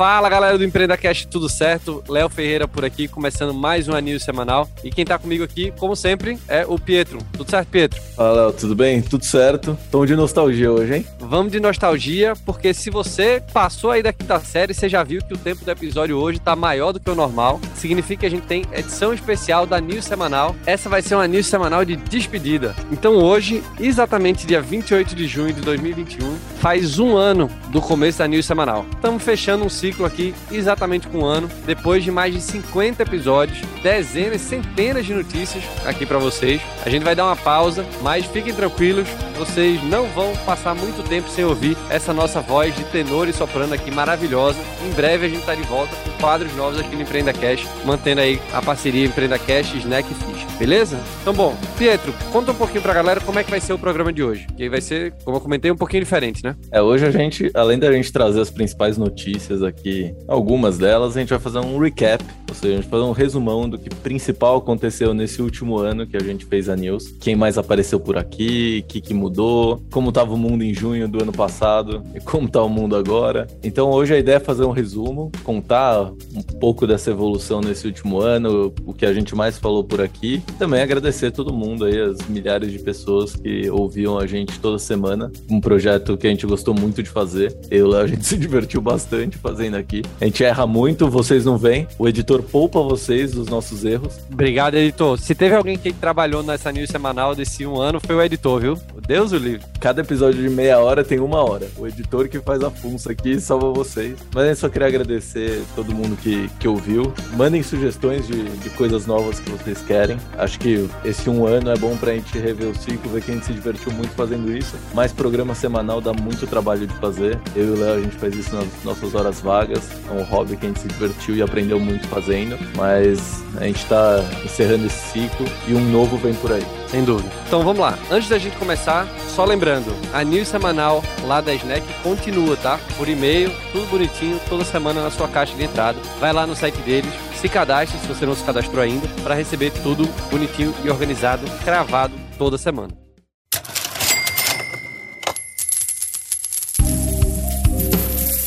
Fala 0.00 0.30
galera 0.30 0.56
do 0.56 0.64
Empreenda 0.64 0.96
Cast, 0.96 1.28
tudo 1.28 1.46
certo? 1.46 2.02
Léo 2.08 2.30
Ferreira 2.30 2.66
por 2.66 2.86
aqui, 2.86 3.06
começando 3.06 3.52
mais 3.52 3.86
um 3.86 3.94
anil 3.94 4.18
semanal. 4.18 4.66
E 4.82 4.90
quem 4.90 5.04
tá 5.04 5.18
comigo 5.18 5.44
aqui, 5.44 5.74
como 5.78 5.94
sempre, 5.94 6.38
é 6.48 6.64
o 6.66 6.78
Pietro. 6.78 7.18
Tudo 7.36 7.50
certo, 7.50 7.68
Pietro? 7.68 8.00
Fala 8.16 8.44
Léo, 8.44 8.52
tudo 8.54 8.74
bem? 8.74 9.02
Tudo 9.02 9.26
certo? 9.26 9.76
Tom 9.90 10.06
de 10.06 10.16
nostalgia 10.16 10.72
hoje, 10.72 10.96
hein? 10.96 11.06
Vamos 11.18 11.52
de 11.52 11.60
nostalgia, 11.60 12.32
porque 12.46 12.72
se 12.72 12.88
você 12.88 13.42
passou 13.52 13.90
aí 13.90 14.02
da 14.02 14.10
quinta 14.10 14.40
série, 14.40 14.72
você 14.72 14.88
já 14.88 15.02
viu 15.02 15.20
que 15.22 15.34
o 15.34 15.36
tempo 15.36 15.66
do 15.66 15.70
episódio 15.70 16.16
hoje 16.16 16.38
tá 16.38 16.56
maior 16.56 16.92
do 16.92 16.98
que 16.98 17.10
o 17.10 17.14
normal. 17.14 17.60
Significa 17.74 18.20
que 18.20 18.26
a 18.26 18.30
gente 18.30 18.46
tem 18.46 18.64
edição 18.72 19.12
especial 19.12 19.66
da 19.66 19.82
News 19.82 20.06
Semanal. 20.06 20.56
Essa 20.64 20.88
vai 20.88 21.02
ser 21.02 21.14
uma 21.14 21.28
News 21.28 21.46
Semanal 21.46 21.84
de 21.84 21.96
despedida. 21.96 22.74
Então 22.90 23.16
hoje, 23.16 23.62
exatamente 23.78 24.46
dia 24.46 24.62
28 24.62 25.14
de 25.14 25.26
junho 25.26 25.52
de 25.52 25.60
2021, 25.60 26.36
faz 26.58 26.98
um 26.98 27.18
ano 27.18 27.50
do 27.68 27.82
começo 27.82 28.18
da 28.18 28.26
News 28.26 28.46
Semanal. 28.46 28.86
Estamos 28.96 29.22
fechando 29.22 29.62
um 29.62 29.68
ciclo 29.68 29.89
aqui 30.04 30.34
exatamente 30.50 31.08
com 31.08 31.18
um 31.18 31.24
ano, 31.24 31.48
depois 31.66 32.02
de 32.02 32.10
mais 32.10 32.32
de 32.32 32.40
50 32.40 33.02
episódios, 33.02 33.60
dezenas, 33.82 34.40
centenas 34.40 35.04
de 35.04 35.14
notícias 35.14 35.64
aqui 35.84 36.06
para 36.06 36.18
vocês. 36.18 36.60
A 36.84 36.90
gente 36.90 37.02
vai 37.02 37.14
dar 37.14 37.26
uma 37.26 37.36
pausa, 37.36 37.84
mas 38.02 38.24
fiquem 38.26 38.54
tranquilos, 38.54 39.08
vocês 39.38 39.82
não 39.84 40.06
vão 40.08 40.34
passar 40.44 40.74
muito 40.74 41.02
tempo 41.08 41.28
sem 41.28 41.44
ouvir 41.44 41.76
essa 41.88 42.12
nossa 42.12 42.40
voz 42.40 42.74
de 42.74 42.84
tenor 42.84 43.28
e 43.28 43.32
soprano 43.32 43.74
aqui 43.74 43.90
maravilhosa. 43.90 44.58
Em 44.86 44.92
breve 44.92 45.26
a 45.26 45.28
gente 45.28 45.44
tá 45.44 45.54
de 45.54 45.62
volta 45.62 45.94
com 45.96 46.10
quadros 46.20 46.54
novos 46.54 46.78
aqui 46.78 46.94
no 46.94 47.02
Empreenda 47.02 47.32
Cash, 47.32 47.66
mantendo 47.84 48.20
aí 48.20 48.40
a 48.52 48.60
parceria 48.60 49.06
Empreenda 49.06 49.38
Cash, 49.38 49.74
Snack 49.74 50.08
Fish, 50.14 50.58
beleza? 50.58 50.98
Então 51.22 51.32
bom, 51.32 51.56
Pietro, 51.78 52.12
conta 52.32 52.52
um 52.52 52.54
pouquinho 52.54 52.82
pra 52.82 52.92
galera 52.92 53.20
como 53.20 53.38
é 53.38 53.44
que 53.44 53.50
vai 53.50 53.60
ser 53.60 53.72
o 53.72 53.78
programa 53.78 54.12
de 54.12 54.22
hoje, 54.22 54.46
que 54.56 54.68
vai 54.68 54.80
ser, 54.80 55.14
como 55.24 55.36
eu 55.36 55.40
comentei, 55.40 55.70
um 55.70 55.76
pouquinho 55.76 56.02
diferente, 56.02 56.44
né? 56.44 56.54
É, 56.70 56.82
hoje 56.82 57.06
a 57.06 57.10
gente, 57.10 57.50
além 57.54 57.78
da 57.78 57.90
gente 57.90 58.12
trazer 58.12 58.40
as 58.40 58.50
principais 58.50 58.98
notícias 58.98 59.62
aqui, 59.62 59.79
algumas 60.26 60.78
delas, 60.78 61.16
a 61.16 61.20
gente 61.20 61.30
vai 61.30 61.38
fazer 61.38 61.58
um 61.58 61.78
recap, 61.78 62.24
ou 62.48 62.54
seja, 62.54 62.74
a 62.74 62.76
gente 62.76 62.90
vai 62.90 63.00
fazer 63.00 63.10
um 63.10 63.12
resumão 63.12 63.68
do 63.68 63.78
que 63.78 63.88
principal 63.90 64.58
aconteceu 64.58 65.14
nesse 65.14 65.40
último 65.40 65.78
ano 65.78 66.06
que 66.06 66.16
a 66.16 66.20
gente 66.20 66.44
fez 66.44 66.68
a 66.68 66.76
news. 66.76 67.14
Quem 67.20 67.36
mais 67.36 67.56
apareceu 67.56 68.00
por 68.00 68.16
aqui, 68.18 68.84
o 68.84 68.88
que, 68.88 69.00
que 69.00 69.14
mudou, 69.14 69.82
como 69.90 70.12
tava 70.12 70.34
o 70.34 70.36
mundo 70.36 70.64
em 70.64 70.74
junho 70.74 71.08
do 71.08 71.22
ano 71.22 71.32
passado 71.32 72.02
e 72.14 72.20
como 72.20 72.48
tá 72.48 72.62
o 72.62 72.68
mundo 72.68 72.96
agora. 72.96 73.46
Então 73.62 73.90
hoje 73.90 74.14
a 74.14 74.18
ideia 74.18 74.36
é 74.36 74.40
fazer 74.40 74.64
um 74.64 74.72
resumo, 74.72 75.30
contar 75.44 76.10
um 76.34 76.42
pouco 76.42 76.86
dessa 76.86 77.10
evolução 77.10 77.60
nesse 77.60 77.86
último 77.86 78.20
ano, 78.20 78.72
o 78.84 78.92
que 78.92 79.06
a 79.06 79.12
gente 79.12 79.34
mais 79.34 79.58
falou 79.58 79.84
por 79.84 80.00
aqui. 80.00 80.42
E 80.48 80.52
também 80.52 80.80
agradecer 80.80 81.30
todo 81.30 81.52
mundo 81.52 81.84
aí, 81.84 82.00
as 82.00 82.26
milhares 82.28 82.72
de 82.72 82.78
pessoas 82.78 83.36
que 83.36 83.70
ouviam 83.70 84.18
a 84.18 84.26
gente 84.26 84.58
toda 84.58 84.78
semana. 84.78 85.30
Um 85.48 85.60
projeto 85.60 86.16
que 86.16 86.26
a 86.26 86.30
gente 86.30 86.46
gostou 86.46 86.74
muito 86.74 87.02
de 87.02 87.08
fazer. 87.08 87.56
Eu 87.70 87.90
a 87.96 88.06
gente 88.06 88.24
se 88.26 88.36
divertiu 88.36 88.80
bastante 88.80 89.36
fazendo 89.36 89.59
aqui. 89.76 90.02
A 90.20 90.24
gente 90.24 90.42
erra 90.42 90.66
muito, 90.66 91.08
vocês 91.08 91.44
não 91.44 91.58
veem. 91.58 91.86
O 91.98 92.08
editor 92.08 92.42
poupa 92.42 92.80
vocês 92.82 93.32
dos 93.32 93.48
nossos 93.48 93.84
erros. 93.84 94.18
Obrigado, 94.32 94.74
editor. 94.74 95.18
Se 95.18 95.34
teve 95.34 95.54
alguém 95.54 95.76
que 95.76 95.92
trabalhou 95.92 96.42
nessa 96.42 96.72
news 96.72 96.88
semanal 96.90 97.34
desse 97.34 97.66
um 97.66 97.78
ano, 97.78 98.00
foi 98.00 98.16
o 98.16 98.22
editor, 98.22 98.60
viu? 98.60 98.78
Deus 99.06 99.32
o 99.32 99.36
livre. 99.36 99.66
Cada 99.80 100.00
episódio 100.00 100.42
de 100.42 100.48
meia 100.48 100.78
hora 100.78 101.04
tem 101.04 101.20
uma 101.20 101.42
hora. 101.42 101.68
O 101.76 101.86
editor 101.86 102.28
que 102.28 102.38
faz 102.40 102.62
a 102.62 102.70
funça 102.70 103.12
aqui 103.12 103.40
salva 103.40 103.72
vocês. 103.72 104.18
Mas 104.34 104.48
eu 104.48 104.56
só 104.56 104.68
queria 104.68 104.88
agradecer 104.88 105.62
todo 105.74 105.94
mundo 105.94 106.16
que, 106.16 106.48
que 106.58 106.66
ouviu. 106.66 107.12
Mandem 107.36 107.62
sugestões 107.62 108.26
de, 108.26 108.42
de 108.42 108.70
coisas 108.70 109.06
novas 109.06 109.40
que 109.40 109.50
vocês 109.50 109.82
querem. 109.82 110.16
Acho 110.38 110.58
que 110.58 110.88
esse 111.04 111.28
um 111.28 111.46
ano 111.46 111.70
é 111.70 111.76
bom 111.76 111.96
pra 111.96 112.14
gente 112.14 112.38
rever 112.38 112.68
o 112.68 112.74
ciclo, 112.74 113.10
ver 113.10 113.22
que 113.22 113.30
a 113.30 113.34
gente 113.34 113.46
se 113.46 113.52
divertiu 113.52 113.92
muito 113.92 114.10
fazendo 114.12 114.56
isso. 114.56 114.74
Mas 114.94 115.12
programa 115.12 115.54
semanal 115.54 116.00
dá 116.00 116.12
muito 116.12 116.46
trabalho 116.46 116.86
de 116.86 116.94
fazer. 116.94 117.38
Eu 117.54 117.68
e 117.68 117.70
o 117.70 117.80
Léo, 117.80 117.98
a 117.98 118.00
gente 118.00 118.16
faz 118.16 118.34
isso 118.34 118.54
nas 118.54 118.66
nossas 118.84 119.14
horas 119.14 119.40
vagas. 119.40 119.49
É 119.50 120.12
um 120.12 120.22
hobby 120.22 120.56
que 120.56 120.66
a 120.66 120.68
gente 120.68 120.80
se 120.80 120.88
divertiu 120.88 121.34
e 121.36 121.42
aprendeu 121.42 121.78
muito 121.78 122.06
fazendo. 122.08 122.58
Mas 122.76 123.42
a 123.56 123.64
gente 123.64 123.84
tá 123.86 124.24
encerrando 124.44 124.86
esse 124.86 125.12
ciclo 125.12 125.46
e 125.66 125.74
um 125.74 125.90
novo 125.90 126.16
vem 126.16 126.34
por 126.34 126.52
aí. 126.52 126.64
Sem 126.88 127.04
dúvida. 127.04 127.28
Então 127.46 127.62
vamos 127.62 127.80
lá. 127.80 127.98
Antes 128.10 128.28
da 128.28 128.38
gente 128.38 128.56
começar, 128.56 129.06
só 129.34 129.44
lembrando, 129.44 129.94
a 130.12 130.24
news 130.24 130.48
semanal 130.48 131.02
lá 131.24 131.40
da 131.40 131.54
Snack 131.54 131.86
continua, 132.02 132.56
tá? 132.56 132.78
Por 132.96 133.08
e-mail, 133.08 133.52
tudo 133.72 133.86
bonitinho, 133.90 134.40
toda 134.48 134.64
semana 134.64 135.02
na 135.02 135.10
sua 135.10 135.28
caixa 135.28 135.54
de 135.54 135.64
entrada. 135.64 135.98
Vai 136.18 136.32
lá 136.32 136.46
no 136.46 136.56
site 136.56 136.78
deles, 136.80 137.12
se 137.40 137.48
cadastre 137.48 137.98
se 137.98 138.06
você 138.06 138.26
não 138.26 138.34
se 138.34 138.44
cadastrou 138.44 138.82
ainda, 138.82 139.06
para 139.22 139.34
receber 139.34 139.70
tudo 139.82 140.08
bonitinho 140.30 140.74
e 140.84 140.90
organizado, 140.90 141.44
cravado 141.64 142.14
toda 142.36 142.58
semana. 142.58 143.09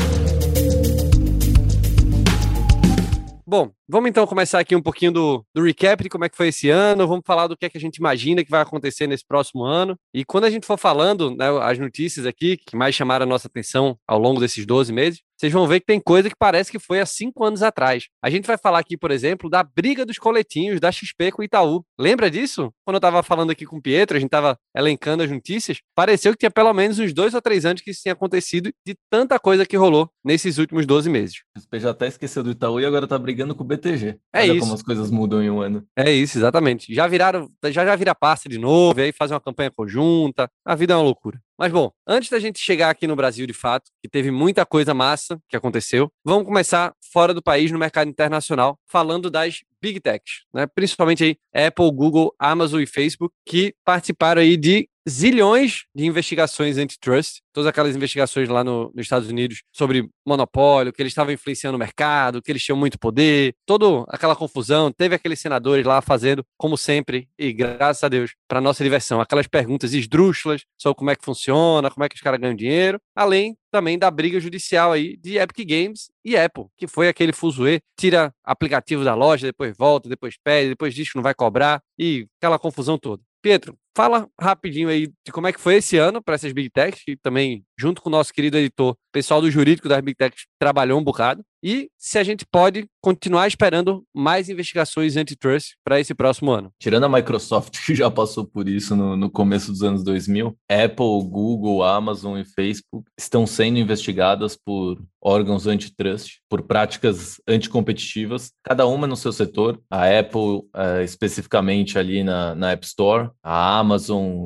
Bom, 3.48 3.70
vamos 3.88 4.10
então 4.10 4.26
começar 4.26 4.58
aqui 4.58 4.74
um 4.74 4.82
pouquinho 4.82 5.12
do, 5.12 5.46
do 5.54 5.62
recap 5.62 6.02
de 6.02 6.08
como 6.08 6.24
é 6.24 6.28
que 6.28 6.36
foi 6.36 6.48
esse 6.48 6.68
ano, 6.68 7.06
vamos 7.06 7.22
falar 7.24 7.46
do 7.46 7.56
que 7.56 7.64
é 7.64 7.70
que 7.70 7.78
a 7.78 7.80
gente 7.80 7.98
imagina 7.98 8.44
que 8.44 8.50
vai 8.50 8.60
acontecer 8.60 9.06
nesse 9.06 9.24
próximo 9.24 9.62
ano. 9.62 9.96
E 10.12 10.24
quando 10.24 10.46
a 10.46 10.50
gente 10.50 10.66
for 10.66 10.76
falando, 10.76 11.30
né, 11.30 11.46
as 11.62 11.78
notícias 11.78 12.26
aqui 12.26 12.56
que 12.56 12.76
mais 12.76 12.96
chamaram 12.96 13.22
a 13.22 13.28
nossa 13.28 13.46
atenção 13.46 13.96
ao 14.04 14.18
longo 14.18 14.40
desses 14.40 14.66
12 14.66 14.92
meses, 14.92 15.20
vocês 15.38 15.52
vão 15.52 15.66
ver 15.66 15.80
que 15.80 15.86
tem 15.86 16.00
coisa 16.00 16.30
que 16.30 16.36
parece 16.38 16.70
que 16.70 16.78
foi 16.78 16.98
há 16.98 17.06
cinco 17.06 17.44
anos 17.44 17.62
atrás. 17.62 18.06
A 18.22 18.30
gente 18.30 18.46
vai 18.46 18.56
falar 18.56 18.78
aqui, 18.78 18.96
por 18.96 19.10
exemplo, 19.10 19.50
da 19.50 19.62
briga 19.62 20.06
dos 20.06 20.18
coletinhos 20.18 20.80
da 20.80 20.90
XP 20.90 21.32
com 21.32 21.42
o 21.42 21.44
Itaú. 21.44 21.84
Lembra 21.98 22.30
disso? 22.30 22.72
Quando 22.84 22.94
eu 22.94 22.98
estava 22.98 23.22
falando 23.22 23.50
aqui 23.50 23.66
com 23.66 23.76
o 23.76 23.82
Pietro, 23.82 24.16
a 24.16 24.20
gente 24.20 24.28
estava 24.28 24.56
elencando 24.74 25.22
as 25.22 25.30
notícias, 25.30 25.78
pareceu 25.94 26.32
que 26.32 26.38
tinha 26.38 26.50
pelo 26.50 26.72
menos 26.72 26.98
uns 26.98 27.12
dois 27.12 27.34
ou 27.34 27.42
três 27.42 27.66
anos 27.66 27.82
que 27.82 27.90
isso 27.90 28.00
tinha 28.02 28.14
acontecido 28.14 28.70
de 28.86 28.94
tanta 29.10 29.38
coisa 29.38 29.66
que 29.66 29.76
rolou 29.76 30.08
nesses 30.24 30.56
últimos 30.56 30.86
12 30.86 31.10
meses. 31.10 31.36
O 31.56 31.60
XP 31.60 31.80
já 31.80 31.90
até 31.90 32.06
esqueceu 32.06 32.42
do 32.42 32.50
Itaú 32.50 32.80
e 32.80 32.86
agora 32.86 33.06
tá 33.06 33.18
brigando 33.18 33.54
com 33.54 33.62
o 33.62 33.66
BTG. 33.66 34.18
É 34.32 34.40
Olha 34.40 34.52
isso. 34.52 34.60
como 34.60 34.74
as 34.74 34.82
coisas 34.82 35.10
mudam 35.10 35.42
em 35.42 35.50
um 35.50 35.60
ano. 35.60 35.86
É 35.96 36.10
isso, 36.10 36.38
exatamente. 36.38 36.94
Já 36.94 37.06
viraram, 37.06 37.50
já 37.64 37.84
já 37.84 37.94
vira 37.94 38.14
pasta 38.14 38.48
de 38.48 38.58
novo, 38.58 39.00
e 39.00 39.04
aí 39.04 39.12
fazem 39.12 39.34
uma 39.34 39.40
campanha 39.40 39.70
conjunta. 39.70 40.48
A 40.64 40.74
vida 40.74 40.94
é 40.94 40.96
uma 40.96 41.02
loucura. 41.02 41.38
Mas 41.58 41.72
bom, 41.72 41.90
antes 42.06 42.28
da 42.28 42.38
gente 42.38 42.58
chegar 42.58 42.90
aqui 42.90 43.06
no 43.06 43.16
Brasil 43.16 43.46
de 43.46 43.54
fato, 43.54 43.90
que 44.02 44.08
teve 44.08 44.30
muita 44.30 44.66
coisa 44.66 44.92
massa 44.92 45.40
que 45.48 45.56
aconteceu, 45.56 46.10
vamos 46.24 46.44
começar 46.44 46.92
fora 47.12 47.32
do 47.32 47.42
país 47.42 47.70
no 47.70 47.78
mercado 47.78 48.08
internacional, 48.08 48.78
falando 48.86 49.30
das 49.30 49.60
Big 49.80 50.00
Techs, 50.00 50.44
né? 50.52 50.66
Principalmente 50.66 51.24
aí 51.24 51.66
Apple, 51.66 51.90
Google, 51.92 52.34
Amazon 52.38 52.82
e 52.82 52.86
Facebook, 52.86 53.34
que 53.46 53.74
participaram 53.84 54.42
aí 54.42 54.56
de 54.56 54.86
zilhões 55.08 55.84
de 55.94 56.04
investigações 56.04 56.78
antitrust, 56.78 57.40
todas 57.52 57.68
aquelas 57.68 57.94
investigações 57.94 58.48
lá 58.48 58.64
no, 58.64 58.92
nos 58.94 59.04
Estados 59.04 59.28
Unidos 59.28 59.62
sobre 59.72 60.08
monopólio, 60.26 60.92
que 60.92 61.00
eles 61.00 61.12
estavam 61.12 61.32
influenciando 61.32 61.76
o 61.76 61.78
mercado, 61.78 62.42
que 62.42 62.50
eles 62.50 62.62
tinham 62.62 62.76
muito 62.76 62.98
poder, 62.98 63.54
toda 63.64 64.04
aquela 64.08 64.34
confusão. 64.34 64.90
Teve 64.90 65.14
aqueles 65.14 65.38
senadores 65.38 65.86
lá 65.86 66.02
fazendo, 66.02 66.44
como 66.58 66.76
sempre, 66.76 67.28
e 67.38 67.52
graças 67.52 68.02
a 68.02 68.08
Deus, 68.08 68.34
para 68.48 68.60
nossa 68.60 68.82
diversão, 68.82 69.20
aquelas 69.20 69.46
perguntas 69.46 69.94
esdrúxulas 69.94 70.64
sobre 70.76 70.98
como 70.98 71.10
é 71.10 71.16
que 71.16 71.24
funciona, 71.24 71.90
como 71.90 72.04
é 72.04 72.08
que 72.08 72.16
os 72.16 72.20
caras 72.20 72.40
ganham 72.40 72.54
dinheiro, 72.54 73.00
além 73.14 73.56
também 73.70 73.98
da 73.98 74.10
briga 74.10 74.40
judicial 74.40 74.92
aí 74.92 75.16
de 75.18 75.38
Epic 75.38 75.68
Games 75.68 76.10
e 76.24 76.36
Apple, 76.36 76.64
que 76.76 76.86
foi 76.86 77.08
aquele 77.08 77.32
fuzuê, 77.32 77.80
tira 77.98 78.32
aplicativo 78.42 79.04
da 79.04 79.14
loja, 79.14 79.46
depois 79.46 79.76
volta, 79.76 80.08
depois 80.08 80.36
pede, 80.42 80.70
depois 80.70 80.94
diz 80.94 81.10
que 81.10 81.16
não 81.16 81.22
vai 81.22 81.34
cobrar 81.34 81.80
e 81.98 82.26
aquela 82.38 82.58
confusão 82.58 82.98
toda. 82.98 83.22
Pietro, 83.42 83.78
fala 83.96 84.28
rapidinho 84.38 84.90
aí 84.90 85.08
de 85.24 85.32
como 85.32 85.46
é 85.46 85.52
que 85.52 85.60
foi 85.60 85.76
esse 85.76 85.96
ano 85.96 86.22
para 86.22 86.34
essas 86.34 86.52
Big 86.52 86.68
Techs, 86.68 87.02
que 87.02 87.16
também, 87.16 87.64
junto 87.80 88.02
com 88.02 88.10
o 88.10 88.12
nosso 88.12 88.30
querido 88.30 88.58
editor, 88.58 88.92
o 88.92 88.96
pessoal 89.10 89.40
do 89.40 89.50
jurídico 89.50 89.88
das 89.88 90.02
Big 90.02 90.14
Techs 90.14 90.44
trabalhou 90.60 91.00
um 91.00 91.04
bocado. 91.04 91.42
E 91.62 91.88
se 91.98 92.18
a 92.18 92.22
gente 92.22 92.44
pode 92.46 92.86
continuar 93.00 93.48
esperando 93.48 94.04
mais 94.14 94.48
investigações 94.48 95.16
antitrust 95.16 95.74
para 95.82 95.98
esse 95.98 96.14
próximo 96.14 96.52
ano. 96.52 96.70
Tirando 96.78 97.04
a 97.04 97.08
Microsoft, 97.08 97.78
que 97.84 97.94
já 97.94 98.10
passou 98.10 98.44
por 98.44 98.68
isso 98.68 98.94
no, 98.94 99.16
no, 99.16 99.30
começo 99.30 99.72
dos 99.72 99.82
anos 99.82 100.04
2000, 100.04 100.56
Apple, 100.68 101.28
Google, 101.28 101.82
Amazon 101.82 102.38
e 102.38 102.44
Facebook 102.44 103.08
estão 103.18 103.46
sendo 103.46 103.78
investigadas 103.78 104.56
por 104.56 105.02
órgãos 105.20 105.66
antitrust, 105.66 106.40
por 106.48 106.62
práticas 106.62 107.40
anticompetitivas, 107.48 108.52
cada 108.62 108.86
uma 108.86 109.06
no 109.06 109.16
seu 109.16 109.32
setor. 109.32 109.80
A 109.90 110.06
Apple, 110.06 110.62
é, 110.74 111.02
especificamente 111.02 111.98
ali 111.98 112.22
na, 112.22 112.54
na 112.54 112.70
App 112.72 112.86
Store, 112.86 113.30
a 113.42 113.78
Amazon 113.78 113.85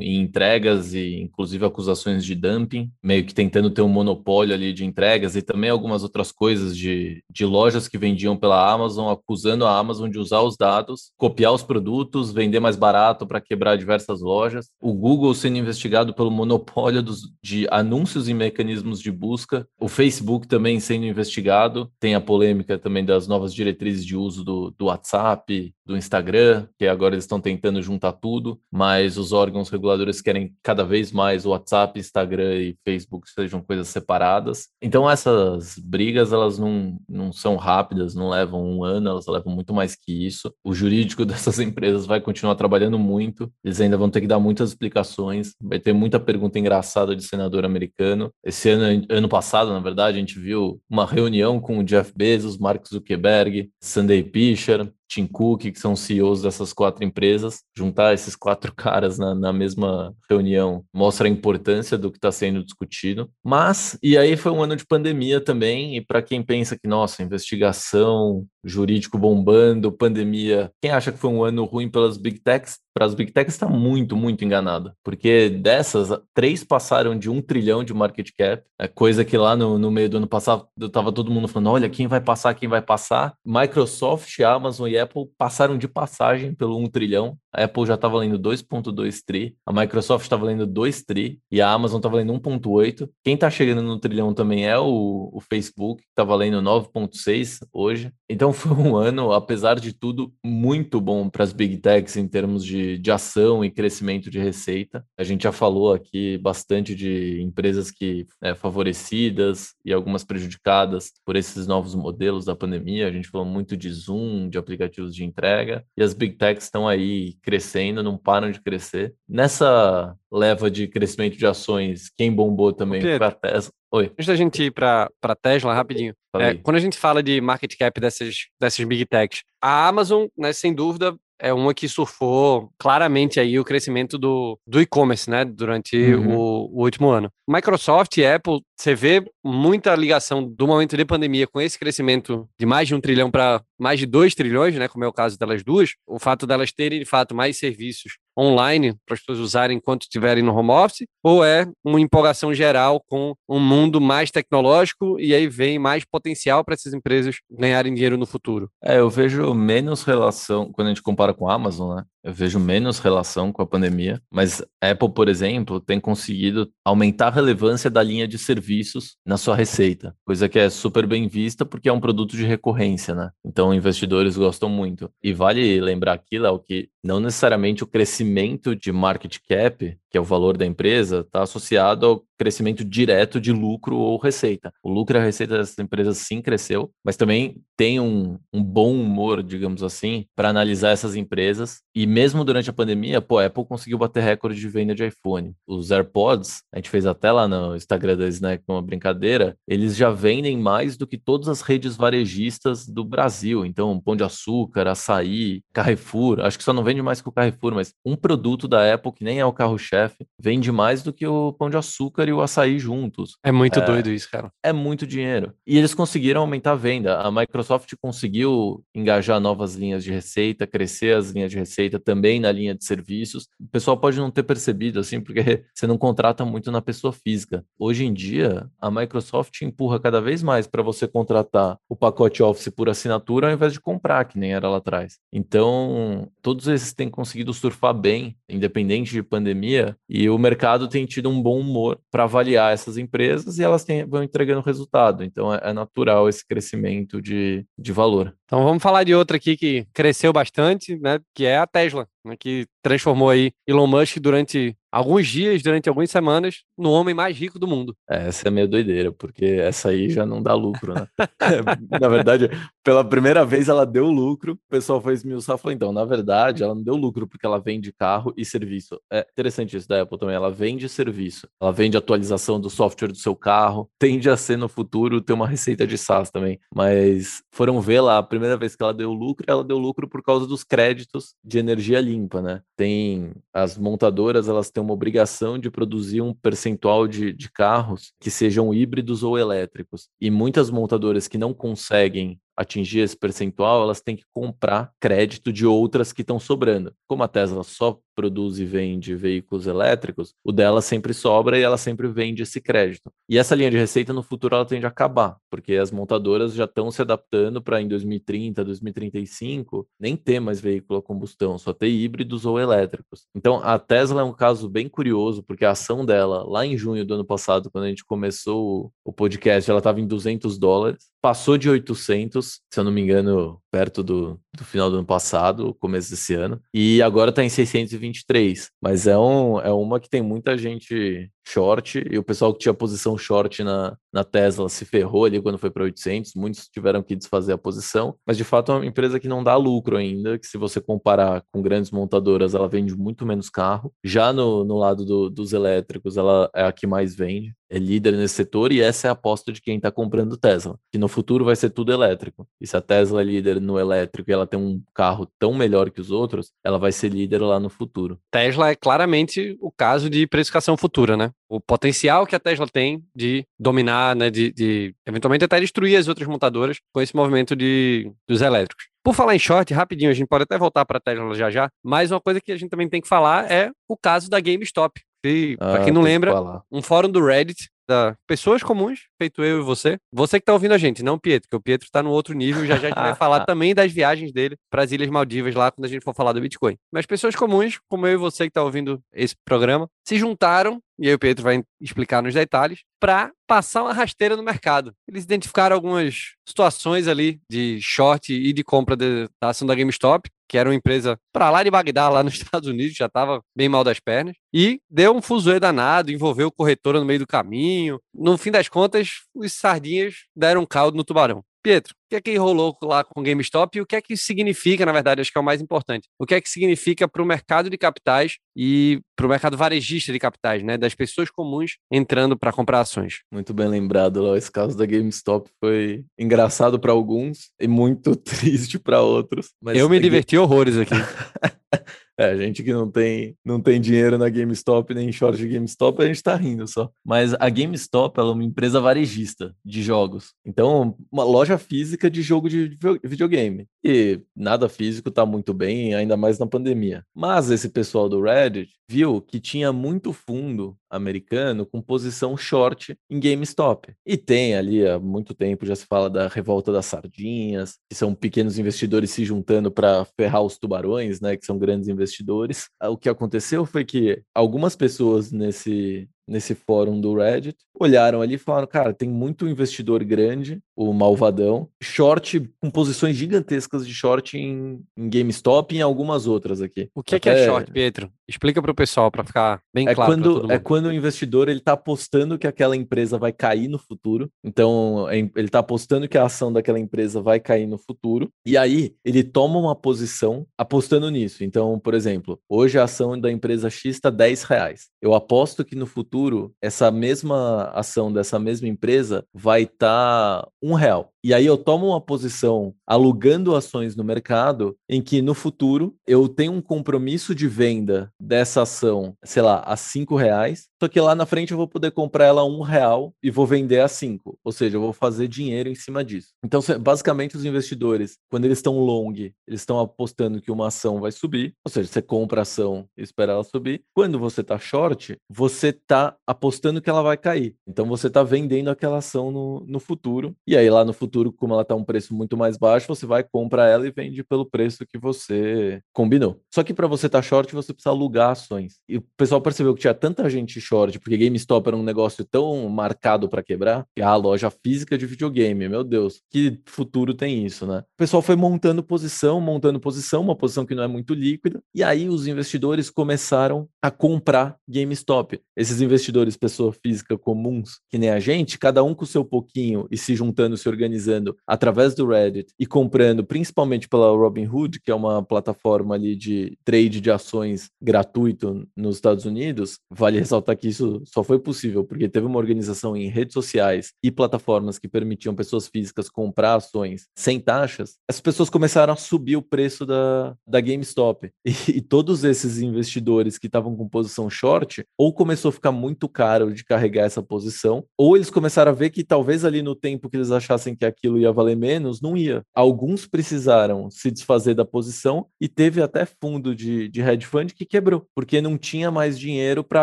em 0.01 0.21
entregas 0.21 0.95
e 0.95 1.21
inclusive 1.21 1.65
acusações 1.65 2.25
de 2.25 2.35
dumping, 2.35 2.91
meio 3.03 3.25
que 3.25 3.35
tentando 3.35 3.71
ter 3.71 3.83
um 3.83 3.89
monopólio 3.89 4.55
ali 4.55 4.73
de 4.73 4.85
entregas 4.85 5.37
e 5.37 5.43
também 5.43 5.71
algumas 5.71 6.03
outras 6.03 6.33
coisas 6.33 6.77
de 6.77 6.91
de, 7.31 7.45
lojas 7.45 7.89
que 7.89 7.99
vendiam 7.99 8.37
pela 8.37 8.71
Amazon, 8.71 9.11
acusando 9.11 9.67
a 9.67 9.77
Amazon 9.77 10.11
de 10.11 10.19
usar 10.19 10.41
os 10.41 10.57
dados, 10.57 11.13
copiar 11.17 11.53
os 11.53 11.63
produtos, 11.63 12.33
vender 12.33 12.61
mais 12.61 12.77
barato 12.77 13.27
para 13.27 13.41
quebrar 13.41 13.77
diversas 13.77 14.21
lojas. 14.21 14.69
O 14.81 14.93
Google 14.93 15.35
sendo 15.35 15.59
investigado 15.59 16.15
pelo 16.15 16.31
monopólio 16.31 17.03
dos, 17.03 17.23
de 17.43 17.67
anúncios 17.71 18.29
e 18.29 18.35
mecanismos 18.35 19.01
de 19.01 19.11
busca. 19.11 19.67
O 19.79 19.89
Facebook 19.89 20.47
também 20.47 20.81
sendo 20.81 21.07
investigado. 21.07 21.91
Tem 21.99 22.15
a 22.15 22.21
polêmica 22.21 22.79
também 22.79 23.05
das 23.05 23.27
novas 23.27 23.55
diretrizes 23.55 24.05
de 24.05 24.17
uso 24.17 24.45
do, 24.45 24.75
do 24.77 24.87
WhatsApp, 24.87 25.75
do 25.85 25.97
Instagram, 25.97 26.69
que 26.79 26.87
agora 26.87 27.15
eles 27.15 27.25
estão 27.25 27.41
tentando 27.41 27.83
juntar 27.83 28.13
tudo, 28.13 28.61
mas 28.71 29.19
os 29.19 29.30
órgãos 29.33 29.69
reguladores 29.69 30.21
querem 30.21 30.55
cada 30.63 30.85
vez 30.85 31.13
mais 31.13 31.45
o 31.45 31.51
WhatsApp, 31.51 31.99
Instagram 31.99 32.57
e 32.57 32.77
Facebook 32.85 33.29
sejam 33.31 33.61
coisas 33.61 33.89
separadas. 33.89 34.69
Então 34.83 35.09
essas 35.09 35.79
brigas 35.79 36.33
elas 36.33 36.59
não, 36.59 36.99
não 37.09 37.33
são 37.33 37.57
rápidas, 37.57 38.15
não 38.15 38.31
levam 38.31 38.63
um 38.63 38.85
ano, 38.85 39.11
elas 39.11 39.27
levam 39.27 39.55
muito 39.55 39.73
mais 39.75 39.95
que 39.95 40.27
isso. 40.27 40.53
O 40.65 40.75
jurídico 40.75 41.25
dessas 41.27 41.59
empresas 41.59 42.07
vai 42.07 42.21
continuar 42.21 42.55
trabalhando 42.55 42.99
muito, 42.99 43.51
eles 43.65 43.81
ainda 43.81 43.97
vão 43.97 44.11
ter 44.11 44.21
que 44.21 44.27
dar 44.27 44.39
muitas 44.39 44.71
explicações, 44.71 45.53
vai 45.61 45.79
ter 45.79 45.93
muita 45.93 46.21
pergunta 46.21 46.59
engraçada 46.59 47.15
de 47.15 47.23
senador 47.23 47.65
americano. 47.65 48.31
Esse 48.45 48.71
ano, 48.71 49.07
ano 49.09 49.29
passado, 49.29 49.73
na 49.73 49.81
verdade, 49.81 50.17
a 50.17 50.21
gente 50.21 50.39
viu 50.39 50.81
uma 50.89 51.07
reunião 51.07 51.61
com 51.61 51.79
o 51.79 51.85
Jeff 51.85 52.13
Bezos, 52.17 52.59
Mark 52.59 52.87
Zuckerberg, 52.87 53.71
Sunday 53.81 54.23
Pichar, 54.23 54.91
Tim 55.11 55.27
Cook, 55.27 55.63
que 55.63 55.79
são 55.79 55.97
CEOs 55.97 56.43
dessas 56.43 56.73
quatro 56.73 57.05
empresas, 57.05 57.63
juntar 57.77 58.15
esses 58.15 58.37
quatro 58.37 58.73
caras 58.75 59.19
na, 59.19 59.35
na 59.35 59.53
mesma 59.53 60.15
reunião 60.29 60.85
mostra 60.95 61.27
a 61.27 61.31
importância 61.31 61.99
do 61.99 62.11
que 62.11 62.19
está 62.19 62.31
sendo 62.31 62.65
discutido. 62.65 63.29
Mas, 63.45 63.99
e 64.03 64.17
aí 64.17 64.37
foi 64.37 64.53
um 64.53 64.63
ano 64.63 64.77
de 64.77 64.87
pandemia 64.87 65.41
também, 65.41 65.97
e 65.97 66.01
para 66.01 66.23
quem 66.23 66.43
pensa 66.43 66.79
que, 66.79 66.89
nossa, 66.89 67.23
investigação, 67.23 68.47
jurídico 68.65 69.19
bombando, 69.19 69.91
pandemia, 69.91 70.71
quem 70.81 70.91
acha 70.91 71.11
que 71.11 71.19
foi 71.19 71.31
um 71.31 71.43
ano 71.43 71.65
ruim 71.65 71.89
pelas 71.91 72.17
big 72.17 72.41
techs, 72.41 72.79
para 72.95 73.07
as 73.07 73.15
big 73.15 73.33
techs 73.33 73.55
está 73.55 73.69
muito, 73.69 74.17
muito 74.17 74.45
enganado. 74.45 74.93
Porque 75.03 75.49
dessas, 75.49 76.09
três 76.35 76.63
passaram 76.63 77.19
de 77.19 77.31
um 77.31 77.41
trilhão 77.41 77.83
de 77.83 77.95
market 77.95 78.31
cap, 78.37 78.63
é 78.79 78.89
coisa 78.89 79.25
que 79.25 79.37
lá 79.37 79.57
no, 79.57 79.79
no 79.79 79.91
meio 79.91 80.09
do 80.09 80.19
ano 80.19 80.27
passado 80.27 80.69
estava 80.81 81.13
todo 81.13 81.31
mundo 81.31 81.49
falando: 81.49 81.71
olha, 81.71 81.89
quem 81.89 82.07
vai 82.07 82.21
passar, 82.21 82.55
quem 82.55 82.69
vai 82.69 82.83
passar. 82.83 83.35
Microsoft, 83.45 84.39
Amazon 84.41 84.89
e 84.89 84.99
Apple 85.01 85.27
passaram 85.39 85.77
de 85.79 85.89
passagem 85.89 86.55
pelo 86.55 86.79
um 86.79 86.89
trilhão. 86.89 87.39
A 87.53 87.65
Apple 87.65 87.87
já 87.87 87.95
está 87.95 88.09
valendo 88.09 88.39
2,2 88.39 89.23
tri, 89.25 89.57
a 89.67 89.73
Microsoft 89.73 90.25
está 90.25 90.37
valendo 90.37 90.67
2 90.67 91.03
tri 91.03 91.41
e 91.51 91.61
a 91.61 91.71
Amazon 91.71 91.99
está 91.99 92.09
valendo 92.09 92.33
1,8. 92.33 93.09
Quem 93.25 93.35
está 93.35 93.51
chegando 93.51 93.83
no 93.83 93.99
trilhão 93.99 94.33
também 94.33 94.67
é 94.67 94.79
o, 94.79 95.31
o 95.33 95.41
Facebook, 95.41 96.03
que 96.03 96.09
está 96.09 96.23
valendo 96.23 96.63
9,6 96.63 97.59
hoje. 97.73 98.13
Então 98.29 98.53
foi 98.55 98.73
um 98.73 98.97
ano, 98.97 99.33
apesar 99.33 99.81
de 99.81 99.93
tudo, 99.93 100.33
muito 100.45 101.01
bom 101.01 101.29
para 101.29 101.43
as 101.43 101.53
big 101.53 101.79
techs 101.79 102.17
em 102.17 102.29
termos 102.29 102.65
de, 102.65 102.99
de 102.99 103.11
ação 103.11 103.65
e 103.65 103.71
crescimento 103.71 104.31
de 104.31 104.39
receita. 104.39 105.05
A 105.19 105.25
gente 105.25 105.43
já 105.43 105.53
falou 105.53 105.93
aqui 105.93 106.39
bastante 106.39 106.95
de 106.95 107.43
empresas 107.43 107.91
que 107.91 108.27
é, 108.41 108.55
favorecidas 108.55 109.75
e 109.85 109.93
algumas 109.93 110.23
prejudicadas 110.23 111.13
por 111.25 111.35
esses 111.35 111.67
novos 111.67 111.95
modelos 111.95 112.45
da 112.45 112.55
pandemia. 112.55 113.09
A 113.09 113.13
gente 113.13 113.29
falou 113.29 113.47
muito 113.47 113.77
de 113.77 113.91
Zoom, 113.93 114.49
de 114.49 114.59
aplicativos 114.59 115.15
de 115.15 115.25
entrega, 115.25 115.85
e 115.97 116.03
as 116.03 116.15
big 116.15 116.37
techs 116.37 116.65
estão 116.65 116.87
aí 116.87 117.35
crescendo, 117.43 118.03
não 118.03 118.17
param 118.17 118.51
de 118.51 118.61
crescer. 118.61 119.15
Nessa 119.29 120.15
leva 120.31 120.71
de 120.71 120.87
crescimento 120.87 121.37
de 121.37 121.47
ações, 121.47 122.11
quem 122.17 122.33
bombou 122.33 122.73
também 122.73 123.01
foi 123.01 123.15
a 123.15 123.31
Tesla. 123.31 123.73
Oi. 123.93 124.07
Antes 124.13 124.27
da 124.27 124.37
gente 124.37 124.63
ir 124.63 124.71
para 124.71 125.11
a 125.23 125.35
Tesla, 125.35 125.75
rapidinho. 125.75 126.15
É, 126.37 126.55
quando 126.55 126.77
a 126.77 126.81
gente 126.81 126.97
fala 126.97 127.23
de 127.23 127.41
market 127.41 127.77
cap 127.77 128.01
dessas, 128.01 128.47
dessas 128.61 128.85
big 128.85 129.05
techs, 129.07 129.43
a 129.61 129.89
Amazon, 129.89 130.27
né, 130.39 130.53
sem 130.53 130.73
dúvida, 130.73 131.17
é 131.41 131.53
uma 131.53 131.75
que 131.75 131.89
surfou 131.89 132.71
claramente 132.79 133.41
aí 133.41 133.59
o 133.59 133.65
crescimento 133.65 134.19
do, 134.19 134.59
do 134.67 134.81
e-commerce, 134.81 135.29
né, 135.29 135.45
durante 135.45 135.97
uhum. 135.97 136.37
o, 136.37 136.79
o, 136.79 136.83
último 136.85 137.09
ano. 137.09 137.31
Microsoft 137.49 138.17
e 138.19 138.27
Apple, 138.27 138.61
você 138.77 138.95
vê 138.95 139.25
muita 139.45 139.95
ligação 139.95 140.45
do 140.45 140.67
momento 140.67 140.97
de 140.97 141.05
pandemia 141.05 141.47
com 141.47 141.61
esse 141.61 141.79
crescimento 141.79 142.49
de 142.59 142.67
mais 142.67 142.89
de 142.89 142.95
um 142.95 143.01
trilhão 143.01 143.31
para 143.31 143.63
mais 143.79 143.99
de 143.99 144.07
dois 144.07 144.35
trilhões, 144.35 144.75
né, 144.75 144.89
como 144.89 145.05
é 145.05 145.09
o 145.09 145.13
caso 145.13 145.39
delas 145.39 145.65
duas, 145.65 145.95
o 146.07 146.19
fato 146.19 146.47
delas 146.47 146.73
terem, 146.73 147.01
de 147.01 147.07
fato, 147.07 147.35
mais 147.35 147.59
serviços 147.59 148.13
online 148.41 148.95
para 149.07 149.15
as 149.15 149.21
pessoas 149.21 149.39
usarem 149.39 149.77
enquanto 149.77 150.03
estiverem 150.03 150.43
no 150.43 150.57
home 150.57 150.71
office, 150.71 151.07
ou 151.23 151.45
é 151.45 151.67
uma 151.85 152.01
empolgação 152.01 152.55
geral 152.55 153.03
com 153.07 153.35
um 153.49 153.61
mundo 153.61 154.01
mais 154.01 154.31
tecnológico 154.31 155.21
e 155.21 155.35
aí 155.35 155.47
vem 155.47 155.79
mais 155.79 156.05
potencial 156.05 156.65
para 156.65 156.75
essas 156.75 156.95
empresas 156.95 157.37
ganharem 157.51 157.93
dinheiro 157.93 158.17
no 158.17 158.27
futuro? 158.27 158.71
É, 158.83 158.99
eu 158.99 159.11
vejo 159.11 159.53
menos 159.53 160.03
relação, 160.03 160.73
quando 160.73 160.87
a 160.87 160.91
gente 160.91 161.03
compara 161.03 161.35
com 161.35 161.49
a 161.49 161.55
Amazon, 161.55 161.97
né? 161.97 162.05
Eu 162.23 162.33
vejo 162.33 162.59
menos 162.59 162.99
relação 162.99 163.53
com 163.53 163.63
a 163.63 163.67
pandemia, 163.67 164.21
mas 164.31 164.63
a 164.81 164.91
Apple, 164.91 165.13
por 165.13 165.29
exemplo, 165.29 165.81
tem 165.81 165.99
conseguido 165.99 166.71
aumentar 166.85 167.29
a 167.29 167.31
relevância 167.31 167.91
da 167.91 168.03
linha 168.03 168.29
de 168.29 168.37
serviços 168.39 169.17
na 169.25 169.37
sua 169.37 169.57
receita, 169.57 170.15
coisa 170.25 170.49
que 170.49 170.59
é 170.59 170.69
super 170.69 171.07
bem 171.07 171.29
vista 171.29 171.65
porque 171.65 171.89
é 171.89 171.93
um 171.93 172.01
produto 172.01 172.37
de 172.37 172.45
recorrência, 172.45 173.15
né? 173.15 173.31
Então, 173.45 173.73
investidores 173.73 174.37
gostam 174.37 174.69
muito. 174.69 175.11
E 175.23 175.33
vale 175.33 175.81
lembrar 175.81 176.13
aqui, 176.13 176.39
Léo, 176.39 176.59
que 176.59 176.89
não 177.03 177.21
necessariamente 177.21 177.83
o 177.83 177.87
crescimento 177.87 178.77
de 178.77 178.93
market 178.93 179.39
cap 179.49 179.99
que 180.11 180.19
é 180.19 180.21
o 180.21 180.25
valor 180.25 180.57
da 180.57 180.67
empresa, 180.67 181.21
está 181.21 181.43
associado 181.43 182.05
ao 182.05 182.25
crescimento 182.41 182.85
direto 182.85 183.41
de 183.41 183.53
lucro 183.53 183.97
ou 183.97 184.19
receita. 184.19 184.73
O 184.83 184.91
lucro 184.91 185.17
e 185.17 185.21
a 185.21 185.25
receita 185.25 185.59
dessas 185.59 185.79
empresas 185.79 186.19
sim 186.19 186.41
cresceu, 186.43 186.91
mas 187.05 187.17
também 187.17 187.63
tem 187.77 188.01
um, 188.01 188.39
um 188.53 188.63
bom 188.63 188.93
humor, 188.95 189.43
digamos 189.43 189.83
assim, 189.83 190.27
para 190.35 190.49
analisar 190.49 190.91
essas 190.91 191.15
empresas. 191.15 191.81
E 191.95 192.07
mesmo 192.07 192.45
durante 192.45 192.69
a 192.69 192.73
pandemia, 192.73 193.21
pô, 193.21 193.39
a 193.39 193.47
Apple 193.47 193.65
conseguiu 193.65 193.99
bater 193.99 194.23
recorde 194.23 194.59
de 194.59 194.69
venda 194.69 194.95
de 194.95 195.07
iPhone. 195.07 195.55
Os 195.67 195.91
AirPods, 195.91 196.63
a 196.73 196.79
gente 196.79 196.91
fez 196.91 197.07
até 197.07 197.31
lá 197.31 197.47
no 197.47 197.77
Instagram 197.77 198.17
da 198.17 198.29
Snack 198.29 198.65
uma 198.69 198.83
brincadeira, 198.83 199.57
eles 199.69 199.97
já 199.97 200.11
vendem 200.11 200.57
mais 200.57 200.97
do 200.97 201.07
que 201.07 201.19
todas 201.19 201.49
as 201.49 201.61
redes 201.61 201.97
varejistas 201.97 202.87
do 202.87 203.05
Brasil. 203.05 203.65
Então, 203.65 204.01
Pão 204.01 204.17
de 204.17 204.25
Açúcar, 204.25 204.89
Açaí, 204.89 205.63
Carrefour, 205.73 206.41
acho 206.41 206.59
que 206.59 206.65
só 206.65 206.73
não 206.73 206.85
vende 206.85 207.03
mais 207.03 207.21
que 207.21 207.29
o 207.29 207.33
Carrefour, 207.33 207.75
mas 207.75 207.93
um 208.05 208.17
produto 208.17 208.67
da 208.67 208.93
Apple 208.93 209.13
que 209.13 209.25
nem 209.25 209.41
é 209.41 209.45
o 209.45 209.53
carro-chefe 209.53 209.91
chefe, 209.91 210.27
vende 210.39 210.71
mais 210.71 211.03
do 211.03 211.13
que 211.13 211.27
o 211.27 211.53
pão 211.53 211.69
de 211.69 211.77
açúcar 211.77 212.29
e 212.31 212.33
o 212.33 212.41
açaí 212.41 212.79
juntos. 212.79 213.37
É 213.43 213.53
muito 213.53 213.79
é, 213.81 213.85
doido 213.85 214.11
isso, 214.11 214.31
cara. 214.31 214.51
É 214.63 214.73
muito 214.73 215.07
dinheiro. 215.07 215.53
E 215.67 215.77
eles 215.77 215.95
conseguiram 215.95 216.41
aumentar 216.41 216.73
a 216.73 216.77
venda. 216.77 217.19
A 217.21 217.31
Microsoft 217.31 217.93
conseguiu 218.01 218.83
engajar 218.95 219.41
novas 219.41 219.75
linhas 219.75 220.03
de 220.03 220.11
receita, 220.11 220.67
crescer 220.67 221.17
as 221.17 221.31
linhas 221.31 221.51
de 221.51 221.59
receita 221.59 221.99
também 221.99 222.41
na 222.41 222.51
linha 222.51 222.75
de 222.75 222.85
serviços. 222.85 223.49
O 223.61 223.69
pessoal 223.69 223.97
pode 223.97 224.19
não 224.19 224.31
ter 224.31 224.43
percebido, 224.43 225.01
assim, 225.01 225.21
porque 225.21 225.65
você 225.75 225.87
não 225.87 225.99
contrata 225.99 226.45
muito 226.45 226.71
na 226.71 226.81
pessoa 226.81 227.13
física. 227.13 227.65
Hoje 227.79 228.05
em 228.05 228.13
dia, 228.13 228.69
a 228.81 228.91
Microsoft 228.91 229.61
empurra 229.63 230.01
cada 230.01 230.21
vez 230.21 230.43
mais 230.43 230.67
para 230.67 230.83
você 230.83 231.07
contratar 231.07 231.79
o 231.89 231.97
pacote 231.97 232.43
Office 232.43 232.69
por 232.69 232.89
assinatura 232.89 233.49
ao 233.49 233.53
invés 233.53 233.73
de 233.73 233.81
comprar, 233.81 234.25
que 234.25 234.39
nem 234.39 234.55
era 234.55 234.69
lá 234.69 234.79
atrás. 234.79 235.19
Então, 235.33 236.29
todos 236.41 236.69
esses 236.69 236.93
têm 236.93 237.09
conseguido 237.09 237.53
surfar 237.53 237.95
bem, 237.95 238.37
independente 238.49 239.13
de 239.13 239.23
pandemia, 239.23 239.97
e 240.09 240.29
o 240.29 240.39
mercado 240.39 240.89
tem 240.89 241.05
tido 241.07 241.29
um 241.29 241.43
bom 241.43 241.59
humor 241.59 241.99
para 242.11 242.20
avaliar 242.25 242.73
essas 242.73 242.97
empresas 242.97 243.59
e 243.59 243.63
elas 243.63 243.85
têm, 243.85 244.05
vão 244.05 244.23
entregando 244.23 244.61
resultado. 244.61 245.25
Então 245.25 245.55
é, 245.55 245.61
é 245.63 245.73
natural 245.73 246.29
esse 246.29 246.47
crescimento 246.47 247.21
de, 247.21 247.67
de 247.79 247.93
valor. 247.93 248.35
Então 248.45 248.65
vamos 248.65 248.83
falar 248.83 249.05
de 249.05 249.15
outra 249.15 249.37
aqui 249.37 249.57
que 249.57 249.87
cresceu 249.93 250.33
bastante, 250.33 250.99
né? 250.99 251.19
Que 251.35 251.47
é 251.47 251.59
a 251.59 251.67
Tesla. 251.67 252.07
Né, 252.25 252.37
que 252.39 252.67
transformou 252.83 253.31
aí 253.31 253.53
Elon 253.67 253.87
Musk 253.87 254.19
durante 254.19 254.77
alguns 254.91 255.29
dias, 255.29 255.63
durante 255.63 255.89
algumas 255.89 256.11
semanas, 256.11 256.63
no 256.77 256.91
homem 256.91 257.15
mais 257.15 257.37
rico 257.37 257.59
do 257.59 257.67
mundo. 257.67 257.97
É, 258.09 258.29
essa 258.29 258.49
é 258.49 258.51
meio 258.51 258.69
doideira, 258.69 259.13
porque 259.13 259.45
essa 259.45 259.91
aí 259.91 260.11
já 260.11 260.27
não 260.27 260.43
dá 260.43 260.55
lucro, 260.55 260.95
né? 260.95 261.07
na 262.01 262.09
verdade, 262.09 262.51
pela 262.83 263.05
primeira 263.05 263.45
vez 263.45 263.69
ela 263.69 263.87
deu 263.87 264.07
lucro, 264.07 264.55
o 264.55 264.59
pessoal 264.69 265.01
foi 265.01 265.15
esmiuçar 265.15 265.57
e 265.57 265.59
falou, 265.59 265.75
então, 265.75 265.93
na 265.93 266.05
verdade, 266.05 266.63
ela 266.63 266.75
não 266.75 266.83
deu 266.83 266.97
lucro 266.97 267.27
porque 267.27 267.47
ela 267.47 267.61
vende 267.61 267.93
carro 267.93 268.35
e 268.37 268.45
serviço. 268.45 269.01
É 269.13 269.27
interessante 269.31 269.77
isso 269.77 269.89
da 269.89 270.03
Apple 270.03 270.19
também, 270.19 270.35
ela 270.35 270.51
vende 270.51 270.89
serviço, 270.89 271.49
ela 271.61 271.73
vende 271.73 271.97
atualização 271.97 272.61
do 272.61 272.69
software 272.69 273.09
do 273.09 273.17
seu 273.17 273.37
carro, 273.37 273.89
tende 273.99 274.29
a 274.29 274.37
ser 274.37 274.57
no 274.57 274.69
futuro 274.69 275.21
ter 275.21 275.33
uma 275.33 275.47
receita 275.47 275.87
de 275.87 275.97
SaaS 275.97 276.31
também, 276.31 276.59
mas 276.75 277.43
foram 277.53 277.81
ver 277.81 278.01
lá, 278.01 278.19
a 278.19 278.23
primeira 278.23 278.57
vez 278.57 278.75
que 278.75 278.83
ela 278.83 278.95
deu 278.95 279.13
lucro, 279.13 279.45
ela 279.49 279.63
deu 279.63 279.79
lucro 279.79 280.09
por 280.09 280.23
causa 280.23 280.47
dos 280.47 280.65
créditos 280.65 281.35
de 281.45 281.59
energia 281.59 282.01
limpa, 282.11 282.43
né? 282.43 282.63
Tem 282.77 283.33
as 283.53 283.79
montadoras, 283.79 284.49
elas 284.49 284.71
têm 284.71 284.83
uma 284.83 284.93
obrigação 284.93 285.59
de 285.59 285.71
produzir 285.71 286.21
um 286.21 286.35
percentual 286.35 287.07
de, 287.07 287.33
de 287.33 287.51
carros 287.51 288.13
que 288.21 288.31
sejam 288.31 288.73
híbridos 288.75 289.23
ou 289.23 289.39
elétricos. 289.39 290.09
E 290.21 290.31
muitas 290.31 290.71
montadoras 290.71 291.29
que 291.29 291.39
não 291.39 291.55
conseguem 291.55 292.41
atingir 292.57 293.01
esse 293.01 293.17
percentual, 293.17 293.83
elas 293.83 294.01
têm 294.01 294.17
que 294.17 294.25
comprar 294.33 294.93
crédito 295.01 295.53
de 295.53 295.67
outras 295.67 296.13
que 296.13 296.23
estão 296.23 296.39
sobrando. 296.39 296.93
Como 297.09 297.23
a 297.23 297.29
Tesla 297.29 297.63
só 297.63 297.99
produz 298.15 298.59
e 298.59 298.67
vende 298.67 299.15
veículos 299.15 299.67
elétricos, 299.67 300.35
o 300.45 300.53
dela 300.53 300.83
sempre 300.83 301.15
sobra 301.15 301.59
e 301.59 301.63
ela 301.63 301.79
sempre 301.79 302.07
vende 302.07 302.43
esse 302.43 302.61
crédito. 302.61 303.11
E 303.27 303.39
essa 303.39 303.55
linha 303.55 303.71
de 303.71 303.79
receita 303.79 304.13
no 304.13 304.23
futuro 304.23 304.55
ela 304.55 304.67
tende 304.67 304.85
a 304.85 304.91
acabar, 304.91 305.39
porque 305.51 305.75
as 305.77 305.91
montadoras 305.91 306.53
já 306.53 306.65
estão 306.65 306.91
se 306.91 307.01
adaptando 307.01 307.63
para 307.63 307.81
em 307.81 307.89
2030, 307.89 308.63
2035 308.63 309.89
nem 309.99 310.17
ter 310.17 310.39
mais 310.39 310.61
veículo 310.61 310.99
a 310.99 311.03
combustão, 311.03 311.57
só 311.57 311.73
ter 311.73 311.89
híbridos 311.89 312.45
ou 312.45 312.61
elétricos. 312.61 313.27
Então 313.35 313.57
a 313.63 313.79
Tesla 313.79 314.21
é 314.21 314.25
um 314.25 314.35
caso 314.35 314.69
bem 314.69 314.89
curioso, 314.89 315.43
porque 315.43 315.65
a 315.65 315.71
ação 315.71 316.05
dela 316.05 316.45
lá 316.47 316.67
em 316.67 316.77
junho 316.77 317.07
do 317.07 317.15
ano 317.15 317.25
passado, 317.25 317.71
quando 317.71 317.85
a 317.85 317.89
gente 317.89 318.05
começou 318.05 318.93
o 319.03 319.13
podcast, 319.13 319.71
ela 319.71 319.79
estava 319.79 320.01
em 320.01 320.07
200 320.07 320.59
dólares, 320.59 321.10
passou 321.21 321.59
de 321.59 321.69
800, 321.69 322.61
se 322.71 322.81
eu 322.81 322.85
não 322.85 322.91
me 322.91 323.01
engano, 323.01 323.61
perto 323.71 324.03
do, 324.03 324.41
do 324.57 324.65
final 324.65 324.91
do 324.91 324.97
ano 324.97 325.07
passado, 325.07 325.75
começo 325.75 326.11
desse 326.11 326.35
ano, 326.35 326.61
e 326.73 327.03
agora 327.03 327.31
está 327.31 327.45
em 327.45 327.49
623. 327.49 328.71
Mas 328.81 329.07
é, 329.07 329.17
um, 329.19 329.61
é 329.61 329.73
uma 329.73 330.01
que 330.01 330.09
tem 330.09 330.23
muita 330.23 330.57
gente 330.57 331.31
short, 331.51 332.03
e 332.11 332.19
o 332.19 332.23
pessoal 332.23 332.53
que 332.53 332.61
tinha 332.61 332.73
posição 332.73 333.19
short 333.19 333.63
na, 333.65 333.97
na 334.13 334.25
Tesla 334.25 334.69
se 334.69 334.85
ferrou 334.85 335.25
ali 335.25 335.41
quando 335.41 335.59
foi 335.59 335.71
para 335.71 335.85
800, 335.85 336.35
muitos 336.35 336.69
tiveram 336.69 337.03
que 337.03 337.17
desfazer 337.17 337.53
a 337.53 337.59
posição, 337.59 338.15
mas 338.27 338.37
de 338.37 338.45
fato 338.45 338.73
é 338.73 338.75
uma 338.77 338.87
empresa 338.87 339.19
que 339.19 339.29
não 339.29 339.43
dá 339.43 339.57
lucro 339.57 339.97
ainda, 339.97 340.39
que 340.39 340.47
se 340.47 340.57
você 340.57 340.81
comparar 340.81 341.43
com 341.53 341.61
grandes 341.61 341.91
montadoras, 341.91 342.55
ela 342.55 342.69
vende 342.69 342.97
muito 342.97 343.27
menos 343.27 343.51
carro. 343.51 343.93
Já 344.05 344.33
no, 344.33 344.65
no 344.65 344.77
lado 344.77 345.05
do, 345.05 345.29
dos 345.29 345.53
elétricos, 345.53 346.17
ela 346.17 346.49
é 346.55 346.65
a 346.65 346.73
que 346.73 346.87
mais 346.87 347.15
vende, 347.15 347.55
é 347.69 347.79
líder 347.79 348.13
nesse 348.13 348.35
setor, 348.35 348.73
e 348.73 348.81
essa 348.81 349.07
é 349.07 349.11
a 349.11 349.13
aposta 349.13 349.53
de 349.53 349.61
quem 349.61 349.77
está 349.77 349.91
comprando 349.91 350.37
Tesla, 350.37 350.77
que 350.91 350.99
no 350.99 351.09
futuro 351.09 351.45
vai 351.45 351.57
ser 351.57 351.71
tudo 351.71 351.93
elétrico. 351.93 352.47
E 352.61 352.67
se 352.67 352.77
a 352.77 352.81
Tesla 352.81 353.21
é 353.21 353.25
líder 353.25 353.61
no 353.61 353.79
elétrico 353.79 354.31
e 354.31 354.33
ela 354.33 354.47
tem 354.47 354.59
um 354.59 354.83
carro 354.95 355.29
tão 355.39 355.55
melhor 355.55 355.91
que 355.91 356.01
os 356.01 356.11
outros, 356.11 356.53
ela 356.65 356.79
vai 356.79 356.93
ser 356.93 357.11
líder 357.11 357.39
lá 357.39 357.61
no 357.61 357.69
futuro. 357.69 358.19
Tesla 358.31 358.71
é 358.71 358.75
claramente 358.75 359.57
o 359.61 359.71
caso 359.71 360.11
de 360.11 360.27
precificação 360.27 360.77
futura, 360.77 361.17
né? 361.17 361.33
O 361.49 361.61
potencial 361.61 362.27
que 362.27 362.37
a 362.37 362.41
Tesla 362.41 362.67
tem 362.69 363.05
de 363.15 363.45
dominar, 363.59 364.15
né, 364.15 364.31
de, 364.31 364.53
de 364.53 364.95
eventualmente 365.07 365.45
até 365.45 365.59
destruir 365.59 365.97
as 365.97 366.07
outras 366.07 366.29
montadoras 366.29 366.79
com 366.93 367.01
esse 367.01 367.15
movimento 367.15 367.57
de, 367.57 368.11
dos 368.29 368.41
elétricos. 368.41 368.87
Por 369.03 369.15
falar 369.15 369.35
em 369.35 369.39
short, 369.39 369.73
rapidinho, 369.73 370.11
a 370.11 370.15
gente 370.15 370.29
pode 370.29 370.45
até 370.45 370.59
voltar 370.59 370.85
para 370.85 370.99
a 370.99 371.01
Tesla 371.01 371.35
já 371.35 371.51
já, 371.51 371.69
mas 371.83 372.11
uma 372.11 372.21
coisa 372.21 372.41
que 372.41 372.53
a 372.53 372.57
gente 372.57 372.71
também 372.71 372.89
tem 372.89 373.01
que 373.01 373.09
falar 373.09 373.51
é 373.51 373.71
o 373.89 373.97
caso 373.97 374.29
da 374.29 374.39
GameStop. 374.39 375.01
E, 375.25 375.57
ah, 375.61 375.73
para 375.73 375.85
quem 375.85 375.93
não 375.93 376.03
lembra, 376.03 376.63
um 376.71 376.81
fórum 376.81 377.09
do 377.09 377.25
Reddit 377.25 377.69
da 377.91 378.17
pessoas 378.27 378.63
comuns, 378.63 379.01
feito 379.21 379.43
eu 379.43 379.61
e 379.61 379.63
você. 379.63 379.99
Você 380.13 380.39
que 380.39 380.47
tá 380.47 380.53
ouvindo 380.53 380.73
a 380.73 380.79
gente, 380.79 381.03
não 381.03 381.15
o 381.15 381.21
Pietro, 381.21 381.49
que 381.51 381.57
o 381.57 381.61
Pietro 381.61 381.89
tá 381.91 382.03
no 382.03 382.11
outro 382.11 382.35
nível, 382.35 382.65
já 382.65 382.77
já 382.77 382.87
a 382.87 382.91
gente 382.91 383.01
vai 383.01 383.15
falar 383.17 383.45
também 383.45 383.75
das 383.75 383.93
viagens 383.93 384.33
dele 384.33 384.57
para 384.71 384.83
as 384.83 384.93
Ilhas 384.93 385.09
Maldivas 385.09 385.55
lá 385.55 385.71
quando 385.71 385.87
a 385.87 385.89
gente 385.89 386.05
for 386.05 386.15
falar 386.15 386.33
do 386.33 386.41
Bitcoin. 386.41 386.77
Mas 386.93 387.05
pessoas 387.05 387.35
comuns, 387.35 387.81
como 387.89 388.07
eu 388.07 388.13
e 388.13 388.17
você 388.17 388.45
que 388.45 388.53
tá 388.53 388.63
ouvindo 388.63 389.03
esse 389.13 389.35
programa, 389.45 389.89
se 390.07 390.17
juntaram 390.17 390.81
e 391.01 391.09
aí 391.09 391.15
o 391.15 391.19
Pedro 391.19 391.43
vai 391.43 391.63
explicar 391.81 392.23
nos 392.23 392.35
detalhes, 392.35 392.81
para 393.01 393.33
passar 393.47 393.83
uma 393.83 393.93
rasteira 393.95 394.37
no 394.37 394.43
mercado. 394.43 394.93
Eles 395.09 395.25
identificaram 395.25 395.75
algumas 395.75 396.35
situações 396.47 397.09
ali 397.09 397.41
de 397.51 397.81
short 397.81 398.33
e 398.33 398.53
de 398.53 398.63
compra 398.63 398.95
de, 398.95 399.27
da 399.41 399.49
ação 399.49 399.67
da 399.67 399.75
GameStop, 399.75 400.29
que 400.47 400.59
era 400.59 400.69
uma 400.69 400.75
empresa 400.75 401.17
para 401.33 401.49
lá 401.49 401.63
de 401.63 401.71
Bagdá, 401.71 402.09
lá 402.09 402.23
nos 402.23 402.35
Estados 402.43 402.69
Unidos, 402.69 402.97
já 402.97 403.07
estava 403.07 403.41
bem 403.57 403.69
mal 403.69 403.83
das 403.83 403.99
pernas, 403.99 404.37
e 404.53 404.81
deu 404.91 405.17
um 405.17 405.23
fuzuê 405.23 405.59
danado, 405.59 406.13
envolveu 406.13 406.53
corretora 406.53 407.01
no 407.01 407.07
meio 407.07 407.21
do 407.21 407.27
caminho. 407.27 407.99
No 408.13 408.37
fim 408.37 408.51
das 408.51 408.69
contas, 408.69 409.21
os 409.35 409.53
sardinhas 409.55 410.17
deram 410.37 410.63
um 410.63 410.67
caldo 410.67 410.97
no 410.97 411.05
tubarão. 411.05 411.43
Pietro, 411.63 411.95
o 411.95 412.11
que 412.11 412.17
é 412.17 412.21
que 412.21 412.37
rolou 412.37 412.77
lá 412.83 413.05
com 413.05 413.21
o 413.21 413.23
GameStop 413.23 413.77
e 413.77 413.81
o 413.81 413.87
que 413.87 413.97
é 413.97 414.01
que 414.01 414.17
significa, 414.17 414.87
na 414.87 414.93
verdade, 414.93 415.21
acho 415.21 415.31
que 415.31 415.39
é 415.39 415.41
o 415.41 415.45
mais 415.45 415.61
importante. 415.61 416.09
O 416.19 416.27
que 416.27 416.35
é 416.35 416.41
que 416.41 416.49
significa 416.49 417.07
para 417.07 417.23
o 417.23 417.27
mercado 417.27 417.69
de 417.69 417.77
capitais 417.77 418.39
e 418.57 419.01
para 419.15 419.27
o 419.27 419.29
mercado 419.29 419.57
varejista 419.57 420.13
de 420.13 420.19
capitais, 420.19 420.63
né? 420.63 420.79
Das 420.79 420.95
pessoas 420.95 421.31
comuns 421.31 421.77
entrando 421.91 422.39
para 422.39 422.53
comprar 422.53 422.81
ações. 422.81 423.21
Muito 423.31 423.53
bem 423.53 423.69
lembrado, 423.69 424.23
Léo. 424.23 424.37
Esse 424.37 424.51
caso 424.51 424.77
da 424.77 424.87
GameStop 424.87 425.51
foi 425.61 426.05
engraçado 426.19 426.81
para 426.81 426.93
alguns 426.93 427.51
e 427.61 427.69
muito 427.69 428.17
triste 428.17 428.79
para 428.79 429.03
outros. 429.03 429.51
Eu 429.67 429.89
me 429.89 430.01
diverti 430.01 430.37
horrores 430.37 430.77
aqui. 430.77 430.95
É, 432.21 432.37
gente 432.37 432.63
que 432.63 432.71
não 432.71 432.91
tem, 432.91 433.35
não 433.43 433.59
tem 433.59 433.81
dinheiro 433.81 434.19
na 434.19 434.29
GameStop 434.29 434.93
nem 434.93 435.11
short 435.11 435.39
de 435.39 435.49
GameStop, 435.49 436.03
a 436.03 436.07
gente 436.07 436.23
tá 436.23 436.37
rindo 436.37 436.69
só. 436.69 436.91
Mas 437.03 437.33
a 437.33 437.49
GameStop 437.49 438.21
ela 438.21 438.29
é 438.29 438.35
uma 438.35 438.45
empresa 438.45 438.79
varejista 438.79 439.57
de 439.65 439.83
jogos. 439.83 440.35
Então, 440.45 440.95
uma 441.11 441.25
loja 441.25 441.57
física 441.57 442.11
de 442.11 442.21
jogo 442.21 442.51
de 442.51 442.77
videogame. 443.03 443.67
E 443.83 444.21
nada 444.37 444.69
físico 444.69 445.11
tá 445.11 445.25
muito 445.25 445.55
bem, 445.55 445.95
ainda 445.95 446.15
mais 446.15 446.39
na 446.39 446.47
pandemia. 446.47 447.03
Mas 447.15 447.51
esse 447.51 447.71
pessoal 447.71 448.07
do 448.07 448.21
Reddit 448.21 448.71
viu 448.87 449.23
que 449.23 449.41
tinha 449.41 449.73
muito 449.73 450.13
fundo 450.13 450.77
americano 450.91 451.65
com 451.65 451.81
posição 451.81 452.37
short 452.37 452.97
em 453.09 453.21
GameStop. 453.21 453.95
E 454.05 454.17
tem 454.17 454.55
ali 454.55 454.87
há 454.87 454.99
muito 454.99 455.35
tempo 455.35 455.65
já 455.65 455.77
se 455.77 455.87
fala 455.87 456.11
da 456.11 456.29
revolta 456.29 456.73
das 456.73 456.87
sardinhas, 456.87 457.79
que 457.89 457.95
são 457.97 458.15
pequenos 458.15 458.59
investidores 458.59 459.11
se 459.11 459.25
juntando 459.25 459.71
para 459.71 460.05
ferrar 460.19 460.43
os 460.43 460.59
tubarões, 460.59 461.21
né, 461.21 461.37
que 461.37 461.47
são 461.47 461.59
grandes 461.59 461.89
investidores. 461.89 462.69
O 462.83 462.97
que 462.97 463.09
aconteceu 463.09 463.65
foi 463.65 463.85
que 463.85 464.23
algumas 464.35 464.75
pessoas 464.77 465.31
nesse 465.31 466.09
nesse 466.31 466.55
fórum 466.55 467.01
do 467.01 467.17
Reddit, 467.17 467.59
olharam 467.79 468.23
ali 468.23 468.35
e 468.35 468.39
falaram: 468.39 468.67
cara, 468.67 468.95
tem 468.95 469.09
muito 469.09 469.49
investidor 469.49 470.05
grande, 470.05 470.61
o 470.77 470.93
malvadão, 470.93 471.69
short, 471.83 472.49
com 472.61 472.71
posições 472.71 473.17
gigantescas 473.17 473.87
de 473.87 473.93
short 473.93 474.39
em, 474.39 474.81
em 474.97 475.11
GameStop 475.11 475.75
e 475.75 475.79
em 475.79 475.83
algumas 475.83 476.27
outras 476.27 476.63
aqui. 476.63 476.89
O 476.95 477.03
que, 477.03 477.17
Até... 477.17 477.31
é, 477.31 477.35
que 477.35 477.41
é 477.41 477.47
short, 477.47 477.73
Pietro? 477.73 478.11
Explica 478.29 478.63
para 478.63 478.71
o 478.71 478.75
pessoal, 478.75 479.11
para 479.11 479.25
ficar 479.25 479.61
bem 479.75 479.89
é 479.89 479.95
claro. 479.95 480.13
Quando, 480.13 480.53
é 480.53 480.59
quando 480.59 480.87
o 480.87 480.93
investidor 480.93 481.49
ele 481.49 481.59
está 481.59 481.73
apostando 481.73 482.39
que 482.39 482.47
aquela 482.47 482.77
empresa 482.77 483.19
vai 483.19 483.33
cair 483.33 483.67
no 483.67 483.79
futuro, 483.79 484.31
então 484.45 485.09
é 485.11 485.19
ele 485.19 485.31
está 485.37 485.59
apostando 485.59 486.09
que 486.09 486.17
a 486.17 486.25
ação 486.25 486.53
daquela 486.53 486.79
empresa 486.79 487.21
vai 487.21 487.41
cair 487.41 487.67
no 487.67 487.77
futuro, 487.77 488.31
e 488.47 488.57
aí 488.57 488.95
ele 489.05 489.23
toma 489.23 489.59
uma 489.59 489.75
posição 489.75 490.47
apostando 490.57 491.11
nisso. 491.11 491.43
Então, 491.45 491.79
por 491.79 491.95
exemplo, 491.95 492.39
hoje 492.49 492.79
a 492.79 492.85
ação 492.85 493.19
da 493.21 493.31
empresa 493.31 493.69
X 493.69 493.97
está 493.97 494.11
10 494.11 494.45
reais. 494.45 494.89
Eu 495.03 495.15
aposto 495.15 495.65
que 495.65 495.75
no 495.75 495.87
futuro 495.87 496.20
futuro, 496.21 496.53
essa 496.61 496.91
mesma 496.91 497.71
ação 497.75 498.13
dessa 498.13 498.39
mesma 498.39 498.69
empresa 498.69 499.25
vai 499.33 499.63
estar 499.63 500.43
tá 500.43 500.49
um 500.63 500.75
real. 500.75 501.11
E 501.23 501.35
aí 501.35 501.45
eu 501.45 501.59
tomo 501.59 501.89
uma 501.89 502.01
posição 502.01 502.75
alugando 502.87 503.55
ações 503.55 503.95
no 503.95 504.03
mercado 504.03 504.75
em 504.89 505.03
que 505.03 505.21
no 505.21 505.35
futuro 505.35 505.95
eu 506.07 506.27
tenho 506.29 506.53
um 506.53 506.63
compromisso 506.63 507.35
de 507.35 507.47
venda 507.47 508.11
dessa 508.19 508.63
ação, 508.63 509.15
sei 509.23 509.43
lá, 509.43 509.61
a 509.61 509.77
cinco 509.77 510.17
reais, 510.17 510.69
só 510.83 510.89
que 510.89 510.99
lá 510.99 511.15
na 511.15 511.27
frente 511.27 511.51
eu 511.51 511.59
vou 511.59 511.69
poder 511.69 511.91
comprar 511.91 512.25
ela 512.25 512.41
a 512.41 512.47
um 512.47 512.63
real 512.63 513.15
e 513.23 513.31
vou 513.31 513.47
vender 513.47 513.81
a 513.81 513.89
cinco. 513.89 514.39
Ou 514.43 514.51
seja, 514.51 514.79
eu 514.79 514.81
vou 514.81 514.95
fazer 514.95 515.29
dinheiro 515.29 515.69
em 515.69 515.75
cima 515.75 516.03
disso. 516.03 516.29
Então, 516.43 516.63
basicamente, 516.81 517.37
os 517.37 517.45
investidores, 517.45 518.17
quando 518.31 518.47
eles 518.47 518.59
estão 518.59 518.79
long, 518.79 519.13
eles 519.13 519.61
estão 519.61 519.79
apostando 519.79 520.41
que 520.41 520.51
uma 520.51 520.69
ação 520.69 521.01
vai 521.01 521.13
subir, 521.13 521.55
ou 521.63 521.71
seja, 521.71 521.87
você 521.87 522.01
compra 522.01 522.41
a 522.41 522.43
ação 522.43 522.89
e 522.97 523.03
espera 523.03 523.33
ela 523.33 523.45
subir. 523.45 523.83
Quando 523.95 524.19
você 524.19 524.41
está 524.41 524.59
short, 524.59 525.19
você 525.29 525.69
está 525.69 526.10
apostando 526.27 526.81
que 526.81 526.91
ela 526.91 527.03
vai 527.03 527.17
cair. 527.17 527.55
Então 527.67 527.87
você 527.87 528.07
está 528.07 528.23
vendendo 528.23 528.69
aquela 528.69 528.99
ação 528.99 529.31
no, 529.31 529.65
no 529.67 529.81
futuro. 529.81 530.35
E 530.47 530.57
aí 530.57 530.69
lá 530.71 530.85
no 530.85 530.93
futuro, 530.93 531.33
como 531.33 531.53
ela 531.53 531.63
está 531.63 531.75
um 531.75 531.85
preço 531.85 532.15
muito 532.15 532.37
mais 532.37 532.57
baixo, 532.57 532.89
você 532.89 533.07
vai 533.07 533.23
comprar 533.25 533.69
ela 533.69 533.87
e 533.87 533.91
vende 533.91 534.23
pelo 534.23 534.45
preço 534.45 534.87
que 534.87 534.99
você 534.99 535.83
combinou. 535.93 536.41
Só 536.53 536.63
que 536.63 536.75
para 536.75 536.87
você 536.87 537.07
estar 537.07 537.19
tá 537.19 537.23
short, 537.23 537.55
você 537.55 537.73
precisa 537.73 537.91
alugar 537.91 538.31
ações. 538.31 538.81
E 538.89 538.97
o 538.97 539.05
pessoal 539.17 539.41
percebeu 539.41 539.75
que 539.75 539.81
tinha 539.81 539.95
tanta 539.95 540.29
gente 540.29 540.61
short, 540.61 540.99
porque 540.99 541.17
GameStop 541.17 541.69
era 541.69 541.77
um 541.77 541.83
negócio 541.83 542.25
tão 542.25 542.69
marcado 542.69 543.29
para 543.29 543.43
quebrar, 543.43 543.87
que 543.95 544.03
a 544.03 544.15
loja 544.17 544.51
física 544.51 544.97
de 544.97 545.07
videogame, 545.07 545.69
meu 545.69 545.85
Deus, 545.85 546.23
que 546.31 546.61
futuro 546.67 547.15
tem 547.15 547.45
isso, 547.45 547.67
né? 547.67 547.79
O 547.79 547.97
pessoal 547.97 548.23
foi 548.23 548.37
montando 548.37 548.83
posição, 548.83 549.41
montando 549.41 549.81
posição, 549.81 550.23
uma 550.23 550.37
posição 550.37 550.65
que 550.67 550.75
não 550.75 550.83
é 550.83 550.89
muito 550.89 551.15
líquida, 551.15 551.63
e 551.75 551.83
aí 551.83 552.09
os 552.09 552.27
investidores 552.27 552.91
começaram 552.91 553.69
a 553.83 553.91
comprar 553.91 554.57
GameStop. 554.69 555.41
Esses 555.57 555.81
investidores, 555.81 556.37
pessoa 556.37 556.73
física 556.73 557.17
comuns, 557.17 557.81
que 557.89 557.99
nem 557.99 558.11
a 558.11 558.21
gente, 558.21 558.59
cada 558.59 558.83
um 558.83 558.95
com 558.95 559.05
o 559.05 559.07
seu 559.07 559.25
pouquinho 559.25 559.87
e 559.91 559.97
se 559.97 560.15
juntando, 560.15 560.57
se 560.57 560.69
organizando 560.69 561.37
através 561.47 561.95
do 561.95 562.07
Reddit 562.07 562.53
e 562.59 562.67
comprando, 562.67 563.25
principalmente 563.25 563.89
pela 563.89 564.11
Robinhood, 564.11 564.81
que 564.81 564.91
é 564.91 564.95
uma 564.95 565.23
plataforma 565.23 565.95
ali 565.95 566.15
de 566.15 566.59
trade 566.65 567.01
de 567.01 567.11
ações 567.11 567.71
gratuito 567.81 568.67
nos 568.77 568.97
Estados 568.97 569.25
Unidos. 569.25 569.79
Vale 569.91 570.19
ressaltar 570.19 570.57
que 570.57 570.69
isso 570.69 571.03
só 571.07 571.23
foi 571.23 571.39
possível 571.39 571.85
porque 571.85 572.09
teve 572.09 572.27
uma 572.27 572.39
organização 572.39 572.97
em 572.97 573.09
redes 573.09 573.33
sociais 573.33 573.93
e 574.03 574.11
plataformas 574.11 574.79
que 574.79 574.89
permitiam 574.89 575.35
pessoas 575.35 575.67
físicas 575.67 576.09
comprar 576.09 576.55
ações 576.55 577.07
sem 577.17 577.41
taxas. 577.41 577.97
As 578.09 578.21
pessoas 578.21 578.51
começaram 578.51 578.93
a 578.93 578.97
subir 578.97 579.37
o 579.37 579.43
preço 579.43 579.87
da, 579.87 580.37
da 580.47 580.61
GameStop. 580.61 581.31
E, 581.45 581.79
e 581.79 581.81
todos 581.81 582.25
esses 582.25 582.61
investidores 582.61 583.39
que 583.39 583.47
estavam 583.47 583.70
com 583.77 583.89
posição 583.89 584.29
short, 584.29 584.85
ou 584.99 585.13
começou 585.13 585.51
a 585.51 585.53
ficar 585.53 585.73
muito 585.73 586.09
caro 586.09 586.53
de 586.53 586.65
carregar 586.65 587.05
essa 587.05 587.23
posição, 587.23 587.85
ou 587.97 588.17
eles 588.17 588.31
começaram 588.31 588.73
a 588.73 588.75
ver 588.75 588.91
que 588.91 589.05
talvez 589.05 589.45
ali 589.45 589.63
no 589.63 589.75
tempo 589.75 590.09
que 590.09 590.17
eles 590.17 590.31
achassem 590.31 590.75
que 590.75 590.85
aquilo 590.85 591.19
ia 591.19 591.33
valer 591.33 591.57
menos, 591.57 592.01
não 592.01 592.17
ia. 592.17 592.43
Alguns 592.55 593.07
precisaram 593.07 593.91
se 593.91 594.11
desfazer 594.11 594.55
da 594.55 594.65
posição 594.65 595.27
e 595.41 595.49
teve 595.49 595.83
até 595.83 596.07
fundo 596.07 596.55
de, 596.55 596.89
de 596.89 597.01
hedge 597.01 597.27
fund 597.27 597.53
que 597.53 597.65
quebrou, 597.65 598.07
porque 598.15 598.41
não 598.41 598.57
tinha 598.57 598.91
mais 598.91 599.19
dinheiro 599.19 599.63
para 599.63 599.83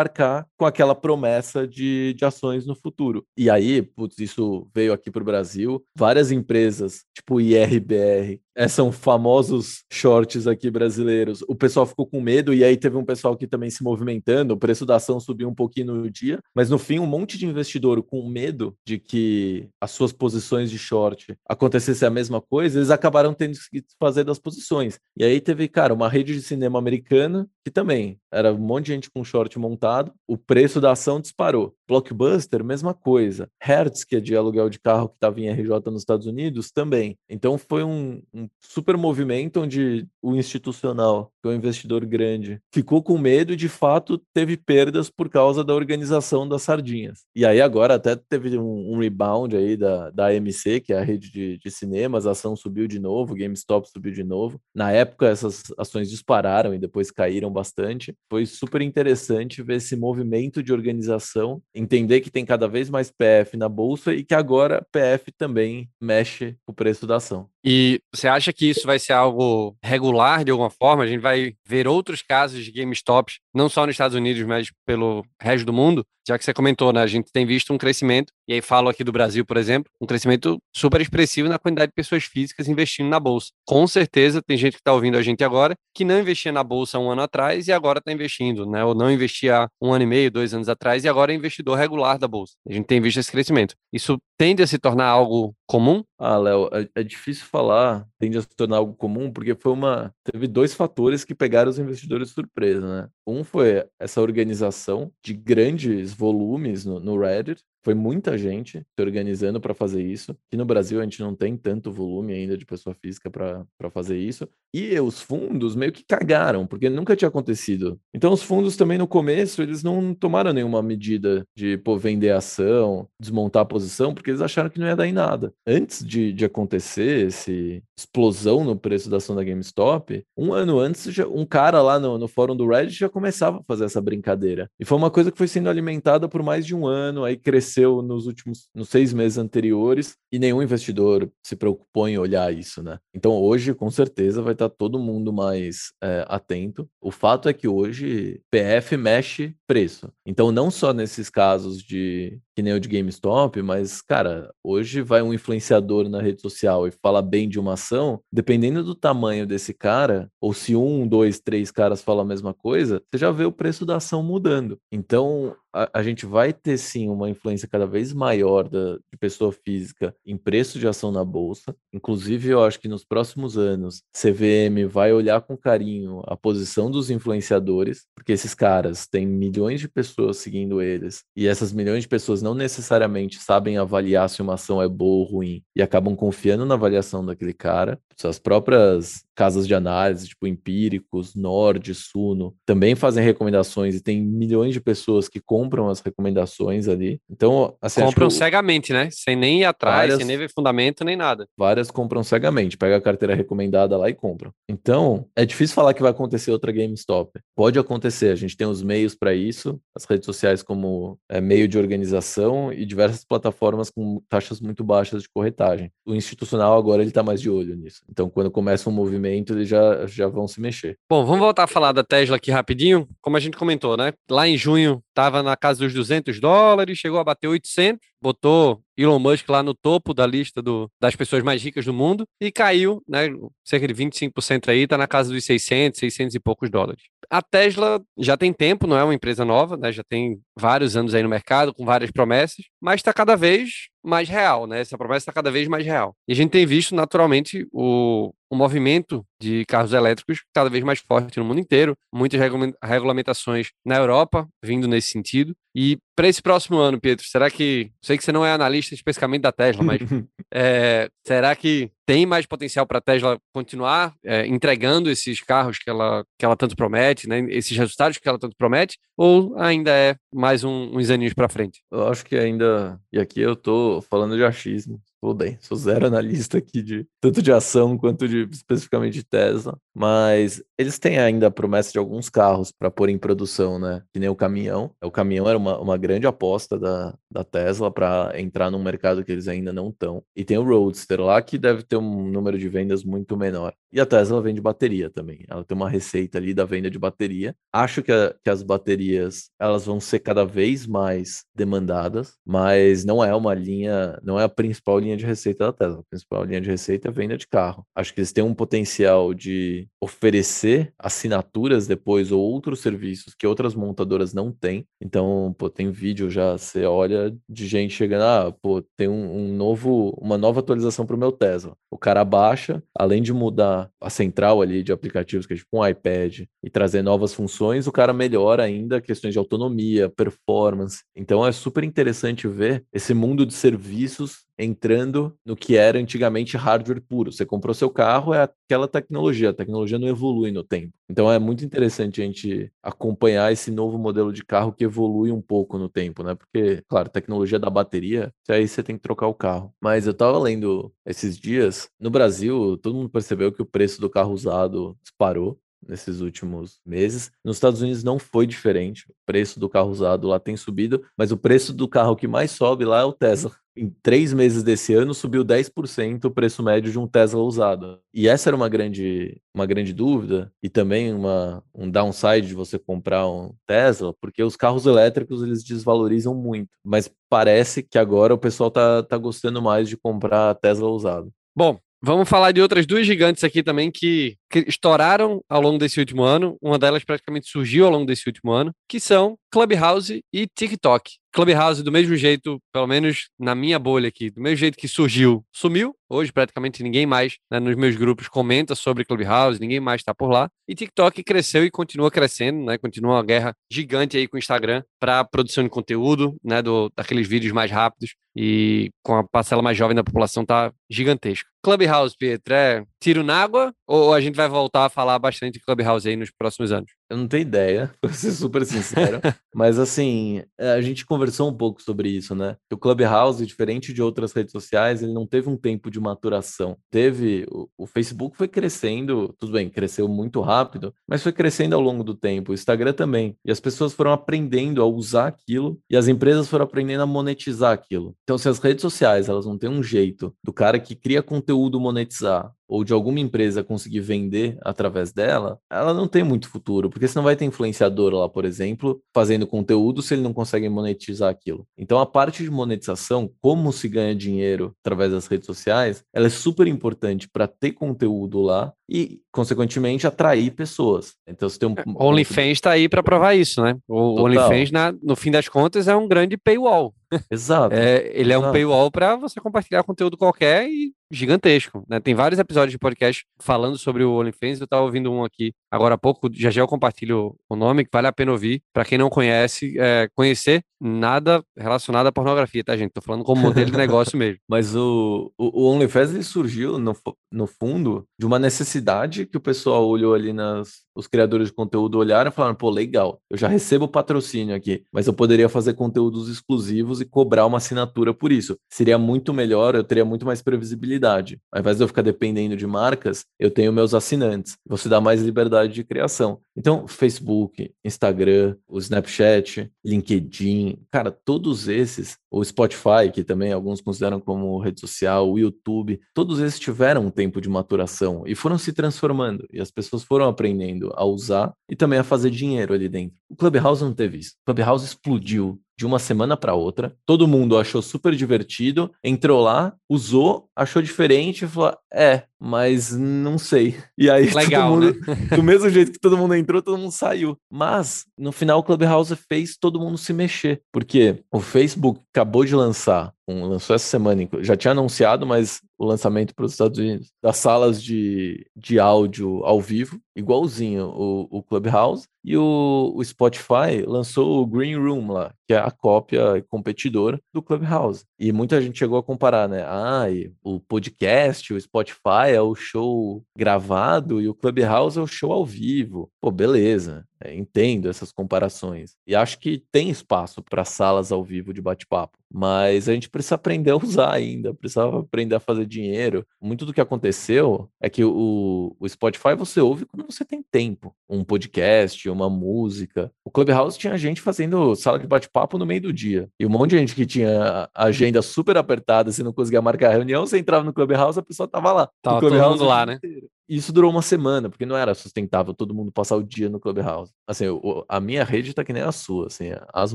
arcar 0.00 0.46
com 0.56 0.64
aquela 0.64 0.94
promessa 0.94 1.66
de, 1.66 2.14
de 2.14 2.24
ações 2.24 2.66
no 2.66 2.74
futuro. 2.74 3.24
E 3.36 3.50
aí, 3.50 3.82
putz, 3.82 4.18
isso 4.18 4.68
veio 4.74 4.92
aqui 4.92 5.10
para 5.10 5.22
o 5.22 5.26
Brasil, 5.26 5.82
várias 5.96 6.30
empresas, 6.30 7.04
tipo 7.14 7.40
IRBR, 7.40 8.40
é, 8.58 8.66
são 8.66 8.90
famosos 8.90 9.84
shorts 9.88 10.48
aqui 10.48 10.68
brasileiros. 10.68 11.44
O 11.46 11.54
pessoal 11.54 11.86
ficou 11.86 12.04
com 12.04 12.20
medo 12.20 12.52
e 12.52 12.64
aí 12.64 12.76
teve 12.76 12.96
um 12.96 13.04
pessoal 13.04 13.36
que 13.36 13.46
também 13.46 13.70
se 13.78 13.84
movimentando, 13.84 14.54
o 14.54 14.58
preço 14.58 14.84
da 14.84 14.96
ação 14.96 15.18
subiu 15.18 15.48
um 15.48 15.54
pouquinho 15.54 15.94
no 15.94 16.10
dia, 16.10 16.40
mas 16.54 16.68
no 16.68 16.78
fim 16.78 16.98
um 16.98 17.06
monte 17.06 17.38
de 17.38 17.46
investidor 17.46 18.02
com 18.02 18.28
medo 18.28 18.76
de 18.84 18.98
que 18.98 19.68
as 19.80 19.90
suas 19.90 20.12
posições 20.12 20.70
de 20.70 20.78
short 20.78 21.36
acontecesse 21.48 22.04
a 22.04 22.10
mesma 22.10 22.40
coisa, 22.40 22.78
eles 22.78 22.90
acabaram 22.90 23.32
tendo 23.32 23.58
que 23.70 23.82
fazer 23.98 24.24
das 24.24 24.38
posições. 24.38 24.98
E 25.16 25.24
aí 25.24 25.40
teve, 25.40 25.68
cara, 25.68 25.94
uma 25.94 26.08
rede 26.08 26.34
de 26.34 26.42
cinema 26.42 26.78
americana 26.78 27.48
que 27.64 27.70
também 27.70 28.18
era 28.32 28.52
um 28.52 28.58
monte 28.58 28.86
de 28.86 28.92
gente 28.92 29.10
com 29.10 29.24
short 29.24 29.58
montado, 29.58 30.12
o 30.26 30.36
preço 30.36 30.80
da 30.80 30.92
ação 30.92 31.20
disparou. 31.20 31.74
Blockbuster, 31.86 32.62
mesma 32.62 32.92
coisa. 32.92 33.48
Hertz, 33.62 34.04
que 34.04 34.16
é 34.16 34.20
de 34.20 34.36
aluguel 34.36 34.68
de 34.68 34.78
carro 34.78 35.08
que 35.08 35.14
estava 35.14 35.40
em 35.40 35.48
RJ 35.48 35.90
nos 35.90 36.02
Estados 36.02 36.26
Unidos, 36.26 36.70
também. 36.70 37.16
Então 37.28 37.56
foi 37.56 37.82
um, 37.82 38.22
um 38.32 38.46
super 38.60 38.96
movimento 38.96 39.60
onde 39.60 40.06
o 40.22 40.36
institucional, 40.36 41.32
que 41.40 41.48
é 41.48 41.52
um 41.52 41.54
investidor 41.54 42.04
grande, 42.04 42.60
ficou 42.72 43.02
com 43.02 43.16
medo 43.16 43.52
e 43.52 43.56
de 43.56 43.68
fato 43.68 44.20
teve 44.34 44.56
perdas 44.56 45.08
por 45.08 45.30
causa 45.30 45.64
da 45.64 45.74
organização 45.74 46.46
das 46.46 46.62
sardinhas. 46.62 47.20
E 47.34 47.46
aí 47.46 47.60
agora 47.60 47.94
até 47.94 48.14
teve 48.16 48.58
um, 48.58 48.92
um 48.92 48.98
rebound 48.98 49.56
aí 49.56 49.76
da, 49.76 50.10
da 50.10 50.26
AMC, 50.28 50.80
que 50.80 50.92
é 50.92 50.98
a 50.98 51.04
rede 51.04 51.30
de, 51.32 51.58
de 51.58 51.70
cinemas, 51.70 52.26
a 52.26 52.32
ação 52.32 52.54
subiu 52.54 52.86
de 52.86 52.98
novo, 52.98 53.34
GameStop 53.34 53.88
subiu 53.88 54.12
de 54.12 54.24
novo. 54.24 54.60
Na 54.74 54.92
época 54.92 55.26
essas 55.26 55.64
ações 55.78 56.10
dispararam 56.10 56.74
e 56.74 56.78
depois 56.78 57.10
caíram 57.10 57.50
bastante. 57.50 58.14
Foi 58.30 58.44
super 58.44 58.82
interessante 58.82 59.62
ver 59.62 59.76
esse 59.76 59.96
movimento 59.96 60.62
de 60.62 60.72
organização, 60.72 61.62
entender 61.74 62.20
que 62.20 62.30
tem 62.30 62.44
cada 62.44 62.68
vez 62.68 62.90
mais 62.90 63.10
PF 63.10 63.56
na 63.56 63.68
bolsa 63.68 64.12
e 64.12 64.22
que 64.22 64.34
agora 64.34 64.86
PF 64.92 65.32
também 65.32 65.88
mexe 66.00 66.56
o 66.66 66.72
preço 66.72 67.06
da 67.06 67.16
ação. 67.16 67.48
E 67.64 68.00
você 68.14 68.28
acha 68.28 68.52
que 68.52 68.68
isso 68.68 68.86
vai 68.86 68.98
ser 68.98 69.12
algo 69.12 69.76
regular 69.82 70.44
de 70.44 70.50
alguma 70.50 70.70
forma? 70.70 71.02
A 71.02 71.06
gente 71.06 71.20
vai 71.20 71.54
ver 71.66 71.88
outros 71.88 72.22
casos 72.22 72.64
de 72.64 72.70
GameStops, 72.70 73.40
não 73.54 73.68
só 73.68 73.84
nos 73.84 73.94
Estados 73.94 74.16
Unidos, 74.16 74.42
mas 74.44 74.70
pelo 74.86 75.24
resto 75.40 75.66
do 75.66 75.72
mundo? 75.72 76.04
Já 76.26 76.38
que 76.38 76.44
você 76.44 76.52
comentou, 76.52 76.92
né? 76.92 77.00
A 77.00 77.06
gente 77.06 77.32
tem 77.32 77.46
visto 77.46 77.72
um 77.72 77.78
crescimento, 77.78 78.34
e 78.46 78.52
aí 78.52 78.60
falo 78.60 78.90
aqui 78.90 79.02
do 79.02 79.10
Brasil, 79.10 79.46
por 79.46 79.56
exemplo, 79.56 79.90
um 79.98 80.06
crescimento 80.06 80.58
super 80.76 81.00
expressivo 81.00 81.48
na 81.48 81.58
quantidade 81.58 81.90
de 81.90 81.94
pessoas 81.94 82.24
físicas 82.24 82.68
investindo 82.68 83.08
na 83.08 83.18
bolsa. 83.18 83.48
Com 83.66 83.86
certeza 83.86 84.42
tem 84.42 84.56
gente 84.56 84.74
que 84.74 84.80
está 84.80 84.92
ouvindo 84.92 85.16
a 85.16 85.22
gente 85.22 85.42
agora 85.42 85.74
que 85.94 86.04
não 86.04 86.20
investia 86.20 86.52
na 86.52 86.62
bolsa 86.62 86.98
um 86.98 87.10
ano 87.10 87.22
atrás 87.22 87.66
e 87.66 87.72
agora 87.72 88.00
está 88.08 88.12
investindo, 88.12 88.66
né? 88.66 88.84
Ou 88.84 88.94
não 88.94 89.10
investia 89.10 89.68
um 89.80 89.92
ano 89.92 90.04
e 90.04 90.06
meio, 90.06 90.30
dois 90.30 90.54
anos 90.54 90.68
atrás 90.68 91.04
e 91.04 91.08
agora 91.08 91.32
é 91.32 91.36
investidor 91.36 91.76
regular 91.76 92.18
da 92.18 92.26
bolsa. 92.26 92.54
A 92.68 92.72
gente 92.72 92.86
tem 92.86 93.00
visto 93.00 93.18
esse 93.18 93.30
crescimento. 93.30 93.74
Isso 93.92 94.18
tende 94.36 94.62
a 94.62 94.66
se 94.66 94.78
tornar 94.78 95.06
algo 95.06 95.54
comum? 95.66 96.02
Ah, 96.18 96.36
Léo, 96.36 96.68
é, 96.72 96.88
é, 96.94 97.02
difícil 97.02 97.44
falar, 97.46 98.06
tende 98.18 98.38
a 98.38 98.42
se 98.42 98.48
tornar 98.48 98.78
algo 98.78 98.94
comum, 98.94 99.30
porque 99.30 99.54
foi 99.54 99.72
uma. 99.72 100.12
Teve 100.24 100.46
dois 100.46 100.74
fatores 100.74 101.24
que 101.24 101.34
pegaram 101.34 101.70
os 101.70 101.78
investidores 101.78 102.28
de 102.28 102.34
surpresa, 102.34 103.02
né? 103.02 103.08
Um 103.26 103.44
foi 103.44 103.84
essa 104.00 104.20
organização 104.20 105.12
de 105.22 105.34
grandes 105.34 106.12
volumes 106.12 106.84
no, 106.84 106.98
no 107.00 107.18
Reddit, 107.18 107.62
foi 107.84 107.94
muita 107.94 108.36
gente 108.36 108.78
se 108.78 109.02
organizando 109.02 109.60
para 109.60 109.74
fazer 109.74 110.02
isso. 110.02 110.32
Aqui 110.32 110.56
no 110.56 110.64
Brasil 110.64 111.00
a 111.00 111.04
gente 111.04 111.20
não 111.20 111.34
tem 111.34 111.56
tanto 111.56 111.92
volume 111.92 112.32
ainda 112.32 112.56
de 112.56 112.66
pessoa 112.66 112.94
física 112.94 113.30
para 113.30 113.90
fazer 113.90 114.18
isso. 114.18 114.48
E 114.74 114.98
os 115.00 115.22
fundos 115.22 115.74
meio 115.74 115.92
que 115.92 116.04
cagaram, 116.04 116.66
porque 116.66 116.90
nunca 116.90 117.16
tinha 117.16 117.28
acontecido. 117.28 117.98
Então 118.14 118.32
os 118.32 118.42
fundos 118.42 118.76
também 118.76 118.98
no 118.98 119.08
começo, 119.08 119.62
eles 119.62 119.82
não 119.82 120.14
tomaram 120.14 120.52
nenhuma 120.52 120.82
medida 120.82 121.44
de 121.56 121.78
pô, 121.78 121.96
vender 121.96 122.30
ação, 122.30 123.08
desmontar 123.18 123.62
a 123.62 123.66
posição, 123.66 124.12
porque 124.12 124.30
eles 124.30 124.42
acharam 124.42 124.68
que 124.68 124.78
não 124.78 124.86
ia 124.86 124.96
dar 124.96 125.06
em 125.06 125.12
nada. 125.12 125.52
Antes 125.66 126.04
de, 126.04 126.32
de 126.32 126.44
acontecer 126.44 127.28
esse 127.28 127.82
explosão 127.98 128.62
no 128.62 128.76
preço 128.76 129.08
da 129.08 129.16
ação 129.16 129.34
da 129.34 129.42
GameStop, 129.42 130.22
um 130.36 130.52
ano 130.52 130.78
antes, 130.78 131.04
já, 131.04 131.26
um 131.26 131.46
cara 131.46 131.80
lá 131.80 131.98
no, 131.98 132.18
no 132.18 132.28
fórum 132.28 132.54
do 132.54 132.68
Reddit 132.68 132.98
já 132.98 133.08
começava 133.08 133.58
a 133.58 133.64
fazer 133.64 133.86
essa 133.86 134.00
brincadeira. 134.00 134.70
E 134.78 134.84
foi 134.84 134.98
uma 134.98 135.10
coisa 135.10 135.32
que 135.32 135.38
foi 135.38 135.48
sendo 135.48 135.70
alimentada 135.70 136.28
por 136.28 136.42
mais 136.42 136.66
de 136.66 136.74
um 136.74 136.86
ano, 136.86 137.24
aí 137.24 137.36
cresceu 137.36 137.77
aconteceu 137.78 138.02
nos 138.02 138.26
últimos 138.26 138.68
nos 138.74 138.88
seis 138.88 139.12
meses 139.12 139.38
anteriores 139.38 140.16
e 140.32 140.38
nenhum 140.38 140.62
investidor 140.62 141.30
se 141.42 141.56
preocupou 141.56 142.08
em 142.08 142.18
olhar 142.18 142.52
isso, 142.52 142.82
né? 142.82 142.98
Então 143.14 143.32
hoje, 143.32 143.74
com 143.74 143.90
certeza, 143.90 144.42
vai 144.42 144.52
estar 144.52 144.68
todo 144.68 144.98
mundo 144.98 145.32
mais 145.32 145.92
é, 146.02 146.24
atento. 146.28 146.88
O 147.00 147.10
fato 147.10 147.48
é 147.48 147.52
que 147.52 147.68
hoje 147.68 148.40
PF 148.50 148.96
mexe 148.96 149.54
preço. 149.66 150.10
Então, 150.26 150.50
não 150.50 150.70
só 150.70 150.94
nesses 150.94 151.28
casos 151.28 151.82
de 151.82 152.40
que 152.56 152.62
nem 152.62 152.72
o 152.72 152.80
de 152.80 152.88
GameStop, 152.88 153.62
mas, 153.62 154.00
cara, 154.00 154.52
hoje 154.64 155.00
vai 155.00 155.22
um 155.22 155.32
influenciador 155.32 156.08
na 156.08 156.20
rede 156.20 156.40
social 156.40 156.88
e 156.88 156.90
fala 156.90 157.22
bem 157.22 157.48
de 157.48 157.60
uma 157.60 157.74
ação, 157.74 158.20
dependendo 158.32 158.82
do 158.82 158.96
tamanho 158.96 159.46
desse 159.46 159.72
cara, 159.72 160.28
ou 160.40 160.52
se 160.52 160.74
um, 160.74 161.06
dois, 161.06 161.38
três 161.38 161.70
caras 161.70 162.02
falam 162.02 162.22
a 162.22 162.28
mesma 162.28 162.52
coisa, 162.52 163.00
você 163.08 163.18
já 163.18 163.30
vê 163.30 163.44
o 163.44 163.52
preço 163.52 163.86
da 163.86 163.96
ação 163.98 164.24
mudando. 164.24 164.76
Então, 164.90 165.54
a, 165.72 165.88
a 165.94 166.02
gente 166.02 166.26
vai 166.26 166.52
ter 166.52 166.78
sim 166.78 167.08
uma 167.08 167.28
influência 167.28 167.68
cada 167.68 167.86
vez 167.86 168.12
maior 168.12 168.68
da, 168.68 168.96
de 168.96 169.18
pessoa 169.18 169.52
física 169.52 170.14
em 170.24 170.36
preço 170.36 170.78
de 170.78 170.86
ação 170.86 171.12
na 171.12 171.24
bolsa. 171.24 171.74
Inclusive, 171.92 172.50
eu 172.50 172.62
acho 172.62 172.80
que 172.80 172.88
nos 172.88 173.04
próximos 173.04 173.56
anos, 173.56 174.02
CVM 174.12 174.88
vai 174.88 175.12
olhar 175.12 175.40
com 175.40 175.56
carinho 175.56 176.22
a 176.26 176.36
posição 176.36 176.90
dos 176.90 177.10
influenciadores, 177.10 178.06
porque 178.14 178.32
esses 178.32 178.54
caras 178.54 179.06
têm 179.06 179.26
milhões 179.26 179.80
de 179.80 179.88
pessoas 179.88 180.38
seguindo 180.38 180.80
eles, 180.80 181.24
e 181.36 181.46
essas 181.46 181.72
milhões 181.72 182.02
de 182.02 182.08
pessoas 182.08 182.42
não 182.42 182.54
necessariamente 182.54 183.38
sabem 183.38 183.78
avaliar 183.78 184.28
se 184.28 184.42
uma 184.42 184.54
ação 184.54 184.82
é 184.82 184.88
boa 184.88 185.18
ou 185.18 185.24
ruim 185.24 185.62
e 185.74 185.82
acabam 185.82 186.14
confiando 186.14 186.64
na 186.64 186.74
avaliação 186.74 187.24
daquele 187.24 187.52
cara. 187.52 187.98
As 188.24 188.38
próprias 188.38 189.24
casas 189.38 189.68
de 189.68 189.72
análise, 189.72 190.26
tipo 190.26 190.48
Empíricos, 190.48 191.36
Nord, 191.36 191.94
Suno, 191.94 192.56
também 192.66 192.96
fazem 192.96 193.22
recomendações 193.22 193.94
e 193.94 194.02
tem 194.02 194.20
milhões 194.20 194.74
de 194.74 194.80
pessoas 194.80 195.28
que 195.28 195.38
compram 195.38 195.88
as 195.88 196.00
recomendações 196.00 196.88
ali. 196.88 197.20
Então, 197.30 197.76
assim, 197.80 198.00
compram 198.00 198.28
cegamente, 198.30 198.92
né? 198.92 199.08
Sem 199.12 199.36
nem 199.36 199.60
ir 199.60 199.64
atrás, 199.64 199.96
várias, 199.96 200.16
sem 200.16 200.26
nem 200.26 200.36
ver 200.36 200.50
fundamento 200.50 201.04
nem 201.04 201.16
nada. 201.16 201.46
Várias 201.56 201.88
compram 201.88 202.24
cegamente, 202.24 202.76
pega 202.76 202.96
a 202.96 203.00
carteira 203.00 203.32
recomendada 203.32 203.96
lá 203.96 204.10
e 204.10 204.14
compram. 204.14 204.50
Então, 204.68 205.24
é 205.36 205.46
difícil 205.46 205.76
falar 205.76 205.94
que 205.94 206.02
vai 206.02 206.10
acontecer 206.10 206.50
outra 206.50 206.72
GameStop. 206.72 207.38
Pode 207.54 207.78
acontecer, 207.78 208.32
a 208.32 208.36
gente 208.36 208.56
tem 208.56 208.66
os 208.66 208.82
meios 208.82 209.14
para 209.14 209.34
isso, 209.34 209.80
as 209.94 210.04
redes 210.04 210.26
sociais 210.26 210.64
como 210.64 211.16
é, 211.28 211.40
meio 211.40 211.68
de 211.68 211.78
organização 211.78 212.72
e 212.72 212.84
diversas 212.84 213.24
plataformas 213.24 213.88
com 213.88 214.20
taxas 214.28 214.60
muito 214.60 214.82
baixas 214.82 215.22
de 215.22 215.28
corretagem. 215.28 215.92
O 216.04 216.12
institucional 216.12 216.76
agora 216.76 217.02
ele 217.02 217.10
está 217.10 217.22
mais 217.22 217.40
de 217.40 217.48
olho 217.48 217.76
nisso. 217.76 218.02
Então, 218.10 218.28
quando 218.28 218.50
começa 218.50 218.90
um 218.90 218.92
movimento 218.92 219.27
movimento, 219.28 219.52
eles 219.52 219.68
já, 219.68 220.06
já 220.06 220.26
vão 220.26 220.48
se 220.48 220.60
mexer. 220.60 220.96
Bom, 221.08 221.24
vamos 221.24 221.40
voltar 221.40 221.64
a 221.64 221.68
falar 221.68 221.92
da 221.92 222.02
Tesla 222.02 222.36
aqui 222.36 222.50
rapidinho. 222.50 223.08
Como 223.20 223.36
a 223.36 223.40
gente 223.40 223.56
comentou, 223.56 223.96
né? 223.96 224.12
Lá 224.30 224.48
em 224.48 224.56
junho 224.56 225.02
estava 225.08 225.42
na 225.42 225.56
casa 225.56 225.80
dos 225.80 225.92
200 225.92 226.40
dólares, 226.40 226.98
chegou 226.98 227.18
a 227.18 227.24
bater 227.24 227.48
800, 227.48 228.00
botou 228.20 228.80
Elon 228.96 229.18
Musk 229.18 229.48
lá 229.48 229.62
no 229.62 229.74
topo 229.74 230.12
da 230.12 230.26
lista 230.26 230.60
do, 230.60 230.90
das 231.00 231.14
pessoas 231.14 231.42
mais 231.42 231.62
ricas 231.62 231.84
do 231.84 231.94
mundo 231.94 232.26
e 232.40 232.50
caiu, 232.50 233.00
né? 233.08 233.28
Cerca 233.64 233.86
de 233.86 233.94
25% 233.94 234.68
aí, 234.68 234.80
está 234.80 234.98
na 234.98 235.06
casa 235.06 235.32
dos 235.32 235.44
600, 235.44 236.00
600 236.00 236.34
e 236.34 236.40
poucos 236.40 236.68
dólares. 236.68 237.02
A 237.30 237.40
Tesla 237.40 238.00
já 238.18 238.36
tem 238.36 238.52
tempo, 238.52 238.86
não 238.86 238.98
é 238.98 239.04
uma 239.04 239.14
empresa 239.14 239.44
nova, 239.44 239.76
né? 239.76 239.92
Já 239.92 240.02
tem 240.02 240.40
vários 240.58 240.96
anos 240.96 241.14
aí 241.14 241.22
no 241.22 241.28
mercado, 241.28 241.72
com 241.72 241.84
várias 241.84 242.10
promessas, 242.10 242.64
mas 242.80 242.96
está 242.96 243.12
cada 243.12 243.36
vez 243.36 243.88
mais 244.02 244.28
real, 244.28 244.66
né? 244.66 244.80
Essa 244.80 244.98
promessa 244.98 245.22
está 245.22 245.32
cada 245.32 245.50
vez 245.50 245.68
mais 245.68 245.84
real. 245.84 246.16
E 246.26 246.32
a 246.32 246.34
gente 246.34 246.50
tem 246.50 246.66
visto, 246.66 246.94
naturalmente, 246.94 247.68
o, 247.72 248.32
o 248.50 248.56
movimento 248.56 249.24
de 249.40 249.64
carros 249.66 249.92
elétricos 249.92 250.42
cada 250.54 250.68
vez 250.68 250.82
mais 250.84 250.98
forte 250.98 251.38
no 251.38 251.44
mundo 251.44 251.60
inteiro, 251.60 251.94
muitas 252.12 252.40
regulamentações 252.82 253.70
na 253.84 253.96
Europa 253.96 254.48
vindo 254.62 254.88
nesse 254.88 255.10
sentido. 255.10 255.54
E 255.74 255.98
para 256.16 256.26
esse 256.26 256.42
próximo 256.42 256.78
ano, 256.78 257.00
Pedro, 257.00 257.24
será 257.24 257.48
que. 257.50 257.92
Sei 258.02 258.18
que 258.18 258.24
você 258.24 258.32
não 258.32 258.44
é 258.44 258.52
analista 258.52 258.94
especificamente 258.94 259.42
da 259.42 259.52
Tesla, 259.52 259.84
mas 259.84 260.00
é, 260.52 261.08
será 261.24 261.54
que 261.54 261.90
tem 262.04 262.26
mais 262.26 262.46
potencial 262.46 262.86
para 262.86 262.98
a 262.98 263.02
Tesla 263.02 263.38
continuar 263.52 264.14
é, 264.24 264.46
entregando 264.46 265.10
esses 265.10 265.40
carros 265.40 265.78
que 265.78 265.88
ela, 265.88 266.24
que 266.38 266.44
ela 266.44 266.56
tanto 266.56 266.74
promete, 266.74 267.28
né? 267.28 267.46
esses 267.50 267.76
resultados 267.76 268.18
que 268.18 268.28
ela 268.28 268.38
tanto 268.38 268.56
promete, 268.56 268.98
ou 269.16 269.56
ainda 269.58 269.90
é 269.92 270.16
mais 270.34 270.64
um, 270.64 270.96
uns 270.96 271.10
aninhos 271.10 271.34
para 271.34 271.48
frente? 271.48 271.80
Eu 271.92 272.08
acho 272.08 272.24
que 272.24 272.36
ainda. 272.36 272.98
E 273.12 273.20
aqui 273.20 273.40
eu 273.40 273.54
tô 273.54 274.02
falando 274.10 274.36
de 274.36 274.44
achismo. 274.44 275.00
Tudo 275.20 275.34
bem, 275.34 275.58
sou 275.60 275.76
zero 275.76 276.06
analista 276.06 276.58
aqui 276.58 276.80
de 276.80 277.04
tanto 277.20 277.42
de 277.42 277.50
ação 277.50 277.98
quanto 277.98 278.28
de 278.28 278.48
especificamente 278.52 279.14
de 279.14 279.24
Tesla, 279.24 279.76
mas 279.92 280.62
eles 280.78 280.96
têm 280.96 281.18
ainda 281.18 281.48
a 281.48 281.50
promessa 281.50 281.90
de 281.90 281.98
alguns 281.98 282.30
carros 282.30 282.70
para 282.70 282.88
pôr 282.88 283.08
em 283.08 283.18
produção, 283.18 283.80
né? 283.80 284.02
Que 284.12 284.20
nem 284.20 284.28
o 284.28 284.36
caminhão. 284.36 284.92
O 285.02 285.10
caminhão 285.10 285.48
era 285.48 285.58
uma, 285.58 285.76
uma 285.80 285.96
grande 285.96 286.26
aposta 286.28 286.78
da, 286.78 287.18
da 287.28 287.42
Tesla 287.42 287.90
para 287.90 288.32
entrar 288.36 288.70
num 288.70 288.82
mercado 288.82 289.24
que 289.24 289.32
eles 289.32 289.48
ainda 289.48 289.72
não 289.72 289.88
estão. 289.88 290.22
E 290.36 290.44
tem 290.44 290.56
o 290.56 290.62
Roadster 290.62 291.20
lá 291.20 291.42
que 291.42 291.58
deve 291.58 291.82
ter 291.82 291.96
um 291.96 292.30
número 292.30 292.56
de 292.56 292.68
vendas 292.68 293.02
muito 293.02 293.36
menor. 293.36 293.74
E 293.90 294.00
a 294.00 294.06
Tesla 294.06 294.40
vende 294.42 294.60
bateria 294.60 295.08
também. 295.08 295.44
Ela 295.48 295.64
tem 295.64 295.74
uma 295.74 295.88
receita 295.88 296.36
ali 296.36 296.52
da 296.52 296.64
venda 296.64 296.90
de 296.90 296.98
bateria. 296.98 297.54
Acho 297.72 298.02
que, 298.02 298.12
a, 298.12 298.34
que 298.44 298.50
as 298.50 298.62
baterias 298.62 299.50
elas 299.58 299.86
vão 299.86 299.98
ser 299.98 300.18
cada 300.18 300.44
vez 300.44 300.86
mais 300.86 301.44
demandadas, 301.54 302.34
mas 302.44 303.04
não 303.04 303.24
é 303.24 303.34
uma 303.34 303.54
linha, 303.54 304.18
não 304.22 304.38
é 304.38 304.44
a 304.44 304.48
principal 304.48 304.98
linha 304.98 305.16
de 305.16 305.24
receita 305.24 305.66
da 305.66 305.72
Tesla. 305.72 306.00
A 306.00 306.10
principal 306.10 306.44
linha 306.44 306.60
de 306.60 306.68
receita 306.68 307.08
é 307.08 307.10
venda 307.10 307.36
de 307.36 307.46
carro. 307.46 307.86
Acho 307.94 308.12
que 308.12 308.20
eles 308.20 308.32
têm 308.32 308.44
um 308.44 308.54
potencial 308.54 309.32
de 309.32 309.88
oferecer 310.00 310.92
assinaturas 310.98 311.86
depois 311.86 312.30
ou 312.30 312.40
outros 312.42 312.80
serviços 312.80 313.34
que 313.34 313.46
outras 313.46 313.74
montadoras 313.74 314.34
não 314.34 314.52
têm. 314.52 314.86
Então, 315.00 315.54
pô, 315.58 315.70
tem 315.70 315.90
vídeo 315.90 316.30
já, 316.30 316.58
você 316.58 316.84
olha 316.84 317.34
de 317.48 317.66
gente 317.66 317.94
chegando, 317.94 318.22
ah, 318.22 318.54
pô, 318.60 318.82
tem 318.96 319.08
um, 319.08 319.36
um 319.36 319.56
novo, 319.56 320.10
uma 320.20 320.36
nova 320.36 320.60
atualização 320.60 321.06
para 321.06 321.16
o 321.16 321.18
meu 321.18 321.32
Tesla. 321.32 321.74
O 321.90 321.96
cara 321.96 322.24
baixa, 322.24 322.82
além 322.94 323.22
de 323.22 323.32
mudar 323.32 323.77
a, 324.00 324.10
central 324.10 324.62
ali 324.62 324.82
de 324.82 324.92
aplicativos, 324.92 325.46
que 325.46 325.54
é 325.54 325.56
tipo 325.56 325.78
um 325.78 325.86
iPad, 325.86 326.40
e 326.62 326.70
trazer 326.70 327.02
novas 327.02 327.34
funções, 327.34 327.86
o 327.86 327.92
cara 327.92 328.12
melhora 328.12 328.62
ainda 328.62 329.00
questões 329.00 329.32
de 329.32 329.38
autonomia, 329.38 330.08
performance. 330.08 331.02
Então 331.14 331.46
é 331.46 331.52
super 331.52 331.84
interessante 331.84 332.48
ver 332.48 332.84
esse 332.92 333.14
mundo 333.14 333.44
de 333.44 333.54
serviços 333.54 334.46
entrando 334.58 335.36
no 335.44 335.54
que 335.54 335.76
era 335.76 335.98
antigamente 335.98 336.56
hardware 336.56 337.00
puro. 337.00 337.32
Você 337.32 337.46
comprou 337.46 337.74
seu 337.74 337.88
carro, 337.88 338.34
é 338.34 338.48
aquela 338.68 338.86
tecnologia, 338.86 339.48
a 339.48 339.54
tecnologia 339.54 339.98
não 339.98 340.06
evolui 340.06 340.52
no 340.52 340.62
tempo. 340.62 340.92
Então 341.08 341.32
é 341.32 341.38
muito 341.38 341.64
interessante 341.64 342.20
a 342.20 342.24
gente 342.24 342.70
acompanhar 342.82 343.50
esse 343.50 343.70
novo 343.70 343.96
modelo 343.98 344.30
de 344.30 344.44
carro 344.44 344.72
que 344.72 344.84
evolui 344.84 345.32
um 345.32 345.40
pouco 345.40 345.78
no 345.78 345.88
tempo, 345.88 346.22
né? 346.22 346.34
Porque, 346.34 346.82
claro, 346.86 347.08
tecnologia 347.08 347.58
da 347.58 347.70
bateria, 347.70 348.30
aí 348.48 348.68
você 348.68 348.82
tem 348.82 348.96
que 348.96 349.02
trocar 349.02 349.26
o 349.26 349.34
carro. 349.34 349.72
Mas 349.80 350.06
eu 350.06 350.12
tava 350.12 350.38
lendo 350.38 350.92
esses 351.06 351.38
dias, 351.38 351.88
no 351.98 352.10
Brasil, 352.10 352.76
todo 352.76 352.94
mundo 352.94 353.08
percebeu 353.08 353.50
que 353.50 353.62
o 353.62 353.66
preço 353.66 354.00
do 354.02 354.10
carro 354.10 354.32
usado 354.34 354.94
disparou 355.02 355.58
nesses 355.86 356.20
últimos 356.20 356.80
meses. 356.84 357.30
Nos 357.44 357.56
Estados 357.56 357.80
Unidos 357.82 358.04
não 358.04 358.18
foi 358.18 358.46
diferente. 358.46 359.04
O 359.08 359.14
preço 359.26 359.60
do 359.60 359.68
carro 359.68 359.90
usado 359.90 360.28
lá 360.28 360.38
tem 360.38 360.56
subido, 360.56 361.04
mas 361.16 361.32
o 361.32 361.36
preço 361.36 361.72
do 361.72 361.88
carro 361.88 362.16
que 362.16 362.26
mais 362.26 362.50
sobe 362.50 362.84
lá 362.84 363.00
é 363.00 363.04
o 363.04 363.12
Tesla 363.12 363.52
em 363.78 363.88
três 364.02 364.32
meses 364.32 364.62
desse 364.62 364.92
ano 364.92 365.14
subiu 365.14 365.44
10% 365.44 366.24
o 366.24 366.30
preço 366.30 366.62
médio 366.62 366.90
de 366.90 366.98
um 366.98 367.06
Tesla 367.06 367.40
usado. 367.40 368.00
E 368.12 368.26
essa 368.26 368.48
era 368.48 368.56
uma 368.56 368.68
grande, 368.68 369.40
uma 369.54 369.66
grande 369.66 369.92
dúvida 369.92 370.52
e 370.62 370.68
também 370.68 371.14
uma, 371.14 371.62
um 371.72 371.88
downside 371.88 372.48
de 372.48 372.54
você 372.54 372.78
comprar 372.78 373.28
um 373.28 373.54
Tesla, 373.66 374.12
porque 374.20 374.42
os 374.42 374.56
carros 374.56 374.84
elétricos 374.84 375.42
eles 375.42 375.62
desvalorizam 375.62 376.34
muito. 376.34 376.70
Mas 376.84 377.10
parece 377.30 377.82
que 377.82 377.98
agora 377.98 378.34
o 378.34 378.38
pessoal 378.38 378.70
tá, 378.70 379.02
tá 379.02 379.16
gostando 379.16 379.62
mais 379.62 379.88
de 379.88 379.96
comprar 379.96 380.54
Tesla 380.56 380.88
usado. 380.88 381.32
Bom, 381.54 381.78
Vamos 382.00 382.28
falar 382.28 382.52
de 382.52 382.60
outras 382.60 382.86
duas 382.86 383.04
gigantes 383.04 383.42
aqui 383.42 383.60
também 383.60 383.90
que, 383.90 384.36
estouraram 384.66 385.42
ao 385.48 385.60
longo 385.60 385.78
desse 385.78 385.98
último 385.98 386.22
ano. 386.22 386.56
Uma 386.62 386.78
delas 386.78 387.04
praticamente 387.04 387.48
surgiu 387.48 387.86
ao 387.86 387.90
longo 387.90 388.06
desse 388.06 388.26
último 388.28 388.52
ano, 388.52 388.72
que 388.88 389.00
são 389.00 389.36
Clubhouse 389.50 390.22
e 390.32 390.46
TikTok. 390.46 391.12
Clubhouse, 391.32 391.82
do 391.82 391.92
mesmo 391.92 392.16
jeito, 392.16 392.60
pelo 392.72 392.86
menos 392.86 393.28
na 393.38 393.54
minha 393.54 393.78
bolha 393.78 394.08
aqui, 394.08 394.30
do 394.30 394.40
mesmo 394.40 394.56
jeito 394.56 394.78
que 394.78 394.88
surgiu, 394.88 395.44
sumiu. 395.52 395.94
Hoje, 396.08 396.32
praticamente 396.32 396.82
ninguém 396.82 397.04
mais 397.04 397.36
né, 397.50 397.60
nos 397.60 397.76
meus 397.76 397.94
grupos 397.96 398.28
comenta 398.28 398.74
sobre 398.74 399.04
Clubhouse, 399.04 399.60
ninguém 399.60 399.78
mais 399.78 400.00
está 400.00 400.14
por 400.14 400.30
lá. 400.30 400.48
E 400.66 400.74
TikTok 400.74 401.22
cresceu 401.22 401.64
e 401.64 401.70
continua 401.70 402.10
crescendo, 402.10 402.64
né? 402.64 402.78
Continua 402.78 403.16
uma 403.16 403.24
guerra 403.24 403.54
gigante 403.70 404.16
aí 404.16 404.26
com 404.26 404.36
o 404.36 404.38
Instagram 404.38 404.82
para 404.98 405.24
produção 405.24 405.62
de 405.62 405.70
conteúdo, 405.70 406.36
né? 406.42 406.62
Do, 406.62 406.90
daqueles 406.96 407.28
vídeos 407.28 407.52
mais 407.52 407.70
rápidos 407.70 408.14
e 408.34 408.90
com 409.02 409.16
a 409.16 409.24
parcela 409.24 409.60
mais 409.60 409.76
jovem 409.76 409.94
da 409.94 410.04
população 410.04 410.44
tá 410.44 410.72
gigantesca. 410.88 411.48
Clubhouse, 411.68 412.16
Pietro, 412.16 412.54
é 412.54 412.82
tiro 413.00 413.22
na 413.22 413.42
água 413.42 413.72
ou 413.86 414.12
a 414.12 414.20
gente 414.20 414.34
vai 414.34 414.48
voltar 414.48 414.86
a 414.86 414.88
falar 414.88 415.18
bastante 415.18 415.54
de 415.54 415.60
Clubhouse 415.60 416.08
aí 416.08 416.16
nos 416.16 416.30
próximos 416.30 416.72
anos? 416.72 416.90
Eu 417.10 417.16
não 417.16 417.26
tenho 417.26 417.42
ideia, 417.42 417.90
pra 418.00 418.12
ser 418.12 418.32
super 418.32 418.64
sincero. 418.66 419.20
mas 419.54 419.78
assim, 419.78 420.42
é, 420.58 420.72
a 420.72 420.80
gente 420.80 421.06
conversou 421.06 421.48
um 421.48 421.54
pouco 421.54 421.82
sobre 421.82 422.08
isso, 422.08 422.34
né? 422.34 422.56
O 422.72 422.76
Clubhouse, 422.76 423.44
diferente 423.46 423.92
de 423.92 424.02
outras 424.02 424.32
redes 424.32 424.52
sociais, 424.52 425.02
ele 425.02 425.12
não 425.12 425.26
teve 425.26 425.48
um 425.48 425.56
tempo 425.56 425.90
de 425.90 425.98
maturação. 425.98 426.76
Teve. 426.90 427.46
O, 427.50 427.68
o, 427.78 427.86
Facebook 427.86 428.36
foi 428.36 428.48
crescendo, 428.48 429.34
tudo 429.38 429.52
bem, 429.52 429.70
cresceu 429.70 430.06
muito 430.06 430.40
rápido, 430.40 430.94
mas 431.06 431.22
foi 431.22 431.32
crescendo 431.32 431.74
ao 431.74 431.80
longo 431.80 432.04
do 432.04 432.14
tempo. 432.14 432.52
O 432.52 432.54
Instagram 432.54 432.92
também. 432.92 433.36
E 433.44 433.50
as 433.50 433.60
pessoas 433.60 433.92
foram 433.92 434.12
aprendendo 434.12 434.82
a 434.82 434.86
usar 434.86 435.28
aquilo 435.28 435.80
e 435.90 435.96
as 435.96 436.08
empresas 436.08 436.48
foram 436.48 436.64
aprendendo 436.64 437.02
a 437.02 437.06
monetizar 437.06 437.72
aquilo. 437.72 438.14
Então, 438.22 438.36
se 438.36 438.48
as 438.48 438.58
redes 438.58 438.82
sociais 438.82 439.28
elas 439.28 439.46
não 439.46 439.56
têm 439.56 439.70
um 439.70 439.82
jeito 439.82 440.34
do 440.44 440.52
cara 440.52 440.78
que 440.78 440.94
cria 440.94 441.22
conteúdo 441.22 441.80
monetizar, 441.80 442.52
ou 442.68 442.84
de 442.84 442.92
alguma 442.92 443.18
empresa 443.18 443.64
conseguir 443.64 444.00
vender 444.00 444.58
através 444.62 445.12
dela, 445.12 445.58
ela 445.70 445.94
não 445.94 446.06
tem 446.06 446.22
muito 446.22 446.48
futuro, 446.48 446.90
porque 446.90 447.08
você 447.08 447.18
não 447.18 447.24
vai 447.24 447.34
ter 447.34 447.46
influenciador 447.46 448.12
lá, 448.14 448.28
por 448.28 448.44
exemplo, 448.44 449.02
fazendo 449.14 449.46
conteúdo 449.46 450.02
se 450.02 450.14
ele 450.14 450.22
não 450.22 450.34
consegue 450.34 450.68
monetizar 450.68 451.30
aquilo. 451.30 451.66
Então 451.76 451.98
a 451.98 452.06
parte 452.06 452.42
de 452.42 452.50
monetização, 452.50 453.30
como 453.40 453.72
se 453.72 453.88
ganha 453.88 454.14
dinheiro 454.14 454.74
através 454.80 455.10
das 455.10 455.26
redes 455.26 455.46
sociais, 455.46 456.04
ela 456.12 456.26
é 456.26 456.30
super 456.30 456.66
importante 456.66 457.28
para 457.28 457.48
ter 457.48 457.72
conteúdo 457.72 458.40
lá 458.42 458.72
e, 458.88 459.20
consequentemente, 459.30 460.06
atrair 460.06 460.50
pessoas. 460.50 461.14
Então 461.26 461.48
você 461.48 461.58
tem 461.58 461.68
um. 461.68 461.74
É, 461.76 461.82
o 461.86 462.06
OnlyFans 462.06 462.52
está 462.52 462.70
aí 462.70 462.88
para 462.88 463.02
provar 463.02 463.34
isso, 463.34 463.62
né? 463.62 463.76
O 463.86 464.22
OnlyFans, 464.22 464.70
na, 464.70 464.92
no 465.02 465.14
fim 465.14 465.30
das 465.30 465.48
contas, 465.48 465.88
é 465.88 465.94
um 465.94 466.08
grande 466.08 466.36
paywall. 466.36 466.94
Exato. 467.30 467.74
É, 467.74 468.10
ele 468.14 468.32
exato. 468.32 468.46
é 468.46 468.48
um 468.48 468.52
paywall 468.52 468.90
para 468.90 469.16
você 469.16 469.40
compartilhar 469.40 469.82
conteúdo 469.82 470.16
qualquer 470.16 470.68
e 470.68 470.92
gigantesco, 471.10 471.84
né? 471.88 472.00
Tem 472.00 472.14
vários 472.14 472.38
episódios 472.38 472.72
de 472.72 472.78
podcast 472.78 473.24
falando 473.38 473.76
sobre 473.78 474.04
o 474.04 474.18
OnlyFans. 474.18 474.60
Eu 474.60 474.64
estava 474.64 474.82
ouvindo 474.82 475.12
um 475.12 475.24
aqui 475.24 475.52
agora 475.70 475.94
há 475.94 475.98
pouco, 475.98 476.28
já 476.32 476.50
já 476.50 476.62
eu 476.62 476.68
compartilho 476.68 477.36
o 477.48 477.56
nome, 477.56 477.84
que 477.84 477.90
vale 477.92 478.06
a 478.06 478.12
pena 478.12 478.32
ouvir. 478.32 478.62
Para 478.72 478.84
quem 478.84 478.98
não 478.98 479.10
conhece, 479.10 479.78
é, 479.78 480.08
conhecer 480.14 480.62
nada 480.80 481.42
relacionado 481.56 482.06
à 482.06 482.12
pornografia, 482.12 482.62
tá, 482.62 482.76
gente? 482.76 482.92
Tô 482.92 483.00
falando 483.00 483.24
como 483.24 483.42
modelo 483.42 483.70
de 483.70 483.76
negócio 483.76 484.16
mesmo. 484.16 484.38
Mas 484.48 484.74
o, 484.76 485.32
o, 485.36 485.62
o 485.62 485.72
OnlyFans 485.72 486.14
ele 486.14 486.22
surgiu, 486.22 486.78
no, 486.78 486.96
no 487.32 487.46
fundo, 487.46 488.04
de 488.18 488.24
uma 488.26 488.38
necessidade 488.38 489.26
que 489.26 489.36
o 489.36 489.40
pessoal 489.40 489.86
olhou 489.86 490.14
ali 490.14 490.32
nas. 490.32 490.86
Os 490.94 491.06
criadores 491.06 491.48
de 491.48 491.54
conteúdo 491.54 491.98
olharam 491.98 492.30
e 492.30 492.34
falaram: 492.34 492.54
pô, 492.54 492.70
legal, 492.70 493.20
eu 493.30 493.36
já 493.36 493.48
recebo 493.48 493.88
patrocínio 493.88 494.54
aqui, 494.54 494.84
mas 494.92 495.06
eu 495.06 495.12
poderia 495.12 495.48
fazer 495.48 495.74
conteúdos 495.74 496.28
exclusivos 496.28 497.00
e 497.00 497.04
cobrar 497.04 497.46
uma 497.46 497.58
assinatura 497.58 498.12
por 498.12 498.32
isso. 498.32 498.56
Seria 498.68 498.98
muito 498.98 499.32
melhor, 499.32 499.74
eu 499.74 499.84
teria 499.84 500.04
muito 500.04 500.26
mais 500.26 500.42
previsibilidade. 500.42 501.40
Ao 501.52 501.60
invés 501.60 501.76
de 501.76 501.84
eu 501.84 501.88
ficar 501.88 502.02
dependendo 502.02 502.56
de 502.56 502.66
marcas, 502.66 503.24
eu 503.38 503.50
tenho 503.50 503.72
meus 503.72 503.94
assinantes. 503.94 504.56
Você 504.66 504.88
dá 504.88 505.00
mais 505.00 505.22
liberdade 505.22 505.57
velocidade 505.58 505.74
de 505.74 505.84
criação. 505.84 506.40
Então, 506.56 506.86
Facebook, 506.86 507.72
Instagram, 507.84 508.56
o 508.66 508.78
Snapchat, 508.78 509.70
LinkedIn, 509.84 510.78
cara, 510.90 511.10
todos 511.10 511.68
esses, 511.68 512.16
o 512.30 512.44
Spotify, 512.44 513.10
que 513.12 513.24
também 513.24 513.52
alguns 513.52 513.80
consideram 513.80 514.20
como 514.20 514.58
rede 514.58 514.80
social, 514.80 515.30
o 515.30 515.38
YouTube, 515.38 516.00
todos 516.14 516.40
esses 516.40 516.58
tiveram 516.58 517.06
um 517.06 517.10
tempo 517.10 517.40
de 517.40 517.48
maturação 517.48 518.24
e 518.26 518.34
foram 518.34 518.58
se 518.58 518.72
transformando. 518.72 519.46
E 519.52 519.60
as 519.60 519.70
pessoas 519.70 520.02
foram 520.02 520.26
aprendendo 520.26 520.92
a 520.94 521.04
usar 521.04 521.52
e 521.68 521.76
também 521.76 521.98
a 521.98 522.04
fazer 522.04 522.30
dinheiro 522.30 522.74
ali 522.74 522.88
dentro. 522.88 523.16
O 523.28 523.36
Clubhouse 523.36 523.82
não 523.82 523.92
teve 523.92 524.18
isso. 524.18 524.34
O 524.42 524.52
Clubhouse 524.52 524.84
explodiu 524.84 525.60
de 525.78 525.86
uma 525.86 526.00
semana 526.00 526.36
para 526.36 526.54
outra. 526.54 526.92
Todo 527.06 527.28
mundo 527.28 527.56
achou 527.56 527.80
super 527.80 528.12
divertido, 528.16 528.90
entrou 529.02 529.40
lá, 529.40 529.72
usou, 529.88 530.48
achou 530.54 530.82
diferente 530.82 531.44
e 531.44 531.48
falou: 531.48 531.72
é, 531.94 532.24
mas 532.40 532.92
não 532.92 533.38
sei. 533.38 533.76
E 533.96 534.10
aí, 534.10 534.28
Legal, 534.34 534.72
todo 534.72 534.82
mundo, 534.82 535.00
né? 535.06 535.36
do 535.36 535.42
mesmo 535.42 535.70
jeito 535.70 535.92
que 535.92 536.00
todo 536.00 536.18
mundo 536.18 536.34
entrou, 536.34 536.60
todo 536.60 536.76
mundo 536.76 536.90
saiu. 536.90 537.38
Mas, 537.48 538.04
no 538.18 538.32
final, 538.32 538.58
o 538.58 538.62
Clubhouse 538.64 539.14
fez 539.28 539.56
todo 539.56 539.78
mundo 539.78 539.96
se 539.96 540.12
mexer, 540.12 540.60
porque 540.72 541.22
o 541.32 541.38
Facebook 541.38 542.00
acabou 542.12 542.44
de 542.44 542.56
lançar, 542.56 543.12
um, 543.28 543.44
lançou 543.44 543.76
essa 543.76 543.86
semana, 543.86 544.26
já 544.40 544.56
tinha 544.56 544.72
anunciado, 544.72 545.26
mas 545.26 545.60
o 545.76 545.84
lançamento 545.84 546.34
para 546.34 546.46
os 546.46 546.52
Estados 546.52 546.78
Unidos, 546.78 547.12
das 547.22 547.36
salas 547.36 547.82
de, 547.82 548.46
de 548.56 548.80
áudio 548.80 549.44
ao 549.44 549.60
vivo, 549.60 550.00
igualzinho 550.16 550.86
o, 550.88 551.28
o 551.30 551.42
Clubhouse, 551.42 552.08
e 552.24 552.36
o, 552.36 552.92
o 552.96 553.04
Spotify 553.04 553.82
lançou 553.86 554.42
o 554.42 554.46
Green 554.46 554.76
Room 554.76 555.12
lá, 555.12 555.32
que 555.46 555.54
é 555.54 555.58
a 555.58 555.70
cópia 555.70 556.44
competidora 556.48 557.20
do 557.32 557.42
Clubhouse. 557.42 558.04
E 558.18 558.32
muita 558.32 558.60
gente 558.60 558.78
chegou 558.78 558.98
a 558.98 559.02
comparar, 559.02 559.48
né? 559.48 559.62
Ah, 559.64 560.06
o 560.42 560.58
podcast, 560.60 561.52
o 561.52 561.60
Spotify 561.60 562.32
é 562.34 562.40
o 562.40 562.54
show 562.54 563.22
gravado 563.36 564.20
e 564.20 564.28
o 564.28 564.34
Clubhouse 564.34 564.98
é 564.98 565.02
o 565.02 565.06
show 565.06 565.32
ao 565.32 565.46
vivo. 565.46 566.10
Pô, 566.20 566.30
beleza. 566.30 567.07
É, 567.22 567.34
entendo 567.34 567.88
essas 567.88 568.12
comparações. 568.12 568.96
E 569.06 569.14
acho 569.14 569.38
que 569.38 569.62
tem 569.72 569.90
espaço 569.90 570.42
para 570.42 570.64
salas 570.64 571.10
ao 571.10 571.24
vivo 571.24 571.52
de 571.52 571.60
bate-papo. 571.60 572.16
Mas 572.32 572.88
a 572.88 572.92
gente 572.92 573.08
precisa 573.08 573.34
aprender 573.34 573.70
a 573.70 573.76
usar 573.76 574.12
ainda, 574.12 574.54
precisa 574.54 574.84
aprender 574.84 575.34
a 575.34 575.40
fazer 575.40 575.66
dinheiro. 575.66 576.26
Muito 576.40 576.66
do 576.66 576.72
que 576.72 576.80
aconteceu 576.80 577.68
é 577.80 577.88
que 577.88 578.04
o, 578.04 578.76
o 578.78 578.88
Spotify 578.88 579.34
você 579.36 579.60
ouve 579.60 579.86
quando 579.86 580.04
você 580.04 580.24
tem 580.24 580.42
tempo. 580.42 580.94
Um 581.08 581.24
podcast, 581.24 582.08
uma 582.08 582.28
música. 582.28 583.10
O 583.24 583.30
Clubhouse 583.30 583.78
tinha 583.78 583.96
gente 583.96 584.20
fazendo 584.20 584.76
sala 584.76 584.98
de 584.98 585.06
bate-papo 585.06 585.58
no 585.58 585.66
meio 585.66 585.80
do 585.80 585.92
dia. 585.92 586.28
E 586.38 586.46
um 586.46 586.50
monte 586.50 586.70
de 586.70 586.78
gente 586.78 586.94
que 586.94 587.06
tinha 587.06 587.68
agenda 587.74 588.20
super 588.22 588.56
apertada, 588.56 589.10
se 589.10 589.22
não 589.22 589.32
conseguia 589.32 589.62
marcar 589.62 589.88
a 589.88 589.94
reunião, 589.94 590.26
você 590.26 590.38
entrava 590.38 590.64
no 590.64 590.72
Clubhouse, 590.72 591.18
a 591.18 591.22
pessoa 591.22 591.48
tava 591.48 591.72
lá. 591.72 591.88
Tava 592.02 592.20
todo 592.20 592.34
mundo 592.34 592.64
lá, 592.64 592.84
né? 592.84 592.94
inteiro. 592.94 593.28
Isso 593.48 593.72
durou 593.72 593.90
uma 593.90 594.02
semana, 594.02 594.50
porque 594.50 594.66
não 594.66 594.76
era 594.76 594.94
sustentável 594.94 595.54
todo 595.54 595.74
mundo 595.74 595.90
passar 595.90 596.16
o 596.16 596.22
dia 596.22 596.50
no 596.50 596.60
Clubhouse. 596.60 597.12
Assim, 597.26 597.48
o- 597.48 597.84
a 597.88 597.98
minha 597.98 598.22
rede 598.24 598.52
tá 598.52 598.62
que 598.64 598.72
nem 598.72 598.82
a 598.82 598.92
sua, 598.92 599.28
assim, 599.28 599.50
as 599.72 599.94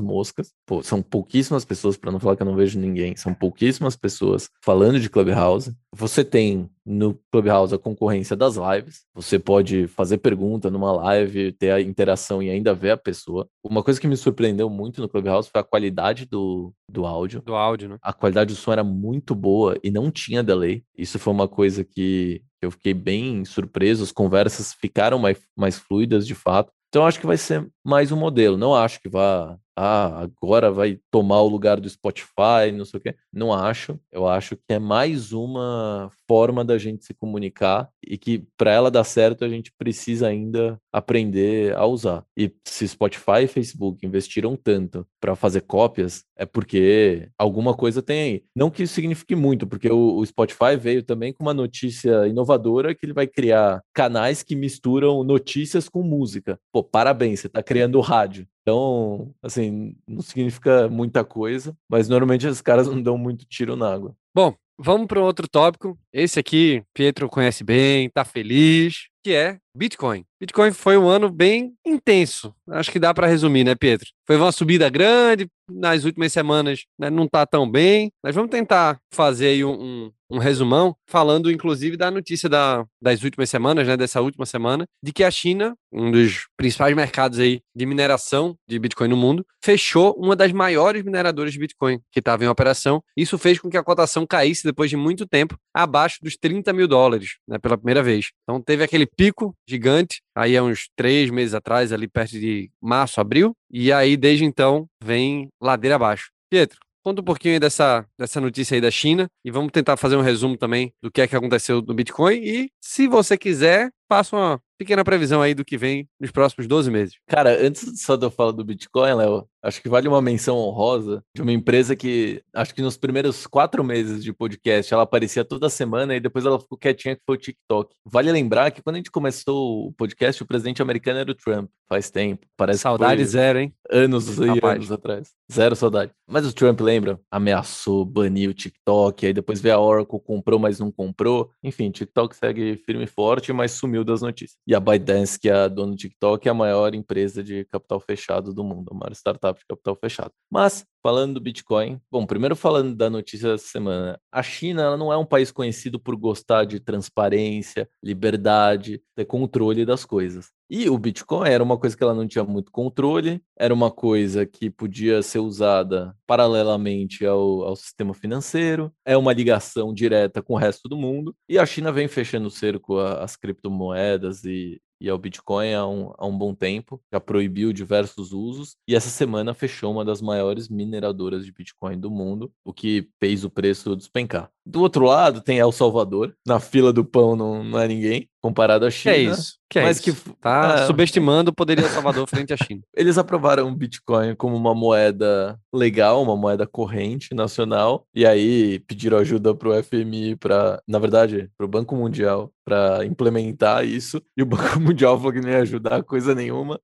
moscas, 0.00 0.52
pô, 0.66 0.82
são 0.82 1.00
pouquíssimas 1.00 1.64
pessoas, 1.64 1.96
para 1.96 2.10
não 2.10 2.18
falar 2.18 2.34
que 2.36 2.42
eu 2.42 2.46
não 2.46 2.56
vejo 2.56 2.78
ninguém, 2.78 3.14
são 3.16 3.32
pouquíssimas 3.32 3.94
pessoas 3.96 4.48
falando 4.62 4.98
de 4.98 5.08
Clubhouse. 5.08 5.72
Você 5.94 6.24
tem 6.24 6.68
no 6.84 7.18
Clubhouse 7.30 7.74
a 7.74 7.78
concorrência 7.78 8.34
das 8.36 8.56
lives, 8.56 9.04
você 9.14 9.38
pode 9.38 9.86
fazer 9.86 10.18
pergunta 10.18 10.68
numa 10.70 10.90
live, 10.92 11.52
ter 11.52 11.70
a 11.70 11.80
interação 11.80 12.42
e 12.42 12.50
ainda 12.50 12.74
ver 12.74 12.90
a 12.90 12.96
pessoa. 12.96 13.48
Uma 13.62 13.82
coisa 13.82 14.00
que 14.00 14.08
me 14.08 14.16
surpreendeu 14.16 14.68
muito 14.68 15.00
no 15.00 15.08
Clubhouse 15.08 15.48
foi 15.50 15.60
a 15.60 15.64
qualidade 15.64 16.26
do, 16.26 16.74
do 16.90 17.06
áudio 17.06 17.40
Do 17.40 17.54
áudio, 17.54 17.88
né? 17.88 17.98
a 18.02 18.12
qualidade 18.12 18.52
do 18.52 18.56
som 18.58 18.72
era 18.72 18.84
muito 18.84 19.34
boa 19.34 19.78
e 19.82 19.90
não 19.90 20.10
tinha 20.10 20.42
delay. 20.42 20.82
Isso 20.98 21.18
foi 21.18 21.32
uma 21.32 21.48
coisa 21.48 21.84
que 21.84 22.42
eu 22.64 22.70
fiquei 22.70 22.94
bem 22.94 23.44
surpreso. 23.44 24.02
As 24.02 24.12
conversas 24.12 24.72
ficaram 24.72 25.18
mais, 25.18 25.38
mais 25.56 25.78
fluidas 25.78 26.26
de 26.26 26.34
fato. 26.34 26.72
Então 26.88 27.06
acho 27.06 27.20
que 27.20 27.26
vai 27.26 27.36
ser 27.36 27.68
mais 27.84 28.12
um 28.12 28.16
modelo. 28.16 28.56
Não 28.56 28.74
acho 28.74 29.00
que 29.00 29.08
vá, 29.08 29.58
ah, 29.76 30.20
agora 30.22 30.70
vai 30.70 30.98
tomar 31.10 31.40
o 31.42 31.48
lugar 31.48 31.80
do 31.80 31.88
Spotify, 31.88 32.70
não 32.72 32.84
sei 32.84 32.98
o 32.98 33.02
quê. 33.02 33.14
Não 33.32 33.52
acho. 33.52 33.98
Eu 34.12 34.26
acho 34.26 34.56
que 34.56 34.62
é 34.68 34.78
mais 34.78 35.32
uma 35.32 36.10
forma 36.28 36.64
da 36.64 36.78
gente 36.78 37.04
se 37.04 37.12
comunicar 37.14 37.88
e 38.06 38.16
que 38.16 38.46
para 38.56 38.72
ela 38.72 38.90
dar 38.90 39.04
certo 39.04 39.44
a 39.44 39.48
gente 39.48 39.72
precisa 39.76 40.28
ainda 40.28 40.78
aprender 40.92 41.74
a 41.76 41.84
usar. 41.86 42.24
E 42.36 42.52
se 42.64 42.86
Spotify 42.86 43.44
e 43.44 43.48
Facebook 43.48 44.06
investiram 44.06 44.56
tanto 44.56 45.06
para 45.20 45.34
fazer 45.34 45.62
cópias, 45.62 46.24
é 46.36 46.46
porque 46.46 47.28
alguma 47.38 47.74
coisa 47.74 48.02
tem 48.02 48.20
aí. 48.20 48.42
Não 48.54 48.70
que 48.70 48.84
isso 48.84 48.94
signifique 48.94 49.34
muito, 49.34 49.66
porque 49.66 49.90
o, 49.90 50.16
o 50.16 50.26
Spotify 50.26 50.76
veio 50.78 51.02
também 51.02 51.32
com 51.32 51.42
uma 51.42 51.54
notícia 51.54 52.26
inovadora 52.28 52.94
que 52.94 53.04
ele 53.04 53.12
vai 53.12 53.26
criar 53.26 53.82
canais 53.92 54.42
que 54.42 54.54
misturam 54.54 55.24
notícias 55.24 55.88
com 55.88 56.02
música. 56.02 56.58
Pô, 56.72 56.82
parabéns, 56.82 57.40
você 57.40 57.46
está 57.48 57.62
criando 57.62 58.00
rádio. 58.00 58.46
Então, 58.64 59.30
assim, 59.42 59.94
não 60.08 60.22
significa 60.22 60.88
muita 60.88 61.22
coisa, 61.22 61.76
mas 61.86 62.08
normalmente 62.08 62.46
os 62.46 62.62
caras 62.62 62.88
não 62.88 63.00
dão 63.02 63.18
muito 63.18 63.44
tiro 63.44 63.76
na 63.76 63.92
água. 63.92 64.16
Bom, 64.34 64.54
vamos 64.78 65.06
para 65.06 65.20
um 65.20 65.24
outro 65.24 65.46
tópico. 65.46 65.98
Esse 66.10 66.40
aqui, 66.40 66.82
Pietro 66.94 67.28
conhece 67.28 67.62
bem, 67.62 68.08
tá 68.08 68.24
feliz, 68.24 69.08
que 69.22 69.34
é 69.34 69.58
Bitcoin. 69.76 70.24
Bitcoin 70.40 70.72
foi 70.72 70.96
um 70.96 71.08
ano 71.08 71.30
bem 71.30 71.74
intenso. 71.84 72.54
Acho 72.68 72.92
que 72.92 72.98
dá 72.98 73.12
para 73.12 73.26
resumir, 73.26 73.64
né, 73.64 73.74
Pietro? 73.74 74.08
Foi 74.26 74.36
uma 74.36 74.52
subida 74.52 74.88
grande, 74.88 75.48
nas 75.68 76.04
últimas 76.04 76.32
semanas 76.32 76.84
né, 76.98 77.10
não 77.10 77.26
tá 77.26 77.46
tão 77.46 77.70
bem. 77.70 78.10
Mas 78.22 78.34
vamos 78.34 78.50
tentar 78.50 78.98
fazer 79.12 79.48
aí 79.48 79.64
um, 79.64 79.72
um, 79.72 80.12
um 80.30 80.38
resumão, 80.38 80.96
falando 81.06 81.50
inclusive 81.50 81.96
da 81.96 82.10
notícia 82.10 82.48
da, 82.48 82.84
das 83.00 83.22
últimas 83.22 83.50
semanas, 83.50 83.86
né, 83.86 83.96
dessa 83.96 84.20
última 84.20 84.46
semana, 84.46 84.84
de 85.02 85.12
que 85.12 85.24
a 85.24 85.30
China, 85.30 85.74
um 85.92 86.10
dos 86.10 86.46
principais 86.56 86.94
mercados 86.94 87.38
aí 87.38 87.60
de 87.74 87.86
mineração 87.86 88.56
de 88.68 88.78
Bitcoin 88.78 89.08
no 89.08 89.16
mundo, 89.16 89.44
fechou 89.62 90.14
uma 90.18 90.36
das 90.36 90.52
maiores 90.52 91.02
mineradoras 91.02 91.52
de 91.52 91.58
Bitcoin 91.58 92.00
que 92.12 92.20
estava 92.20 92.44
em 92.44 92.48
operação. 92.48 93.02
Isso 93.16 93.38
fez 93.38 93.58
com 93.58 93.70
que 93.70 93.76
a 93.76 93.84
cotação 93.84 94.26
caísse 94.26 94.64
depois 94.64 94.90
de 94.90 94.96
muito 94.96 95.26
tempo 95.26 95.56
abaixo 95.72 96.18
dos 96.22 96.36
30 96.36 96.72
mil 96.72 96.88
dólares, 96.88 97.36
né, 97.48 97.58
pela 97.58 97.76
primeira 97.76 98.02
vez. 98.02 98.30
Então 98.42 98.60
teve 98.60 98.82
aquele 98.84 99.06
pico 99.06 99.54
gigante, 99.66 100.20
aí 100.34 100.56
há 100.56 100.62
uns 100.62 100.88
três 100.96 101.30
meses 101.30 101.54
atrás, 101.54 101.92
ali 101.92 102.08
perto 102.08 102.32
de 102.32 102.70
março, 102.80 103.20
abril, 103.20 103.56
e 103.70 103.92
aí 103.92 104.16
desde 104.16 104.44
então 104.44 104.86
vem 105.02 105.48
ladeira 105.60 105.96
abaixo. 105.96 106.30
Pietro, 106.50 106.78
conta 107.02 107.20
um 107.20 107.24
pouquinho 107.24 107.60
dessa, 107.60 108.06
dessa 108.18 108.40
notícia 108.40 108.74
aí 108.74 108.80
da 108.80 108.90
China 108.90 109.28
e 109.44 109.50
vamos 109.50 109.70
tentar 109.72 109.96
fazer 109.96 110.16
um 110.16 110.22
resumo 110.22 110.56
também 110.56 110.92
do 111.02 111.10
que 111.10 111.20
é 111.20 111.26
que 111.26 111.36
aconteceu 111.36 111.82
no 111.82 111.94
Bitcoin 111.94 112.36
e, 112.36 112.70
se 112.80 113.06
você 113.06 113.36
quiser, 113.36 113.90
faça 114.14 114.36
uma 114.36 114.60
pequena 114.78 115.04
previsão 115.04 115.42
aí 115.42 115.54
do 115.54 115.64
que 115.64 115.76
vem 115.76 116.08
nos 116.20 116.30
próximos 116.30 116.66
12 116.66 116.90
meses. 116.90 117.16
Cara, 117.26 117.50
antes 117.60 118.00
só 118.00 118.16
de 118.16 118.24
eu 118.24 118.30
falar 118.30 118.52
do 118.52 118.64
Bitcoin, 118.64 119.14
Léo, 119.14 119.48
acho 119.62 119.80
que 119.82 119.88
vale 119.88 120.06
uma 120.06 120.20
menção 120.22 120.56
honrosa 120.56 121.22
de 121.34 121.42
uma 121.42 121.52
empresa 121.52 121.96
que, 121.96 122.42
acho 122.54 122.74
que 122.74 122.82
nos 122.82 122.96
primeiros 122.96 123.46
quatro 123.46 123.82
meses 123.82 124.22
de 124.22 124.32
podcast, 124.32 124.92
ela 124.92 125.02
aparecia 125.02 125.44
toda 125.44 125.68
semana 125.68 126.14
e 126.14 126.20
depois 126.20 126.44
ela 126.44 126.60
ficou 126.60 126.78
quietinha, 126.78 127.16
que 127.16 127.22
foi 127.26 127.36
o 127.36 127.40
TikTok. 127.40 127.94
Vale 128.04 128.30
lembrar 128.30 128.70
que 128.70 128.82
quando 128.82 128.96
a 128.96 128.98
gente 128.98 129.10
começou 129.10 129.88
o 129.88 129.92
podcast, 129.92 130.42
o 130.42 130.46
presidente 130.46 130.82
americano 130.82 131.18
era 131.18 131.30
o 131.30 131.34
Trump, 131.34 131.70
faz 131.88 132.10
tempo. 132.10 132.46
Parece 132.56 132.80
Saudade 132.80 133.24
zero, 133.24 133.58
hein? 133.58 133.74
anos 133.90 134.38
e 134.38 134.46
Rapaz. 134.46 134.76
anos 134.76 134.92
atrás. 134.92 135.32
Zero 135.52 135.76
saudade. 135.76 136.12
Mas 136.26 136.46
o 136.46 136.52
Trump, 136.52 136.80
lembra? 136.80 137.20
Ameaçou, 137.30 138.04
baniu 138.04 138.50
o 138.50 138.54
TikTok, 138.54 139.26
aí 139.26 139.32
depois 139.32 139.60
veio 139.60 139.74
a 139.76 139.80
Oracle, 139.80 140.20
comprou, 140.20 140.58
mas 140.58 140.78
não 140.78 140.90
comprou. 140.90 141.50
Enfim, 141.62 141.90
TikTok 141.90 142.34
segue 142.34 142.76
firme 142.84 143.04
e 143.04 143.06
forte, 143.06 143.52
mas 143.52 143.72
sumiu 143.72 144.03
das 144.04 144.22
notícias. 144.22 144.58
E 144.66 144.74
a 144.74 144.80
ByteDance, 144.80 145.38
que 145.38 145.48
é 145.48 145.52
a 145.52 145.68
dona 145.68 145.92
do 145.92 145.96
TikTok, 145.96 146.46
é 146.46 146.50
a 146.50 146.54
maior 146.54 146.94
empresa 146.94 147.42
de 147.42 147.64
capital 147.66 148.00
fechado 148.00 148.52
do 148.52 148.62
mundo, 148.62 148.90
a 148.92 148.94
maior 148.94 149.12
startup 149.12 149.58
de 149.58 149.66
capital 149.66 149.96
fechado. 149.96 150.32
Mas, 150.50 150.84
falando 151.04 151.34
do 151.34 151.40
Bitcoin, 151.40 152.00
bom, 152.10 152.24
primeiro 152.24 152.56
falando 152.56 152.96
da 152.96 153.10
notícia 153.10 153.50
dessa 153.50 153.66
semana, 153.66 154.18
a 154.32 154.42
China 154.42 154.96
não 154.96 155.12
é 155.12 155.18
um 155.18 155.26
país 155.26 155.52
conhecido 155.52 156.00
por 156.00 156.16
gostar 156.16 156.64
de 156.64 156.80
transparência, 156.80 157.86
liberdade, 158.02 159.02
ter 159.14 159.26
controle 159.26 159.84
das 159.84 160.06
coisas. 160.06 160.48
E 160.70 160.88
o 160.88 160.96
Bitcoin 160.96 161.46
era 161.46 161.62
uma 161.62 161.76
coisa 161.76 161.94
que 161.94 162.02
ela 162.02 162.14
não 162.14 162.26
tinha 162.26 162.42
muito 162.42 162.72
controle, 162.72 163.42
era 163.54 163.74
uma 163.74 163.90
coisa 163.90 164.46
que 164.46 164.70
podia 164.70 165.20
ser 165.20 165.40
usada 165.40 166.16
paralelamente 166.26 167.26
ao, 167.26 167.64
ao 167.64 167.76
sistema 167.76 168.14
financeiro, 168.14 168.90
é 169.04 169.14
uma 169.14 169.34
ligação 169.34 169.92
direta 169.92 170.42
com 170.42 170.54
o 170.54 170.58
resto 170.58 170.88
do 170.88 170.96
mundo, 170.96 171.36
e 171.46 171.58
a 171.58 171.66
China 171.66 171.92
vem 171.92 172.08
fechando 172.08 172.48
o 172.48 172.50
cerco 172.50 172.98
às 172.98 173.36
criptomoedas 173.36 174.42
e, 174.44 174.80
e 175.04 175.10
ao 175.10 175.18
Bitcoin 175.18 175.74
há 175.74 175.86
um, 175.86 176.14
há 176.16 176.26
um 176.26 176.36
bom 176.36 176.54
tempo, 176.54 176.98
já 177.12 177.20
proibiu 177.20 177.74
diversos 177.74 178.32
usos, 178.32 178.74
e 178.88 178.94
essa 178.94 179.10
semana 179.10 179.52
fechou 179.52 179.92
uma 179.92 180.02
das 180.02 180.22
maiores 180.22 180.66
mineradoras 180.66 181.44
de 181.44 181.52
Bitcoin 181.52 182.00
do 182.00 182.10
mundo, 182.10 182.50
o 182.64 182.72
que 182.72 183.10
fez 183.20 183.44
o 183.44 183.50
preço 183.50 183.94
despencar. 183.94 184.50
Do 184.66 184.80
outro 184.80 185.04
lado 185.04 185.42
tem 185.42 185.58
El 185.58 185.72
Salvador, 185.72 186.34
na 186.46 186.58
fila 186.58 186.92
do 186.92 187.04
pão 187.04 187.36
não, 187.36 187.62
não 187.62 187.78
é 187.78 187.86
ninguém, 187.86 188.28
comparado 188.40 188.86
à 188.86 188.90
China. 188.90 189.14
Que 189.14 189.20
é 189.20 189.22
isso? 189.22 189.58
Que 189.68 189.78
é 189.78 189.82
mas 189.82 189.98
isso? 189.98 190.22
que 190.24 190.34
Tá 190.40 190.80
é, 190.80 190.86
subestimando 190.86 191.50
o 191.50 191.54
poder 191.54 191.76
de 191.76 191.82
El 191.82 191.88
Salvador 191.88 192.26
frente 192.26 192.52
à 192.52 192.56
China. 192.56 192.80
Eles 192.96 193.18
aprovaram 193.18 193.68
o 193.68 193.74
Bitcoin 193.74 194.34
como 194.34 194.56
uma 194.56 194.74
moeda 194.74 195.58
legal, 195.72 196.22
uma 196.22 196.36
moeda 196.36 196.66
corrente 196.66 197.34
nacional, 197.34 198.06
e 198.14 198.24
aí 198.24 198.78
pediram 198.80 199.18
ajuda 199.18 199.54
para 199.54 199.68
o 199.68 199.82
FMI, 199.82 200.36
para, 200.36 200.80
na 200.88 200.98
verdade, 200.98 201.50
para 201.56 201.66
o 201.66 201.68
Banco 201.68 201.94
Mundial, 201.94 202.50
para 202.64 203.04
implementar 203.04 203.84
isso, 203.84 204.22
e 204.36 204.42
o 204.42 204.46
Banco 204.46 204.80
Mundial 204.80 205.18
falou 205.18 205.32
que 205.32 205.40
não 205.40 205.50
ia 205.50 205.58
ajudar 205.58 206.02
coisa 206.02 206.34
nenhuma. 206.34 206.80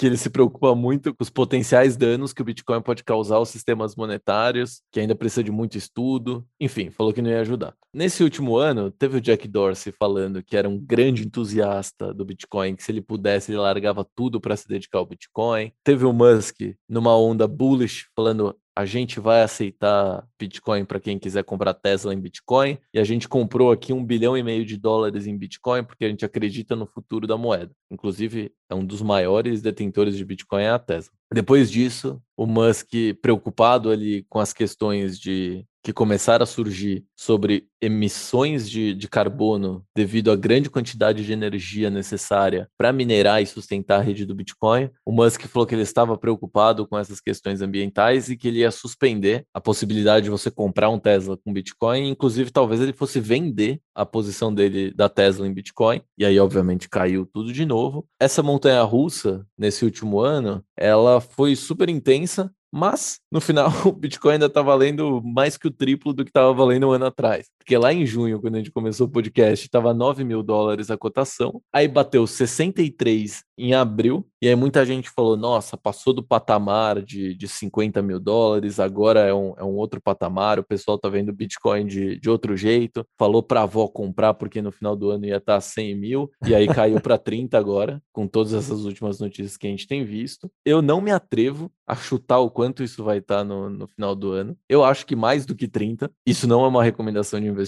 Que 0.00 0.06
ele 0.06 0.16
se 0.16 0.30
preocupa 0.30 0.74
muito 0.74 1.14
com 1.14 1.22
os 1.22 1.28
potenciais 1.28 1.94
danos 1.94 2.32
que 2.32 2.40
o 2.40 2.44
Bitcoin 2.44 2.80
pode 2.80 3.04
causar 3.04 3.36
aos 3.36 3.50
sistemas 3.50 3.94
monetários, 3.94 4.80
que 4.90 4.98
ainda 4.98 5.14
precisa 5.14 5.44
de 5.44 5.50
muito 5.50 5.76
estudo. 5.76 6.42
Enfim, 6.58 6.88
falou 6.88 7.12
que 7.12 7.20
não 7.20 7.28
ia 7.28 7.42
ajudar. 7.42 7.74
Nesse 7.92 8.24
último 8.24 8.56
ano, 8.56 8.90
teve 8.90 9.18
o 9.18 9.20
Jack 9.20 9.46
Dorsey 9.46 9.92
falando 9.92 10.42
que 10.42 10.56
era 10.56 10.66
um 10.66 10.78
grande 10.78 11.26
entusiasta 11.26 12.14
do 12.14 12.24
Bitcoin, 12.24 12.76
que 12.76 12.82
se 12.82 12.90
ele 12.90 13.02
pudesse, 13.02 13.52
ele 13.52 13.58
largava 13.58 14.02
tudo 14.14 14.40
para 14.40 14.56
se 14.56 14.66
dedicar 14.66 15.00
ao 15.00 15.06
Bitcoin. 15.06 15.70
Teve 15.84 16.06
o 16.06 16.14
Musk 16.14 16.56
numa 16.88 17.14
onda 17.14 17.46
bullish, 17.46 18.06
falando 18.16 18.56
a 18.80 18.86
gente 18.86 19.20
vai 19.20 19.42
aceitar 19.42 20.26
Bitcoin 20.38 20.86
para 20.86 20.98
quem 20.98 21.18
quiser 21.18 21.44
comprar 21.44 21.74
Tesla 21.74 22.14
em 22.14 22.20
Bitcoin. 22.20 22.78
E 22.94 22.98
a 22.98 23.04
gente 23.04 23.28
comprou 23.28 23.70
aqui 23.70 23.92
um 23.92 24.02
bilhão 24.02 24.38
e 24.38 24.42
meio 24.42 24.64
de 24.64 24.78
dólares 24.78 25.26
em 25.26 25.36
Bitcoin 25.36 25.84
porque 25.84 26.06
a 26.06 26.08
gente 26.08 26.24
acredita 26.24 26.74
no 26.74 26.86
futuro 26.86 27.26
da 27.26 27.36
moeda. 27.36 27.70
Inclusive, 27.90 28.50
é 28.70 28.74
um 28.74 28.84
dos 28.84 29.02
maiores 29.02 29.60
detentores 29.60 30.16
de 30.16 30.24
Bitcoin 30.24 30.62
é 30.62 30.70
a 30.70 30.78
Tesla. 30.78 31.12
Depois 31.32 31.70
disso, 31.70 32.20
o 32.36 32.46
Musk 32.46 32.90
preocupado 33.22 33.90
ali 33.90 34.24
com 34.28 34.40
as 34.40 34.52
questões 34.52 35.18
de 35.18 35.64
que 35.82 35.92
começaram 35.92 36.42
a 36.42 36.46
surgir 36.46 37.04
sobre 37.16 37.66
emissões 37.80 38.68
de, 38.68 38.94
de 38.94 39.08
carbono 39.08 39.84
devido 39.96 40.30
à 40.30 40.36
grande 40.36 40.68
quantidade 40.68 41.24
de 41.24 41.32
energia 41.32 41.88
necessária 41.88 42.68
para 42.76 42.92
minerar 42.92 43.42
e 43.42 43.46
sustentar 43.46 44.00
a 44.00 44.02
rede 44.02 44.26
do 44.26 44.34
Bitcoin, 44.34 44.90
o 45.06 45.12
Musk 45.12 45.46
falou 45.46 45.66
que 45.66 45.74
ele 45.74 45.82
estava 45.82 46.18
preocupado 46.18 46.86
com 46.86 46.98
essas 46.98 47.20
questões 47.20 47.62
ambientais 47.62 48.28
e 48.28 48.36
que 48.36 48.48
ele 48.48 48.58
ia 48.58 48.70
suspender 48.70 49.44
a 49.54 49.60
possibilidade 49.60 50.24
de 50.24 50.30
você 50.30 50.50
comprar 50.50 50.90
um 50.90 50.98
Tesla 50.98 51.38
com 51.38 51.52
Bitcoin, 51.52 52.08
inclusive 52.08 52.50
talvez 52.50 52.80
ele 52.80 52.92
fosse 52.92 53.18
vender 53.18 53.80
a 53.94 54.04
posição 54.04 54.52
dele 54.52 54.92
da 54.92 55.08
Tesla 55.08 55.46
em 55.46 55.52
Bitcoin, 55.52 56.02
e 56.18 56.24
aí 56.24 56.38
obviamente 56.38 56.88
caiu 56.88 57.26
tudo 57.26 57.52
de 57.52 57.64
novo. 57.64 58.06
Essa 58.18 58.42
montanha 58.42 58.82
russa 58.82 59.46
nesse 59.56 59.84
último 59.84 60.20
ano, 60.20 60.62
ela 60.80 61.20
foi 61.20 61.54
super 61.54 61.88
intensa, 61.88 62.50
mas, 62.72 63.20
no 63.30 63.40
final, 63.40 63.70
o 63.86 63.92
Bitcoin 63.92 64.34
ainda 64.34 64.46
está 64.46 64.62
valendo 64.62 65.20
mais 65.22 65.56
que 65.56 65.68
o 65.68 65.70
triplo 65.70 66.12
do 66.12 66.24
que 66.24 66.30
estava 66.30 66.52
valendo 66.52 66.88
um 66.88 66.92
ano 66.92 67.06
atrás. 67.06 67.48
Porque 67.70 67.78
lá 67.78 67.92
em 67.92 68.04
junho, 68.04 68.40
quando 68.40 68.56
a 68.56 68.58
gente 68.58 68.72
começou 68.72 69.06
o 69.06 69.10
podcast, 69.10 69.64
estava 69.64 69.94
9 69.94 70.24
mil 70.24 70.42
dólares 70.42 70.90
a 70.90 70.98
cotação. 70.98 71.62
Aí 71.72 71.86
bateu 71.86 72.26
63 72.26 73.44
em 73.56 73.74
abril. 73.74 74.26
E 74.42 74.48
aí 74.48 74.56
muita 74.56 74.84
gente 74.84 75.08
falou: 75.08 75.36
nossa, 75.36 75.76
passou 75.76 76.12
do 76.12 76.20
patamar 76.20 77.00
de, 77.00 77.32
de 77.32 77.46
50 77.46 78.02
mil 78.02 78.18
dólares, 78.18 78.80
agora 78.80 79.20
é 79.20 79.32
um, 79.32 79.54
é 79.56 79.62
um 79.62 79.76
outro 79.76 80.00
patamar. 80.00 80.58
O 80.58 80.64
pessoal 80.64 80.98
tá 80.98 81.08
vendo 81.08 81.32
Bitcoin 81.32 81.86
de, 81.86 82.18
de 82.18 82.28
outro 82.28 82.56
jeito. 82.56 83.06
Falou 83.16 83.40
para 83.40 83.62
avó 83.62 83.86
comprar, 83.86 84.34
porque 84.34 84.60
no 84.60 84.72
final 84.72 84.96
do 84.96 85.10
ano 85.10 85.26
ia 85.26 85.36
estar 85.36 85.54
tá 85.54 85.60
100 85.60 85.94
mil. 85.94 86.30
E 86.44 86.52
aí 86.56 86.66
caiu 86.66 87.00
para 87.00 87.18
30 87.18 87.56
agora, 87.56 88.02
com 88.12 88.26
todas 88.26 88.52
essas 88.52 88.84
últimas 88.84 89.20
notícias 89.20 89.56
que 89.56 89.68
a 89.68 89.70
gente 89.70 89.86
tem 89.86 90.04
visto. 90.04 90.50
Eu 90.64 90.82
não 90.82 91.00
me 91.00 91.12
atrevo 91.12 91.70
a 91.86 91.94
chutar 91.94 92.38
o 92.38 92.50
quanto 92.50 92.82
isso 92.82 93.04
vai 93.04 93.18
estar 93.18 93.38
tá 93.38 93.44
no, 93.44 93.68
no 93.68 93.86
final 93.86 94.16
do 94.16 94.32
ano. 94.32 94.56
Eu 94.68 94.82
acho 94.82 95.06
que 95.06 95.14
mais 95.14 95.44
do 95.44 95.54
que 95.54 95.68
30. 95.68 96.10
Isso 96.26 96.48
não 96.48 96.64
é 96.64 96.68
uma 96.68 96.82
recomendação 96.82 97.38
de 97.40 97.46
investimento 97.46 97.59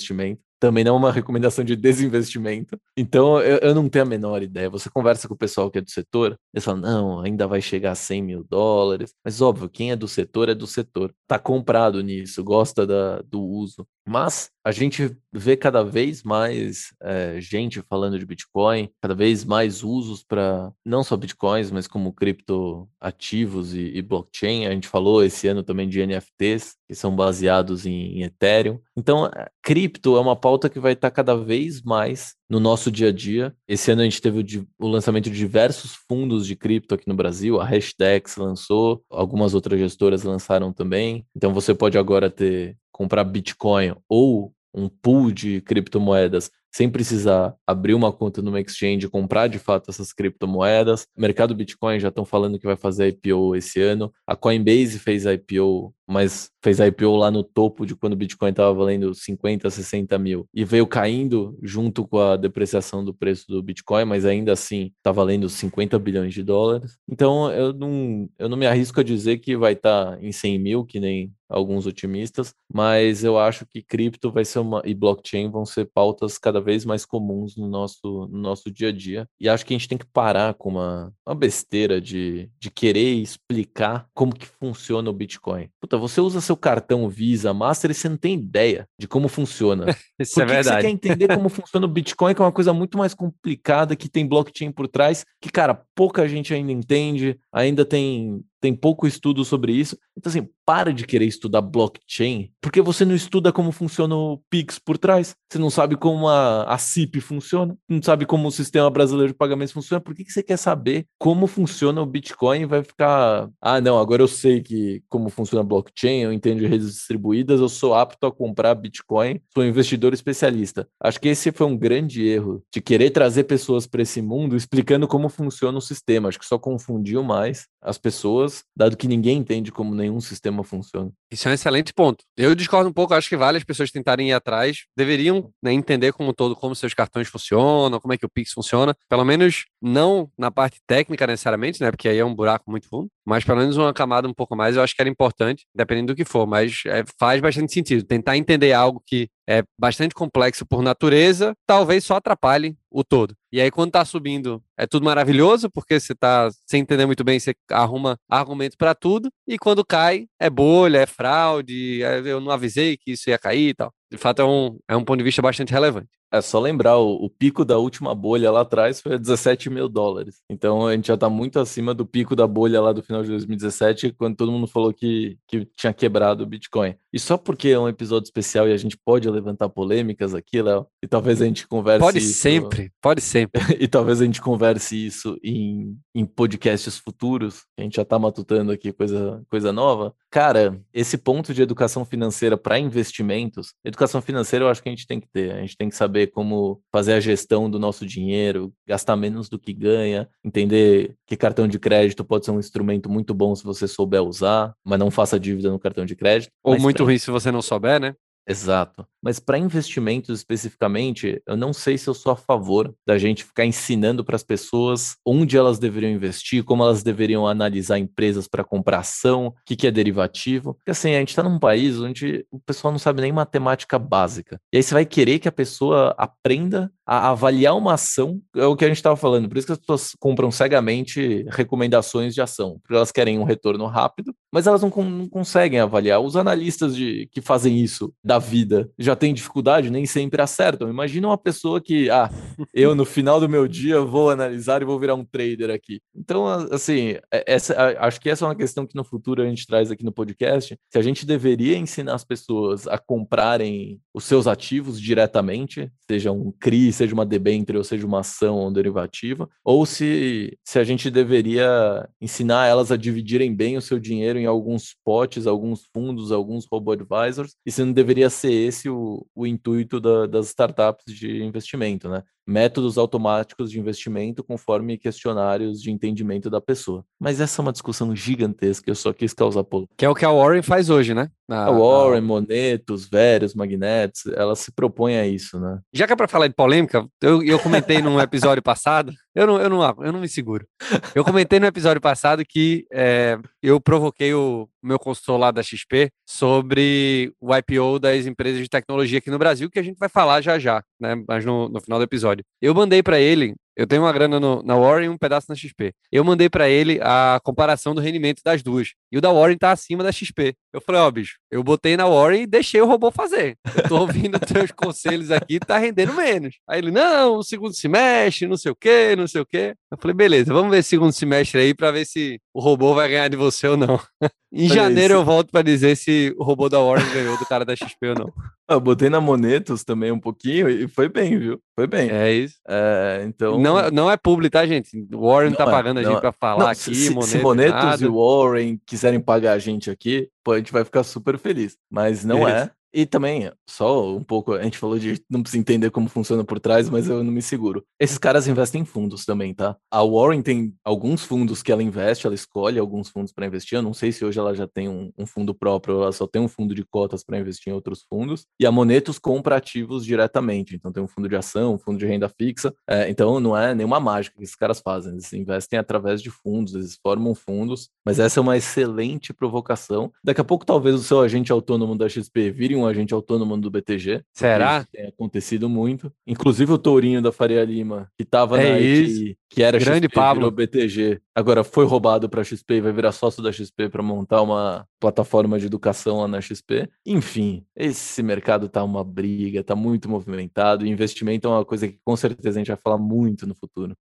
também 0.62 0.85
não 0.85 0.94
é 0.94 0.96
uma 0.96 1.11
recomendação 1.11 1.64
de 1.64 1.74
desinvestimento. 1.74 2.78
Então, 2.96 3.40
eu, 3.40 3.59
eu, 3.59 3.74
não 3.74 3.88
tenho 3.88 4.05
a 4.05 4.09
menor 4.09 4.44
ideia. 4.44 4.70
Você 4.70 4.88
conversa 4.88 5.26
com 5.26 5.35
o 5.35 5.37
pessoal 5.37 5.68
que 5.68 5.78
é 5.78 5.81
do 5.81 5.90
setor, 5.90 6.38
eles 6.55 6.64
falam, 6.64 6.81
não, 6.81 7.20
ainda 7.20 7.48
vai 7.48 7.61
chegar 7.61 7.90
a 7.90 7.96
100 7.96 8.22
mil 8.22 8.44
dólares. 8.48 9.12
Mas, 9.24 9.40
óbvio, 9.40 9.68
quem 9.68 9.90
é 9.90 9.96
do 9.96 10.07
setor 10.07 10.48
é 10.48 10.55
do 10.55 10.64
setor. 10.64 11.12
Tá 11.26 11.37
comprado 11.37 12.00
nisso, 12.00 12.44
gosta 12.44 12.87
da, 12.87 13.20
do 13.22 13.42
uso. 13.42 13.85
Mas 14.07 14.52
a 14.64 14.70
gente 14.70 15.16
vê 15.33 15.57
cada 15.57 15.83
vez 15.83 16.22
mais 16.22 16.94
é, 17.03 17.40
gente 17.40 17.83
falando 17.83 18.18
de 18.18 18.27
Bitcoin, 18.27 18.90
cada 19.01 19.14
vez 19.14 19.44
mais 19.44 19.83
usos 19.83 20.22
para 20.22 20.72
não 20.85 21.03
só 21.03 21.16
Bitcoins, 21.16 21.70
mas 21.70 21.88
como 21.88 22.12
criptoativos 22.12 23.75
e, 23.75 23.92
e 23.94 24.03
blockchain. 24.03 24.66
A 24.66 24.70
gente 24.70 24.87
falou 24.87 25.25
esse 25.25 25.48
ano 25.48 25.62
também 25.62 25.88
de 25.88 26.05
NFTs, 26.07 26.77
que 26.87 26.94
são 26.94 27.14
baseados 27.14 27.87
em, 27.87 28.18
em 28.18 28.22
Ethereum. 28.22 28.79
Então, 28.96 29.29
cripto 29.62 30.16
é 30.16 30.20
uma 30.20 30.37
pauta 30.37 30.68
que 30.68 30.79
vai 30.79 30.92
estar 30.92 31.11
cada 31.11 31.35
vez 31.35 31.83
mais 31.83 32.35
no 32.48 32.61
nosso 32.61 32.90
dia 32.90 33.09
a 33.09 33.12
dia. 33.12 33.55
Esse 33.66 33.90
ano 33.90 34.03
a 34.03 34.05
gente 34.05 34.20
teve 34.20 34.40
o, 34.40 34.66
o, 34.79 34.87
lançamento 34.87 35.25
de 35.25 35.37
diversos 35.37 35.94
fundos 36.07 36.46
de 36.46 36.55
cripto 36.55 36.94
aqui 36.94 37.09
no 37.09 37.14
Brasil. 37.14 37.59
A 37.59 37.64
Hashdex 37.64 38.37
lançou, 38.37 39.03
algumas 39.11 39.55
outras 39.55 39.81
gestoras 39.81 40.22
lançaram 40.22 40.72
também. 40.72 41.27
Então 41.35 41.55
você 41.55 41.75
pode 41.75 41.96
agora 41.96 42.31
ter 42.31 42.77
comprar 42.92 43.24
Bitcoin 43.24 43.94
ou 44.09 44.52
um 44.74 44.88
pool 44.88 45.31
de 45.33 45.61
criptomoedas 45.61 46.50
sem 46.74 46.88
precisar 46.88 47.55
abrir 47.66 47.92
uma 47.92 48.11
conta 48.11 48.40
numa 48.40 48.61
exchange 48.61 49.09
comprar 49.09 49.46
de 49.46 49.59
fato 49.59 49.90
essas 49.90 50.12
criptomoedas. 50.12 51.07
O 51.16 51.20
mercado 51.20 51.55
Bitcoin 51.55 52.00
já 52.00 52.09
estão 52.09 52.24
falando 52.24 52.59
que 52.59 52.66
vai 52.66 52.76
fazer 52.76 53.09
IPO 53.09 53.55
esse 53.55 53.81
ano. 53.81 54.12
A 54.26 54.35
Coinbase 54.35 54.98
fez 54.98 55.26
IPO, 55.26 55.94
mas 56.09 56.50
fez 56.62 56.79
IPO 56.79 57.16
lá 57.16 57.31
no 57.31 57.42
topo 57.42 57.85
de 57.85 57.94
quando 57.96 58.12
o 58.12 58.16
Bitcoin 58.16 58.51
estava 58.51 58.72
valendo 58.72 59.14
50, 59.14 59.68
60 59.68 60.18
mil 60.18 60.46
e 60.55 60.64
veio 60.64 60.87
caindo 60.87 61.59
junto 61.62 62.07
com 62.07 62.18
a 62.18 62.37
depreciação 62.37 63.05
do 63.05 63.12
preço 63.12 63.46
do 63.48 63.62
Bitcoin, 63.62 64.05
mas 64.05 64.25
ainda 64.25 64.53
assim 64.53 64.92
está 64.96 65.11
valendo 65.11 65.48
50 65.48 65.98
bilhões 65.98 66.33
de 66.33 66.42
dólares. 66.42 66.98
Então 67.09 67.51
eu 67.51 67.72
não, 67.72 68.29
eu 68.38 68.48
não 68.48 68.57
me 68.57 68.66
arrisco 68.66 69.01
a 69.01 69.05
dizer 69.05 69.38
que 69.38 69.57
vai 69.57 69.72
estar 69.72 70.16
tá 70.16 70.18
em 70.22 70.33
100 70.33 70.59
mil, 70.59 70.85
que 70.85 71.01
nem 71.01 71.33
alguns 71.53 71.87
otimistas, 71.87 72.55
mas 72.72 73.22
eu 73.22 73.38
acho 73.38 73.66
que 73.66 73.83
cripto 73.83 74.33
vai 74.33 74.44
ser 74.44 74.59
uma 74.59 74.83
e 74.85 74.94
blockchain 74.94 75.51
vão 75.51 75.66
ser 75.66 75.85
pautas 75.85 76.38
cada 76.38 76.61
vez 76.61 76.85
mais 76.85 77.05
comuns 77.05 77.57
no 77.57 77.68
nosso, 77.68 78.27
no 78.31 78.38
nosso 78.38 78.70
dia 78.70 78.88
a 78.88 78.92
dia. 78.92 79.29
E 79.38 79.48
acho 79.48 79.64
que 79.64 79.75
a 79.75 79.79
gente 79.79 79.88
tem 79.88 79.98
que 79.98 80.07
parar 80.07 80.55
com 80.55 80.70
uma, 80.70 81.12
uma 81.27 81.35
besteira 81.35 82.01
de, 82.01 82.51
de 82.59 82.70
querer 82.70 83.14
explicar 83.14 84.09
como 84.14 84.35
que 84.35 84.46
funciona 84.46 85.11
o 85.11 85.12
Bitcoin. 85.12 85.68
Puta, 85.81 85.98
você 85.98 86.20
usa 86.20 86.40
seu 86.40 86.51
cartão 86.56 87.08
Visa, 87.08 87.52
Master 87.52 87.90
e 87.90 87.94
você 87.94 88.08
não 88.08 88.16
tem 88.16 88.34
ideia 88.34 88.86
de 88.98 89.08
como 89.08 89.28
funciona. 89.28 89.86
Isso 90.18 90.34
por 90.34 90.42
é 90.42 90.46
verdade. 90.46 90.76
Que 90.76 90.82
você 90.82 90.98
quer 90.98 91.10
entender 91.10 91.34
como 91.34 91.48
funciona 91.50 91.86
o 91.86 91.88
Bitcoin, 91.88 92.34
que 92.34 92.42
é 92.42 92.44
uma 92.44 92.52
coisa 92.52 92.72
muito 92.72 92.98
mais 92.98 93.14
complicada, 93.14 93.96
que 93.96 94.08
tem 94.08 94.26
blockchain 94.26 94.72
por 94.72 94.88
trás, 94.88 95.24
que, 95.40 95.50
cara, 95.50 95.82
pouca 95.94 96.28
gente 96.28 96.52
ainda 96.52 96.72
entende, 96.72 97.38
ainda 97.52 97.84
tem 97.84 98.42
tem 98.62 98.75
pouco 98.75 99.09
estudo 99.09 99.44
sobre 99.44 99.72
isso. 99.72 99.98
Então, 100.16 100.31
assim, 100.31 100.48
para 100.64 100.94
de 100.94 101.05
querer 101.05 101.27
estudar 101.27 101.61
blockchain, 101.61 102.53
porque 102.61 102.81
você 102.81 103.05
não 103.05 103.14
estuda 103.14 103.53
como 103.53 103.72
funciona 103.72 104.14
o 104.14 104.40
Pix 104.48 104.79
por 104.79 104.96
trás. 104.96 105.35
Você 105.51 105.59
não 105.59 105.68
sabe 105.68 105.96
como 105.96 106.29
a, 106.29 106.62
a 106.62 106.79
CIP 106.79 107.20
funciona, 107.20 107.77
não 107.88 108.01
sabe 108.01 108.25
como 108.25 108.46
o 108.46 108.53
sistema 108.53 108.88
brasileiro 108.88 109.33
de 109.33 109.37
pagamentos 109.37 109.72
funciona. 109.72 110.01
Por 110.01 110.14
que, 110.14 110.25
que 110.25 110.33
você 110.33 110.44
quer 110.44 110.57
saber 110.57 111.07
como 111.18 111.48
funciona 111.48 112.01
o 112.01 112.07
Bitcoin 112.07 112.61
e 112.61 112.66
vai 112.66 112.85
ficar, 112.85 113.51
ah, 113.61 113.81
não, 113.81 113.98
agora 113.98 114.22
eu 114.22 114.29
sei 114.29 114.62
que 114.62 115.03
como 115.09 115.29
funciona 115.29 115.64
blockchain, 115.64 116.20
eu 116.20 116.33
entendo 116.33 116.61
de 116.61 116.66
redes 116.66 116.87
distribuídas, 116.87 117.61
eu 117.61 117.68
sou 117.68 117.94
apto 117.94 118.27
a 118.27 118.33
comprar 118.33 118.77
Bitcoin, 118.77 119.40
sou 119.53 119.64
investidor 119.64 120.14
especialista. 120.14 120.88
Acho 121.01 121.20
que 121.20 121.29
esse 121.29 121.51
foi 121.51 121.66
um 121.66 121.77
grande 121.77 122.25
erro 122.25 122.62
de 122.72 122.81
querer 122.81 123.11
trazer 123.11 123.44
pessoas 123.44 123.88
para 123.88 124.03
esse 124.03 124.22
mundo 124.22 124.57
explicando 124.57 125.09
como 125.09 125.29
funciona 125.29 125.77
o 125.77 125.83
sistema. 125.83 126.29
Acho 126.29 126.38
que 126.38 126.46
só 126.46 126.59
confundiu 126.59 127.25
mais 127.25 127.66
as 127.83 127.98
pessoas, 127.98 128.51
dado 128.76 128.96
que 128.96 129.08
ninguém 129.08 129.38
entende 129.38 129.70
como 129.72 129.94
nenhum 129.94 130.20
sistema 130.20 130.62
funciona. 130.64 131.10
Isso 131.30 131.48
é 131.48 131.50
um 131.50 131.54
excelente 131.54 131.92
ponto. 131.92 132.24
Eu 132.36 132.54
discordo 132.54 132.88
um 132.88 132.92
pouco, 132.92 133.14
acho 133.14 133.28
que 133.28 133.36
vale 133.36 133.58
as 133.58 133.64
pessoas 133.64 133.90
tentarem 133.90 134.30
ir 134.30 134.32
atrás, 134.32 134.84
deveriam 134.96 135.50
né, 135.62 135.72
entender 135.72 136.12
como 136.12 136.32
todo, 136.32 136.54
como 136.54 136.74
seus 136.74 136.94
cartões 136.94 137.28
funcionam, 137.28 138.00
como 138.00 138.12
é 138.12 138.18
que 138.18 138.26
o 138.26 138.30
Pix 138.30 138.52
funciona, 138.52 138.94
pelo 139.08 139.24
menos 139.24 139.64
não 139.80 140.30
na 140.36 140.50
parte 140.50 140.80
técnica 140.86 141.26
necessariamente, 141.26 141.80
né, 141.80 141.90
porque 141.90 142.08
aí 142.08 142.18
é 142.18 142.24
um 142.24 142.34
buraco 142.34 142.70
muito 142.70 142.88
fundo, 142.88 143.08
mas 143.24 143.44
pelo 143.44 143.58
menos 143.58 143.76
uma 143.76 143.92
camada 143.92 144.28
um 144.28 144.35
pouco 144.35 144.56
mais, 144.56 144.76
eu 144.76 144.82
acho 144.82 144.94
que 144.94 145.02
era 145.02 145.08
importante, 145.08 145.66
dependendo 145.74 146.12
do 146.12 146.16
que 146.16 146.24
for, 146.24 146.46
mas 146.46 146.82
é, 146.87 147.04
faz 147.18 147.40
bastante 147.40 147.72
sentido. 147.72 148.04
Tentar 148.04 148.37
entender 148.37 148.72
algo 148.72 149.02
que 149.06 149.28
é 149.48 149.62
bastante 149.78 150.14
complexo 150.14 150.64
por 150.66 150.82
natureza, 150.82 151.54
talvez 151.66 152.04
só 152.04 152.16
atrapalhe 152.16 152.76
o 152.90 153.02
todo. 153.02 153.35
E 153.50 153.61
aí, 153.61 153.70
quando 153.70 153.92
tá 153.92 154.04
subindo, 154.04 154.62
é 154.76 154.87
tudo 154.87 155.04
maravilhoso, 155.04 155.70
porque 155.70 155.98
você 155.98 156.14
tá 156.14 156.48
sem 156.66 156.82
entender 156.82 157.06
muito 157.06 157.24
bem, 157.24 157.38
você 157.38 157.54
arruma 157.70 158.18
argumento 158.28 158.76
para 158.76 158.94
tudo, 158.94 159.30
e 159.46 159.58
quando 159.58 159.85
cai, 159.85 160.26
é 160.40 160.48
bolha, 160.48 160.98
é 160.98 161.06
fraude, 161.06 162.02
é, 162.02 162.20
eu 162.20 162.40
não 162.40 162.50
avisei 162.50 162.96
que 162.96 163.12
isso 163.12 163.30
ia 163.30 163.38
cair 163.38 163.70
e 163.70 163.74
tal. 163.74 163.92
De 164.12 164.18
fato 164.18 164.42
é 164.42 164.44
um, 164.44 164.79
é 164.87 164.94
um 164.94 165.03
ponto 165.03 165.18
de 165.18 165.25
vista 165.25 165.40
bastante 165.40 165.72
relevante. 165.72 166.11
É 166.31 166.42
só 166.42 166.61
lembrar, 166.61 166.98
o, 166.98 167.14
o, 167.25 167.31
pico 167.31 167.64
da 167.64 167.79
última 167.79 168.14
bolha 168.14 168.51
lá 168.51 168.61
atrás 168.61 169.01
foi 169.01 169.18
17 169.18 169.70
mil 169.70 169.88
dólares. 169.88 170.42
Então 170.51 170.87
a 170.87 170.94
gente 170.94 171.09
já 171.09 171.14
está 171.14 171.31
muito 171.31 171.59
acima 171.59 171.94
do 171.94 172.05
pico 172.05 172.37
da 172.37 172.46
bolha 172.46 172.81
lá 172.81 172.92
do 172.92 173.03
final 173.03 173.22
de 173.22 173.31
2017, 173.31 174.12
quando 174.12 174.37
todo 174.37 174.53
mundo 174.53 174.66
falou 174.66 174.92
que, 174.92 175.38
que 175.48 175.66
tinha 175.77 175.94
quebrado 175.94 176.42
o 176.42 176.46
Bitcoin. 176.46 176.94
E 177.11 177.18
só 177.18 177.38
porque 177.38 177.68
é 177.68 177.79
um 177.79 177.88
episódio 177.88 178.27
especial 178.27 178.68
e 178.68 178.72
a 178.72 178.77
gente 178.77 178.98
pode 179.03 179.31
levantar 179.31 179.70
polêmicas 179.70 180.35
aqui, 180.35 180.61
Léo, 180.61 180.87
e 181.03 181.07
talvez 181.07 181.40
a 181.40 181.46
gente 181.46 181.66
converse. 181.66 182.01
Pode 182.01 182.18
isso, 182.18 182.40
sempre, 182.40 182.92
pode 183.01 183.22
sempre. 183.22 183.62
e 183.81 183.88
talvez 183.88 184.20
a 184.20 184.25
gente 184.27 184.42
converse 184.42 185.07
isso 185.07 185.38
em, 185.42 185.96
em 186.14 186.27
podcasts 186.27 186.98
futuros, 186.98 187.64
a 187.79 187.83
gente 187.83 187.96
já 187.96 188.03
está 188.03 188.18
matutando 188.18 188.72
aqui 188.72 188.92
coisa, 188.92 189.42
coisa 189.51 189.72
nova. 189.72 190.14
Cara, 190.32 190.80
esse 190.94 191.18
ponto 191.18 191.52
de 191.52 191.60
educação 191.60 192.06
financeira 192.06 192.56
para 192.56 192.78
investimentos, 192.78 193.74
educação 193.84 194.22
financeira 194.22 194.64
eu 194.64 194.70
acho 194.70 194.82
que 194.82 194.88
a 194.88 194.92
gente 194.92 195.06
tem 195.06 195.20
que 195.20 195.28
ter. 195.28 195.52
A 195.52 195.60
gente 195.60 195.76
tem 195.76 195.90
que 195.90 195.94
saber 195.94 196.28
como 196.28 196.80
fazer 196.90 197.12
a 197.12 197.20
gestão 197.20 197.68
do 197.68 197.78
nosso 197.78 198.06
dinheiro, 198.06 198.72
gastar 198.88 199.14
menos 199.14 199.50
do 199.50 199.58
que 199.58 199.74
ganha, 199.74 200.26
entender 200.42 201.14
que 201.26 201.36
cartão 201.36 201.68
de 201.68 201.78
crédito 201.78 202.24
pode 202.24 202.46
ser 202.46 202.50
um 202.50 202.58
instrumento 202.58 203.10
muito 203.10 203.34
bom 203.34 203.54
se 203.54 203.62
você 203.62 203.86
souber 203.86 204.22
usar, 204.22 204.72
mas 204.82 204.98
não 204.98 205.10
faça 205.10 205.38
dívida 205.38 205.70
no 205.70 205.78
cartão 205.78 206.06
de 206.06 206.16
crédito. 206.16 206.50
Ou 206.64 206.78
muito 206.78 206.96
pra... 206.96 207.04
ruim 207.04 207.18
se 207.18 207.30
você 207.30 207.52
não 207.52 207.60
souber, 207.60 208.00
né? 208.00 208.14
Exato. 208.46 209.07
Mas 209.22 209.38
para 209.38 209.57
investimentos 209.57 210.40
especificamente, 210.40 211.40
eu 211.46 211.57
não 211.57 211.72
sei 211.72 211.96
se 211.96 212.09
eu 212.09 212.14
sou 212.14 212.33
a 212.33 212.37
favor 212.37 212.92
da 213.07 213.16
gente 213.16 213.44
ficar 213.44 213.64
ensinando 213.64 214.24
para 214.24 214.35
as 214.35 214.42
pessoas 214.42 215.16
onde 215.24 215.57
elas 215.57 215.78
deveriam 215.78 216.11
investir, 216.11 216.64
como 216.64 216.83
elas 216.83 217.02
deveriam 217.05 217.46
analisar 217.46 217.98
empresas 217.98 218.48
para 218.48 218.64
comprar 218.64 218.98
ação, 218.98 219.46
o 219.46 219.55
que, 219.64 219.76
que 219.76 219.87
é 219.87 219.90
derivativo. 219.90 220.74
Porque 220.74 220.90
assim, 220.90 221.14
a 221.14 221.18
gente 221.20 221.31
está 221.31 221.42
num 221.42 221.59
país 221.59 222.00
onde 222.00 222.44
o 222.50 222.59
pessoal 222.59 222.90
não 222.90 222.98
sabe 222.98 223.22
nem 223.22 223.33
matemática 223.33 223.98
básica. 223.98 224.61
E 224.72 224.76
aí 224.76 224.83
você 224.83 224.92
vai 224.92 225.07
querer 225.07 225.38
que 225.38 225.48
a 225.48 225.52
pessoa 225.52 226.14
aprenda 226.18 226.90
a 227.06 227.31
avaliar 227.31 227.77
uma 227.77 227.94
ação, 227.94 228.40
é 228.54 228.64
o 228.64 228.77
que 228.77 228.85
a 228.85 228.88
gente 228.88 228.98
estava 228.98 229.16
falando. 229.16 229.48
Por 229.48 229.58
isso 229.58 229.66
que 229.66 229.72
as 229.72 229.79
pessoas 229.79 230.12
compram 230.18 230.50
cegamente 230.50 231.44
recomendações 231.48 232.35
de 232.35 232.40
ação, 232.40 232.79
porque 232.83 232.94
elas 232.94 233.12
querem 233.12 233.38
um 233.38 233.44
retorno 233.44 233.87
rápido, 233.87 234.35
mas 234.52 234.66
elas 234.66 234.83
não, 234.83 234.90
não 234.90 235.29
conseguem 235.29 235.81
avaliar. 235.81 236.20
Os 236.20 236.37
analistas 236.37 236.94
de, 236.94 237.29
que 237.33 237.40
fazem 237.40 237.81
isso 237.81 238.12
da 238.22 238.38
vida 238.38 238.88
já 238.98 239.16
têm 239.16 239.35
dificuldade, 239.35 239.90
nem 239.90 240.06
sempre 240.06 240.40
acertam. 240.40 240.88
Imagina 240.88 241.29
uma 241.29 241.38
pessoa 241.38 241.81
que, 241.81 242.08
ah, 242.10 242.31
eu 242.72 242.94
no 242.94 243.04
final 243.04 243.40
do 243.40 243.48
meu 243.48 243.66
dia 243.66 244.00
vou 244.00 244.31
analisar 244.31 244.83
e 244.83 244.85
vou 244.85 244.98
virar 244.98 245.14
um 245.14 245.24
trader 245.24 245.70
aqui. 245.70 246.00
Então, 246.14 246.46
assim, 246.46 247.16
é, 247.33 247.44
essa, 247.46 247.74
acho 247.98 248.20
que 248.20 248.31
essa 248.31 248.44
é 248.44 248.48
uma 248.48 248.54
questão 248.54 248.87
que 248.87 248.96
no 248.96 249.04
futuro 249.04 249.42
a 249.42 249.46
gente 249.46 249.66
traz 249.66 249.90
aqui 249.90 250.04
no 250.04 250.12
podcast, 250.12 250.79
se 250.90 250.98
a 250.98 251.02
gente 251.02 251.27
deveria 251.27 251.77
ensinar 251.77 252.14
as 252.14 252.24
pessoas 252.24 252.87
a 252.87 252.98
comprarem 252.98 254.00
os 254.14 254.24
seus 254.24 254.46
ativos 254.46 255.00
diretamente, 255.00 255.90
seja 256.06 256.31
um 256.31 256.52
CRI, 256.52 256.91
seja 256.92 257.14
uma 257.14 257.26
debênture 257.26 257.78
ou 257.78 257.84
seja 257.84 258.06
uma 258.06 258.20
ação 258.20 258.56
ou 258.56 258.70
derivativa, 258.70 259.48
ou 259.64 259.84
se, 259.86 260.58
se 260.64 260.78
a 260.78 260.84
gente 260.84 261.10
deveria 261.10 262.08
ensinar 262.20 262.66
elas 262.66 262.92
a 262.92 262.96
dividirem 262.96 263.54
bem 263.54 263.76
o 263.76 263.82
seu 263.82 263.98
dinheiro 263.98 264.38
em 264.38 264.46
alguns 264.46 264.94
potes, 265.04 265.46
alguns 265.46 265.86
fundos, 265.92 266.32
alguns 266.32 266.66
robo-advisors, 266.70 267.56
e 267.64 267.70
se 267.70 267.84
não 267.84 267.92
deveria 267.92 268.30
ser 268.30 268.52
esse 268.52 268.88
o, 268.88 269.26
o 269.34 269.46
intuito 269.46 270.00
da, 270.00 270.26
das 270.26 270.48
startups 270.48 271.04
de 271.06 271.42
investimento, 271.42 272.08
né? 272.08 272.22
Métodos 272.46 272.98
automáticos 272.98 273.70
de 273.70 273.78
investimento 273.78 274.42
conforme 274.42 274.98
questionários 274.98 275.80
de 275.80 275.90
entendimento 275.90 276.50
da 276.50 276.60
pessoa. 276.60 277.04
Mas 277.18 277.40
essa 277.40 277.60
é 277.60 277.62
uma 277.62 277.72
discussão 277.72 278.14
gigantesca, 278.14 278.90
eu 278.90 278.94
só 278.94 279.12
quis 279.12 279.32
causar 279.32 279.64
polêmica. 279.64 279.94
Que 279.96 280.04
é 280.04 280.08
o 280.08 280.14
que 280.14 280.24
a 280.24 280.30
Warren 280.30 280.62
faz 280.62 280.90
hoje, 280.90 281.14
né? 281.14 281.28
Na, 281.48 281.66
a 281.66 281.70
Warren, 281.70 282.20
na... 282.20 282.26
Monetos, 282.26 283.08
Verius, 283.08 283.54
Magnetos, 283.54 284.26
ela 284.34 284.54
se 284.54 284.72
propõe 284.72 285.16
a 285.16 285.26
isso, 285.26 285.60
né? 285.60 285.80
Já 285.92 286.06
que 286.06 286.12
é 286.12 286.16
para 286.16 286.28
falar 286.28 286.48
de 286.48 286.54
polêmica, 286.54 287.06
eu, 287.20 287.42
eu 287.42 287.58
comentei 287.58 288.00
num 288.00 288.20
episódio 288.20 288.62
passado, 288.62 289.12
eu 289.35 289.46
não, 289.46 289.60
eu, 289.60 289.70
não, 289.70 289.83
eu 290.04 290.12
não 290.12 290.20
me 290.20 290.28
seguro. 290.28 290.66
Eu 291.14 291.24
comentei 291.24 291.58
no 291.58 291.66
episódio 291.66 292.00
passado 292.00 292.44
que 292.44 292.87
é, 292.92 293.38
eu 293.62 293.80
provoquei 293.80 294.35
o 294.35 294.68
meu 294.83 294.98
consultor 294.98 295.38
lá 295.38 295.50
da 295.50 295.62
XP 295.62 296.10
sobre 296.26 297.33
o 297.40 297.54
IPO 297.54 297.98
das 297.98 298.26
empresas 298.26 298.60
de 298.60 298.68
tecnologia 298.68 299.18
aqui 299.18 299.30
no 299.30 299.38
Brasil, 299.38 299.70
que 299.70 299.78
a 299.78 299.83
gente 299.83 299.98
vai 299.98 300.08
falar 300.08 300.40
já 300.40 300.58
já, 300.58 300.83
né? 301.00 301.22
Mas 301.26 301.44
no, 301.44 301.68
no 301.68 301.80
final 301.80 301.98
do 301.98 302.04
episódio. 302.04 302.44
Eu 302.60 302.74
mandei 302.74 303.02
para 303.02 303.18
ele 303.18 303.54
eu 303.74 303.87
tenho 303.87 304.02
uma 304.02 304.12
grana 304.12 304.38
no, 304.38 304.62
na 304.62 304.76
Warren 304.76 305.06
e 305.06 305.08
um 305.08 305.16
pedaço 305.16 305.46
na 305.48 305.54
XP. 305.54 305.94
Eu 306.10 306.22
mandei 306.24 306.48
para 306.48 306.68
ele 306.68 307.00
a 307.02 307.40
comparação 307.42 307.94
do 307.94 308.00
rendimento 308.00 308.42
das 308.44 308.62
duas. 308.62 308.92
E 309.13 309.19
o 309.19 309.21
da 309.21 309.31
Warren 309.31 309.58
tá 309.58 309.71
acima 309.71 310.02
da 310.02 310.10
XP. 310.10 310.54
Eu 310.73 310.81
falei, 310.81 311.02
ó, 311.02 311.06
oh, 311.06 311.13
bicho, 311.13 311.37
eu 311.50 311.63
botei 311.63 311.98
na 311.98 312.08
Warren 312.08 312.44
e 312.44 312.46
deixei 312.46 312.81
o 312.81 312.87
robô 312.87 313.10
fazer. 313.10 313.58
Eu 313.77 313.87
tô 313.87 313.98
ouvindo 314.00 314.38
teus 314.40 314.71
conselhos 314.73 315.31
aqui, 315.31 315.60
tá 315.60 315.77
rendendo 315.77 316.15
menos. 316.15 316.56
Aí 316.67 316.79
ele, 316.79 316.90
não, 316.90 317.37
o 317.37 317.42
segundo 317.42 317.75
semestre, 317.75 318.48
não 318.48 318.56
sei 318.56 318.73
o 318.73 318.77
quê, 318.77 319.15
não 319.15 319.29
sei 319.29 319.42
o 319.42 319.46
quê. 319.46 319.75
Eu 319.90 319.98
falei, 320.00 320.17
beleza, 320.17 320.54
vamos 320.54 320.71
ver 320.71 320.83
segundo 320.83 321.13
semestre 321.13 321.60
aí 321.60 321.75
para 321.75 321.90
ver 321.90 322.06
se 322.06 322.40
o 322.54 322.60
robô 322.60 322.94
vai 322.94 323.06
ganhar 323.10 323.29
de 323.29 323.37
você 323.37 323.69
ou 323.69 323.77
não. 323.77 324.00
em 324.50 324.69
janeiro 324.69 325.13
eu 325.13 325.25
volto 325.25 325.50
para 325.50 325.60
dizer 325.60 325.94
se 325.94 326.35
o 326.38 326.42
robô 326.42 326.71
da 326.71 326.79
Warren 326.79 327.13
ganhou 327.13 327.37
do 327.37 327.44
cara 327.44 327.67
da 327.67 327.77
XP 327.77 328.08
ou 328.08 328.15
não. 328.15 328.33
Eu 328.69 328.81
botei 328.81 329.10
na 329.10 329.21
Monetos 329.21 329.85
também 329.85 330.10
um 330.10 330.19
pouquinho 330.19 330.71
e 330.71 330.88
foi 330.88 331.08
bem, 331.08 331.38
viu? 331.38 331.60
Foi 331.75 331.87
bem. 331.87 332.08
É 332.10 332.33
isso. 332.33 332.54
É, 332.67 333.23
então... 333.27 333.58
Não, 333.58 333.79
é, 333.79 333.90
não 333.90 334.10
é 334.10 334.17
publi, 334.17 334.48
tá, 334.48 334.67
gente? 334.67 335.06
O 335.13 335.27
Warren 335.27 335.50
não 335.50 335.56
tá 335.56 335.65
é, 335.65 335.71
pagando 335.71 336.00
a 336.00 336.02
gente 336.02 336.21
para 336.21 336.33
falar 336.33 336.65
não, 336.65 336.71
aqui. 336.71 336.94
Se, 336.94 337.10
Monetos, 337.10 337.29
se 337.29 337.38
Monetos 337.38 338.00
e 338.00 338.06
Warren 338.06 338.81
quiserem 339.03 339.21
pagar 339.21 339.55
a 339.55 339.59
gente 339.59 339.90
aqui, 339.90 340.31
a 340.46 340.57
gente 340.57 340.73
vai 340.73 340.85
ficar 340.85 341.03
super 341.03 341.37
feliz. 341.37 341.77
Mas 341.90 342.25
não 342.25 342.46
é. 342.46 342.71
E 342.94 343.06
também, 343.06 343.50
só 343.66 344.14
um 344.14 344.22
pouco, 344.22 344.52
a 344.52 344.62
gente 344.62 344.76
falou 344.76 344.98
de 344.98 345.22
não 345.28 345.42
precisa 345.42 345.60
entender 345.60 345.90
como 345.90 346.08
funciona 346.08 346.44
por 346.44 346.60
trás, 346.60 346.90
mas 346.90 347.08
eu 347.08 347.24
não 347.24 347.32
me 347.32 347.40
seguro. 347.40 347.84
Esses 347.98 348.18
caras 348.18 348.46
investem 348.46 348.82
em 348.82 348.84
fundos 348.84 349.24
também, 349.24 349.54
tá? 349.54 349.76
A 349.90 350.02
Warren 350.04 350.42
tem 350.42 350.74
alguns 350.84 351.24
fundos 351.24 351.62
que 351.62 351.72
ela 351.72 351.82
investe, 351.82 352.26
ela 352.26 352.34
escolhe 352.34 352.78
alguns 352.78 353.08
fundos 353.08 353.32
para 353.32 353.46
investir. 353.46 353.78
Eu 353.78 353.82
não 353.82 353.94
sei 353.94 354.12
se 354.12 354.24
hoje 354.24 354.38
ela 354.38 354.54
já 354.54 354.66
tem 354.66 354.88
um, 354.88 355.10
um 355.16 355.24
fundo 355.24 355.54
próprio, 355.54 356.02
ela 356.02 356.12
só 356.12 356.26
tem 356.26 356.42
um 356.42 356.48
fundo 356.48 356.74
de 356.74 356.84
cotas 356.84 357.24
para 357.24 357.38
investir 357.38 357.72
em 357.72 357.74
outros 357.74 358.02
fundos. 358.02 358.46
E 358.60 358.66
a 358.66 358.72
Monetos 358.72 359.18
compra 359.18 359.56
ativos 359.56 360.04
diretamente. 360.04 360.76
Então 360.76 360.92
tem 360.92 361.02
um 361.02 361.08
fundo 361.08 361.28
de 361.28 361.36
ação, 361.36 361.74
um 361.74 361.78
fundo 361.78 361.98
de 361.98 362.06
renda 362.06 362.28
fixa. 362.28 362.74
É, 362.88 363.08
então 363.08 363.40
não 363.40 363.56
é 363.56 363.74
nenhuma 363.74 364.00
mágica 364.00 364.36
que 364.36 364.44
esses 364.44 364.56
caras 364.56 364.80
fazem. 364.80 365.12
Eles 365.12 365.32
investem 365.32 365.78
através 365.78 366.20
de 366.20 366.30
fundos, 366.30 366.74
eles 366.74 366.98
formam 367.02 367.34
fundos. 367.34 367.88
Mas 368.04 368.18
essa 368.18 368.38
é 368.38 368.42
uma 368.42 368.56
excelente 368.56 369.32
provocação. 369.32 370.12
Daqui 370.22 370.40
a 370.40 370.44
pouco, 370.44 370.66
talvez 370.66 370.96
o 370.96 371.02
seu 371.02 371.20
agente 371.20 371.52
autônomo 371.52 371.96
da 371.96 372.08
XP 372.08 372.50
vire 372.50 372.76
um 372.76 372.81
um 372.83 372.87
agente 372.87 373.14
autônomo 373.14 373.56
do 373.56 373.70
BTG. 373.70 374.22
Será? 374.33 374.85
Tem 374.85 375.06
acontecido 375.06 375.68
muito. 375.68 376.12
Inclusive 376.26 376.72
o 376.72 376.78
Tourinho 376.78 377.22
da 377.22 377.33
Faria 377.33 377.64
Lima, 377.64 378.10
que 378.16 378.22
estava 378.22 378.60
é 378.60 378.72
na 378.72 378.78
isso. 378.78 379.35
que 379.48 379.62
era 379.62 379.78
Grande 379.78 380.06
XP, 380.06 380.14
Pablo. 380.14 380.50
BTG, 380.50 381.20
agora 381.35 381.62
foi 381.64 381.85
roubado 381.85 382.28
para 382.28 382.44
XP 382.44 382.74
e 382.74 382.80
vai 382.80 382.92
virar 382.92 383.12
sócio 383.12 383.42
da 383.42 383.52
XP 383.52 383.88
para 383.88 384.02
montar 384.02 384.42
uma 384.42 384.87
plataforma 385.00 385.58
de 385.58 385.66
educação 385.66 386.20
lá 386.20 386.28
na 386.28 386.40
XP. 386.40 386.88
Enfim, 387.06 387.64
esse 387.76 388.22
mercado 388.22 388.68
tá 388.68 388.83
uma 388.83 389.04
briga, 389.04 389.64
tá 389.64 389.74
muito 389.74 390.08
movimentado. 390.08 390.87
E 390.87 390.90
investimento 390.90 391.48
é 391.48 391.50
uma 391.50 391.64
coisa 391.64 391.88
que 391.88 391.98
com 392.04 392.16
certeza 392.16 392.58
a 392.58 392.60
gente 392.60 392.68
vai 392.68 392.78
falar 392.83 392.98
muito 392.98 393.46
no 393.46 393.54
futuro. 393.54 393.96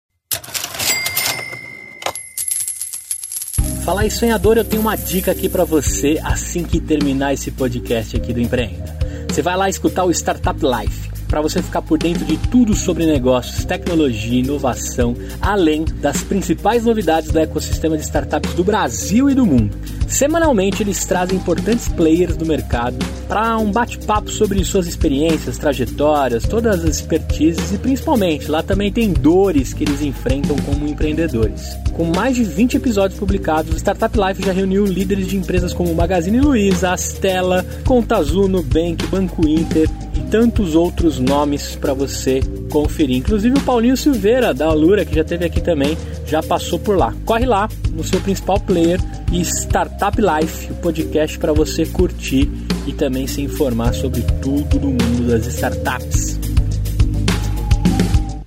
Falar 3.91 4.05
em 4.05 4.09
sonhador, 4.09 4.55
eu 4.55 4.63
tenho 4.63 4.81
uma 4.81 4.95
dica 4.95 5.31
aqui 5.31 5.49
para 5.49 5.65
você 5.65 6.17
assim 6.23 6.63
que 6.63 6.79
terminar 6.79 7.33
esse 7.33 7.51
podcast 7.51 8.15
aqui 8.15 8.31
do 8.31 8.39
Empreenda. 8.39 8.97
Você 9.27 9.41
vai 9.41 9.57
lá 9.57 9.67
escutar 9.67 10.05
o 10.05 10.11
Startup 10.11 10.57
Life 10.65 11.10
para 11.31 11.41
você 11.41 11.63
ficar 11.63 11.81
por 11.81 11.97
dentro 11.97 12.25
de 12.25 12.35
tudo 12.35 12.75
sobre 12.75 13.05
negócios, 13.05 13.63
tecnologia, 13.63 14.41
inovação, 14.41 15.15
além 15.39 15.85
das 15.85 16.21
principais 16.21 16.83
novidades 16.83 17.31
do 17.31 17.39
ecossistema 17.39 17.97
de 17.97 18.03
startups 18.03 18.53
do 18.53 18.65
Brasil 18.65 19.29
e 19.29 19.33
do 19.33 19.45
mundo. 19.45 19.73
Semanalmente 20.09 20.83
eles 20.83 21.05
trazem 21.05 21.37
importantes 21.37 21.87
players 21.87 22.35
do 22.35 22.45
mercado 22.45 22.97
para 23.29 23.57
um 23.57 23.71
bate-papo 23.71 24.29
sobre 24.29 24.61
suas 24.65 24.85
experiências, 24.85 25.57
trajetórias, 25.57 26.43
todas 26.43 26.81
as 26.81 26.97
expertises 26.97 27.71
e 27.71 27.77
principalmente 27.77 28.51
lá 28.51 28.61
também 28.61 28.91
tem 28.91 29.13
dores 29.13 29.71
que 29.71 29.85
eles 29.85 30.01
enfrentam 30.01 30.57
como 30.65 30.85
empreendedores. 30.85 31.77
Com 31.93 32.11
mais 32.13 32.35
de 32.35 32.43
20 32.43 32.75
episódios 32.75 33.17
publicados, 33.17 33.73
o 33.73 33.77
Startup 33.77 34.13
Life 34.17 34.45
já 34.45 34.51
reuniu 34.51 34.85
líderes 34.85 35.27
de 35.27 35.37
empresas 35.37 35.71
como 35.71 35.95
Magazine 35.95 36.41
Luiza, 36.41 36.91
Astela, 36.91 37.65
Conta 37.85 38.17
Azul, 38.17 38.49
Nubank, 38.49 39.05
Banco 39.07 39.47
Inter 39.47 39.89
e 40.13 40.19
tantos 40.29 40.75
outros 40.75 41.19
nomes 41.21 41.75
para 41.75 41.93
você 41.93 42.41
conferir. 42.71 43.17
Inclusive 43.17 43.57
o 43.57 43.61
Paulinho 43.61 43.95
Silveira 43.95 44.53
da 44.53 44.67
Alura, 44.67 45.05
que 45.05 45.15
já 45.15 45.23
teve 45.23 45.45
aqui 45.45 45.61
também, 45.61 45.97
já 46.25 46.41
passou 46.41 46.79
por 46.79 46.97
lá. 46.97 47.13
Corre 47.25 47.45
lá 47.45 47.69
no 47.91 48.03
seu 48.03 48.19
principal 48.19 48.59
player 48.59 48.99
e 49.31 49.41
Startup 49.41 50.17
Life, 50.19 50.71
o 50.71 50.75
podcast 50.75 51.37
para 51.39 51.53
você 51.53 51.85
curtir 51.85 52.49
e 52.87 52.93
também 52.93 53.27
se 53.27 53.41
informar 53.41 53.93
sobre 53.93 54.21
tudo 54.41 54.79
do 54.79 54.87
mundo 54.87 55.27
das 55.27 55.45
startups. 55.47 56.39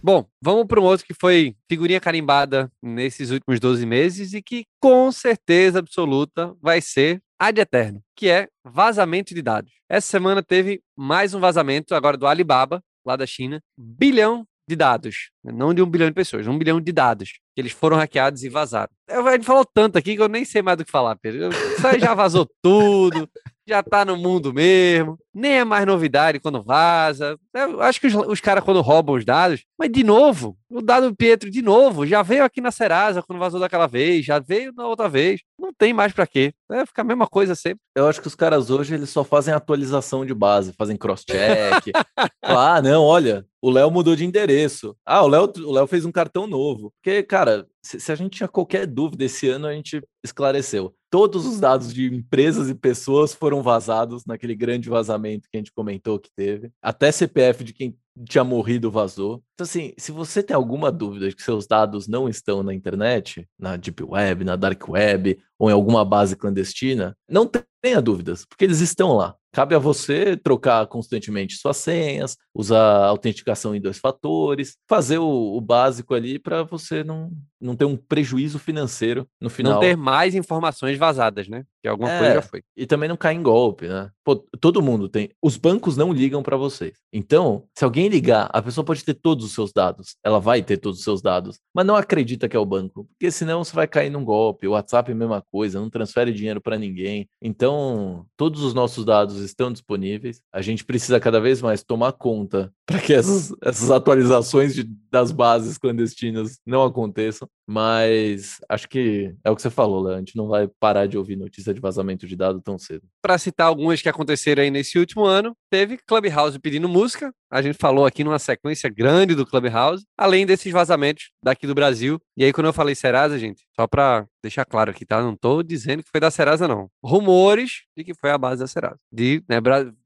Bom, 0.03 0.27
vamos 0.39 0.67
para 0.67 0.79
um 0.79 0.85
outro 0.85 1.07
que 1.07 1.15
foi 1.15 1.57
figurinha 1.67 1.99
carimbada 1.99 2.71
nesses 2.83 3.31
últimos 3.31 3.59
12 3.59 3.87
meses 3.87 4.35
e 4.35 4.43
que 4.43 4.67
com 4.79 5.11
certeza 5.11 5.79
absoluta 5.79 6.55
vai 6.61 6.83
ser 6.83 7.23
ad 7.39 7.61
eterno, 7.61 8.03
que 8.17 8.29
é 8.29 8.49
vazamento 8.65 9.35
de 9.35 9.43
dados. 9.43 9.73
Essa 9.89 10.09
semana 10.09 10.43
teve 10.43 10.83
mais 10.97 11.35
um 11.35 11.41
vazamento, 11.41 11.95
agora 11.95 12.17
do 12.17 12.27
Alibaba, 12.27 12.83
lá 13.05 13.17
da 13.17 13.27
China, 13.27 13.61
bilhão 13.77 14.47
de 14.67 14.77
dados, 14.77 15.31
não 15.45 15.75
de 15.75 15.83
um 15.83 15.87
bilhão 15.87 16.09
de 16.09 16.15
pessoas, 16.15 16.47
um 16.47 16.57
bilhão 16.57 16.81
de 16.81 16.91
dados 16.91 17.33
que 17.55 17.61
eles 17.61 17.73
foram 17.73 17.99
hackeados 17.99 18.43
e 18.45 18.49
vazaram. 18.49 18.91
A 19.09 19.33
gente 19.33 19.45
falou 19.45 19.65
tanto 19.65 19.99
aqui 19.99 20.17
que 20.17 20.23
eu 20.23 20.29
nem 20.29 20.45
sei 20.45 20.63
mais 20.63 20.79
do 20.79 20.85
que 20.85 20.91
falar, 20.91 21.17
Pedro. 21.17 21.51
Isso 21.51 21.87
aí 21.87 22.01
já 22.01 22.15
vazou 22.15 22.49
tudo, 22.63 23.29
já 23.69 23.83
tá 23.83 24.05
no 24.05 24.17
mundo 24.17 24.55
mesmo, 24.55 25.19
nem 25.35 25.59
é 25.59 25.65
mais 25.65 25.85
novidade 25.87 26.39
quando 26.39 26.63
vaza. 26.63 27.37
Eu 27.53 27.83
acho 27.83 28.01
que 28.01 28.07
os, 28.07 28.15
os 28.15 28.41
caras, 28.41 28.63
quando 28.63 28.81
roubam 28.81 29.17
os 29.17 29.25
dados, 29.25 29.65
mas 29.79 29.91
de 29.91 30.05
novo, 30.05 30.57
o 30.71 30.81
dado 30.81 31.09
do 31.09 31.17
Pietro, 31.17 31.51
de 31.51 31.63
novo, 31.63 32.07
já 32.07 32.23
veio 32.23 32.45
aqui 32.45 32.61
na 32.61 32.71
Serasa 32.71 33.23
quando 33.23 33.39
vazou 33.39 33.61
daquela 33.61 33.87
vez, 33.87 34.25
já 34.25 34.39
veio 34.39 34.73
na 34.77 34.87
outra 34.87 35.09
vez. 35.09 35.41
Não 35.59 35.73
tem 35.73 35.93
mais 35.93 36.13
para 36.13 36.27
quê. 36.27 36.53
Vai 36.69 36.85
ficar 36.87 37.03
a 37.03 37.07
mesma 37.07 37.27
coisa 37.27 37.55
sempre. 37.55 37.81
Eu 37.97 38.09
acho 38.09 38.21
que 38.21 38.27
os 38.27 38.35
caras 38.35 38.71
hoje 38.71 38.95
eles 38.95 39.11
só 39.11 39.25
fazem 39.25 39.55
atualização 39.55 40.27
de 40.27 40.35
base, 40.35 40.73
fazem 40.77 40.97
cross-check. 40.97 41.93
ah, 42.43 42.83
não, 42.83 43.03
olha, 43.03 43.47
o 43.63 43.71
Léo 43.71 43.91
mudou 43.91 44.15
de 44.15 44.25
endereço. 44.25 44.97
Ah, 45.07 45.23
o 45.23 45.29
Léo, 45.29 45.51
o 45.65 45.73
Léo 45.73 45.87
fez 45.87 46.05
um 46.05 46.13
cartão 46.13 46.47
novo. 46.47 46.93
Porque, 46.97 47.23
cara, 47.23 47.67
se, 47.83 48.01
se, 48.01 48.13
a 48.13 48.15
gente 48.15 48.37
tinha 48.37 48.49
qualquer 48.49 48.87
dúvida 48.87 49.25
esse 49.25 49.49
ano, 49.49 49.67
a 49.67 49.73
gente 49.73 50.03
esclareceu. 50.25 50.95
Todos 51.11 51.47
os 51.47 51.61
dados 51.61 51.95
de 51.95 52.13
empresas 52.13 52.69
e 52.69 52.75
pessoas 52.75 53.33
foram 53.33 53.63
vazados 53.63 54.25
naquele 54.27 54.55
grande 54.55 54.91
vazamento 54.91 55.24
que 55.25 55.57
a 55.57 55.59
gente 55.59 55.73
comentou 55.73 56.19
que 56.19 56.31
teve. 56.35 56.71
Até 56.83 57.11
CPF 57.11 57.65
de 57.65 57.73
quem 57.73 57.97
tinha 58.29 58.45
morrido 58.45 58.91
vazou. 58.91 59.43
Então, 59.55 59.65
assim, 59.65 59.93
se 59.99 60.13
você 60.13 60.43
tem 60.43 60.55
alguma 60.55 60.91
dúvida 60.93 61.29
de 61.29 61.35
que 61.35 61.43
seus 61.43 61.67
dados 61.67 62.07
não 62.07 62.29
estão 62.29 62.63
na 62.63 62.73
internet, 62.73 63.49
na 63.59 63.77
Deep 63.77 64.03
Web, 64.03 64.45
na 64.45 64.57
Dark 64.57 64.89
Web 64.89 65.39
ou 65.59 65.69
em 65.69 65.73
alguma 65.73 66.05
base 66.05 66.37
clandestina, 66.37 67.17
não 67.29 67.51
tenha 67.83 68.01
dúvidas, 68.01 68.45
porque 68.45 68.65
eles 68.65 68.81
estão 68.81 69.15
lá. 69.15 69.35
Cabe 69.55 69.77
a 69.77 69.79
você 69.79 70.37
trocar 70.37 70.85
constantemente 70.89 71.55
suas 71.55 71.77
senhas, 71.77 72.37
usar 72.53 73.07
autenticação 73.07 73.73
em 73.73 73.81
dois 73.81 73.99
fatores, 73.99 74.77
fazer 74.89 75.19
o, 75.19 75.57
o 75.57 75.61
básico 75.61 76.13
ali 76.13 76.41
para 76.41 76.65
você 76.65 77.05
não, 77.05 77.31
não 77.61 77.77
ter 77.77 77.85
um 77.85 77.97
prejuízo 77.97 78.59
financeiro 78.59 79.29
no 79.41 79.49
final. 79.49 79.75
Não 79.75 79.81
ter 79.81 79.97
mais 79.97 80.35
informações 80.35 80.99
vazadas, 80.99 81.47
né? 81.47 81.65
Que 81.81 81.89
alguma 81.89 82.11
é, 82.11 82.19
coisa 82.19 82.35
já 82.35 82.43
foi. 82.43 82.63
E 82.77 82.85
também 82.85 83.09
não 83.09 83.17
cair 83.17 83.37
em 83.37 83.43
golpe, 83.43 83.87
né? 83.87 84.11
Pô, 84.25 84.37
todo 84.61 84.83
mundo 84.83 85.09
tem. 85.09 85.31
Os 85.41 85.57
bancos 85.57 85.97
não 85.97 86.13
ligam 86.13 86.43
para 86.43 86.57
vocês. 86.57 86.95
Então, 87.13 87.65
se 87.77 87.85
alguém 87.85 88.09
ligar, 88.09 88.51
a 88.53 88.61
pessoa 88.61 88.85
pode 88.85 89.05
ter 89.05 89.15
todos 89.15 89.45
os 89.45 89.53
seus 89.53 89.73
dados. 89.73 90.17
Ela 90.25 90.41
vai 90.41 90.63
ter 90.63 90.79
todos 90.79 90.99
os 90.99 91.05
seus 91.05 91.23
dados, 91.23 91.59
mas 91.73 91.87
não 91.87 91.95
acredita 91.95 92.49
que 92.49 92.57
é 92.57 92.61
o 92.61 92.67
banco, 92.67 93.05
porque 93.05 93.31
senão 93.31 93.63
você 93.63 93.75
vai 93.75 93.87
cair 93.87 94.11
num 94.11 94.25
golpe. 94.25 94.67
O 94.67 94.73
WhatsApp 94.73 95.11
é 95.11 95.15
a 95.15 95.17
mesma 95.17 95.43
coisa, 95.53 95.79
não 95.79 95.91
transfere 95.91 96.33
dinheiro 96.33 96.61
para 96.61 96.79
ninguém. 96.79 97.29
Então, 97.41 98.27
todos 98.37 98.63
os 98.63 98.75
nossos 98.75 99.05
dados 99.05 99.44
estão 99.45 99.73
disponíveis. 99.73 100.43
A 100.53 100.61
gente 100.63 100.85
precisa 100.85 101.21
cada 101.21 101.41
vez 101.41 101.63
mais 101.63 101.83
tomar 101.83 102.13
conta 102.13 102.73
para 102.87 103.01
que 103.01 103.13
essas, 103.13 103.53
essas 103.63 103.91
atualizações 103.91 104.75
de, 104.75 104.85
das 105.11 105.33
bases 105.33 105.79
clandestinas 105.79 106.59
não 106.67 106.85
aconteçam. 106.85 107.49
Mas 107.67 108.59
acho 108.69 108.89
que 108.89 109.35
é 109.43 109.51
o 109.51 109.57
que 109.57 109.63
você 109.63 109.71
falou, 109.71 110.03
Léo. 110.03 110.17
A 110.17 110.19
gente 110.19 110.37
não 110.37 110.49
vai 110.49 110.69
parar 110.79 111.07
de 111.07 111.17
ouvir 111.17 111.37
notícia 111.37 111.73
de 111.73 111.81
vazamento 111.81 112.27
de 112.27 112.37
dados 112.37 112.61
tão 112.63 112.79
cedo. 112.79 113.03
Para 113.23 113.39
citar 113.39 113.67
algumas 113.67 114.03
que 114.03 114.09
aconteceram 114.09 114.63
aí 114.63 114.71
nesse 114.71 114.99
último 114.99 115.25
ano, 115.25 115.57
teve 115.71 115.97
Clubhouse 115.97 116.59
pedindo 116.59 116.89
música. 116.89 117.33
A 117.51 117.63
gente 117.63 117.79
falou 117.79 118.05
aqui 118.05 118.23
numa 118.23 118.39
sequência 118.39 118.91
grande 118.91 119.35
do 119.35 119.47
Clubhouse, 119.47 120.05
além 120.19 120.45
desses 120.45 120.73
vazamentos 120.73 121.31
daqui 121.43 121.67
do 121.67 121.75
Brasil. 121.75 122.21
E 122.37 122.45
aí, 122.45 122.53
quando 122.53 122.67
eu 122.67 122.73
falei 122.73 122.95
Serasa, 122.95 123.39
gente, 123.39 123.63
só 123.75 123.87
para 123.87 124.27
deixar 124.43 124.65
claro 124.65 124.91
aqui, 124.91 125.07
tá? 125.07 125.23
Não 125.23 125.37
tô 125.37 125.63
dizendo 125.63 126.03
que 126.03 126.11
foi 126.11 126.21
da 126.21 126.31
Serasa, 126.31 126.69
não. 126.69 126.91
Rumores 127.03 127.85
de 127.97 128.05
que 128.05 128.13
foi 128.13 128.31
a 128.31 128.39
base 128.39 128.61
da 128.61 128.67
Serasa. 128.67 128.99
De 129.11 129.43
né, 129.49 129.57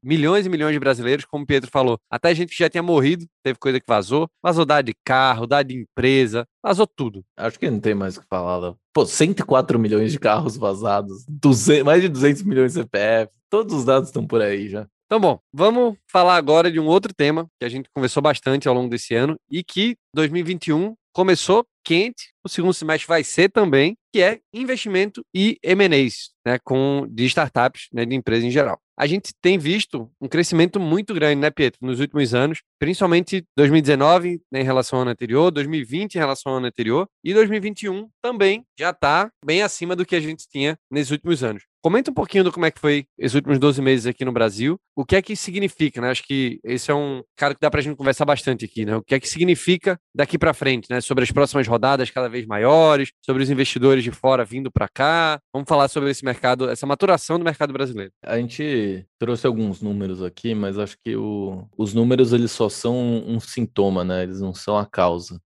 milhões 0.01 0.45
e 0.45 0.49
milhões 0.49 0.73
de 0.73 0.79
brasileiros, 0.79 1.25
como 1.25 1.43
o 1.43 1.47
Pedro 1.47 1.69
falou. 1.69 1.99
Até 2.09 2.33
gente 2.33 2.51
que 2.51 2.63
já 2.63 2.68
tinha 2.69 2.83
morrido, 2.83 3.25
teve 3.43 3.57
coisa 3.59 3.79
que 3.79 3.85
vazou. 3.87 4.29
Vazou 4.41 4.65
dado 4.65 4.85
de 4.85 4.93
carro, 5.03 5.47
dado 5.47 5.67
de 5.67 5.75
empresa, 5.75 6.45
vazou 6.63 6.87
tudo. 6.87 7.23
Acho 7.37 7.59
que 7.59 7.69
não 7.69 7.79
tem 7.79 7.93
mais 7.93 8.17
o 8.17 8.21
que 8.21 8.27
falar, 8.27 8.57
Léo. 8.57 8.77
Pô, 8.93 9.05
104 9.05 9.79
milhões 9.79 10.11
de 10.11 10.19
carros 10.19 10.57
vazados, 10.57 11.25
200, 11.27 11.83
mais 11.83 12.01
de 12.01 12.09
200 12.09 12.43
milhões 12.43 12.73
de 12.73 12.79
CPF, 12.79 13.31
todos 13.49 13.73
os 13.73 13.85
dados 13.85 14.09
estão 14.09 14.25
por 14.25 14.41
aí 14.41 14.69
já. 14.69 14.87
Então, 15.05 15.19
bom, 15.19 15.39
vamos 15.51 15.97
falar 16.07 16.35
agora 16.35 16.71
de 16.71 16.79
um 16.79 16.85
outro 16.85 17.11
tema 17.11 17.47
que 17.59 17.65
a 17.65 17.69
gente 17.69 17.89
conversou 17.91 18.21
bastante 18.21 18.67
ao 18.67 18.75
longo 18.75 18.89
desse 18.89 19.15
ano 19.15 19.35
e 19.49 19.63
que 19.63 19.97
2021 20.13 20.95
começou 21.11 21.65
quente, 21.83 22.31
o 22.43 22.49
segundo 22.49 22.73
semestre 22.73 23.07
vai 23.07 23.23
ser 23.23 23.49
também, 23.49 23.97
que 24.11 24.21
é 24.21 24.39
investimento 24.53 25.23
e 25.33 25.57
M&As, 25.63 26.31
né, 26.45 26.57
com 26.63 27.05
de 27.09 27.25
startups, 27.25 27.87
né, 27.93 28.05
de 28.05 28.15
empresas 28.15 28.43
em 28.43 28.51
geral. 28.51 28.79
A 28.97 29.07
gente 29.07 29.31
tem 29.41 29.57
visto 29.57 30.11
um 30.19 30.27
crescimento 30.27 30.77
muito 30.77 31.13
grande, 31.13 31.39
né, 31.39 31.49
Pietro, 31.49 31.79
nos 31.81 31.99
últimos 32.01 32.33
anos, 32.33 32.61
principalmente 32.77 33.45
2019 33.55 34.41
né, 34.51 34.59
em 34.61 34.63
relação 34.63 34.99
ao 34.99 35.03
ano 35.03 35.11
anterior, 35.11 35.51
2020 35.51 36.15
em 36.15 36.19
relação 36.19 36.51
ao 36.51 36.57
ano 36.57 36.67
anterior 36.67 37.07
e 37.23 37.33
2021 37.33 38.09
também 38.21 38.65
já 38.77 38.89
está 38.89 39.31
bem 39.45 39.61
acima 39.61 39.95
do 39.95 40.05
que 40.05 40.15
a 40.15 40.19
gente 40.19 40.49
tinha 40.49 40.77
nesses 40.91 41.11
últimos 41.11 41.43
anos. 41.43 41.63
Comenta 41.81 42.11
um 42.11 42.13
pouquinho 42.13 42.43
do 42.43 42.51
como 42.51 42.65
é 42.65 42.71
que 42.71 42.79
foi 42.79 43.05
esses 43.17 43.35
últimos 43.35 43.57
12 43.57 43.81
meses 43.81 44.05
aqui 44.05 44.25
no 44.25 44.33
Brasil. 44.33 44.77
O 44.97 45.05
que 45.05 45.15
é 45.15 45.21
que 45.21 45.33
significa, 45.33 46.01
né? 46.01 46.09
Acho 46.09 46.23
que 46.23 46.59
esse 46.61 46.91
é 46.91 46.93
um 46.93 47.23
cara 47.37 47.53
que 47.53 47.61
dá 47.61 47.71
pra 47.71 47.79
gente 47.79 47.95
conversar 47.95 48.25
bastante 48.25 48.65
aqui, 48.65 48.85
né? 48.85 48.97
O 48.97 49.01
que 49.01 49.15
é 49.15 49.19
que 49.19 49.29
significa 49.29 49.97
daqui 50.13 50.37
para 50.37 50.53
frente, 50.53 50.87
né? 50.89 50.99
Sobre 50.99 51.23
as 51.23 51.31
próximas 51.31 51.65
rodadas 51.65 52.09
cada 52.09 52.27
vez 52.29 52.45
maiores, 52.45 53.11
sobre 53.25 53.43
os 53.43 53.49
investidores 53.49 54.03
de 54.03 54.11
fora 54.11 54.45
vindo 54.45 54.71
para 54.71 54.87
cá. 54.87 55.39
Vamos 55.53 55.67
falar 55.67 55.87
sobre 55.87 56.09
esse 56.09 56.23
mercado, 56.23 56.69
essa 56.69 56.85
maturação 56.85 57.37
do 57.37 57.45
mercado 57.45 57.73
brasileiro. 57.73 58.11
A 58.23 58.37
gente 58.37 59.05
trouxe 59.17 59.45
alguns 59.45 59.81
números 59.81 60.23
aqui, 60.23 60.53
mas 60.53 60.77
acho 60.77 60.97
que 61.03 61.15
o, 61.15 61.67
os 61.77 61.93
números 61.93 62.33
eles 62.33 62.51
só 62.51 62.69
são 62.69 62.95
um 62.95 63.39
sintoma, 63.39 64.03
né? 64.03 64.23
Eles 64.23 64.39
não 64.39 64.53
são 64.53 64.77
a 64.77 64.85
causa. 64.85 65.41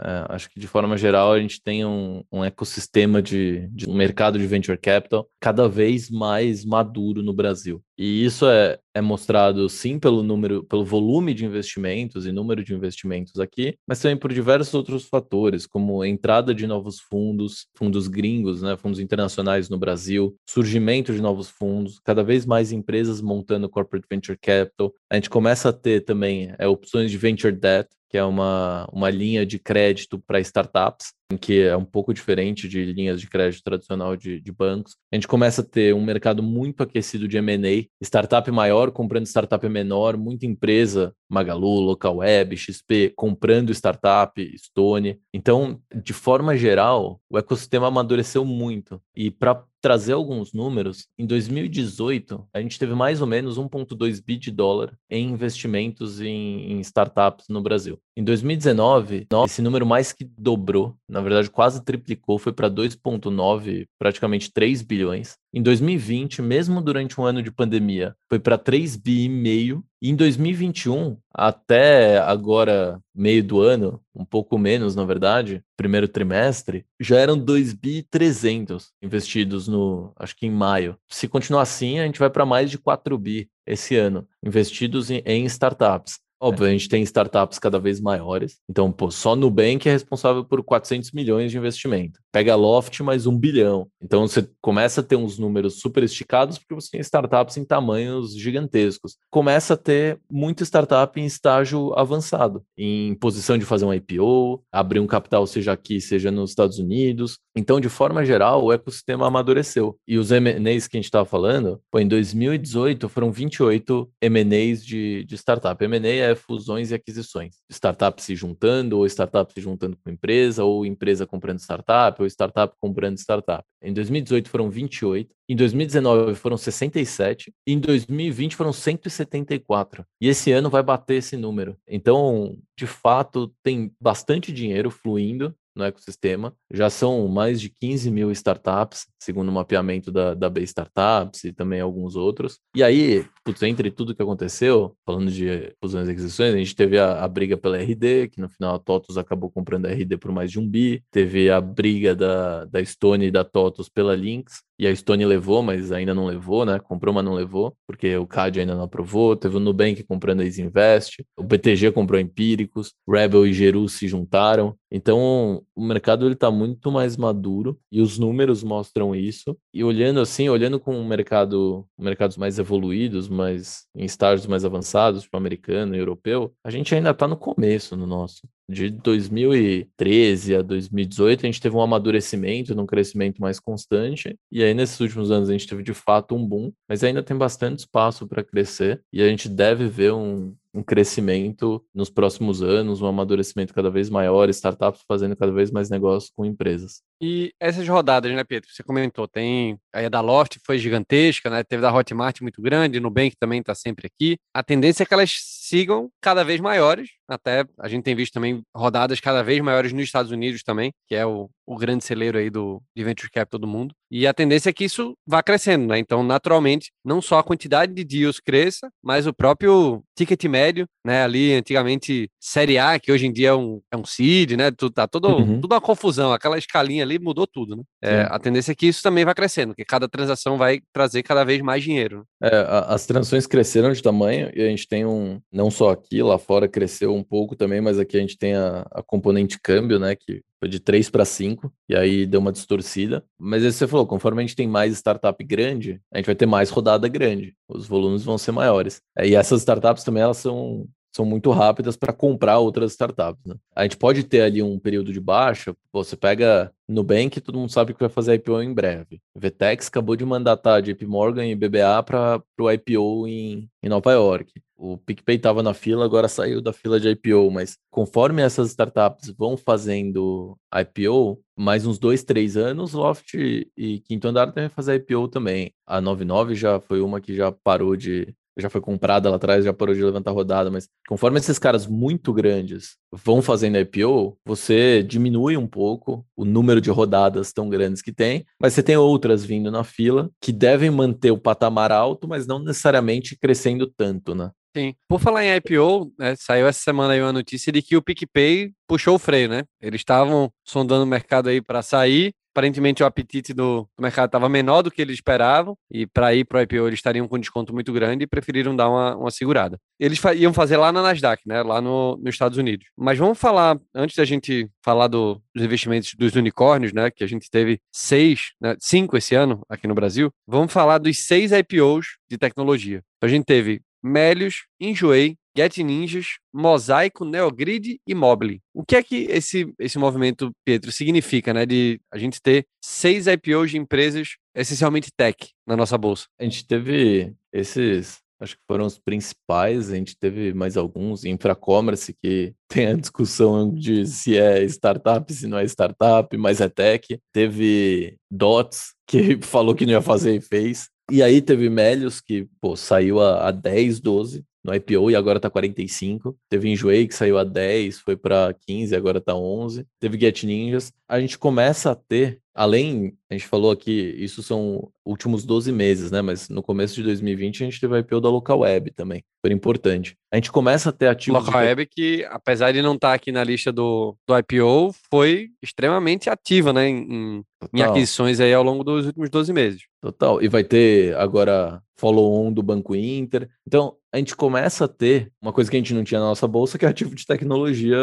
É, 0.00 0.26
acho 0.28 0.48
que 0.48 0.60
de 0.60 0.68
forma 0.68 0.96
geral 0.96 1.32
a 1.32 1.40
gente 1.40 1.60
tem 1.60 1.84
um, 1.84 2.22
um 2.30 2.44
ecossistema 2.44 3.20
de, 3.20 3.66
de 3.72 3.90
um 3.90 3.94
mercado 3.94 4.38
de 4.38 4.46
venture 4.46 4.78
capital 4.78 5.28
cada 5.40 5.68
vez 5.68 6.08
mais 6.08 6.64
maduro 6.64 7.20
no 7.20 7.32
Brasil. 7.32 7.82
E 7.98 8.24
isso 8.24 8.46
é, 8.46 8.78
é 8.94 9.00
mostrado 9.00 9.68
sim 9.68 9.98
pelo 9.98 10.22
número, 10.22 10.62
pelo 10.62 10.84
volume 10.84 11.34
de 11.34 11.44
investimentos 11.44 12.26
e 12.26 12.32
número 12.32 12.62
de 12.62 12.72
investimentos 12.72 13.40
aqui, 13.40 13.74
mas 13.88 13.98
também 13.98 14.16
por 14.16 14.32
diversos 14.32 14.72
outros 14.72 15.04
fatores, 15.04 15.66
como 15.66 16.04
entrada 16.04 16.54
de 16.54 16.64
novos 16.64 17.00
fundos, 17.00 17.66
fundos 17.76 18.06
gringos, 18.06 18.62
né, 18.62 18.76
fundos 18.76 19.00
internacionais 19.00 19.68
no 19.68 19.76
Brasil, 19.76 20.36
surgimento 20.48 21.12
de 21.12 21.20
novos 21.20 21.48
fundos, 21.48 21.98
cada 22.04 22.22
vez 22.22 22.46
mais 22.46 22.70
empresas 22.70 23.20
montando 23.20 23.68
corporate 23.68 24.06
venture 24.08 24.38
capital. 24.38 24.94
A 25.10 25.16
gente 25.16 25.28
começa 25.28 25.70
a 25.70 25.72
ter 25.72 26.04
também 26.04 26.54
é, 26.56 26.68
opções 26.68 27.10
de 27.10 27.18
venture 27.18 27.52
debt, 27.52 27.88
que 28.08 28.16
é 28.16 28.24
uma, 28.24 28.88
uma 28.92 29.10
linha 29.10 29.44
de 29.44 29.58
crédito 29.58 30.18
para 30.18 30.40
startups, 30.40 31.12
que 31.36 31.60
é 31.60 31.76
um 31.76 31.84
pouco 31.84 32.14
diferente 32.14 32.66
de 32.68 32.84
linhas 32.86 33.20
de 33.20 33.28
crédito 33.28 33.62
tradicional 33.62 34.16
de, 34.16 34.40
de 34.40 34.52
bancos. 34.52 34.96
A 35.12 35.16
gente 35.16 35.28
começa 35.28 35.60
a 35.60 35.64
ter 35.64 35.94
um 35.94 36.02
mercado 36.02 36.42
muito 36.42 36.82
aquecido 36.82 37.28
de 37.28 37.36
M&A, 37.36 37.86
startup 38.02 38.50
maior 38.50 38.90
comprando 38.90 39.26
startup 39.26 39.68
menor, 39.68 40.16
muita 40.16 40.46
empresa, 40.46 41.12
Magalu, 41.28 41.80
Localweb, 41.80 42.56
XP, 42.56 43.12
comprando 43.14 43.70
startup, 43.72 44.40
Stone. 44.56 45.20
Então, 45.34 45.80
de 45.94 46.14
forma 46.14 46.56
geral, 46.56 47.20
o 47.28 47.38
ecossistema 47.38 47.88
amadureceu 47.88 48.44
muito. 48.44 49.00
E 49.14 49.30
para 49.30 49.62
trazer 49.80 50.12
alguns 50.12 50.52
números, 50.52 51.06
em 51.18 51.26
2018, 51.26 52.46
a 52.52 52.60
gente 52.60 52.78
teve 52.78 52.94
mais 52.94 53.20
ou 53.20 53.26
menos 53.26 53.58
1,2 53.58 54.22
bi 54.24 54.36
de 54.36 54.50
dólar 54.50 54.92
em 55.10 55.30
investimentos 55.30 56.20
em, 56.20 56.72
em, 56.72 56.80
startups 56.80 57.46
no 57.48 57.62
Brasil. 57.62 57.98
Em 58.16 58.24
2019, 58.24 59.26
esse 59.44 59.62
número 59.62 59.86
mais 59.86 60.12
que 60.12 60.24
dobrou, 60.24 60.96
na 61.08 61.20
verdade 61.20 61.50
quase 61.50 61.84
triplicou, 61.84 62.38
foi 62.38 62.52
para 62.52 62.68
2,9, 62.68 63.86
praticamente 63.98 64.52
3 64.52 64.82
bilhões. 64.82 65.36
Em 65.52 65.62
2020, 65.62 66.42
mesmo 66.42 66.82
durante 66.82 67.18
um 67.18 67.24
ano 67.24 67.42
de 67.42 67.50
pandemia, 67.50 68.14
foi 68.28 68.38
para 68.38 68.58
3 68.58 68.96
bi 68.96 69.24
e 69.24 69.28
meio. 69.30 69.82
E 70.00 70.10
em 70.10 70.14
2021, 70.14 71.16
até 71.32 72.18
agora, 72.18 73.00
meio 73.14 73.42
do 73.42 73.60
ano, 73.60 74.00
um 74.14 74.26
pouco 74.26 74.58
menos, 74.58 74.94
na 74.94 75.04
verdade, 75.04 75.64
primeiro 75.74 76.06
trimestre, 76.06 76.84
já 77.00 77.18
eram 77.18 77.38
2 77.38 77.72
bi 77.72 78.02
300 78.02 78.92
investidos 79.02 79.66
no, 79.66 80.12
acho 80.16 80.36
que 80.36 80.46
em 80.46 80.50
maio. 80.50 80.98
Se 81.08 81.26
continuar 81.26 81.62
assim, 81.62 81.98
a 81.98 82.04
gente 82.04 82.18
vai 82.18 82.28
para 82.28 82.44
mais 82.44 82.70
de 82.70 82.76
4 82.76 83.16
bi 83.16 83.48
esse 83.66 83.96
ano, 83.96 84.28
investidos 84.44 85.10
em, 85.10 85.22
em 85.24 85.46
startups. 85.46 86.20
Óbvio, 86.40 86.66
a 86.66 86.70
gente 86.70 86.88
tem 86.88 87.02
startups 87.02 87.58
cada 87.58 87.80
vez 87.80 88.00
maiores. 88.00 88.58
Então, 88.70 88.92
pô, 88.92 89.10
só 89.10 89.34
Nubank 89.34 89.88
é 89.88 89.92
responsável 89.92 90.44
por 90.44 90.62
400 90.62 91.10
milhões 91.10 91.50
de 91.50 91.58
investimento. 91.58 92.20
Pega 92.30 92.54
Loft 92.54 93.00
mais 93.00 93.26
um 93.26 93.36
bilhão. 93.36 93.88
Então, 94.00 94.28
você 94.28 94.48
começa 94.60 95.00
a 95.00 95.04
ter 95.04 95.16
uns 95.16 95.36
números 95.36 95.80
super 95.80 96.04
esticados 96.04 96.56
porque 96.56 96.74
você 96.74 96.90
tem 96.92 97.00
startups 97.00 97.56
em 97.56 97.64
tamanhos 97.64 98.36
gigantescos. 98.36 99.16
Começa 99.30 99.74
a 99.74 99.76
ter 99.76 100.20
muita 100.30 100.62
startup 100.62 101.20
em 101.20 101.24
estágio 101.24 101.92
avançado, 101.98 102.62
em 102.76 103.14
posição 103.16 103.58
de 103.58 103.64
fazer 103.64 103.84
um 103.84 103.92
IPO, 103.92 104.62
abrir 104.70 105.00
um 105.00 105.06
capital, 105.08 105.44
seja 105.44 105.72
aqui, 105.72 106.00
seja 106.00 106.30
nos 106.30 106.50
Estados 106.50 106.78
Unidos. 106.78 107.40
Então, 107.56 107.80
de 107.80 107.88
forma 107.88 108.24
geral, 108.24 108.64
o 108.64 108.72
ecossistema 108.72 109.26
amadureceu. 109.26 109.98
E 110.06 110.16
os 110.16 110.30
M&As 110.30 110.86
que 110.86 110.96
a 110.96 110.98
gente 110.98 111.06
estava 111.06 111.24
falando, 111.24 111.80
pô, 111.90 111.98
em 111.98 112.06
2018 112.06 113.08
foram 113.08 113.32
28 113.32 114.08
M&As 114.22 114.86
de, 114.86 115.24
de 115.24 115.34
startup. 115.34 115.82
M&A 115.84 116.08
é 116.08 116.27
fusões 116.34 116.90
e 116.90 116.94
aquisições. 116.94 117.56
Startup 117.70 118.20
se 118.22 118.34
juntando, 118.34 118.98
ou 118.98 119.06
startup 119.06 119.52
se 119.52 119.60
juntando 119.60 119.96
com 119.96 120.10
empresa, 120.10 120.64
ou 120.64 120.84
empresa 120.84 121.26
comprando 121.26 121.58
startup, 121.58 122.20
ou 122.20 122.26
startup 122.26 122.74
comprando 122.80 123.18
startup. 123.18 123.64
Em 123.82 123.92
2018 123.92 124.48
foram 124.48 124.70
28, 124.70 125.34
em 125.48 125.56
2019 125.56 126.34
foram 126.34 126.56
67, 126.56 127.52
e 127.66 127.72
em 127.72 127.78
2020 127.78 128.56
foram 128.56 128.72
174. 128.72 130.04
E 130.20 130.28
esse 130.28 130.52
ano 130.52 130.68
vai 130.68 130.82
bater 130.82 131.16
esse 131.16 131.36
número. 131.36 131.76
Então, 131.86 132.58
de 132.76 132.86
fato, 132.86 133.52
tem 133.62 133.92
bastante 134.00 134.52
dinheiro 134.52 134.90
fluindo 134.90 135.54
no 135.78 135.84
ecossistema. 135.84 136.52
Já 136.70 136.90
são 136.90 137.26
mais 137.28 137.60
de 137.60 137.70
15 137.70 138.10
mil 138.10 138.30
startups, 138.32 139.06
segundo 139.18 139.48
o 139.48 139.52
mapeamento 139.52 140.12
da, 140.12 140.34
da 140.34 140.50
B 140.50 140.62
Startups 140.62 141.44
e 141.44 141.52
também 141.52 141.80
alguns 141.80 142.16
outros. 142.16 142.58
E 142.74 142.82
aí, 142.82 143.24
putz, 143.44 143.62
entre 143.62 143.90
tudo 143.90 144.14
que 144.14 144.22
aconteceu, 144.22 144.96
falando 145.06 145.30
de 145.30 145.74
fusões 145.80 146.08
e 146.08 146.10
aquisições, 146.10 146.54
a 146.54 146.58
gente 146.58 146.74
teve 146.74 146.98
a, 146.98 147.24
a, 147.24 147.28
briga 147.28 147.56
pela 147.56 147.78
RD, 147.78 148.28
que 148.28 148.40
no 148.40 148.48
final 148.48 148.74
a 148.74 148.78
TOTUS 148.78 149.16
acabou 149.16 149.50
comprando 149.50 149.86
a 149.86 149.92
RD 149.92 150.18
por 150.18 150.32
mais 150.32 150.50
de 150.50 150.58
um 150.58 150.68
bi. 150.68 151.02
Teve 151.10 151.50
a 151.50 151.60
briga 151.60 152.14
da, 152.14 152.64
da 152.64 152.84
Stone 152.84 153.26
e 153.26 153.30
da 153.30 153.44
TOTUS 153.44 153.88
pela 153.88 154.14
Lynx, 154.14 154.62
e 154.78 154.86
a 154.86 154.94
Stone 154.94 155.24
levou, 155.26 155.62
mas 155.62 155.90
ainda 155.90 156.14
não 156.14 156.26
levou, 156.26 156.64
né? 156.64 156.78
Comprou, 156.78 157.12
mas 157.12 157.24
não 157.24 157.34
levou, 157.34 157.76
porque 157.86 158.16
o 158.16 158.26
CAD 158.26 158.60
ainda 158.60 158.74
não 158.74 158.84
aprovou. 158.84 159.34
Teve 159.34 159.56
o 159.56 159.60
Nubank 159.60 160.02
comprando 160.04 160.40
a 160.40 160.44
Isinvest, 160.44 161.24
o 161.36 161.42
BTG 161.42 161.90
comprou 161.92 162.20
Empíricos, 162.20 162.94
Rebel 163.08 163.46
e 163.46 163.52
Geru 163.52 163.88
se 163.88 164.06
juntaram. 164.06 164.76
Então, 164.90 165.62
o 165.74 165.84
mercado 165.84 166.26
ele 166.26 166.34
está 166.34 166.50
muito 166.50 166.90
mais 166.90 167.16
maduro 167.16 167.78
e 167.90 168.00
os 168.00 168.18
números 168.18 168.62
mostram 168.62 169.14
isso. 169.14 169.56
E 169.74 169.82
olhando 169.82 170.20
assim, 170.20 170.48
olhando 170.48 170.78
com 170.78 170.98
o 171.00 171.04
mercado, 171.04 171.86
mercados 171.98 172.36
mais 172.36 172.58
evoluídos, 172.58 173.28
mas 173.28 173.86
em 173.94 174.04
estágios 174.04 174.46
mais 174.46 174.64
avançados, 174.64 175.22
tipo 175.22 175.36
americano 175.36 175.94
e 175.94 175.98
europeu, 175.98 176.54
a 176.64 176.70
gente 176.70 176.94
ainda 176.94 177.10
está 177.10 177.26
no 177.26 177.36
começo 177.36 177.96
no 177.96 178.06
nosso. 178.06 178.48
De 178.70 178.90
2013 178.90 180.56
a 180.56 180.60
2018, 180.60 181.40
a 181.40 181.46
gente 181.46 181.60
teve 181.60 181.74
um 181.74 181.80
amadurecimento, 181.80 182.78
um 182.78 182.84
crescimento 182.84 183.40
mais 183.40 183.58
constante, 183.58 184.38
e 184.52 184.62
aí 184.62 184.74
nesses 184.74 185.00
últimos 185.00 185.30
anos 185.30 185.48
a 185.48 185.52
gente 185.52 185.66
teve 185.66 185.82
de 185.82 185.94
fato 185.94 186.34
um 186.34 186.46
boom, 186.46 186.70
mas 186.86 187.02
ainda 187.02 187.22
tem 187.22 187.36
bastante 187.36 187.78
espaço 187.78 188.28
para 188.28 188.44
crescer, 188.44 189.02
e 189.10 189.22
a 189.22 189.28
gente 189.28 189.48
deve 189.48 189.86
ver 189.86 190.12
um, 190.12 190.54
um 190.74 190.82
crescimento 190.82 191.84
nos 191.94 192.10
próximos 192.10 192.62
anos, 192.62 193.00
um 193.00 193.06
amadurecimento 193.06 193.74
cada 193.74 193.90
vez 193.90 194.10
maior, 194.10 194.48
startups 194.50 195.02
fazendo 195.06 195.36
cada 195.36 195.52
vez 195.52 195.70
mais 195.70 195.90
negócios 195.90 196.32
com 196.34 196.44
empresas. 196.44 197.02
E 197.20 197.52
essas 197.58 197.86
rodadas, 197.88 198.32
né, 198.32 198.44
Pedro? 198.44 198.70
Você 198.70 198.82
comentou, 198.82 199.26
tem 199.26 199.78
a 199.92 200.08
da 200.08 200.20
Loft 200.20 200.58
foi 200.64 200.78
gigantesca, 200.78 201.50
né? 201.50 201.64
Teve 201.64 201.82
da 201.82 201.92
Hotmart 201.92 202.40
muito 202.40 202.62
grande, 202.62 203.00
Nubank 203.00 203.34
também 203.38 203.60
está 203.60 203.74
sempre 203.74 204.06
aqui. 204.06 204.36
A 204.54 204.62
tendência 204.62 205.02
é 205.02 205.06
que 205.06 205.14
elas 205.14 205.32
sigam 205.32 206.10
cada 206.20 206.44
vez 206.44 206.60
maiores. 206.60 207.10
Até 207.28 207.64
a 207.78 207.88
gente 207.88 208.04
tem 208.04 208.14
visto 208.14 208.32
também 208.32 208.62
rodadas 208.74 209.20
cada 209.20 209.42
vez 209.42 209.60
maiores 209.60 209.92
nos 209.92 210.04
Estados 210.04 210.30
Unidos 210.30 210.62
também, 210.62 210.92
que 211.06 211.14
é 211.14 211.26
o, 211.26 211.50
o 211.66 211.76
grande 211.76 212.04
celeiro 212.04 212.38
aí 212.38 212.48
do 212.48 212.80
de 212.96 213.04
venture 213.04 213.30
capital 213.30 213.60
do 213.60 213.66
mundo. 213.66 213.94
E 214.10 214.26
a 214.26 214.34
tendência 214.34 214.70
é 214.70 214.72
que 214.72 214.84
isso 214.84 215.14
vá 215.26 215.42
crescendo, 215.42 215.86
né? 215.86 215.98
Então, 215.98 216.22
naturalmente, 216.22 216.90
não 217.04 217.20
só 217.20 217.38
a 217.38 217.44
quantidade 217.44 217.92
de 217.92 218.04
deals 218.04 218.40
cresça, 218.40 218.90
mas 219.02 219.26
o 219.26 219.34
próprio 219.34 220.02
ticket 220.16 220.44
médio, 220.44 220.86
né? 221.04 221.22
Ali, 221.22 221.52
antigamente, 221.52 222.30
Série 222.40 222.78
A, 222.78 222.98
que 222.98 223.12
hoje 223.12 223.26
em 223.26 223.32
dia 223.32 223.48
é 223.48 223.54
um, 223.54 223.80
é 223.92 223.96
um 223.96 224.04
seed, 224.04 224.52
né? 224.52 224.70
Tudo, 224.70 224.92
tá 224.92 225.06
todo, 225.06 225.28
uhum. 225.28 225.60
tudo 225.60 225.72
uma 225.72 225.80
confusão. 225.80 226.32
Aquela 226.32 226.58
escalinha 226.58 227.04
ali 227.04 227.18
mudou 227.18 227.46
tudo, 227.46 227.76
né? 227.76 227.82
É, 228.02 228.22
a 228.30 228.38
tendência 228.38 228.72
é 228.72 228.74
que 228.74 228.86
isso 228.86 229.02
também 229.02 229.24
vai 229.24 229.34
crescendo, 229.34 229.74
que 229.74 229.84
cada 229.84 230.08
transação 230.08 230.56
vai 230.56 230.80
trazer 230.92 231.22
cada 231.22 231.44
vez 231.44 231.60
mais 231.60 231.82
dinheiro. 231.82 232.24
Né? 232.40 232.50
É, 232.50 232.66
as 232.88 233.06
transações 233.06 233.46
cresceram 233.46 233.92
de 233.92 234.02
tamanho 234.02 234.50
e 234.54 234.62
a 234.62 234.68
gente 234.68 234.88
tem 234.88 235.04
um, 235.04 235.40
não 235.52 235.70
só 235.70 235.90
aqui, 235.90 236.22
lá 236.22 236.38
fora 236.38 236.68
cresceu 236.68 237.14
um 237.14 237.22
pouco 237.22 237.54
também, 237.54 237.80
mas 237.80 237.98
aqui 237.98 238.16
a 238.16 238.20
gente 238.20 238.38
tem 238.38 238.54
a, 238.54 238.86
a 238.90 239.02
componente 239.02 239.58
câmbio, 239.60 239.98
né? 239.98 240.16
Que 240.16 240.42
foi 240.58 240.68
de 240.68 240.80
3 240.80 241.08
para 241.08 241.24
5, 241.24 241.72
e 241.88 241.96
aí 241.96 242.26
deu 242.26 242.40
uma 242.40 242.52
distorcida. 242.52 243.24
Mas 243.38 243.62
você 243.62 243.86
falou, 243.86 244.06
conforme 244.06 244.42
a 244.42 244.46
gente 244.46 244.56
tem 244.56 244.66
mais 244.66 244.92
startup 244.94 245.42
grande, 245.44 246.00
a 246.12 246.18
gente 246.18 246.26
vai 246.26 246.34
ter 246.34 246.46
mais 246.46 246.70
rodada 246.70 247.06
grande, 247.08 247.54
os 247.68 247.86
volumes 247.86 248.24
vão 248.24 248.36
ser 248.36 248.52
maiores. 248.52 249.00
E 249.20 249.34
essas 249.34 249.60
startups 249.60 250.04
também, 250.04 250.22
elas 250.22 250.38
são, 250.38 250.88
são 251.14 251.24
muito 251.24 251.50
rápidas 251.50 251.96
para 251.96 252.12
comprar 252.12 252.58
outras 252.58 252.92
startups. 252.92 253.44
Né? 253.44 253.54
A 253.74 253.82
gente 253.82 253.96
pode 253.96 254.22
ter 254.24 254.42
ali 254.42 254.62
um 254.62 254.78
período 254.78 255.12
de 255.12 255.20
baixa, 255.20 255.74
você 255.92 256.16
pega 256.16 256.72
Nubank, 256.88 257.40
todo 257.40 257.58
mundo 257.58 257.72
sabe 257.72 257.92
que 257.92 258.00
vai 258.00 258.08
fazer 258.08 258.34
IPO 258.34 258.62
em 258.62 258.72
breve. 258.72 259.20
Vetex 259.36 259.88
acabou 259.88 260.16
de 260.16 260.24
mandatar 260.24 260.80
JP 260.80 261.06
Morgan 261.06 261.46
e 261.46 261.54
BBA 261.54 262.02
para 262.02 262.42
o 262.58 262.70
IPO 262.70 263.26
em, 263.26 263.68
em 263.82 263.88
Nova 263.88 264.12
York. 264.12 264.52
O 264.76 264.96
PicPay 264.96 265.36
estava 265.36 265.60
na 265.60 265.74
fila, 265.74 266.04
agora 266.04 266.28
saiu 266.28 266.62
da 266.62 266.72
fila 266.72 267.00
de 267.00 267.08
IPO, 267.08 267.50
mas 267.50 267.76
conforme 267.90 268.42
essas 268.42 268.68
startups 268.68 269.28
vão 269.36 269.56
fazendo 269.56 270.56
IPO, 270.72 271.42
mais 271.56 271.84
uns 271.84 271.98
dois, 271.98 272.22
três 272.22 272.56
anos, 272.56 272.92
Loft 272.92 273.34
e 273.34 274.00
Quinto 274.06 274.28
Andar 274.28 274.46
devem 274.52 274.70
fazer 274.70 274.94
IPO 274.94 275.26
também. 275.28 275.72
A 275.84 276.00
99 276.00 276.54
já 276.54 276.78
foi 276.78 277.00
uma 277.00 277.20
que 277.20 277.34
já 277.34 277.50
parou 277.50 277.96
de, 277.96 278.32
já 278.62 278.70
foi 278.70 278.80
comprada 278.80 279.30
lá 279.30 279.36
atrás, 279.36 279.64
já 279.64 279.72
parou 279.72 279.94
de 279.94 280.02
levantar 280.02 280.32
rodada, 280.32 280.70
mas 280.70 280.88
conforme 281.08 281.38
esses 281.38 281.58
caras 281.58 281.86
muito 281.86 282.32
grandes 282.32 282.96
vão 283.12 283.40
fazendo 283.40 283.78
IPO, 283.78 284.36
você 284.44 285.02
diminui 285.02 285.56
um 285.56 285.66
pouco 285.66 286.26
o 286.36 286.44
número 286.44 286.80
de 286.80 286.90
rodadas 286.90 287.52
tão 287.52 287.68
grandes 287.68 288.02
que 288.02 288.12
tem, 288.12 288.44
mas 288.60 288.72
você 288.72 288.82
tem 288.82 288.96
outras 288.96 289.44
vindo 289.44 289.70
na 289.70 289.84
fila 289.84 290.30
que 290.40 290.52
devem 290.52 290.90
manter 290.90 291.30
o 291.30 291.38
patamar 291.38 291.92
alto, 291.92 292.28
mas 292.28 292.46
não 292.46 292.58
necessariamente 292.58 293.36
crescendo 293.38 293.86
tanto, 293.86 294.34
né? 294.34 294.50
Sim. 294.76 294.94
Por 295.08 295.20
falar 295.20 295.44
em 295.44 295.56
IPO, 295.56 296.12
né, 296.18 296.34
saiu 296.36 296.66
essa 296.66 296.80
semana 296.80 297.14
aí 297.14 297.20
uma 297.20 297.32
notícia 297.32 297.72
de 297.72 297.82
que 297.82 297.96
o 297.96 298.02
PicPay 298.02 298.72
puxou 298.86 299.16
o 299.16 299.18
freio, 299.18 299.48
né? 299.48 299.64
Eles 299.80 300.00
estavam 300.00 300.52
sondando 300.64 301.04
o 301.04 301.06
mercado 301.06 301.48
aí 301.48 301.60
para 301.60 301.82
sair. 301.82 302.32
Aparentemente 302.54 303.02
o 303.02 303.06
apetite 303.06 303.54
do, 303.54 303.88
do 303.96 304.02
mercado 304.02 304.26
estava 304.26 304.48
menor 304.48 304.82
do 304.82 304.90
que 304.90 305.00
eles 305.00 305.14
esperavam 305.14 305.76
e 305.88 306.06
para 306.06 306.34
ir 306.34 306.44
para 306.44 306.58
o 306.58 306.62
IPO 306.62 306.88
eles 306.88 306.98
estariam 306.98 307.28
com 307.28 307.38
desconto 307.38 307.72
muito 307.72 307.92
grande 307.92 308.24
e 308.24 308.26
preferiram 308.26 308.74
dar 308.74 308.88
uma, 308.88 309.16
uma 309.16 309.30
segurada. 309.30 309.78
Eles 309.98 310.18
fa 310.18 310.34
iam 310.34 310.52
fazer 310.52 310.76
lá 310.76 310.90
na 310.90 311.00
Nasdaq, 311.00 311.42
né? 311.46 311.62
Lá 311.62 311.80
no, 311.80 312.16
nos 312.16 312.34
Estados 312.34 312.58
Unidos. 312.58 312.88
Mas 312.96 313.16
vamos 313.16 313.38
falar, 313.38 313.78
antes 313.94 314.16
da 314.16 314.24
gente 314.24 314.68
falar 314.82 315.06
do, 315.06 315.40
dos 315.54 315.64
investimentos 315.64 316.14
dos 316.14 316.34
unicórnios, 316.34 316.92
né? 316.92 317.10
Que 317.10 317.22
a 317.22 317.28
gente 317.28 317.48
teve 317.48 317.78
seis, 317.92 318.52
né, 318.60 318.74
cinco 318.80 319.16
esse 319.16 319.36
ano 319.36 319.60
aqui 319.68 319.86
no 319.86 319.94
Brasil. 319.94 320.30
Vamos 320.46 320.72
falar 320.72 320.98
dos 320.98 321.26
seis 321.26 321.52
IPOs 321.52 322.18
de 322.28 322.36
tecnologia. 322.36 323.02
Então, 323.16 323.28
a 323.28 323.30
gente 323.30 323.44
teve 323.44 323.80
Melios, 324.02 324.66
Enjoei, 324.80 325.36
Get 325.58 325.78
Ninjas, 325.78 326.38
Mosaico, 326.52 327.24
Neogrid 327.24 328.00
e 328.06 328.14
Mobile. 328.14 328.60
O 328.72 328.84
que 328.84 328.94
é 328.94 329.02
que 329.02 329.24
esse, 329.24 329.72
esse 329.76 329.98
movimento, 329.98 330.52
Pedro, 330.64 330.92
significa, 330.92 331.52
né? 331.52 331.66
De 331.66 332.00
a 332.12 332.16
gente 332.16 332.40
ter 332.40 332.64
seis 332.80 333.26
IPOs 333.26 333.72
de 333.72 333.76
empresas 333.76 334.36
essencialmente 334.54 335.10
tech 335.16 335.50
na 335.66 335.76
nossa 335.76 335.98
bolsa. 335.98 336.26
A 336.38 336.44
gente 336.44 336.64
teve 336.64 337.34
esses, 337.52 338.20
acho 338.40 338.54
que 338.54 338.62
foram 338.68 338.86
os 338.86 339.00
principais, 339.00 339.90
a 339.90 339.96
gente 339.96 340.16
teve 340.16 340.54
mais 340.54 340.76
alguns, 340.76 341.24
Infracommerce, 341.24 342.14
que 342.22 342.54
tem 342.68 342.86
a 342.86 342.94
discussão 342.94 343.74
de 343.74 344.06
se 344.06 344.38
é 344.38 344.62
startup, 344.64 345.32
se 345.32 345.48
não 345.48 345.58
é 345.58 345.64
startup, 345.64 346.36
mas 346.36 346.60
é 346.60 346.68
tech. 346.68 347.18
Teve 347.32 348.16
Dots, 348.30 348.94
que 349.08 349.38
falou 349.42 349.74
que 349.74 349.84
não 349.84 349.94
ia 349.94 350.02
fazer 350.02 350.36
e 350.36 350.40
fez. 350.40 350.88
E 351.10 351.22
aí 351.22 351.40
teve 351.40 351.70
Melios, 351.70 352.20
que 352.20 352.46
pô, 352.60 352.76
saiu 352.76 353.20
a, 353.20 353.48
a 353.48 353.50
10, 353.50 353.98
12 354.00 354.44
no 354.64 354.74
IPO 354.74 355.10
e 355.10 355.16
agora 355.16 355.40
tá 355.40 355.48
45. 355.48 356.36
Teve 356.48 356.70
Enjoei, 356.70 357.06
que 357.06 357.14
saiu 357.14 357.38
a 357.38 357.44
10, 357.44 358.00
foi 358.00 358.16
para 358.16 358.54
15, 358.66 358.94
agora 358.94 359.20
tá 359.20 359.34
11. 359.34 359.86
Teve 360.00 360.18
Get 360.18 360.44
Ninjas. 360.44 360.92
A 361.08 361.20
gente 361.20 361.38
começa 361.38 361.90
a 361.90 361.94
ter 361.94 362.40
Além, 362.58 363.16
a 363.30 363.34
gente 363.34 363.46
falou 363.46 363.70
aqui, 363.70 364.16
isso 364.18 364.42
são 364.42 364.90
últimos 365.06 365.44
12 365.44 365.70
meses, 365.70 366.10
né? 366.10 366.20
Mas 366.20 366.48
no 366.48 366.60
começo 366.60 366.96
de 366.96 367.04
2020 367.04 367.62
a 367.62 367.66
gente 367.66 367.80
teve 367.80 367.94
a 367.94 368.00
IPO 368.00 368.20
da 368.20 368.28
Local 368.28 368.58
Web 368.58 368.90
também, 368.90 369.22
foi 369.40 369.54
importante. 369.54 370.16
A 370.32 370.34
gente 370.34 370.50
começa 370.50 370.90
a 370.90 370.92
ter 370.92 371.06
ativos... 371.06 371.38
Local 371.46 371.60
de... 371.60 371.66
Web 371.68 371.86
que, 371.86 372.26
apesar 372.28 372.72
de 372.72 372.82
não 372.82 372.94
estar 372.94 373.10
tá 373.10 373.14
aqui 373.14 373.30
na 373.30 373.44
lista 373.44 373.70
do, 373.70 374.16
do 374.26 374.36
IPO, 374.36 374.92
foi 375.08 375.50
extremamente 375.62 376.28
ativa, 376.28 376.72
né? 376.72 376.88
Em, 376.88 377.44
em 377.72 377.80
aquisições 377.80 378.40
aí 378.40 378.52
ao 378.52 378.64
longo 378.64 378.82
dos 378.82 379.06
últimos 379.06 379.30
12 379.30 379.52
meses. 379.52 379.82
Total. 380.02 380.42
E 380.42 380.48
vai 380.48 380.64
ter 380.64 381.14
agora 381.16 381.80
follow-on 381.96 382.52
do 382.52 382.62
Banco 382.62 382.96
Inter. 382.96 383.48
Então, 383.64 383.94
a 384.12 384.18
gente 384.18 384.34
começa 384.34 384.84
a 384.84 384.88
ter 384.88 385.32
uma 385.40 385.52
coisa 385.52 385.70
que 385.70 385.76
a 385.76 385.80
gente 385.80 385.94
não 385.94 386.04
tinha 386.04 386.20
na 386.20 386.26
nossa 386.26 386.46
bolsa, 386.46 386.78
que 386.78 386.84
é 386.84 386.88
ativo 386.88 387.14
de 387.14 387.26
tecnologia 387.26 387.98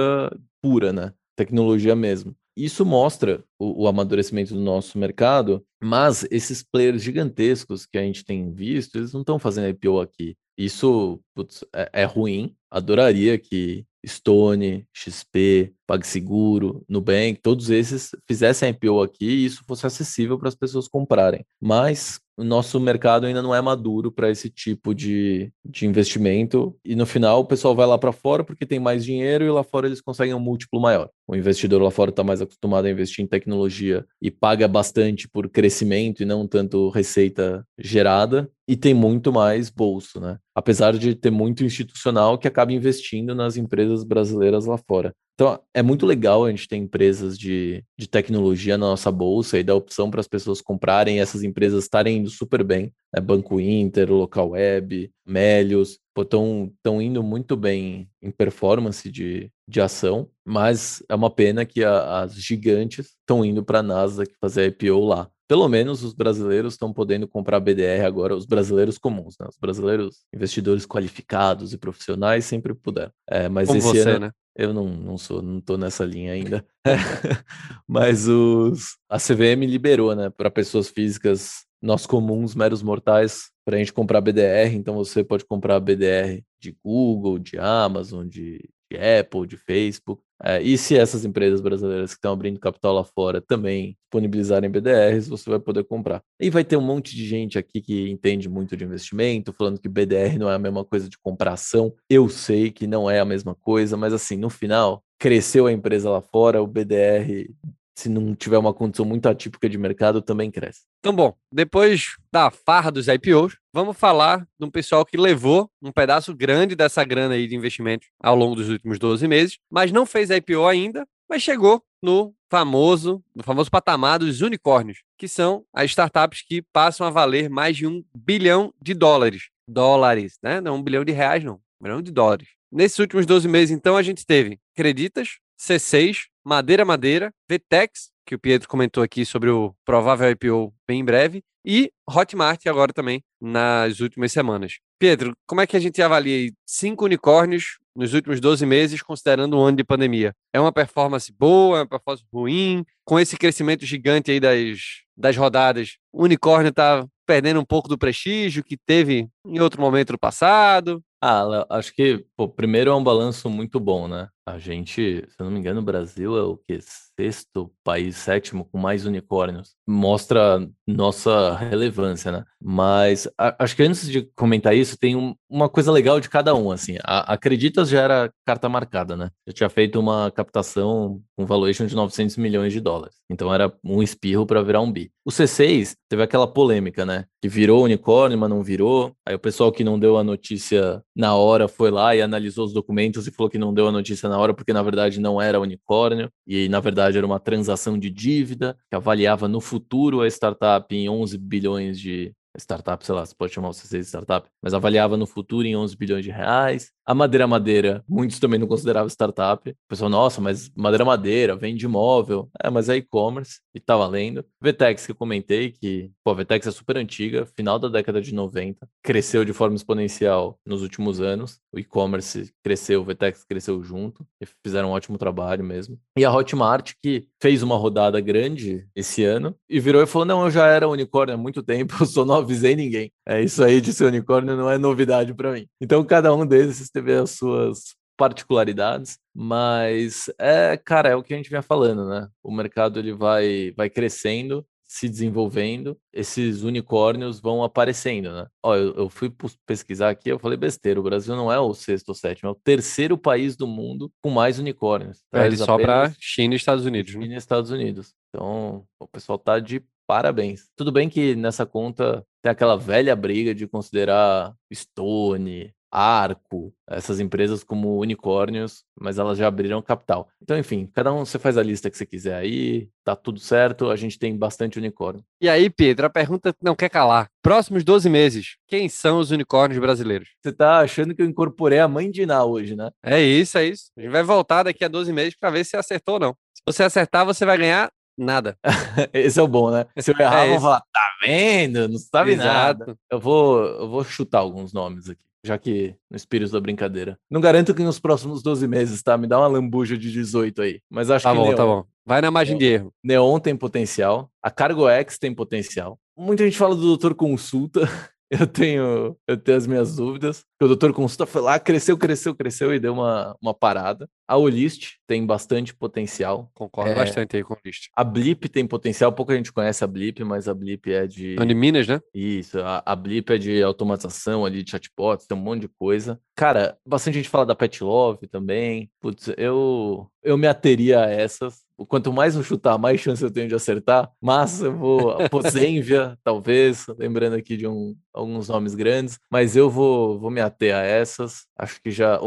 pura, 0.61 0.93
né? 0.93 1.13
Tecnologia 1.35 1.95
mesmo. 1.95 2.35
Isso 2.55 2.85
mostra 2.85 3.43
o, 3.59 3.83
o, 3.83 3.87
amadurecimento 3.87 4.53
do 4.53 4.61
nosso 4.61 4.97
mercado, 4.97 5.65
mas 5.83 6.25
esses 6.31 6.63
players 6.63 7.01
gigantescos 7.03 7.85
que 7.85 7.97
a 7.97 8.01
gente 8.01 8.23
tem 8.23 8.49
visto, 8.49 8.95
eles 8.95 9.11
não 9.11 9.21
estão 9.21 9.37
fazendo 9.37 9.67
IPO 9.67 9.99
aqui. 9.99 10.37
Isso 10.57 11.19
putz, 11.35 11.65
é, 11.73 11.89
é, 11.91 12.05
ruim. 12.05 12.55
Adoraria 12.71 13.37
que 13.37 13.85
Stone, 14.07 14.87
XP, 14.93 15.73
PagSeguro, 15.85 16.83
Nubank, 16.87 17.41
todos 17.41 17.69
esses 17.69 18.11
fizessem 18.25 18.69
IPO 18.69 19.01
aqui 19.01 19.25
e 19.25 19.45
isso 19.45 19.63
fosse 19.65 19.85
acessível 19.85 20.37
para 20.37 20.47
as 20.47 20.55
pessoas 20.55 20.87
comprarem. 20.87 21.45
Mas 21.61 22.21
o 22.37 22.43
nosso 22.43 22.79
mercado 22.79 23.25
ainda 23.25 23.41
não 23.41 23.55
é 23.55 23.61
maduro 23.61 24.11
para 24.11 24.29
esse 24.29 24.49
tipo 24.49 24.93
de, 24.93 25.51
de 25.63 25.85
investimento. 25.85 26.75
E 26.83 26.95
no 26.95 27.05
final 27.05 27.41
o 27.41 27.45
pessoal 27.45 27.75
vai 27.75 27.87
lá 27.87 27.97
para 27.97 28.11
fora 28.11 28.43
porque 28.43 28.65
tem 28.65 28.79
mais 28.79 29.05
dinheiro 29.05 29.45
e 29.45 29.49
lá 29.49 29.63
fora 29.63 29.87
eles 29.87 30.01
conseguem 30.01 30.33
um 30.33 30.39
múltiplo 30.39 30.81
maior. 30.81 31.09
O 31.27 31.35
investidor 31.35 31.81
lá 31.81 31.89
fora 31.89 32.09
está 32.09 32.23
mais 32.23 32.41
acostumado 32.41 32.85
a 32.85 32.91
investir 32.91 33.23
em 33.23 33.27
tecnologia 33.27 34.05
e 34.21 34.29
paga 34.29 34.67
bastante 34.67 35.27
por 35.27 35.49
crescimento 35.49 36.21
e 36.21 36.25
não 36.25 36.47
tanto 36.47 36.89
receita 36.89 37.65
gerada. 37.79 38.49
E 38.67 38.75
tem 38.75 38.93
muito 38.93 39.31
mais 39.31 39.69
bolso, 39.69 40.19
né? 40.19 40.37
Apesar 40.53 40.97
de 40.97 41.13
ter 41.15 41.29
muito 41.29 41.63
institucional 41.63 42.37
que 42.37 42.47
acaba 42.47 42.73
investindo 42.73 43.35
nas 43.35 43.57
empresas 43.57 44.03
brasileiras 44.03 44.65
lá 44.65 44.77
fora. 44.77 45.13
Então, 45.35 45.59
é 45.73 45.83
muito 45.83 46.05
legal 46.05 46.45
a 46.45 46.49
gente 46.49 46.67
ter 46.67 46.77
empresas 46.77 47.37
de, 47.37 47.83
de 47.97 48.07
tecnologia 48.07 48.77
na 48.77 48.87
nossa 48.87 49.11
bolsa 49.11 49.59
e 49.59 49.63
dar 49.63 49.75
opção 49.75 50.09
para 50.09 50.21
as 50.21 50.27
pessoas 50.29 50.61
comprarem 50.61 51.19
essas 51.19 51.43
empresas 51.43 51.83
estarem 51.83 52.19
indo 52.19 52.29
super 52.29 52.63
bem. 52.63 52.93
Né? 53.13 53.19
Banco 53.19 53.59
Inter, 53.59 54.09
Local 54.09 54.51
Web, 54.51 55.11
Melios, 55.25 55.99
estão 56.17 57.01
indo 57.01 57.21
muito 57.21 57.57
bem 57.57 58.09
em 58.21 58.31
performance 58.31 59.11
de, 59.11 59.51
de 59.67 59.81
ação, 59.81 60.29
mas 60.45 61.03
é 61.09 61.15
uma 61.15 61.29
pena 61.29 61.65
que 61.65 61.83
a, 61.83 62.21
as 62.21 62.35
gigantes 62.35 63.07
estão 63.07 63.43
indo 63.43 63.61
para 63.61 63.79
a 63.79 63.83
Nasdaq 63.83 64.33
fazer 64.39 64.67
IPO 64.67 65.05
lá 65.05 65.29
pelo 65.47 65.67
menos 65.67 66.03
os 66.03 66.13
brasileiros 66.13 66.73
estão 66.73 66.91
podendo 66.91 67.27
comprar 67.27 67.59
BDR 67.59 68.05
agora, 68.05 68.35
os 68.35 68.45
brasileiros 68.45 68.97
comuns, 68.97 69.35
né? 69.39 69.47
Os 69.47 69.57
brasileiros 69.57 70.25
investidores 70.33 70.85
qualificados 70.85 71.73
e 71.73 71.77
profissionais 71.77 72.45
sempre 72.45 72.73
puderam. 72.73 73.11
É, 73.29 73.47
mas 73.47 73.67
Como 73.67 73.77
esse 73.77 73.87
você, 73.87 74.09
ano 74.09 74.19
né? 74.19 74.31
eu 74.55 74.73
não, 74.73 74.87
não 74.87 75.17
sou, 75.17 75.41
não 75.41 75.61
tô 75.61 75.77
nessa 75.77 76.03
linha 76.03 76.33
ainda. 76.33 76.65
mas 77.87 78.27
os 78.27 78.97
a 79.09 79.17
CVM 79.17 79.65
liberou, 79.65 80.15
né, 80.15 80.29
para 80.29 80.49
pessoas 80.49 80.89
físicas 80.89 81.65
nós 81.81 82.07
comuns, 82.07 82.55
meros 82.55 82.81
mortais, 82.81 83.51
para 83.63 83.75
a 83.75 83.79
gente 83.79 83.93
comprar 83.93 84.21
BDR. 84.21 84.73
Então 84.73 84.95
você 84.95 85.23
pode 85.23 85.45
comprar 85.45 85.79
BDR 85.79 86.41
de 86.59 86.75
Google, 86.83 87.37
de 87.37 87.59
Amazon, 87.59 88.27
de, 88.27 88.67
de 88.91 88.97
Apple, 88.97 89.45
de 89.45 89.57
Facebook. 89.57 90.21
É, 90.43 90.61
e 90.61 90.77
se 90.77 90.97
essas 90.97 91.23
empresas 91.23 91.61
brasileiras 91.61 92.11
que 92.11 92.17
estão 92.17 92.33
abrindo 92.33 92.59
capital 92.59 92.93
lá 92.93 93.03
fora 93.03 93.41
também 93.41 93.97
disponibilizarem 94.03 94.69
BDRs, 94.69 95.27
você 95.27 95.49
vai 95.49 95.59
poder 95.59 95.83
comprar. 95.85 96.21
E 96.39 96.49
vai 96.49 96.63
ter 96.63 96.77
um 96.77 96.81
monte 96.81 97.15
de 97.15 97.25
gente 97.25 97.57
aqui 97.57 97.81
que 97.81 98.09
entende 98.09 98.49
muito 98.49 98.75
de 98.75 98.83
investimento, 98.83 99.53
falando 99.53 99.79
que 99.79 99.89
BDR 99.89 100.37
não 100.37 100.49
é 100.49 100.55
a 100.55 100.59
mesma 100.59 100.83
coisa 100.83 101.09
de 101.09 101.17
compração. 101.17 101.93
Eu 102.09 102.29
sei 102.29 102.71
que 102.71 102.87
não 102.87 103.09
é 103.09 103.19
a 103.19 103.25
mesma 103.25 103.55
coisa, 103.55 103.95
mas 103.95 104.13
assim, 104.13 104.35
no 104.35 104.49
final, 104.49 105.03
cresceu 105.19 105.67
a 105.67 105.71
empresa 105.71 106.09
lá 106.09 106.21
fora, 106.21 106.61
o 106.61 106.67
BDR 106.67 107.49
se 107.95 108.09
não 108.09 108.35
tiver 108.35 108.57
uma 108.57 108.73
condição 108.73 109.05
muito 109.05 109.27
atípica 109.27 109.69
de 109.69 109.77
mercado, 109.77 110.21
também 110.21 110.51
cresce. 110.51 110.81
Então, 110.99 111.15
bom, 111.15 111.33
depois 111.51 112.17
da 112.31 112.51
farra 112.51 112.91
dos 112.91 113.07
IPOs, 113.07 113.57
vamos 113.73 113.97
falar 113.97 114.45
de 114.59 114.65
um 114.65 114.69
pessoal 114.69 115.05
que 115.05 115.17
levou 115.17 115.69
um 115.81 115.91
pedaço 115.91 116.35
grande 116.35 116.75
dessa 116.75 117.03
grana 117.03 117.35
aí 117.35 117.47
de 117.47 117.55
investimento 117.55 118.07
ao 118.21 118.35
longo 118.35 118.55
dos 118.55 118.69
últimos 118.69 118.99
12 118.99 119.27
meses, 119.27 119.57
mas 119.71 119.91
não 119.91 120.05
fez 120.05 120.29
IPO 120.29 120.65
ainda, 120.67 121.07
mas 121.29 121.41
chegou 121.41 121.81
no 122.01 122.35
famoso, 122.51 123.23
no 123.35 123.43
famoso 123.43 123.71
patamar 123.71 124.19
dos 124.19 124.41
unicórnios, 124.41 124.99
que 125.17 125.27
são 125.27 125.65
as 125.73 125.89
startups 125.89 126.41
que 126.41 126.61
passam 126.61 127.07
a 127.07 127.09
valer 127.09 127.49
mais 127.49 127.75
de 127.77 127.87
um 127.87 128.03
bilhão 128.13 128.73
de 128.81 128.93
dólares. 128.93 129.49
Dólares, 129.67 130.37
né? 130.43 130.61
Não 130.61 130.75
um 130.75 130.83
bilhão 130.83 131.03
de 131.03 131.11
reais, 131.11 131.43
não. 131.43 131.55
Um 131.55 131.83
bilhão 131.83 132.01
de 132.01 132.11
dólares. 132.11 132.49
Nesses 132.71 132.99
últimos 132.99 133.25
12 133.25 133.47
meses, 133.47 133.75
então, 133.75 133.97
a 133.97 134.03
gente 134.03 134.25
teve 134.25 134.59
Creditas, 134.75 135.39
C6, 135.59 136.25
Madeira 136.45 136.85
Madeira, 136.85 137.33
VTEX, 137.49 138.11
que 138.23 138.35
o 138.35 138.39
Pietro 138.39 138.69
comentou 138.69 139.01
aqui 139.01 139.25
sobre 139.25 139.49
o 139.49 139.73
provável 139.83 140.29
IPO 140.29 140.71
bem 140.87 140.99
em 140.99 141.05
breve, 141.05 141.43
e 141.65 141.91
Hotmart 142.07 142.67
agora 142.67 142.93
também 142.93 143.23
nas 143.41 143.99
últimas 143.99 144.31
semanas. 144.31 144.73
Pedro, 144.99 145.33
como 145.47 145.61
é 145.61 145.65
que 145.65 145.75
a 145.75 145.79
gente 145.79 145.99
avalia 146.03 146.51
cinco 146.63 147.05
unicórnios 147.05 147.79
nos 147.95 148.13
últimos 148.13 148.39
12 148.39 148.63
meses, 148.63 149.01
considerando 149.01 149.57
um 149.57 149.63
ano 149.63 149.77
de 149.77 149.83
pandemia? 149.83 150.33
É 150.53 150.59
uma 150.59 150.71
performance 150.71 151.33
boa, 151.33 151.79
é 151.79 151.81
uma 151.81 151.89
performance 151.89 152.23
ruim? 152.31 152.85
Com 153.03 153.19
esse 153.19 153.35
crescimento 153.37 153.83
gigante 153.83 154.29
aí 154.29 154.39
das, 154.39 154.79
das 155.17 155.35
rodadas, 155.35 155.97
o 156.13 156.25
unicórnio 156.25 156.69
está 156.69 157.03
perdendo 157.25 157.59
um 157.59 157.65
pouco 157.65 157.89
do 157.89 157.97
prestígio 157.97 158.63
que 158.63 158.77
teve 158.77 159.27
em 159.47 159.59
outro 159.59 159.81
momento 159.81 160.11
no 160.11 160.19
passado? 160.19 161.01
Ah, 161.19 161.65
acho 161.71 161.91
que, 161.91 162.23
pô, 162.37 162.47
primeiro 162.47 162.91
é 162.91 162.95
um 162.95 163.03
balanço 163.03 163.49
muito 163.49 163.79
bom, 163.79 164.07
né? 164.07 164.29
A 164.47 164.59
gente, 164.59 165.25
se 165.27 165.35
eu 165.39 165.45
não 165.45 165.51
me 165.51 165.59
engano, 165.59 165.79
o 165.79 165.83
Brasil 165.83 166.37
é 166.37 166.43
o 166.43 166.55
que? 166.55 166.79
Sexto 166.79 167.71
país, 167.83 168.15
sétimo 168.17 168.65
com 168.65 168.77
mais 168.77 169.05
unicórnios. 169.05 169.75
Mostra 169.87 170.67
nossa 170.85 171.55
relevância, 171.55 172.31
né? 172.31 172.43
Mas 172.61 173.27
a, 173.37 173.63
acho 173.63 173.75
que 173.75 173.81
antes 173.81 174.07
de 174.07 174.21
comentar 174.35 174.75
isso, 174.75 174.97
tem 174.97 175.15
um, 175.15 175.33
uma 175.49 175.67
coisa 175.67 175.91
legal 175.91 176.19
de 176.19 176.29
cada 176.29 176.53
um, 176.53 176.71
assim. 176.71 176.97
A, 177.03 177.33
Acreditas 177.33 177.89
já 177.89 178.01
era 178.01 178.33
carta 178.45 178.69
marcada, 178.69 179.15
né? 179.15 179.31
Já 179.47 179.53
tinha 179.53 179.69
feito 179.69 179.99
uma 179.99 180.29
captação 180.29 181.21
com 181.35 181.45
valuation 181.45 181.85
de 181.85 181.95
900 181.95 182.37
milhões 182.37 182.71
de 182.71 182.79
dólares. 182.79 183.15
Então 183.29 183.53
era 183.53 183.73
um 183.83 184.03
espirro 184.03 184.45
para 184.45 184.61
virar 184.61 184.81
um 184.81 184.91
bi. 184.91 185.11
O 185.25 185.31
C6 185.31 185.95
teve 186.07 186.21
aquela 186.21 186.47
polêmica, 186.47 187.05
né? 187.05 187.25
Que 187.41 187.49
virou 187.49 187.83
unicórnio, 187.83 188.37
mas 188.37 188.49
não 188.49 188.61
virou. 188.61 189.15
Aí 189.25 189.33
o 189.33 189.39
pessoal 189.39 189.71
que 189.71 189.83
não 189.83 189.97
deu 189.97 190.17
a 190.17 190.23
notícia 190.23 191.01
na 191.15 191.35
hora 191.35 191.67
foi 191.67 191.89
lá 191.89 192.15
e 192.15 192.21
analisou 192.21 192.65
os 192.65 192.73
documentos 192.73 193.25
e 193.25 193.31
falou 193.31 193.49
que 193.49 193.57
não 193.57 193.73
deu 193.73 193.87
a 193.87 193.91
notícia 193.91 194.29
na 194.29 194.34
hora 194.37 194.53
porque 194.53 194.73
na 194.73 194.81
verdade 194.81 195.19
não 195.19 195.41
era 195.41 195.59
unicórnio 195.59 196.31
e 196.45 196.67
na 196.69 196.79
verdade 196.79 197.17
era 197.17 197.25
uma 197.25 197.39
transação 197.39 197.97
de 197.97 198.09
dívida 198.09 198.77
que 198.89 198.95
avaliava 198.95 199.47
no 199.47 199.61
futuro 199.61 200.21
a 200.21 200.27
startup 200.27 200.93
em 200.95 201.09
11 201.09 201.37
bilhões 201.37 201.99
de 201.99 202.33
startup, 202.57 203.05
sei 203.05 203.15
lá, 203.15 203.25
você 203.25 203.35
pode 203.35 203.53
chamar 203.53 203.69
você 203.69 203.97
de 203.97 204.05
startup, 204.05 204.49
mas 204.61 204.73
avaliava 204.73 205.17
no 205.17 205.25
futuro 205.25 205.65
em 205.65 205.75
11 205.75 205.95
bilhões 205.97 206.23
de 206.23 206.31
reais. 206.31 206.91
A 207.05 207.13
Madeira 207.13 207.45
Madeira, 207.45 208.03
muitos 208.07 208.39
também 208.39 208.59
não 208.59 208.67
consideravam 208.67 209.07
startup. 209.09 209.69
O 209.69 209.75
pessoal, 209.87 210.09
nossa, 210.09 210.41
mas 210.41 210.71
Madeira 210.75 211.05
Madeira, 211.05 211.55
vende 211.55 211.85
imóvel. 211.85 212.49
É, 212.63 212.69
mas 212.69 212.89
é 212.89 212.95
e-commerce 212.95 213.59
e 213.73 213.79
tá 213.79 213.95
valendo. 213.95 214.43
Vetex, 214.61 215.05
que 215.05 215.11
eu 215.11 215.15
comentei, 215.15 215.71
que, 215.71 216.11
pô, 216.23 216.31
a 216.31 216.33
Vetex 216.33 216.65
é 216.65 216.71
super 216.71 216.97
antiga, 216.97 217.45
final 217.45 217.77
da 217.77 217.87
década 217.87 218.21
de 218.21 218.33
90, 218.33 218.87
cresceu 219.03 219.45
de 219.45 219.53
forma 219.53 219.75
exponencial 219.75 220.59
nos 220.65 220.81
últimos 220.81 221.21
anos. 221.21 221.59
O 221.71 221.77
e-commerce 221.77 222.51
cresceu, 222.63 223.01
o 223.01 223.05
Vetex 223.05 223.43
cresceu 223.43 223.83
junto, 223.83 224.25
e 224.41 224.45
fizeram 224.63 224.89
um 224.89 224.91
ótimo 224.93 225.17
trabalho 225.17 225.63
mesmo. 225.63 225.99
E 226.17 226.25
a 226.25 226.33
Hotmart, 226.33 226.93
que 227.03 227.27
fez 227.39 227.61
uma 227.61 227.75
rodada 227.75 228.19
grande 228.19 228.87
esse 228.95 229.23
ano 229.23 229.55
e 229.69 229.79
virou 229.79 230.01
e 230.01 230.07
falou: 230.07 230.25
não, 230.25 230.45
eu 230.45 230.51
já 230.51 230.67
era 230.67 230.87
unicórnio 230.87 231.35
há 231.35 231.37
muito 231.37 231.61
tempo, 231.61 231.93
eu 232.01 232.05
só 232.05 232.25
não 232.25 232.44
avisei 232.45 232.75
ninguém. 232.75 233.11
É 233.27 233.41
isso 233.41 233.63
aí 233.63 233.81
de 233.81 233.93
ser 233.93 234.05
unicórnio 234.05 234.55
não 234.55 234.69
é 234.69 234.77
novidade 234.77 235.33
para 235.33 235.51
mim. 235.51 235.67
Então, 235.81 236.03
cada 236.03 236.33
um 236.33 236.45
desses 236.45 236.89
teve 236.89 237.13
as 237.13 237.31
suas 237.31 237.95
particularidades, 238.17 239.19
mas 239.33 240.29
é, 240.39 240.77
cara, 240.77 241.09
é 241.09 241.15
o 241.15 241.23
que 241.23 241.33
a 241.33 241.37
gente 241.37 241.49
vinha 241.49 241.61
falando, 241.61 242.07
né? 242.07 242.27
O 242.43 242.51
mercado 242.51 242.99
ele 242.99 243.13
vai 243.13 243.73
vai 243.75 243.89
crescendo, 243.89 244.65
se 244.87 245.09
desenvolvendo, 245.09 245.97
esses 246.13 246.61
unicórnios 246.61 247.39
vão 247.39 247.63
aparecendo, 247.63 248.31
né? 248.31 248.47
Ó, 248.63 248.75
eu, 248.75 248.93
eu 248.93 249.09
fui 249.09 249.33
pesquisar 249.65 250.09
aqui, 250.09 250.29
eu 250.29 250.39
falei 250.39 250.57
besteira, 250.57 250.99
o 250.99 251.03
Brasil 251.03 251.35
não 251.35 251.51
é 251.51 251.59
o 251.59 251.73
sexto 251.73 252.09
ou 252.09 252.15
sétimo, 252.15 252.49
é 252.49 252.51
o 252.51 252.59
terceiro 252.63 253.17
país 253.17 253.57
do 253.57 253.67
mundo 253.67 254.11
com 254.21 254.29
mais 254.29 254.59
unicórnios. 254.59 255.23
É, 255.33 255.45
ele 255.45 255.57
só 255.57 255.77
para 255.77 256.13
China 256.19 256.53
e 256.53 256.57
Estados 256.57 256.85
Unidos. 256.85 257.11
China 257.11 257.27
né? 257.27 257.33
e 257.33 257.37
Estados 257.37 257.71
Unidos. 257.71 258.13
Então, 258.29 258.85
o 258.99 259.07
pessoal 259.07 259.37
tá 259.37 259.59
de 259.59 259.83
parabéns. 260.07 260.69
Tudo 260.75 260.91
bem 260.91 261.09
que 261.09 261.35
nessa 261.35 261.65
conta 261.65 262.25
tem 262.45 262.51
aquela 262.51 262.77
velha 262.77 263.15
briga 263.15 263.55
de 263.55 263.65
considerar 263.65 264.53
Stone, 264.71 265.73
Arco, 265.91 266.71
essas 266.87 267.19
empresas 267.19 267.63
como 267.63 267.99
unicórnios, 267.99 268.83
mas 268.95 269.17
elas 269.17 269.39
já 269.39 269.47
abriram 269.47 269.81
capital. 269.81 270.29
Então, 270.39 270.55
enfim, 270.55 270.87
cada 270.93 271.11
um 271.11 271.25
você 271.25 271.39
faz 271.39 271.57
a 271.57 271.63
lista 271.63 271.89
que 271.89 271.97
você 271.97 272.05
quiser 272.05 272.35
aí, 272.35 272.87
tá 273.03 273.15
tudo 273.15 273.39
certo, 273.39 273.89
a 273.89 273.95
gente 273.95 274.19
tem 274.19 274.37
bastante 274.37 274.77
unicórnio. 274.77 275.25
E 275.41 275.49
aí, 275.49 275.71
Pedro, 275.71 276.05
a 276.05 276.09
pergunta 276.09 276.53
não 276.61 276.75
quer 276.75 276.89
calar. 276.89 277.31
Próximos 277.41 277.83
12 277.83 278.07
meses, 278.11 278.57
quem 278.67 278.87
são 278.87 279.17
os 279.17 279.31
unicórnios 279.31 279.79
brasileiros? 279.79 280.29
Você 280.39 280.51
tá 280.51 280.81
achando 280.81 281.15
que 281.15 281.23
eu 281.23 281.25
incorporei 281.25 281.79
a 281.79 281.87
mãe 281.87 282.11
de 282.11 282.21
Iná 282.21 282.45
hoje, 282.45 282.75
né? 282.75 282.91
É 283.01 283.19
isso, 283.19 283.57
é 283.57 283.65
isso. 283.65 283.85
A 283.97 284.01
gente 284.01 284.11
vai 284.11 284.21
voltar 284.21 284.61
daqui 284.61 284.85
a 284.85 284.87
12 284.87 285.11
meses 285.11 285.35
para 285.35 285.49
ver 285.49 285.65
se 285.65 285.75
acertou 285.75 286.15
ou 286.15 286.19
não. 286.19 286.37
Se 286.53 286.61
você 286.63 286.83
acertar, 286.83 287.25
você 287.25 287.43
vai 287.43 287.57
ganhar 287.57 287.91
nada. 288.17 288.57
Esse 289.13 289.39
é 289.39 289.43
o 289.43 289.47
bom, 289.47 289.71
né? 289.71 289.85
Se 289.99 290.11
eu 290.11 290.15
errar, 290.19 290.43
É 290.43 290.47
vão 290.47 290.55
esse. 290.55 290.63
falar, 290.63 290.81
tá 290.93 291.01
vendo? 291.25 291.87
Não 291.89 291.97
sabe 291.97 292.31
Exato. 292.33 292.47
nada. 292.79 292.97
Eu 293.11 293.19
vou, 293.19 293.59
eu 293.63 293.89
vou 293.89 294.03
chutar 294.03 294.39
alguns 294.39 294.71
nomes 294.73 295.09
aqui. 295.09 295.23
já 295.45 295.57
que 295.57 295.95
no 296.09 296.17
espírito 296.17 296.51
da 296.51 296.59
brincadeira. 296.59 297.17
Não 297.29 297.39
garanto 297.41 297.73
que 297.73 297.83
nos 297.83 297.99
próximos 297.99 298.41
12 298.41 298.67
meses, 298.67 299.03
tá? 299.03 299.17
Me 299.17 299.27
dá 299.27 299.37
uma 299.39 299.47
lambuja 299.47 299.97
de 299.97 300.11
18 300.11 300.61
aí. 300.61 300.81
Mas 300.89 301.09
acho 301.11 301.23
Tá 301.23 301.31
que 301.31 301.37
bom, 301.37 301.45
Neon, 301.45 301.55
tá 301.55 301.65
bom. 301.65 301.83
Vai 302.05 302.21
na 302.21 302.31
margem 302.31 302.57
de 302.57 302.65
erro. 302.65 302.93
Neon 303.03 303.39
tem 303.39 303.55
potencial, 303.55 304.29
a 304.41 304.49
Cargo 304.51 304.87
X 304.89 305.17
tem 305.19 305.33
potencial. 305.33 305.99
Muita 306.17 306.43
gente 306.45 306.57
fala 306.57 306.75
do 306.75 306.81
Doutor 306.81 307.13
Consulta. 307.15 307.81
Eu 308.27 308.47
tenho, 308.47 309.15
eu 309.27 309.37
tenho 309.37 309.55
as 309.57 309.67
minhas 309.67 309.95
dúvidas. 309.97 310.43
O 310.59 310.65
Doutor 310.67 310.91
Consulta 310.93 311.27
foi 311.27 311.43
lá, 311.43 311.59
cresceu, 311.59 311.95
cresceu, 311.95 312.33
cresceu 312.35 312.73
e 312.73 312.79
deu 312.79 312.91
uma, 312.91 313.35
uma 313.39 313.53
parada. 313.53 314.09
A 314.27 314.37
Olist 314.37 314.93
tem 315.07 315.25
bastante 315.25 315.73
potencial. 315.73 316.49
Concordo 316.53 316.91
É. 316.91 316.95
bastante 316.95 317.37
aí 317.37 317.43
com 317.43 317.53
o 317.53 317.57
list. 317.63 317.89
A 317.95 318.03
Blip 318.03 318.49
tem 318.49 318.65
potencial, 318.65 319.11
pouca 319.11 319.35
gente 319.35 319.51
conhece 319.53 319.83
a 319.83 319.87
Blip, 319.87 320.23
mas 320.23 320.47
a 320.47 320.53
Blip 320.53 320.91
é 320.91 321.05
de. 321.05 321.35
De 321.35 321.53
Minas, 321.53 321.87
né? 321.87 322.01
Isso, 322.13 322.59
a, 322.59 322.81
a 322.85 322.95
Blip 322.95 323.31
é 323.31 323.37
de 323.37 323.61
automatização 323.61 324.43
ali, 324.45 324.63
de 324.63 324.71
chatbots, 324.71 325.27
tem 325.27 325.37
um 325.37 325.41
monte 325.41 325.61
de 325.61 325.67
coisa. 325.67 326.19
Cara, 326.35 326.77
bastante 326.85 327.15
gente 327.15 327.29
fala 327.29 327.45
da 327.45 327.55
Pet 327.55 327.83
Love 327.83 328.27
também. 328.27 328.89
Putz, 328.99 329.31
eu, 329.37 330.07
eu 330.23 330.37
me 330.37 330.47
ateria 330.47 331.05
a 331.05 331.09
essas. 331.09 331.63
Quanto 331.87 332.11
mais 332.11 332.35
eu 332.35 332.43
chutar, 332.43 332.77
mais 332.77 332.99
chance 333.01 333.21
eu 333.23 333.31
tenho 333.31 333.47
de 333.47 333.55
acertar. 333.55 334.09
Mas 334.21 334.61
eu 334.61 334.75
vou. 334.75 335.11
A 335.11 335.29
Posenvia, 335.29 336.17
talvez, 336.23 336.85
lembrando 336.97 337.35
aqui 337.35 337.55
de 337.55 337.67
um, 337.67 337.95
alguns 338.13 338.49
nomes 338.49 338.75
grandes. 338.75 339.19
Mas 339.29 339.55
eu 339.55 339.69
vou, 339.69 340.17
vou 340.19 340.31
me 340.31 340.41
ater 340.41 340.73
a 340.75 340.81
essas. 340.81 341.45
Acho 341.57 341.81
que 341.81 341.91
já. 341.91 342.19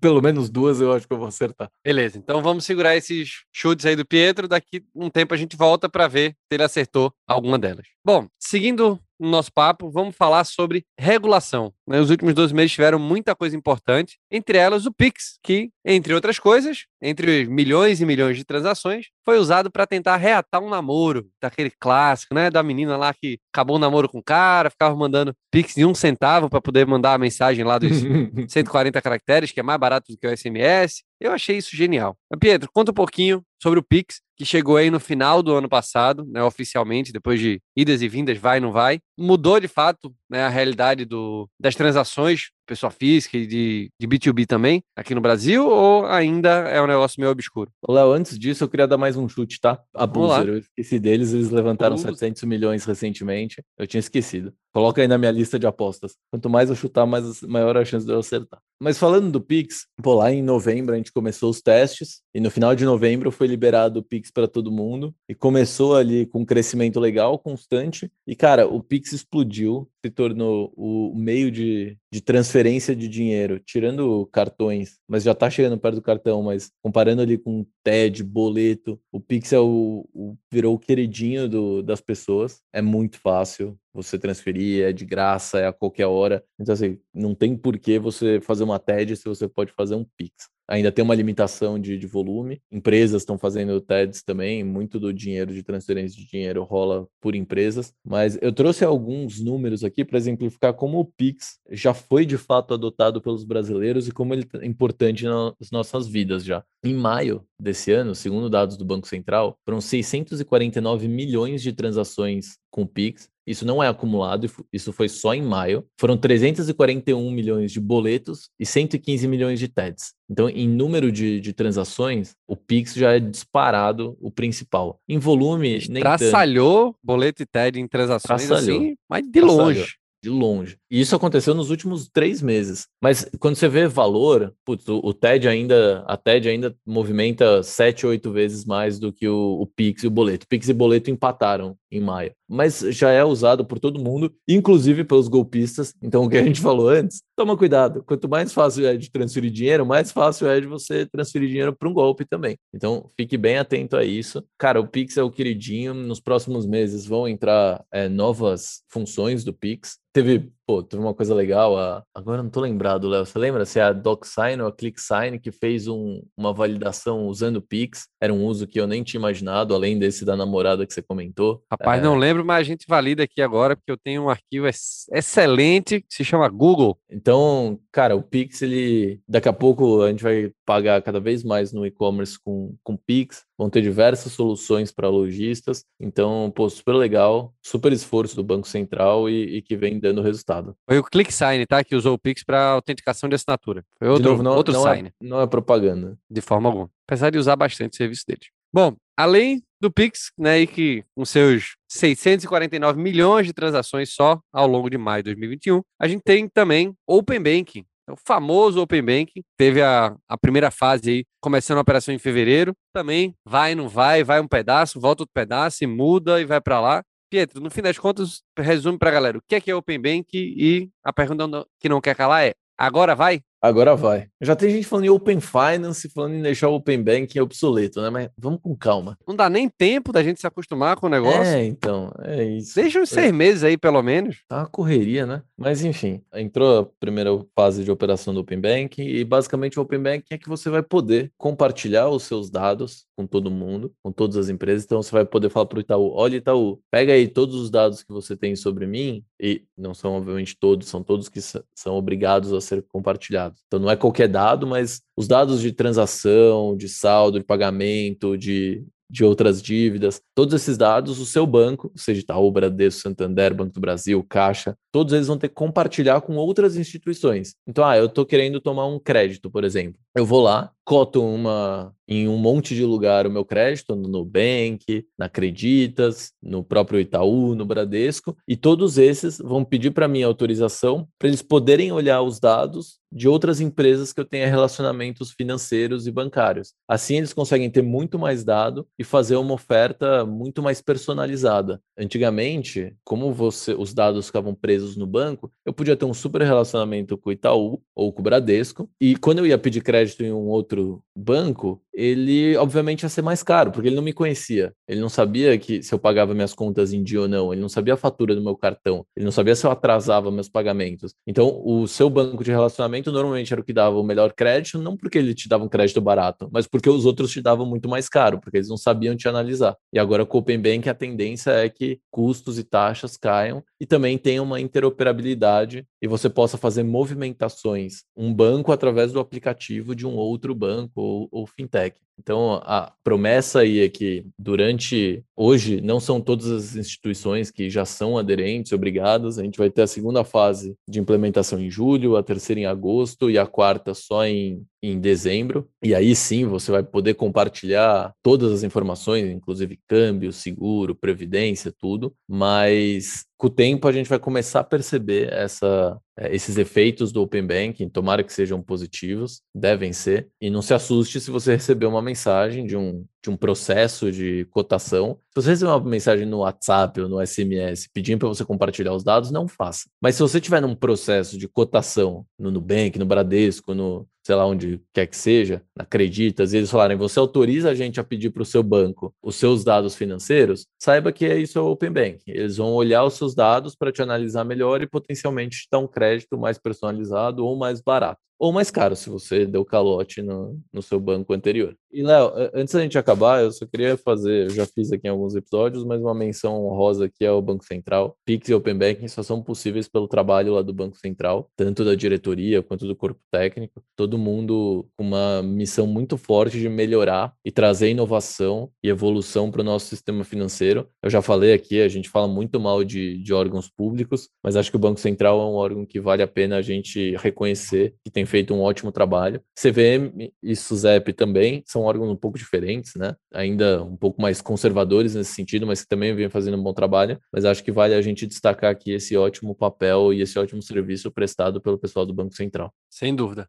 Pelo 0.00 0.22
menos 0.22 0.48
duas 0.48 0.80
eu 0.80 0.92
acho 0.92 1.06
que 1.06 1.12
eu 1.12 1.18
vou 1.18 1.28
acertar. 1.28 1.70
Beleza, 1.84 2.18
então 2.18 2.42
vamos 2.42 2.64
segurar 2.64 2.96
esses 2.96 3.44
chutes 3.52 3.84
aí 3.84 3.94
do 3.94 4.06
Pietro. 4.06 4.48
Daqui 4.48 4.84
um 4.94 5.10
tempo 5.10 5.34
a 5.34 5.36
gente 5.36 5.56
volta 5.56 5.88
para 5.88 6.08
ver 6.08 6.30
se 6.30 6.54
ele 6.54 6.62
acertou 6.62 7.12
alguma 7.26 7.58
delas. 7.58 7.86
Bom, 8.04 8.26
seguindo 8.38 8.98
no 9.18 9.28
nosso 9.28 9.52
papo, 9.52 9.90
vamos 9.90 10.16
falar 10.16 10.44
sobre 10.44 10.84
regulação. 10.98 11.72
né? 11.86 12.00
Os 12.00 12.10
últimos 12.10 12.34
12 12.34 12.54
meses 12.54 12.72
tiveram 12.72 12.98
muita 12.98 13.34
coisa 13.34 13.56
importante, 13.56 14.18
entre 14.30 14.58
elas 14.58 14.86
o 14.86 14.92
Pix, 14.92 15.38
que, 15.42 15.70
entre 15.84 16.14
outras 16.14 16.38
coisas, 16.38 16.86
entre 17.00 17.46
milhões 17.46 18.00
e 18.00 18.06
milhões 18.06 18.36
de 18.36 18.44
transações, 18.44 19.06
foi 19.24 19.38
usado 19.38 19.70
para 19.70 19.86
tentar 19.86 20.16
reatar 20.16 20.62
um 20.62 20.68
namoro, 20.68 21.26
daquele 21.40 21.70
clássico, 21.70 22.34
né? 22.34 22.50
Da 22.50 22.62
menina 22.62 22.96
lá 22.96 23.12
que 23.14 23.38
acabou 23.52 23.76
o 23.76 23.78
namoro 23.78 24.08
com 24.08 24.18
o 24.18 24.22
cara, 24.22 24.70
ficava 24.70 24.94
mandando 24.96 25.34
Pix 25.50 25.74
de 25.74 25.84
um 25.84 25.94
centavo 25.94 26.48
para 26.50 26.60
poder 26.60 26.86
mandar 26.86 27.14
a 27.14 27.18
mensagem 27.18 27.64
lá 27.64 27.78
dos 27.78 27.98
140 28.48 29.00
caracteres, 29.00 29.52
que 29.52 29.60
é 29.60 29.62
mais 29.62 29.78
barato 29.78 30.12
do 30.12 30.18
que 30.18 30.26
o 30.26 30.36
SMS. 30.36 31.02
Eu 31.24 31.32
achei 31.32 31.56
isso 31.56 31.74
genial. 31.74 32.14
Pietro, 32.38 32.68
conta 32.70 32.90
um 32.90 32.94
pouquinho 32.94 33.42
sobre 33.58 33.80
o 33.80 33.82
Pix, 33.82 34.20
que 34.36 34.44
chegou 34.44 34.76
aí 34.76 34.90
no 34.90 35.00
final 35.00 35.42
do 35.42 35.54
ano 35.54 35.70
passado, 35.70 36.22
né, 36.26 36.42
oficialmente, 36.42 37.14
depois 37.14 37.40
de 37.40 37.62
idas 37.74 38.02
e 38.02 38.08
vindas, 38.08 38.36
vai, 38.36 38.60
não 38.60 38.70
vai. 38.70 39.00
Mudou 39.16 39.60
de 39.60 39.68
fato 39.68 40.14
né, 40.28 40.42
a 40.42 40.48
realidade 40.48 41.04
do, 41.04 41.48
das 41.58 41.74
transações, 41.74 42.50
pessoa 42.66 42.90
física 42.90 43.36
e 43.36 43.46
de, 43.46 43.90
de 44.00 44.08
B2B 44.08 44.46
também, 44.46 44.82
aqui 44.96 45.14
no 45.14 45.20
Brasil, 45.20 45.66
ou 45.66 46.06
ainda 46.06 46.50
é 46.68 46.80
um 46.82 46.86
negócio 46.86 47.20
meio 47.20 47.30
obscuro? 47.30 47.70
Léo, 47.88 48.12
antes 48.12 48.38
disso, 48.38 48.64
eu 48.64 48.68
queria 48.68 48.86
dar 48.86 48.98
mais 48.98 49.16
um 49.16 49.28
chute, 49.28 49.60
tá? 49.60 49.80
A. 49.94 50.06
Boozer, 50.06 50.48
eu 50.48 50.58
esqueci 50.58 50.98
deles, 50.98 51.32
eles 51.32 51.50
levantaram 51.50 51.96
Boozer. 51.96 52.12
700 52.12 52.42
milhões 52.44 52.84
recentemente. 52.84 53.62
Eu 53.78 53.86
tinha 53.86 54.00
esquecido. 54.00 54.52
Coloca 54.72 55.00
aí 55.00 55.06
na 55.06 55.18
minha 55.18 55.30
lista 55.30 55.58
de 55.58 55.66
apostas. 55.66 56.16
Quanto 56.30 56.50
mais 56.50 56.68
eu 56.68 56.76
chutar, 56.76 57.06
mais 57.06 57.42
maior 57.42 57.76
a 57.76 57.84
chance 57.84 58.04
de 58.04 58.12
eu 58.12 58.18
acertar. 58.18 58.60
Mas 58.80 58.98
falando 58.98 59.30
do 59.30 59.40
Pix, 59.40 59.86
pô, 60.02 60.14
lá 60.14 60.32
em 60.32 60.42
novembro 60.42 60.94
a 60.94 60.96
gente 60.96 61.12
começou 61.12 61.50
os 61.50 61.60
testes 61.60 62.23
e 62.34 62.40
no 62.40 62.50
final 62.50 62.74
de 62.74 62.84
novembro 62.84 63.30
foi 63.30 63.46
liberado 63.46 64.00
o 64.00 64.02
Pix 64.02 64.30
para 64.30 64.48
todo 64.48 64.72
mundo 64.72 65.14
e 65.28 65.34
começou 65.34 65.94
ali 65.94 66.26
com 66.26 66.40
um 66.40 66.44
crescimento 66.44 66.98
legal, 66.98 67.38
constante. 67.38 68.10
E 68.26 68.34
cara, 68.34 68.66
o 68.66 68.82
Pix 68.82 69.12
explodiu, 69.12 69.88
se 70.04 70.10
tornou 70.10 70.72
o 70.76 71.14
meio 71.14 71.50
de, 71.50 71.96
de 72.12 72.20
transferência 72.20 72.94
de 72.94 73.06
dinheiro, 73.08 73.60
tirando 73.60 74.26
cartões, 74.32 74.98
mas 75.08 75.22
já 75.22 75.34
tá 75.34 75.48
chegando 75.48 75.78
perto 75.78 75.96
do 75.96 76.02
cartão, 76.02 76.42
mas 76.42 76.70
comparando 76.82 77.22
ali 77.22 77.38
com 77.38 77.64
TED, 77.84 78.24
boleto, 78.24 79.00
o 79.12 79.20
Pix 79.20 79.52
é 79.52 79.60
o, 79.60 80.04
o- 80.12 80.36
virou 80.52 80.74
o 80.74 80.78
queridinho 80.78 81.48
do- 81.48 81.82
das 81.82 82.00
pessoas. 82.00 82.60
É 82.72 82.82
muito 82.82 83.18
fácil 83.20 83.78
você 83.94 84.18
transferir, 84.18 84.84
é 84.84 84.92
de 84.92 85.04
graça, 85.04 85.60
é 85.60 85.66
a 85.66 85.72
qualquer 85.72 86.06
hora. 86.06 86.44
Então, 86.58 86.72
assim, 86.72 86.98
não 87.14 87.34
tem 87.34 87.56
por 87.56 87.78
que 87.78 87.98
você 87.98 88.40
fazer 88.40 88.64
uma 88.64 88.78
TED 88.78 89.16
se 89.16 89.24
você 89.24 89.48
pode 89.48 89.72
fazer 89.72 89.94
um 89.94 90.04
Pix. 90.16 90.48
Ainda 90.66 90.90
tem 90.90 91.04
uma 91.04 91.14
limitação 91.14 91.78
de, 91.78 91.98
de 91.98 92.06
volume. 92.06 92.60
Empresas 92.72 93.22
estão 93.22 93.36
fazendo 93.36 93.80
TEDs 93.80 94.22
também, 94.22 94.64
muito 94.64 94.98
do 94.98 95.12
dinheiro 95.12 95.52
de 95.52 95.62
transferência 95.62 96.18
de 96.18 96.26
dinheiro 96.26 96.62
rola 96.64 97.06
por 97.20 97.34
empresas. 97.34 97.92
Mas 98.04 98.38
eu 98.40 98.52
trouxe 98.52 98.84
alguns 98.84 99.40
números 99.40 99.84
aqui 99.84 100.04
para 100.04 100.18
exemplificar 100.18 100.72
como 100.72 100.98
o 100.98 101.04
Pix 101.04 101.58
já 101.70 101.92
foi 101.92 102.24
de 102.24 102.38
fato 102.38 102.72
adotado 102.72 103.20
pelos 103.20 103.44
brasileiros 103.44 104.08
e 104.08 104.12
como 104.12 104.32
ele 104.32 104.46
é 104.54 104.66
importante 104.66 105.24
nas 105.24 105.70
nossas 105.70 106.08
vidas 106.08 106.42
já. 106.42 106.64
Em 106.82 106.94
maio 106.94 107.46
desse 107.60 107.92
ano, 107.92 108.14
segundo 108.14 108.50
dados 108.50 108.76
do 108.76 108.84
Banco 108.84 109.06
Central, 109.06 109.56
foram 109.64 109.80
649 109.80 111.08
milhões 111.08 111.62
de 111.62 111.72
transações 111.72 112.58
com 112.70 112.86
Pix. 112.86 113.28
Isso 113.46 113.66
não 113.66 113.82
é 113.82 113.88
acumulado, 113.88 114.50
isso 114.72 114.90
foi 114.90 115.06
só 115.08 115.34
em 115.34 115.42
maio. 115.42 115.84
Foram 116.00 116.16
341 116.16 117.30
milhões 117.30 117.70
de 117.72 117.78
boletos 117.78 118.48
e 118.58 118.64
115 118.64 119.28
milhões 119.28 119.58
de 119.58 119.68
TEDs. 119.68 120.14
Então, 120.30 120.48
em 120.48 120.66
número 120.66 121.12
de, 121.12 121.40
de 121.40 121.52
transações, 121.52 122.34
o 122.48 122.56
Pix 122.56 122.94
já 122.94 123.12
é 123.12 123.20
disparado 123.20 124.16
o 124.18 124.30
principal. 124.30 124.98
Em 125.06 125.18
volume, 125.18 125.72
nem 125.90 126.02
tanto. 126.02 126.18
Traçalhou 126.18 126.96
boleto 127.02 127.42
e 127.42 127.46
TED 127.46 127.78
em 127.78 127.86
transações 127.86 128.46
Traçalhou. 128.46 128.78
assim, 128.78 128.96
mas 129.08 129.22
de 129.22 129.30
Traçalhou. 129.30 129.56
longe. 129.58 129.94
De 130.24 130.30
longe. 130.30 130.78
E 130.90 131.00
isso 131.00 131.14
aconteceu 131.14 131.54
nos 131.54 131.70
últimos 131.70 132.08
três 132.08 132.40
meses. 132.40 132.88
Mas 133.00 133.30
quando 133.38 133.56
você 133.56 133.68
vê 133.68 133.86
valor, 133.86 134.54
putz, 134.64 134.88
o, 134.88 135.00
o 135.04 135.12
TED 135.12 135.46
ainda, 135.46 136.02
a 136.06 136.16
TED 136.16 136.48
ainda 136.48 136.74
movimenta 136.84 137.62
sete, 137.62 138.06
oito 138.06 138.32
vezes 138.32 138.64
mais 138.64 138.98
do 138.98 139.12
que 139.12 139.28
o, 139.28 139.60
o 139.60 139.66
Pix 139.66 140.02
e 140.02 140.06
o 140.06 140.10
boleto. 140.10 140.48
Pix 140.48 140.68
e 140.68 140.72
boleto 140.72 141.10
empataram 141.10 141.76
em 141.90 142.00
maio. 142.00 142.32
Mas 142.54 142.80
já 142.90 143.10
é 143.10 143.24
usado 143.24 143.64
por 143.64 143.78
todo 143.78 143.98
mundo, 143.98 144.32
inclusive 144.48 145.04
pelos 145.04 145.28
golpistas. 145.28 145.94
Então, 146.02 146.24
o 146.24 146.28
que 146.28 146.36
a 146.36 146.42
gente 146.42 146.60
falou 146.60 146.88
antes, 146.88 147.22
toma 147.36 147.56
cuidado. 147.56 148.02
Quanto 148.04 148.28
mais 148.28 148.52
fácil 148.52 148.86
é 148.86 148.96
de 148.96 149.10
transferir 149.10 149.50
dinheiro, 149.50 149.84
mais 149.84 150.12
fácil 150.12 150.48
é 150.48 150.60
de 150.60 150.66
você 150.66 151.06
transferir 151.06 151.48
dinheiro 151.48 151.74
para 151.74 151.88
um 151.88 151.92
golpe 151.92 152.24
também. 152.24 152.56
Então, 152.72 153.10
fique 153.16 153.36
bem 153.36 153.58
atento 153.58 153.96
a 153.96 154.04
isso. 154.04 154.44
Cara, 154.58 154.80
o 154.80 154.86
Pix 154.86 155.16
é 155.16 155.22
o 155.22 155.30
queridinho. 155.30 155.92
Nos 155.92 156.20
próximos 156.20 156.64
meses 156.66 157.06
vão 157.06 157.26
entrar 157.26 157.84
é, 157.92 158.08
novas 158.08 158.82
funções 158.88 159.44
do 159.44 159.52
Pix. 159.52 159.98
Teve, 160.12 160.48
pô, 160.66 160.82
teve 160.82 161.02
uma 161.02 161.14
coisa 161.14 161.34
legal. 161.34 161.78
A... 161.78 162.02
Agora 162.14 162.42
não 162.42 162.50
tô 162.50 162.60
lembrado, 162.60 163.08
Léo. 163.08 163.24
Você 163.24 163.38
lembra 163.38 163.64
se 163.64 163.78
é 163.78 163.82
a 163.82 163.92
DocSign 163.92 164.62
ou 164.62 164.68
a 164.68 164.72
ClickSign 164.72 165.38
que 165.38 165.50
fez 165.50 165.88
um, 165.88 166.22
uma 166.36 166.52
validação 166.52 167.26
usando 167.26 167.56
o 167.56 167.62
Pix? 167.62 168.08
Era 168.20 168.32
um 168.32 168.44
uso 168.44 168.66
que 168.66 168.80
eu 168.80 168.86
nem 168.86 169.02
tinha 169.02 169.18
imaginado, 169.18 169.74
além 169.74 169.98
desse 169.98 170.24
da 170.24 170.36
namorada 170.36 170.86
que 170.86 170.92
você 170.92 171.02
comentou. 171.02 171.62
Rapaz, 171.70 172.02
não 172.02 172.16
lembro, 172.16 172.44
mas 172.44 172.60
a 172.60 172.62
gente 172.62 172.86
valida 172.88 173.22
aqui 173.22 173.40
agora, 173.42 173.76
porque 173.76 173.90
eu 173.90 173.98
tenho 173.98 174.22
um 174.22 174.28
arquivo 174.28 174.66
ex- 174.66 175.06
excelente 175.12 176.00
que 176.00 176.14
se 176.14 176.24
chama 176.24 176.48
Google. 176.48 176.98
Então, 177.10 177.78
cara, 177.92 178.16
o 178.16 178.22
Pix, 178.22 178.62
ele 178.62 179.20
daqui 179.28 179.48
a 179.48 179.52
pouco 179.52 180.02
a 180.02 180.10
gente 180.10 180.22
vai 180.22 180.50
pagar 180.66 181.02
cada 181.02 181.20
vez 181.20 181.44
mais 181.44 181.72
no 181.72 181.86
e-commerce 181.86 182.38
com, 182.42 182.74
com 182.82 182.96
Pix. 182.96 183.44
Vão 183.58 183.70
ter 183.70 183.82
diversas 183.82 184.32
soluções 184.32 184.92
para 184.92 185.08
lojistas. 185.08 185.84
Então, 186.00 186.52
pô, 186.54 186.68
super 186.68 186.94
legal, 186.94 187.54
super 187.62 187.92
esforço 187.92 188.34
do 188.34 188.42
Banco 188.42 188.66
Central 188.66 189.28
e, 189.28 189.56
e 189.56 189.62
que 189.62 189.76
vem 189.76 189.98
dando 189.98 190.22
resultado. 190.22 190.76
Foi 190.88 190.98
o 190.98 191.04
ClickSign, 191.04 191.64
tá? 191.66 191.84
Que 191.84 191.94
usou 191.94 192.14
o 192.14 192.18
Pix 192.18 192.42
para 192.42 192.70
autenticação 192.70 193.28
de 193.28 193.34
assinatura. 193.34 193.84
Foi 193.98 194.08
De 194.08 194.12
outro, 194.12 194.30
novo, 194.30 194.42
não, 194.42 194.56
outro 194.56 194.74
não, 194.74 194.82
sign, 194.82 195.08
é, 195.08 195.12
não 195.20 195.40
é 195.40 195.46
propaganda. 195.46 196.18
de 196.30 196.40
forma 196.40 196.68
alguma. 196.68 196.90
Apesar 197.06 197.30
de 197.30 197.38
usar 197.38 197.56
bastante 197.56 197.94
o 197.94 197.96
serviço 197.96 198.24
deles. 198.26 198.48
Bom, 198.72 198.96
além 199.16 199.62
do 199.80 199.90
Pix, 199.90 200.32
né, 200.36 200.60
e 200.60 200.66
que 200.66 201.04
com 201.14 201.24
seus 201.24 201.76
649 201.88 203.00
milhões 203.00 203.46
de 203.46 203.52
transações 203.52 204.12
só 204.12 204.40
ao 204.52 204.66
longo 204.66 204.90
de 204.90 204.98
maio 204.98 205.22
de 205.22 205.30
2021, 205.30 205.80
a 206.00 206.08
gente 206.08 206.22
tem 206.24 206.48
também 206.48 206.92
Open 207.06 207.40
Banking. 207.40 207.84
O 208.10 208.16
famoso 208.16 208.82
Open 208.82 209.02
Banking 209.02 209.42
teve 209.56 209.80
a, 209.80 210.14
a 210.28 210.36
primeira 210.36 210.70
fase 210.70 211.10
aí, 211.10 211.24
começando 211.40 211.78
a 211.78 211.80
operação 211.80 212.14
em 212.14 212.18
fevereiro. 212.18 212.74
Também 212.92 213.34
vai, 213.44 213.74
não 213.74 213.88
vai, 213.88 214.22
vai 214.22 214.40
um 214.40 214.48
pedaço, 214.48 215.00
volta 215.00 215.22
outro 215.22 215.32
pedaço 215.32 215.82
e 215.82 215.86
muda 215.86 216.40
e 216.40 216.44
vai 216.44 216.60
para 216.60 216.80
lá. 216.80 217.02
Pietro, 217.30 217.60
no 217.60 217.70
fim 217.70 217.80
das 217.82 217.98
contas, 217.98 218.42
resume 218.58 218.98
para 218.98 219.08
a 219.08 219.12
galera 219.12 219.38
o 219.38 219.42
que 219.48 219.54
é, 219.54 219.60
que 219.60 219.70
é 219.70 219.74
Open 219.74 220.00
Banking 220.00 220.54
e 220.56 220.90
a 221.02 221.12
pergunta 221.12 221.66
que 221.80 221.88
não 221.88 222.00
quer 222.00 222.14
calar 222.14 222.44
é: 222.44 222.54
agora 222.76 223.14
vai? 223.14 223.40
Agora 223.64 223.96
vai. 223.96 224.26
Já 224.42 224.54
tem 224.54 224.68
gente 224.68 224.86
falando 224.86 225.06
em 225.06 225.08
Open 225.08 225.40
Finance, 225.40 226.10
falando 226.10 226.34
em 226.34 226.42
deixar 226.42 226.68
o 226.68 226.74
Open 226.74 227.02
Banking 227.02 227.40
obsoleto, 227.40 227.98
né? 228.02 228.10
Mas 228.10 228.28
vamos 228.36 228.60
com 228.60 228.76
calma. 228.76 229.16
Não 229.26 229.34
dá 229.34 229.48
nem 229.48 229.70
tempo 229.70 230.12
da 230.12 230.22
gente 230.22 230.38
se 230.38 230.46
acostumar 230.46 230.96
com 230.96 231.06
o 231.06 231.08
negócio. 231.08 231.40
É, 231.40 231.64
então, 231.64 232.12
é 232.22 232.44
isso. 232.44 232.74
Deixa 232.74 233.00
uns 233.00 233.08
seis 233.08 233.32
meses 233.32 233.64
aí, 233.64 233.78
pelo 233.78 234.02
menos. 234.02 234.42
Tá 234.46 234.58
uma 234.58 234.66
correria, 234.66 235.24
né? 235.24 235.42
Mas 235.56 235.82
enfim, 235.82 236.20
entrou 236.34 236.80
a 236.80 236.84
primeira 237.00 237.30
fase 237.56 237.84
de 237.84 237.90
operação 237.90 238.34
do 238.34 238.40
Open 238.40 238.60
Banking 238.60 239.06
e 239.06 239.24
basicamente 239.24 239.78
o 239.78 239.82
Open 239.82 240.02
Banking 240.02 240.34
é 240.34 240.36
que 240.36 240.48
você 240.48 240.68
vai 240.68 240.82
poder 240.82 241.32
compartilhar 241.38 242.10
os 242.10 242.24
seus 242.24 242.50
dados 242.50 243.06
com 243.16 243.26
todo 243.26 243.50
mundo, 243.50 243.92
com 244.02 244.12
todas 244.12 244.36
as 244.36 244.48
empresas. 244.48 244.84
Então 244.84 245.02
você 245.02 245.10
vai 245.10 245.24
poder 245.24 245.50
falar 245.50 245.66
para 245.66 245.78
o 245.78 245.80
Itaú: 245.80 246.12
olha, 246.14 246.36
Itaú, 246.36 246.80
pega 246.90 247.12
aí 247.12 247.28
todos 247.28 247.54
os 247.56 247.70
dados 247.70 248.02
que 248.02 248.12
você 248.12 248.36
tem 248.36 248.56
sobre 248.56 248.86
mim, 248.86 249.24
e 249.40 249.62
não 249.76 249.94
são 249.94 250.14
obviamente 250.14 250.56
todos, 250.58 250.88
são 250.88 251.02
todos 251.02 251.28
que 251.28 251.40
são 251.40 251.94
obrigados 251.94 252.52
a 252.52 252.60
ser 252.60 252.82
compartilhados. 252.88 253.62
Então 253.66 253.80
não 253.80 253.90
é 253.90 253.96
qualquer 253.96 254.28
dado, 254.28 254.66
mas 254.66 255.02
os 255.16 255.28
dados 255.28 255.60
de 255.60 255.72
transação, 255.72 256.76
de 256.76 256.88
saldo, 256.88 257.38
de 257.38 257.44
pagamento, 257.44 258.36
de 258.36 258.84
de 259.14 259.24
outras 259.24 259.62
dívidas, 259.62 260.20
todos 260.34 260.54
esses 260.54 260.76
dados, 260.76 261.20
o 261.20 261.26
seu 261.26 261.46
banco, 261.46 261.92
seja 261.94 262.20
Itaú, 262.20 262.50
Bradesco, 262.50 263.02
Santander, 263.02 263.54
Banco 263.54 263.72
do 263.72 263.80
Brasil, 263.80 264.24
Caixa, 264.28 264.76
todos 264.90 265.12
eles 265.12 265.28
vão 265.28 265.38
ter 265.38 265.48
que 265.48 265.54
compartilhar 265.54 266.20
com 266.20 266.34
outras 266.34 266.76
instituições. 266.76 267.54
Então, 267.64 267.84
ah, 267.84 267.96
eu 267.96 268.06
estou 268.06 268.26
querendo 268.26 268.60
tomar 268.60 268.86
um 268.86 268.98
crédito, 268.98 269.48
por 269.50 269.62
exemplo. 269.62 270.00
Eu 270.16 270.24
vou 270.24 270.40
lá, 270.40 270.72
coto 270.84 271.24
uma 271.24 271.92
em 272.06 272.28
um 272.28 272.36
monte 272.36 272.74
de 272.74 272.84
lugar 272.84 273.26
o 273.26 273.30
meu 273.30 273.44
crédito, 273.46 273.96
no 273.96 274.06
Nubank, 274.06 275.06
na 275.18 275.26
Creditas, 275.26 276.32
no 276.42 276.62
próprio 276.62 277.00
Itaú, 277.00 277.54
no 277.54 277.64
Bradesco, 277.64 278.36
e 278.46 278.56
todos 278.56 278.98
esses 278.98 279.38
vão 279.38 279.64
pedir 279.64 279.90
para 279.90 280.06
mim 280.06 280.22
autorização 280.22 281.08
para 281.18 281.28
eles 281.28 281.40
poderem 281.40 281.90
olhar 281.92 282.20
os 282.20 282.38
dados 282.38 282.98
de 283.10 283.26
outras 283.26 283.58
empresas 283.58 284.12
que 284.12 284.20
eu 284.20 284.24
tenha 284.24 284.46
relacionamentos 284.46 285.30
financeiros 285.30 286.06
e 286.06 286.10
bancários. 286.10 286.74
Assim 286.86 287.16
eles 287.16 287.32
conseguem 287.32 287.70
ter 287.70 287.80
muito 287.80 288.18
mais 288.18 288.44
dado 288.44 288.86
e 288.98 289.04
fazer 289.04 289.36
uma 289.36 289.54
oferta 289.54 290.26
muito 290.26 290.62
mais 290.62 290.82
personalizada. 290.82 291.80
Antigamente, 291.96 292.94
como 293.02 293.32
você, 293.32 293.72
os 293.72 293.94
dados 293.94 294.26
ficavam 294.26 294.54
presos 294.54 294.96
no 294.96 295.06
banco, 295.06 295.50
eu 295.64 295.72
podia 295.72 295.96
ter 295.96 296.04
um 296.04 296.12
super 296.12 296.42
relacionamento 296.42 297.16
com 297.16 297.30
o 297.30 297.32
Itaú 297.32 297.80
ou 297.94 298.12
com 298.12 298.20
o 298.20 298.24
Bradesco, 298.24 298.90
e 299.00 299.16
quando 299.16 299.38
eu 299.38 299.46
ia 299.46 299.56
pedir 299.56 299.80
crédito 299.80 300.03
em 300.06 300.32
um 300.32 300.46
outro 300.48 301.02
banco, 301.16 301.80
ele 301.92 302.56
obviamente 302.56 303.02
ia 303.04 303.08
ser 303.08 303.22
mais 303.22 303.42
caro, 303.42 303.70
porque 303.70 303.88
ele 303.88 303.96
não 303.96 304.02
me 304.02 304.12
conhecia. 304.12 304.72
Ele 304.88 305.00
não 305.00 305.08
sabia 305.08 305.56
que 305.56 305.82
se 305.82 305.94
eu 305.94 305.98
pagava 305.98 306.34
minhas 306.34 306.52
contas 306.52 306.92
em 306.92 307.02
dia 307.02 307.22
ou 307.22 307.28
não, 307.28 307.52
ele 307.52 307.62
não 307.62 307.68
sabia 307.68 307.94
a 307.94 307.96
fatura 307.96 308.34
do 308.34 308.42
meu 308.42 308.56
cartão, 308.56 309.06
ele 309.16 309.24
não 309.24 309.32
sabia 309.32 309.54
se 309.54 309.64
eu 309.64 309.70
atrasava 309.70 310.30
meus 310.30 310.48
pagamentos. 310.48 311.14
Então, 311.26 311.62
o 311.64 311.86
seu 311.86 312.10
banco 312.10 312.42
de 312.42 312.50
relacionamento 312.50 313.12
normalmente 313.12 313.52
era 313.52 313.60
o 313.60 313.64
que 313.64 313.72
dava 313.72 313.96
o 313.96 314.02
melhor 314.02 314.32
crédito, 314.32 314.78
não 314.78 314.96
porque 314.96 315.18
ele 315.18 315.34
te 315.34 315.48
dava 315.48 315.64
um 315.64 315.68
crédito 315.68 316.00
barato, 316.00 316.48
mas 316.52 316.66
porque 316.66 316.90
os 316.90 317.06
outros 317.06 317.30
te 317.30 317.40
davam 317.40 317.64
muito 317.64 317.88
mais 317.88 318.08
caro, 318.08 318.40
porque 318.40 318.56
eles 318.56 318.68
não 318.68 318.76
sabiam 318.76 319.16
te 319.16 319.28
analisar. 319.28 319.76
E 319.92 319.98
agora 319.98 320.26
com 320.26 320.38
o 320.38 320.40
Open 320.40 320.60
Bank 320.60 320.88
a 320.88 320.94
tendência 320.94 321.50
é 321.52 321.68
que 321.68 322.00
custos 322.10 322.58
e 322.58 322.64
taxas 322.64 323.16
caiam 323.16 323.62
e 323.80 323.86
também 323.86 324.18
tenha 324.18 324.42
uma 324.42 324.60
interoperabilidade 324.60 325.86
e 326.02 326.08
você 326.08 326.28
possa 326.28 326.58
fazer 326.58 326.82
movimentações, 326.82 328.02
um 328.16 328.32
banco 328.34 328.72
através 328.72 329.12
do 329.12 329.20
aplicativo 329.20 329.93
de 329.94 330.06
um 330.06 330.14
outro 330.14 330.54
banco 330.54 331.00
ou, 331.00 331.28
ou 331.30 331.46
fintech. 331.46 331.96
Então, 332.18 332.54
a 332.64 332.92
promessa 333.02 333.60
aí 333.60 333.80
é 333.80 333.88
que 333.88 334.26
durante 334.38 335.22
hoje 335.36 335.80
não 335.80 336.00
são 336.00 336.20
todas 336.20 336.50
as 336.50 336.76
instituições 336.76 337.50
que 337.50 337.68
já 337.68 337.84
são 337.84 338.16
aderentes, 338.16 338.72
obrigadas. 338.72 339.38
A 339.38 339.42
gente 339.42 339.58
vai 339.58 339.70
ter 339.70 339.82
a 339.82 339.86
segunda 339.86 340.24
fase 340.24 340.76
de 340.88 341.00
implementação 341.00 341.60
em 341.60 341.70
julho, 341.70 342.16
a 342.16 342.22
terceira 342.22 342.60
em 342.60 342.66
agosto 342.66 343.30
e 343.30 343.38
a 343.38 343.46
quarta 343.46 343.94
só 343.94 344.24
em, 344.24 344.64
em 344.82 344.98
dezembro. 344.98 345.68
E 345.82 345.94
aí 345.94 346.14
sim 346.14 346.46
você 346.46 346.70
vai 346.70 346.82
poder 346.82 347.14
compartilhar 347.14 348.12
todas 348.22 348.52
as 348.52 348.62
informações, 348.62 349.30
inclusive 349.30 349.78
câmbio, 349.88 350.32
seguro, 350.32 350.94
previdência, 350.94 351.72
tudo. 351.78 352.14
Mas 352.28 353.24
com 353.36 353.48
o 353.48 353.50
tempo 353.50 353.86
a 353.88 353.92
gente 353.92 354.08
vai 354.08 354.18
começar 354.18 354.60
a 354.60 354.64
perceber 354.64 355.32
essa, 355.32 355.98
eh, 356.18 356.34
esses 356.34 356.56
efeitos 356.56 357.12
do 357.12 357.20
Open 357.22 357.46
Banking, 357.46 357.88
tomara 357.88 358.22
que 358.22 358.32
sejam 358.32 358.62
positivos, 358.62 359.42
devem 359.54 359.92
ser, 359.92 360.28
e 360.40 360.48
não 360.48 360.62
se 360.62 360.72
assuste 360.72 361.20
se 361.20 361.30
você 361.30 361.52
receber 361.52 361.86
uma 361.86 362.00
mensagem 362.04 362.66
de 362.66 362.76
um, 362.76 363.04
de 363.22 363.30
um 363.30 363.36
processo 363.36 364.12
de 364.12 364.44
cotação. 364.50 365.18
Se 365.30 365.42
você 365.42 365.50
receber 365.50 365.70
uma 365.70 365.80
mensagem 365.80 366.26
no 366.26 366.38
WhatsApp 366.38 367.00
ou 367.00 367.08
no 367.08 367.26
SMS 367.26 367.88
pedindo 367.92 368.20
para 368.20 368.28
você 368.28 368.44
compartilhar 368.44 368.92
os 368.94 369.02
dados, 369.02 369.30
não 369.30 369.48
faça. 369.48 369.88
Mas 370.00 370.14
se 370.14 370.22
você 370.22 370.40
tiver 370.40 370.60
num 370.60 370.74
processo 370.74 371.36
de 371.38 371.48
cotação 371.48 372.24
no 372.38 372.50
Nubank, 372.50 372.98
no 372.98 373.06
Bradesco, 373.06 373.74
no 373.74 374.06
sei 374.24 374.34
lá 374.34 374.46
onde 374.46 374.80
quer 374.92 375.06
que 375.06 375.16
seja, 375.16 375.62
acredita, 375.78 376.44
e 376.44 376.56
eles 376.56 376.70
falarem, 376.70 376.96
você 376.96 377.18
autoriza 377.18 377.70
a 377.70 377.74
gente 377.74 378.00
a 378.00 378.04
pedir 378.04 378.30
para 378.30 378.42
o 378.42 378.46
seu 378.46 378.62
banco 378.62 379.14
os 379.22 379.36
seus 379.36 379.62
dados 379.62 379.94
financeiros, 379.94 380.66
saiba 380.78 381.12
que 381.12 381.26
é 381.26 381.36
isso 381.36 381.58
é 381.58 381.62
o 381.62 381.66
Open 381.66 381.92
Bank. 381.92 382.22
Eles 382.26 382.56
vão 382.56 382.72
olhar 382.72 383.04
os 383.04 383.14
seus 383.14 383.34
dados 383.34 383.76
para 383.76 383.92
te 383.92 384.00
analisar 384.00 384.42
melhor 384.42 384.80
e 384.80 384.86
potencialmente 384.86 385.64
te 385.64 385.68
dar 385.70 385.78
um 385.78 385.86
crédito 385.86 386.38
mais 386.38 386.56
personalizado 386.56 387.44
ou 387.44 387.54
mais 387.54 387.82
barato 387.82 388.23
ou 388.38 388.52
mais 388.52 388.70
caro 388.70 388.96
se 388.96 389.08
você 389.08 389.46
deu 389.46 389.64
calote 389.64 390.22
no, 390.22 390.60
no 390.72 390.82
seu 390.82 391.00
banco 391.00 391.32
anterior. 391.32 391.76
E, 391.94 392.02
Léo, 392.02 392.32
antes 392.52 392.74
da 392.74 392.80
gente 392.80 392.98
acabar, 392.98 393.44
eu 393.44 393.52
só 393.52 393.64
queria 393.64 393.96
fazer, 393.96 394.46
eu 394.46 394.50
já 394.50 394.66
fiz 394.66 394.90
aqui 394.90 395.06
em 395.06 395.10
alguns 395.10 395.36
episódios, 395.36 395.84
mas 395.84 396.00
uma 396.00 396.12
menção 396.12 396.66
honrosa 396.66 397.04
aqui 397.04 397.24
ao 397.24 397.40
Banco 397.40 397.64
Central. 397.64 398.16
Pix 398.24 398.48
e 398.48 398.54
Open 398.54 398.76
Banking 398.76 399.06
só 399.06 399.22
são 399.22 399.40
possíveis 399.40 399.86
pelo 399.86 400.08
trabalho 400.08 400.54
lá 400.54 400.62
do 400.62 400.74
Banco 400.74 400.96
Central, 400.96 401.48
tanto 401.56 401.84
da 401.84 401.94
diretoria 401.94 402.64
quanto 402.64 402.84
do 402.88 402.96
corpo 402.96 403.20
técnico. 403.30 403.80
Todo 403.94 404.18
mundo 404.18 404.88
com 404.96 405.04
uma 405.04 405.40
missão 405.40 405.86
muito 405.86 406.16
forte 406.16 406.58
de 406.58 406.68
melhorar 406.68 407.32
e 407.44 407.52
trazer 407.52 407.90
inovação 407.90 408.70
e 408.82 408.88
evolução 408.88 409.48
para 409.48 409.60
o 409.60 409.64
nosso 409.64 409.86
sistema 409.86 410.24
financeiro. 410.24 410.88
Eu 411.00 411.10
já 411.10 411.22
falei 411.22 411.52
aqui, 411.52 411.80
a 411.80 411.88
gente 411.88 412.08
fala 412.08 412.26
muito 412.26 412.58
mal 412.58 412.82
de, 412.82 413.22
de 413.22 413.32
órgãos 413.32 413.70
públicos, 413.70 414.28
mas 414.42 414.56
acho 414.56 414.68
que 414.68 414.76
o 414.76 414.80
Banco 414.80 414.98
Central 414.98 415.40
é 415.40 415.44
um 415.44 415.54
órgão 415.54 415.86
que 415.86 416.00
vale 416.00 416.24
a 416.24 416.28
pena 416.28 416.56
a 416.56 416.62
gente 416.62 417.14
reconhecer 417.18 417.94
que 418.04 418.10
tem 418.10 418.23
feito 418.26 418.54
um 418.54 418.60
ótimo 418.60 418.92
trabalho. 418.92 419.40
CVM 419.54 420.32
e 420.42 420.56
SUSEP 420.56 421.12
também 421.12 421.62
são 421.66 421.82
órgãos 421.82 422.10
um 422.10 422.16
pouco 422.16 422.38
diferentes, 422.38 422.94
né? 422.96 423.14
Ainda 423.32 423.82
um 423.82 423.96
pouco 423.96 424.20
mais 424.20 424.40
conservadores 424.40 425.14
nesse 425.14 425.32
sentido, 425.32 425.66
mas 425.66 425.82
que 425.82 425.88
também 425.88 426.14
vêm 426.14 426.28
fazendo 426.28 426.56
um 426.56 426.62
bom 426.62 426.72
trabalho. 426.72 427.18
Mas 427.32 427.44
acho 427.44 427.62
que 427.62 427.72
vale 427.72 427.94
a 427.94 428.02
gente 428.02 428.26
destacar 428.26 428.70
aqui 428.70 428.92
esse 428.92 429.16
ótimo 429.16 429.54
papel 429.54 430.12
e 430.12 430.22
esse 430.22 430.38
ótimo 430.38 430.62
serviço 430.62 431.10
prestado 431.10 431.60
pelo 431.60 431.78
pessoal 431.78 432.06
do 432.06 432.14
Banco 432.14 432.34
Central. 432.34 432.72
Sem 432.90 433.14
dúvida. 433.14 433.48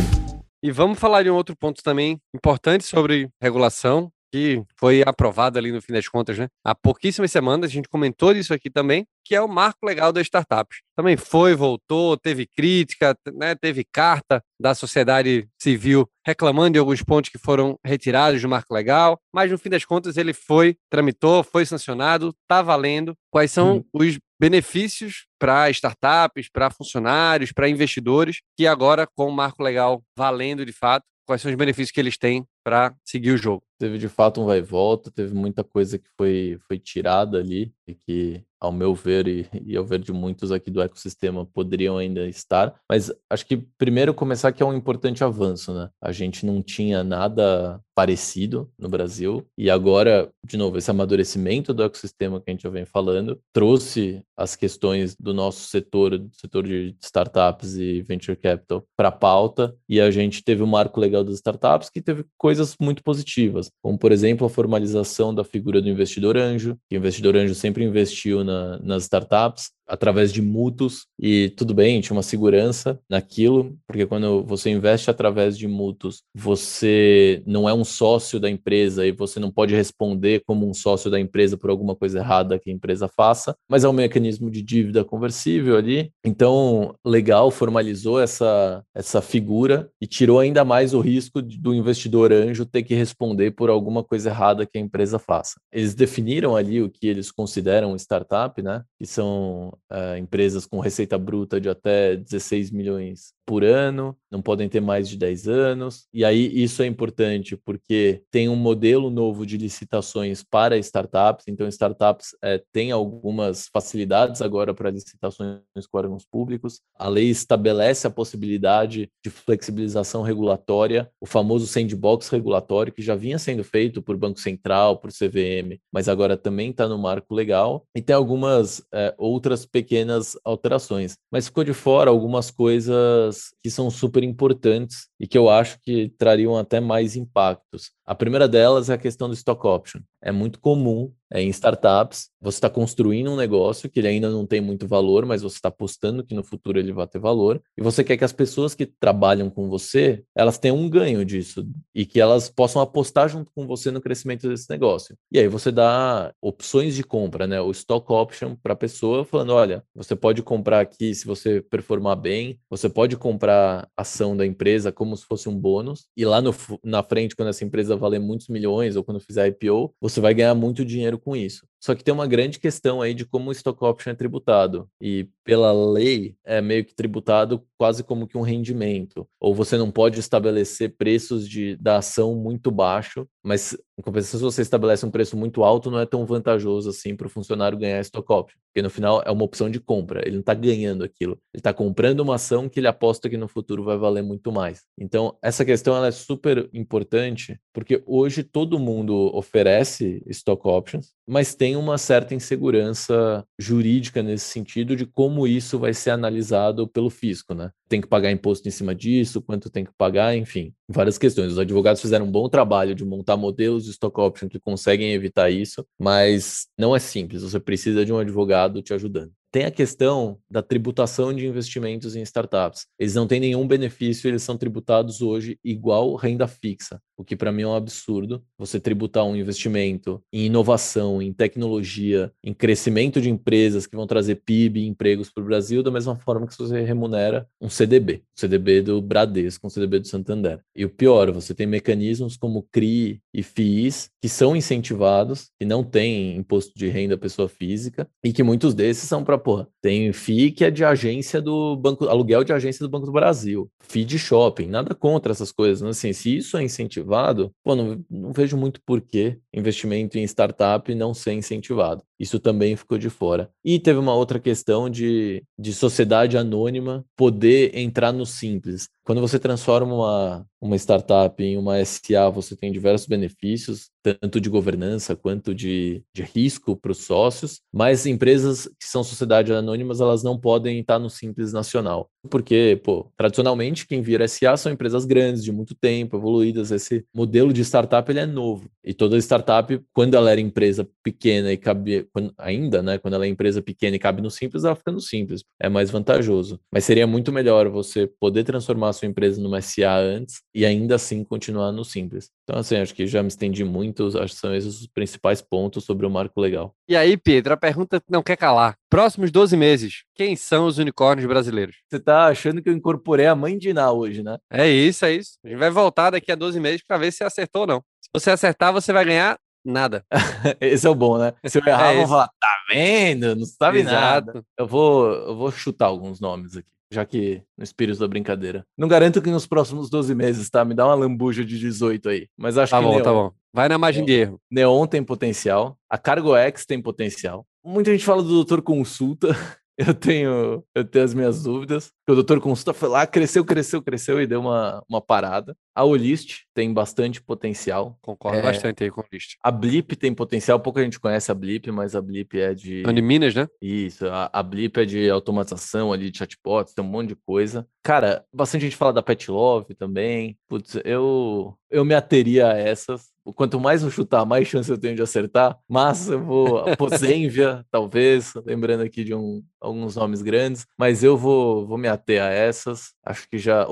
e 0.63 0.71
vamos 0.71 0.99
falar 0.99 1.23
de 1.23 1.29
um 1.29 1.35
outro 1.35 1.55
ponto 1.55 1.83
também 1.83 2.19
importante 2.33 2.83
sobre 2.83 3.29
regulação, 3.41 4.11
que 4.31 4.63
foi 4.77 5.03
aprovado 5.05 5.59
ali 5.59 5.71
no 5.71 5.81
fim 5.81 5.93
das 5.93 6.07
contas, 6.07 6.37
né? 6.37 6.47
Há 6.63 6.73
pouquíssimas 6.73 7.31
semanas, 7.31 7.69
a 7.69 7.73
gente 7.73 7.89
comentou 7.89 8.33
disso 8.33 8.53
aqui 8.53 8.69
também, 8.69 9.05
que 9.25 9.35
é 9.35 9.41
o 9.41 9.47
marco 9.47 9.85
legal 9.85 10.11
das 10.11 10.23
startups. 10.23 10.79
Também 10.95 11.17
foi, 11.17 11.53
voltou, 11.53 12.17
teve 12.17 12.45
crítica, 12.45 13.15
né? 13.33 13.55
teve 13.55 13.83
carta 13.83 14.43
da 14.59 14.73
sociedade 14.73 15.47
civil 15.59 16.07
reclamando 16.25 16.73
de 16.73 16.79
alguns 16.79 17.01
pontos 17.01 17.29
que 17.29 17.37
foram 17.37 17.77
retirados 17.83 18.41
do 18.41 18.49
marco 18.49 18.73
legal, 18.73 19.19
mas 19.33 19.49
no 19.49 19.57
fim 19.57 19.69
das 19.69 19.83
contas 19.83 20.17
ele 20.17 20.33
foi, 20.33 20.77
tramitou, 20.89 21.43
foi 21.43 21.65
sancionado, 21.65 22.35
está 22.43 22.61
valendo. 22.61 23.15
Quais 23.31 23.51
são 23.51 23.77
hum. 23.77 23.83
os 23.93 24.19
benefícios 24.39 25.25
para 25.39 25.69
startups, 25.69 26.49
para 26.51 26.69
funcionários, 26.69 27.51
para 27.51 27.69
investidores, 27.69 28.41
que 28.57 28.67
agora, 28.67 29.07
com 29.07 29.27
o 29.27 29.31
marco 29.31 29.63
legal 29.63 30.03
valendo 30.15 30.65
de 30.65 30.73
fato, 30.73 31.05
quais 31.25 31.41
são 31.41 31.51
os 31.51 31.57
benefícios 31.57 31.91
que 31.91 31.99
eles 31.99 32.17
têm 32.17 32.45
para 32.63 32.93
seguir 33.03 33.31
o 33.31 33.37
jogo. 33.37 33.63
Teve 33.77 33.97
de 33.97 34.09
fato 34.09 34.41
um 34.41 34.45
vai 34.45 34.59
e 34.59 34.61
volta, 34.61 35.11
teve 35.11 35.33
muita 35.33 35.63
coisa 35.63 35.97
que 35.97 36.09
foi, 36.17 36.59
foi 36.67 36.79
tirada 36.79 37.37
ali 37.37 37.73
e 37.87 37.95
que, 37.95 38.43
ao 38.61 38.71
meu 38.71 38.93
ver 38.93 39.27
e, 39.27 39.49
e 39.65 39.75
ao 39.75 39.83
ver 39.83 39.99
de 39.99 40.13
muitos 40.13 40.51
aqui 40.51 40.69
do 40.69 40.81
ecossistema, 40.81 41.45
poderiam 41.45 41.97
ainda 41.97 42.27
estar. 42.27 42.75
Mas 42.87 43.11
acho 43.27 43.45
que 43.45 43.57
primeiro 43.57 44.13
começar 44.13 44.51
que 44.51 44.61
é 44.61 44.65
um 44.65 44.75
importante 44.75 45.23
avanço, 45.23 45.73
né? 45.73 45.89
A 45.99 46.11
gente 46.11 46.45
não 46.45 46.61
tinha 46.61 47.03
nada 47.03 47.81
parecido 47.95 48.69
no 48.79 48.87
Brasil 48.87 49.45
e 49.57 49.69
agora, 49.69 50.31
de 50.45 50.57
novo, 50.57 50.77
esse 50.77 50.89
amadurecimento 50.89 51.73
do 51.73 51.83
ecossistema 51.83 52.39
que 52.39 52.49
a 52.49 52.53
gente 52.53 52.63
já 52.63 52.69
vem 52.69 52.85
falando 52.85 53.39
trouxe 53.53 54.23
as 54.35 54.55
questões 54.55 55.15
do 55.15 55.33
nosso 55.33 55.67
setor, 55.67 56.17
do 56.17 56.35
setor 56.35 56.63
de 56.63 56.95
startups 57.01 57.75
e 57.75 58.01
venture 58.01 58.35
capital 58.35 58.83
para 58.97 59.09
a 59.09 59.11
pauta 59.11 59.75
e 59.87 59.99
a 59.99 60.09
gente 60.09 60.43
teve 60.43 60.61
o 60.61 60.65
um 60.65 60.69
marco 60.69 60.99
legal 60.99 61.23
das 61.23 61.35
startups 61.35 61.89
que 61.89 62.01
teve 62.01 62.25
coisas 62.37 62.75
muito 62.79 63.03
positivas, 63.03 63.69
como 63.81 63.97
por 63.97 64.11
exemplo 64.11 64.47
a 64.47 64.49
formalização 64.49 65.33
da 65.33 65.43
figura 65.43 65.81
do 65.81 65.89
investidor 65.89 66.37
anjo, 66.37 66.77
que 66.89 66.95
o 66.95 66.97
investidor 66.97 67.35
anjo 67.35 67.53
sempre 67.53 67.83
investiu 67.83 68.43
nas 68.83 69.03
startups, 69.03 69.71
através 69.91 70.31
de 70.31 70.41
mútuos 70.41 71.05
e 71.19 71.49
tudo 71.57 71.73
bem, 71.73 71.99
tinha 71.99 72.15
uma 72.15 72.23
segurança 72.23 72.97
naquilo, 73.09 73.77
porque 73.85 74.05
quando 74.05 74.41
você 74.43 74.69
investe 74.69 75.09
através 75.11 75.57
de 75.57 75.67
mútuos, 75.67 76.23
você 76.33 77.43
não 77.45 77.67
é 77.67 77.73
um 77.73 77.83
sócio 77.83 78.39
da 78.39 78.49
empresa 78.49 79.05
e 79.05 79.11
você 79.11 79.37
não 79.37 79.51
pode 79.51 79.75
responder 79.75 80.43
como 80.45 80.67
um 80.67 80.73
sócio 80.73 81.11
da 81.11 81.19
empresa 81.19 81.57
por 81.57 81.69
alguma 81.69 81.93
coisa 81.93 82.19
errada 82.19 82.57
que 82.57 82.69
a 82.69 82.73
empresa 82.73 83.09
faça, 83.09 83.53
mas 83.69 83.83
é 83.83 83.89
um 83.89 83.93
mecanismo 83.93 84.49
de 84.49 84.61
dívida 84.61 85.03
conversível 85.03 85.75
ali. 85.75 86.09
Então, 86.23 86.95
legal, 87.05 87.51
formalizou 87.51 88.21
essa, 88.21 88.81
essa 88.95 89.21
figura 89.21 89.89
e 89.99 90.07
tirou 90.07 90.39
ainda 90.39 90.63
mais 90.63 90.93
o 90.93 91.01
risco 91.01 91.41
do 91.41 91.73
investidor 91.73 92.31
anjo 92.31 92.65
ter 92.65 92.83
que 92.83 92.95
responder 92.95 93.51
por 93.51 93.69
alguma 93.69 94.03
coisa 94.05 94.29
errada 94.29 94.65
que 94.65 94.77
a 94.77 94.81
empresa 94.81 95.19
faça. 95.19 95.59
Eles 95.69 95.93
definiram 95.93 96.55
ali 96.55 96.81
o 96.81 96.89
que 96.89 97.07
eles 97.07 97.29
consideram 97.29 97.93
startup, 97.97 98.61
né? 98.61 98.83
Que 98.97 99.05
são 99.05 99.73
uh, 99.91 100.17
empresas 100.17 100.65
com 100.65 100.79
receita 100.79 101.17
bruta 101.17 101.59
de 101.59 101.69
até 101.69 102.15
16 102.15 102.71
milhões 102.71 103.33
por 103.45 103.63
ano, 103.63 104.17
não 104.31 104.41
podem 104.41 104.69
ter 104.69 104.79
mais 104.79 105.09
de 105.09 105.17
10 105.17 105.47
anos. 105.47 106.07
E 106.13 106.23
aí 106.23 106.49
isso 106.63 106.81
é 106.81 106.85
importante 106.85 107.57
porque 107.57 108.23
tem 108.31 108.47
um 108.47 108.55
modelo 108.55 109.09
novo 109.09 109.45
de 109.45 109.57
licitações 109.57 110.43
para 110.43 110.77
startups, 110.77 111.45
então 111.47 111.67
startups 111.67 112.35
é, 112.41 112.63
têm 112.71 112.91
algumas 112.91 113.67
facilidades 113.67 114.41
agora 114.41 114.73
para 114.73 114.89
licitações 114.89 115.59
com 115.91 115.97
órgãos 115.97 116.25
públicos. 116.25 116.81
A 116.97 117.09
lei 117.09 117.29
estabelece 117.29 118.07
a 118.07 118.09
possibilidade 118.09 119.09
de 119.23 119.29
flexibilização 119.29 120.21
regulatória, 120.21 121.09
o 121.19 121.25
famoso 121.25 121.67
sandbox 121.67 122.29
regulatório 122.29 122.93
que 122.93 123.01
já 123.01 123.15
vinha 123.15 123.37
sendo 123.37 123.63
feito 123.63 124.01
por 124.01 124.15
Banco 124.17 124.39
Central, 124.39 124.97
por 124.97 125.11
CVM, 125.11 125.79
mas 125.91 126.07
agora 126.07 126.37
também 126.37 126.69
está 126.69 126.87
no 126.87 126.97
marco 126.97 127.33
legal. 127.33 127.85
E 127.95 128.01
tem 128.01 128.15
algumas 128.15 128.81
é, 128.93 129.13
outras 129.17 129.65
pequenas 129.65 130.37
alterações, 130.45 131.17
mas 131.31 131.47
ficou 131.47 131.63
de 131.63 131.73
fora 131.73 132.09
algumas 132.09 132.49
coisas 132.49 133.53
que 133.61 133.69
são 133.69 133.89
super 133.89 134.20
importantes 134.23 135.10
e 135.21 135.27
que 135.27 135.37
eu 135.37 135.51
acho 135.51 135.79
que 135.79 136.09
trariam 136.17 136.57
até 136.57 136.79
mais 136.79 137.15
impactos. 137.15 137.91
A 138.03 138.15
primeira 138.15 138.47
delas 138.47 138.89
é 138.89 138.95
a 138.95 138.97
questão 138.97 139.27
do 139.27 139.35
stock 139.35 139.67
option. 139.67 140.01
É 140.19 140.31
muito 140.31 140.59
comum 140.59 141.13
é, 141.31 141.41
em 141.41 141.49
startups 141.49 142.29
você 142.41 142.57
está 142.57 142.69
construindo 142.69 143.31
um 143.31 143.35
negócio 143.35 143.89
que 143.89 143.99
ele 143.99 144.07
ainda 144.07 144.29
não 144.29 144.45
tem 144.45 144.59
muito 144.59 144.87
valor, 144.87 145.25
mas 145.25 145.41
você 145.41 145.55
está 145.55 145.69
apostando 145.69 146.25
que 146.25 146.35
no 146.35 146.43
futuro 146.43 146.77
ele 146.77 146.91
vai 146.91 147.07
ter 147.07 147.19
valor 147.19 147.61
e 147.77 147.81
você 147.81 148.03
quer 148.03 148.17
que 148.17 148.23
as 148.23 148.33
pessoas 148.33 148.75
que 148.75 148.85
trabalham 148.85 149.49
com 149.49 149.69
você 149.69 150.23
elas 150.35 150.57
tenham 150.57 150.77
um 150.77 150.89
ganho 150.89 151.23
disso 151.23 151.65
e 151.95 152.05
que 152.05 152.19
elas 152.19 152.49
possam 152.49 152.81
apostar 152.81 153.29
junto 153.29 153.51
com 153.55 153.65
você 153.65 153.91
no 153.91 154.01
crescimento 154.01 154.49
desse 154.49 154.69
negócio. 154.69 155.15
E 155.31 155.39
aí 155.39 155.47
você 155.47 155.71
dá 155.71 156.33
opções 156.41 156.95
de 156.95 157.03
compra, 157.03 157.47
né? 157.47 157.61
O 157.61 157.71
stock 157.71 158.11
option 158.11 158.55
para 158.61 158.73
a 158.73 158.77
pessoa 158.77 159.23
falando, 159.23 159.53
olha, 159.53 159.83
você 159.95 160.15
pode 160.15 160.41
comprar 160.43 160.81
aqui 160.81 161.15
se 161.15 161.25
você 161.25 161.61
performar 161.61 162.17
bem, 162.17 162.59
você 162.69 162.89
pode 162.89 163.15
comprar 163.15 163.87
ação 163.95 164.35
da 164.35 164.45
empresa 164.45 164.91
como 164.91 165.10
se 165.15 165.25
fosse 165.25 165.49
um 165.49 165.57
bônus 165.57 166.07
e 166.15 166.25
lá 166.25 166.41
no, 166.41 166.53
na 166.83 167.03
frente 167.03 167.35
quando 167.35 167.49
essa 167.49 167.63
empresa 167.63 167.95
valer 167.95 168.19
muitos 168.19 168.47
milhões 168.47 168.95
ou 168.95 169.03
quando 169.03 169.19
fizer 169.19 169.47
IPO, 169.47 169.93
você 169.99 170.19
vai 170.19 170.33
ganhar 170.33 170.55
muito 170.55 170.85
dinheiro 170.85 171.17
com 171.19 171.35
isso. 171.35 171.65
Só 171.83 171.95
que 171.95 172.03
tem 172.03 172.13
uma 172.13 172.27
grande 172.27 172.59
questão 172.59 173.01
aí 173.01 173.13
de 173.15 173.25
como 173.25 173.49
o 173.49 173.51
stock 173.51 173.83
option 173.83 174.11
é 174.11 174.15
tributado. 174.15 174.87
E 175.01 175.27
pela 175.43 175.71
lei 175.73 176.35
é 176.45 176.61
meio 176.61 176.85
que 176.85 176.93
tributado 176.93 177.65
quase 177.75 178.03
como 178.03 178.27
que 178.27 178.37
um 178.37 178.41
rendimento. 178.41 179.27
Ou 179.39 179.55
você 179.55 179.77
não 179.77 179.89
pode 179.89 180.19
estabelecer 180.19 180.95
preços 180.95 181.49
de, 181.49 181.75
da 181.77 181.97
ação 181.97 182.35
muito 182.35 182.69
baixo, 182.69 183.27
mas 183.43 183.75
em 183.97 184.03
compensação, 184.03 184.39
se 184.39 184.43
você 184.43 184.61
estabelece 184.61 185.03
um 185.05 185.09
preço 185.09 185.35
muito 185.35 185.63
alto, 185.63 185.89
não 185.89 185.99
é 185.99 186.05
tão 186.05 186.23
vantajoso 186.23 186.91
assim 186.91 187.15
para 187.15 187.25
o 187.25 187.29
funcionário 187.29 187.77
ganhar 187.77 187.99
stock 188.01 188.31
option. 188.31 188.59
Porque 188.67 188.83
no 188.83 188.89
final 188.89 189.23
é 189.25 189.31
uma 189.31 189.43
opção 189.43 189.67
de 189.67 189.79
compra. 189.79 190.21
Ele 190.21 190.35
não 190.35 190.41
está 190.41 190.53
ganhando 190.53 191.03
aquilo. 191.03 191.33
Ele 191.51 191.59
está 191.59 191.73
comprando 191.73 192.19
uma 192.19 192.35
ação 192.35 192.69
que 192.69 192.79
ele 192.79 192.87
aposta 192.87 193.27
que 193.27 193.37
no 193.37 193.47
futuro 193.47 193.83
vai 193.83 193.97
valer 193.97 194.21
muito 194.21 194.51
mais. 194.51 194.83
Então, 195.03 195.35
essa 195.41 195.65
questão 195.65 195.95
ela 195.95 196.09
é 196.09 196.11
super 196.11 196.69
importante, 196.71 197.59
porque 197.73 198.03
hoje 198.05 198.43
todo 198.43 198.77
mundo 198.77 199.35
oferece 199.35 200.21
stock 200.27 200.67
options, 200.67 201.15
mas 201.31 201.55
tem 201.55 201.77
uma 201.77 201.97
certa 201.97 202.35
insegurança 202.35 203.45
jurídica 203.57 204.21
nesse 204.21 204.49
sentido 204.49 204.97
de 204.97 205.05
como 205.05 205.47
isso 205.47 205.79
vai 205.79 205.93
ser 205.93 206.09
analisado 206.09 206.85
pelo 206.89 207.09
fisco, 207.09 207.53
né? 207.53 207.71
Tem 207.87 208.01
que 208.01 208.07
pagar 208.07 208.33
imposto 208.33 208.67
em 208.67 208.71
cima 208.71 208.93
disso, 208.93 209.41
quanto 209.41 209.69
tem 209.69 209.85
que 209.85 209.93
pagar, 209.97 210.35
enfim, 210.35 210.73
várias 210.89 211.17
questões. 211.17 211.53
Os 211.53 211.59
advogados 211.59 212.01
fizeram 212.01 212.25
um 212.25 212.31
bom 212.31 212.49
trabalho 212.49 212.93
de 212.93 213.05
montar 213.05 213.37
modelos 213.37 213.85
de 213.85 213.91
stock 213.91 214.19
option 214.19 214.49
que 214.49 214.59
conseguem 214.59 215.13
evitar 215.13 215.49
isso, 215.49 215.85
mas 215.97 216.67
não 216.77 216.93
é 216.93 216.99
simples, 216.99 217.43
você 217.43 217.61
precisa 217.61 218.03
de 218.03 218.11
um 218.11 218.17
advogado 218.17 218.81
te 218.81 218.93
ajudando. 218.93 219.31
Tem 219.51 219.65
a 219.65 219.71
questão 219.71 220.39
da 220.49 220.61
tributação 220.61 221.33
de 221.33 221.45
investimentos 221.45 222.15
em 222.15 222.21
startups. 222.21 222.87
Eles 222.97 223.15
não 223.15 223.27
têm 223.27 223.41
nenhum 223.41 223.67
benefício, 223.67 224.29
eles 224.29 224.43
são 224.43 224.57
tributados 224.57 225.21
hoje 225.21 225.59
igual 225.61 226.15
renda 226.15 226.47
fixa, 226.47 227.01
o 227.17 227.23
que 227.23 227.35
para 227.35 227.51
mim 227.51 227.63
é 227.63 227.67
um 227.67 227.75
absurdo. 227.75 228.41
Você 228.57 228.79
tributar 228.79 229.25
um 229.25 229.35
investimento 229.35 230.23
em 230.31 230.45
inovação, 230.45 231.20
em 231.21 231.33
tecnologia, 231.33 232.31
em 232.43 232.53
crescimento 232.53 233.21
de 233.21 233.29
empresas 233.29 233.85
que 233.85 233.95
vão 233.95 234.07
trazer 234.07 234.35
PIB 234.35 234.81
e 234.81 234.87
empregos 234.87 235.29
para 235.29 235.43
o 235.43 235.45
Brasil, 235.45 235.83
da 235.83 235.91
mesma 235.91 236.15
forma 236.15 236.47
que 236.47 236.57
você 236.57 236.81
remunera 236.81 237.47
um 237.59 237.69
CDB, 237.69 238.23
o 238.35 238.39
CDB 238.39 238.81
do 238.81 239.01
Bradesco, 239.01 239.67
um 239.67 239.69
CDB 239.69 239.99
do 239.99 240.07
Santander. 240.07 240.59
E 240.75 240.85
o 240.85 240.89
pior, 240.89 241.31
você 241.31 241.53
tem 241.53 241.67
mecanismos 241.67 242.37
como 242.37 242.65
CRI 242.71 243.21
e 243.33 243.43
FIIs 243.43 244.09
que 244.21 244.29
são 244.29 244.55
incentivados, 244.55 245.49
que 245.59 245.65
não 245.65 245.83
têm 245.83 246.35
imposto 246.35 246.71
de 246.75 246.87
renda 246.87 247.17
pessoa 247.17 247.49
física 247.49 248.07
e 248.23 248.31
que 248.31 248.43
muitos 248.43 248.73
desses 248.73 249.07
são 249.07 249.23
para 249.23 249.37
porra, 249.37 249.67
tem 249.81 250.11
FII 250.13 250.51
que 250.51 250.65
é 250.65 250.71
de 250.71 250.83
agência 250.83 251.41
do 251.41 251.75
Banco, 251.75 252.05
aluguel 252.05 252.43
de 252.43 252.53
agência 252.53 252.85
do 252.85 252.89
Banco 252.89 253.05
do 253.05 253.11
Brasil, 253.11 253.69
FII 253.81 254.05
de 254.05 254.19
shopping, 254.19 254.67
nada 254.67 254.93
contra 254.93 255.31
essas 255.31 255.51
coisas, 255.51 255.81
mas 255.81 255.97
assim, 255.97 256.13
se 256.13 256.37
isso 256.37 256.57
é 256.57 256.63
incentivado, 256.63 257.51
pô, 257.63 257.75
não, 257.75 258.03
não 258.09 258.31
vejo 258.31 258.55
muito 258.57 258.81
porquê 258.85 259.37
investimento 259.53 260.17
em 260.17 260.23
startup 260.23 260.93
não 261.01 261.15
ser 261.15 261.33
incentivado. 261.33 262.03
Isso 262.19 262.39
também 262.39 262.75
ficou 262.75 262.99
de 262.99 263.09
fora. 263.09 263.49
E 263.65 263.79
teve 263.79 263.97
uma 263.97 264.13
outra 264.13 264.39
questão 264.39 264.87
de, 264.87 265.43
de 265.57 265.73
sociedade 265.73 266.37
anônima 266.37 267.03
poder 267.17 267.75
entrar 267.75 268.11
no 268.11 268.25
simples. 268.25 268.87
Quando 269.03 269.19
você 269.19 269.39
transforma 269.39 269.93
uma, 269.93 270.45
uma 270.61 270.75
startup 270.75 271.43
em 271.43 271.57
uma 271.57 271.83
SA, 271.83 272.29
você 272.29 272.55
tem 272.55 272.71
diversos 272.71 273.07
benefícios, 273.07 273.89
tanto 274.03 274.39
de 274.39 274.49
governança 274.49 275.15
quanto 275.15 275.55
de, 275.55 276.03
de 276.13 276.21
risco 276.21 276.75
para 276.75 276.91
os 276.91 276.99
sócios, 276.99 277.61
mas 277.73 278.05
empresas 278.05 278.67
que 278.79 278.87
são 278.87 279.03
sociedades 279.03 279.51
anônimas, 279.51 279.99
elas 280.01 280.23
não 280.23 280.39
podem 280.39 280.79
estar 280.79 280.99
no 280.99 281.09
Simples 281.09 281.51
Nacional. 281.51 282.09
Porque, 282.29 282.79
pô, 282.83 283.11
tradicionalmente, 283.17 283.87
quem 283.87 284.01
vira 284.01 284.27
SA 284.27 284.55
são 284.55 284.71
empresas 284.71 285.05
grandes, 285.05 285.43
de 285.43 285.51
muito 285.51 285.73
tempo, 285.73 286.17
evoluídas. 286.17 286.69
Esse 286.71 287.03
modelo 287.13 287.51
de 287.51 287.61
startup, 287.61 288.09
ele 288.11 288.19
é 288.19 288.25
novo. 288.27 288.69
E 288.83 288.93
toda 288.93 289.17
startup, 289.17 289.81
quando 289.91 290.15
ela 290.15 290.31
era 290.31 290.39
empresa 290.39 290.87
pequena 291.03 291.51
e 291.51 291.57
cabe, 291.57 292.07
quando, 292.13 292.31
ainda, 292.37 292.83
né, 292.83 292.99
quando 292.99 293.15
ela 293.15 293.25
é 293.25 293.29
empresa 293.29 293.61
pequena 293.61 293.95
e 293.95 293.99
cabe 293.99 294.21
no 294.21 294.29
Simples, 294.29 294.63
ela 294.63 294.75
fica 294.75 294.91
no 294.91 295.01
Simples. 295.01 295.43
É 295.59 295.67
mais 295.67 295.89
vantajoso. 295.89 296.59
Mas 296.71 296.85
seria 296.85 297.07
muito 297.07 297.31
melhor 297.31 297.67
você 297.69 298.07
poder 298.19 298.43
transformar 298.43 298.90
a 298.91 298.93
sua 298.93 299.07
empresa 299.07 299.41
numa 299.41 299.59
SA 299.61 299.97
antes 299.97 300.41
e 300.53 300.65
ainda 300.65 300.95
assim 300.95 301.23
continuar 301.23 301.71
no 301.71 301.83
Simples. 301.83 302.29
Então, 302.43 302.59
assim, 302.59 302.77
acho 302.77 302.93
que 302.93 303.07
já 303.07 303.21
me 303.23 303.29
estendi 303.29 303.63
muito, 303.63 304.07
acho 304.19 304.35
que 304.35 304.39
são 304.39 304.53
esses 304.53 304.81
os 304.81 304.87
principais 304.87 305.41
pontos 305.41 305.83
sobre 305.83 306.05
o 306.05 306.09
marco 306.09 306.39
legal. 306.39 306.75
E 306.87 306.95
aí, 306.95 307.17
Pedro, 307.17 307.53
a 307.53 307.57
pergunta 307.57 308.01
não 308.09 308.21
quer 308.21 308.37
calar. 308.37 308.75
Próximos 308.89 309.31
12 309.31 309.55
meses, 309.57 310.03
quem 310.13 310.35
são 310.35 310.65
os 310.65 310.77
unicórnios 310.77 311.27
brasileiros? 311.27 311.77
Você 311.89 311.99
tá 311.99 312.27
achando 312.27 312.61
que 312.61 312.69
eu 312.69 312.73
incorporei 312.73 313.27
a 313.27 313.35
mãe 313.35 313.57
de 313.57 313.69
Iná 313.69 313.91
hoje, 313.91 314.21
né? 314.21 314.37
É 314.51 314.67
isso, 314.67 315.05
é 315.05 315.13
isso. 315.13 315.37
A 315.43 315.47
gente 315.47 315.57
vai 315.57 315.69
voltar 315.69 316.11
daqui 316.11 316.31
a 316.31 316.35
12 316.35 316.59
meses 316.59 316.83
para 316.85 316.97
ver 316.97 317.11
se 317.11 317.23
acertou 317.23 317.61
ou 317.61 317.67
não. 317.67 317.83
Se 318.01 318.09
você 318.13 318.31
acertar, 318.31 318.73
você 318.73 318.91
vai 318.91 319.05
ganhar 319.05 319.39
nada. 319.63 320.03
Esse 320.59 320.87
é 320.87 320.89
o 320.89 320.95
bom, 320.95 321.17
né? 321.17 321.33
Se 321.45 321.59
eu 321.59 321.63
errar, 321.67 321.93
é 321.93 321.97
vão 321.97 322.07
falar, 322.07 322.27
tá 322.27 322.63
vendo? 322.69 323.35
Não 323.35 323.45
sabe 323.45 323.79
Exato. 323.79 323.95
nada. 323.95 324.45
Eu 324.57 324.67
vou, 324.67 325.11
eu 325.11 325.35
vou 325.35 325.51
chutar 325.51 325.85
alguns 325.85 326.19
nomes 326.19 326.57
aqui 326.57 326.71
já 326.91 327.05
que 327.05 327.41
no 327.57 327.63
espírito 327.63 327.99
da 327.99 328.07
brincadeira. 328.07 328.65
Não 328.77 328.87
garanto 328.87 329.21
que 329.21 329.31
nos 329.31 329.47
próximos 329.47 329.89
12 329.89 330.13
meses, 330.13 330.49
tá? 330.49 330.65
Me 330.65 330.75
dá 330.75 330.85
uma 330.85 330.95
lambuja 330.95 331.45
de 331.45 331.57
18 331.57 332.09
aí. 332.09 332.27
Mas 332.37 332.57
acho 332.57 332.71
tá 332.71 332.77
que. 332.77 332.83
Tá 332.83 332.89
bom, 332.89 332.95
Neon, 332.95 333.03
tá 333.03 333.13
bom. 333.13 333.31
Vai 333.53 333.69
na 333.69 333.77
margem 333.77 334.03
de 334.03 334.13
erro. 334.13 334.41
Neon 334.49 334.85
tem 334.85 335.03
potencial. 335.03 335.77
A 335.89 335.97
Cargo 335.97 336.35
X 336.35 336.65
tem 336.65 336.81
potencial. 336.81 337.45
Muita 337.63 337.91
gente 337.91 338.03
fala 338.03 338.21
do 338.21 338.29
Doutor 338.29 338.61
Consulta. 338.61 339.29
Eu 339.87 339.93
tenho, 339.95 340.63
eu 340.75 340.85
tenho 340.85 341.05
as 341.05 341.13
minhas 341.13 341.43
dúvidas. 341.43 341.91
O 342.07 342.13
doutor 342.13 342.39
Consulta 342.39 342.73
foi 342.73 342.89
lá, 342.89 343.07
cresceu, 343.07 343.43
cresceu, 343.43 343.81
cresceu 343.81 344.21
e 344.21 344.27
deu 344.27 344.41
uma, 344.41 344.83
uma 344.87 345.01
parada. 345.01 345.55
A 345.73 345.83
Olist 345.83 346.41
tem 346.53 346.71
bastante 346.71 347.21
potencial. 347.21 347.97
Concordo 348.01 348.39
é, 348.39 348.41
bastante 348.41 348.83
aí 348.83 348.91
com 348.91 349.01
a 349.01 349.05
Olist. 349.05 349.37
A 349.41 349.49
Blip 349.49 349.95
tem 349.95 350.13
potencial, 350.13 350.59
pouca 350.59 350.83
gente 350.83 350.99
conhece 350.99 351.31
a 351.31 351.35
Blip, 351.35 351.71
mas 351.71 351.95
a 351.95 352.01
Blip 352.01 352.39
é 352.39 352.53
de. 352.53 352.83
De 352.83 353.01
Minas, 353.01 353.33
né? 353.33 353.47
Isso, 353.61 354.05
a, 354.07 354.29
a 354.31 354.43
Blip 354.43 354.77
é 354.77 354.85
de 354.85 355.09
automatização 355.09 355.91
ali, 355.91 356.11
de 356.11 356.17
chatbots, 356.17 356.73
tem 356.73 356.83
um 356.83 356.87
monte 356.87 357.09
de 357.09 357.15
coisa. 357.15 357.65
Cara, 357.81 358.23
bastante 358.33 358.63
gente 358.63 358.75
fala 358.75 358.93
da 358.93 359.01
Pet 359.01 359.31
Love 359.31 359.73
também. 359.73 360.37
Putz, 360.47 360.77
eu, 360.83 361.57
eu 361.69 361.85
me 361.85 361.95
ateria 361.95 362.51
a 362.51 362.57
essas, 362.57 363.07
quanto 363.35 363.59
mais 363.59 363.83
eu 363.83 363.91
chutar, 363.91 364.25
mais 364.25 364.47
chance 364.47 364.69
eu 364.69 364.77
tenho 364.77 364.95
de 364.95 365.01
acertar. 365.01 365.57
Mas 365.67 366.09
eu 366.09 366.23
vou. 366.23 366.63
Posenvia, 366.77 367.65
talvez, 367.69 368.33
lembrando 368.45 368.81
aqui 368.81 369.03
de 369.03 369.13
um, 369.13 369.43
alguns 369.59 369.95
nomes 369.95 370.21
grandes, 370.21 370.65
mas 370.77 371.03
eu 371.03 371.17
vou, 371.17 371.67
vou 371.67 371.77
me 371.77 371.87
ater 371.87 372.21
a 372.21 372.29
essas. 372.29 372.93
Acho 373.05 373.27
que 373.29 373.37
já. 373.37 373.67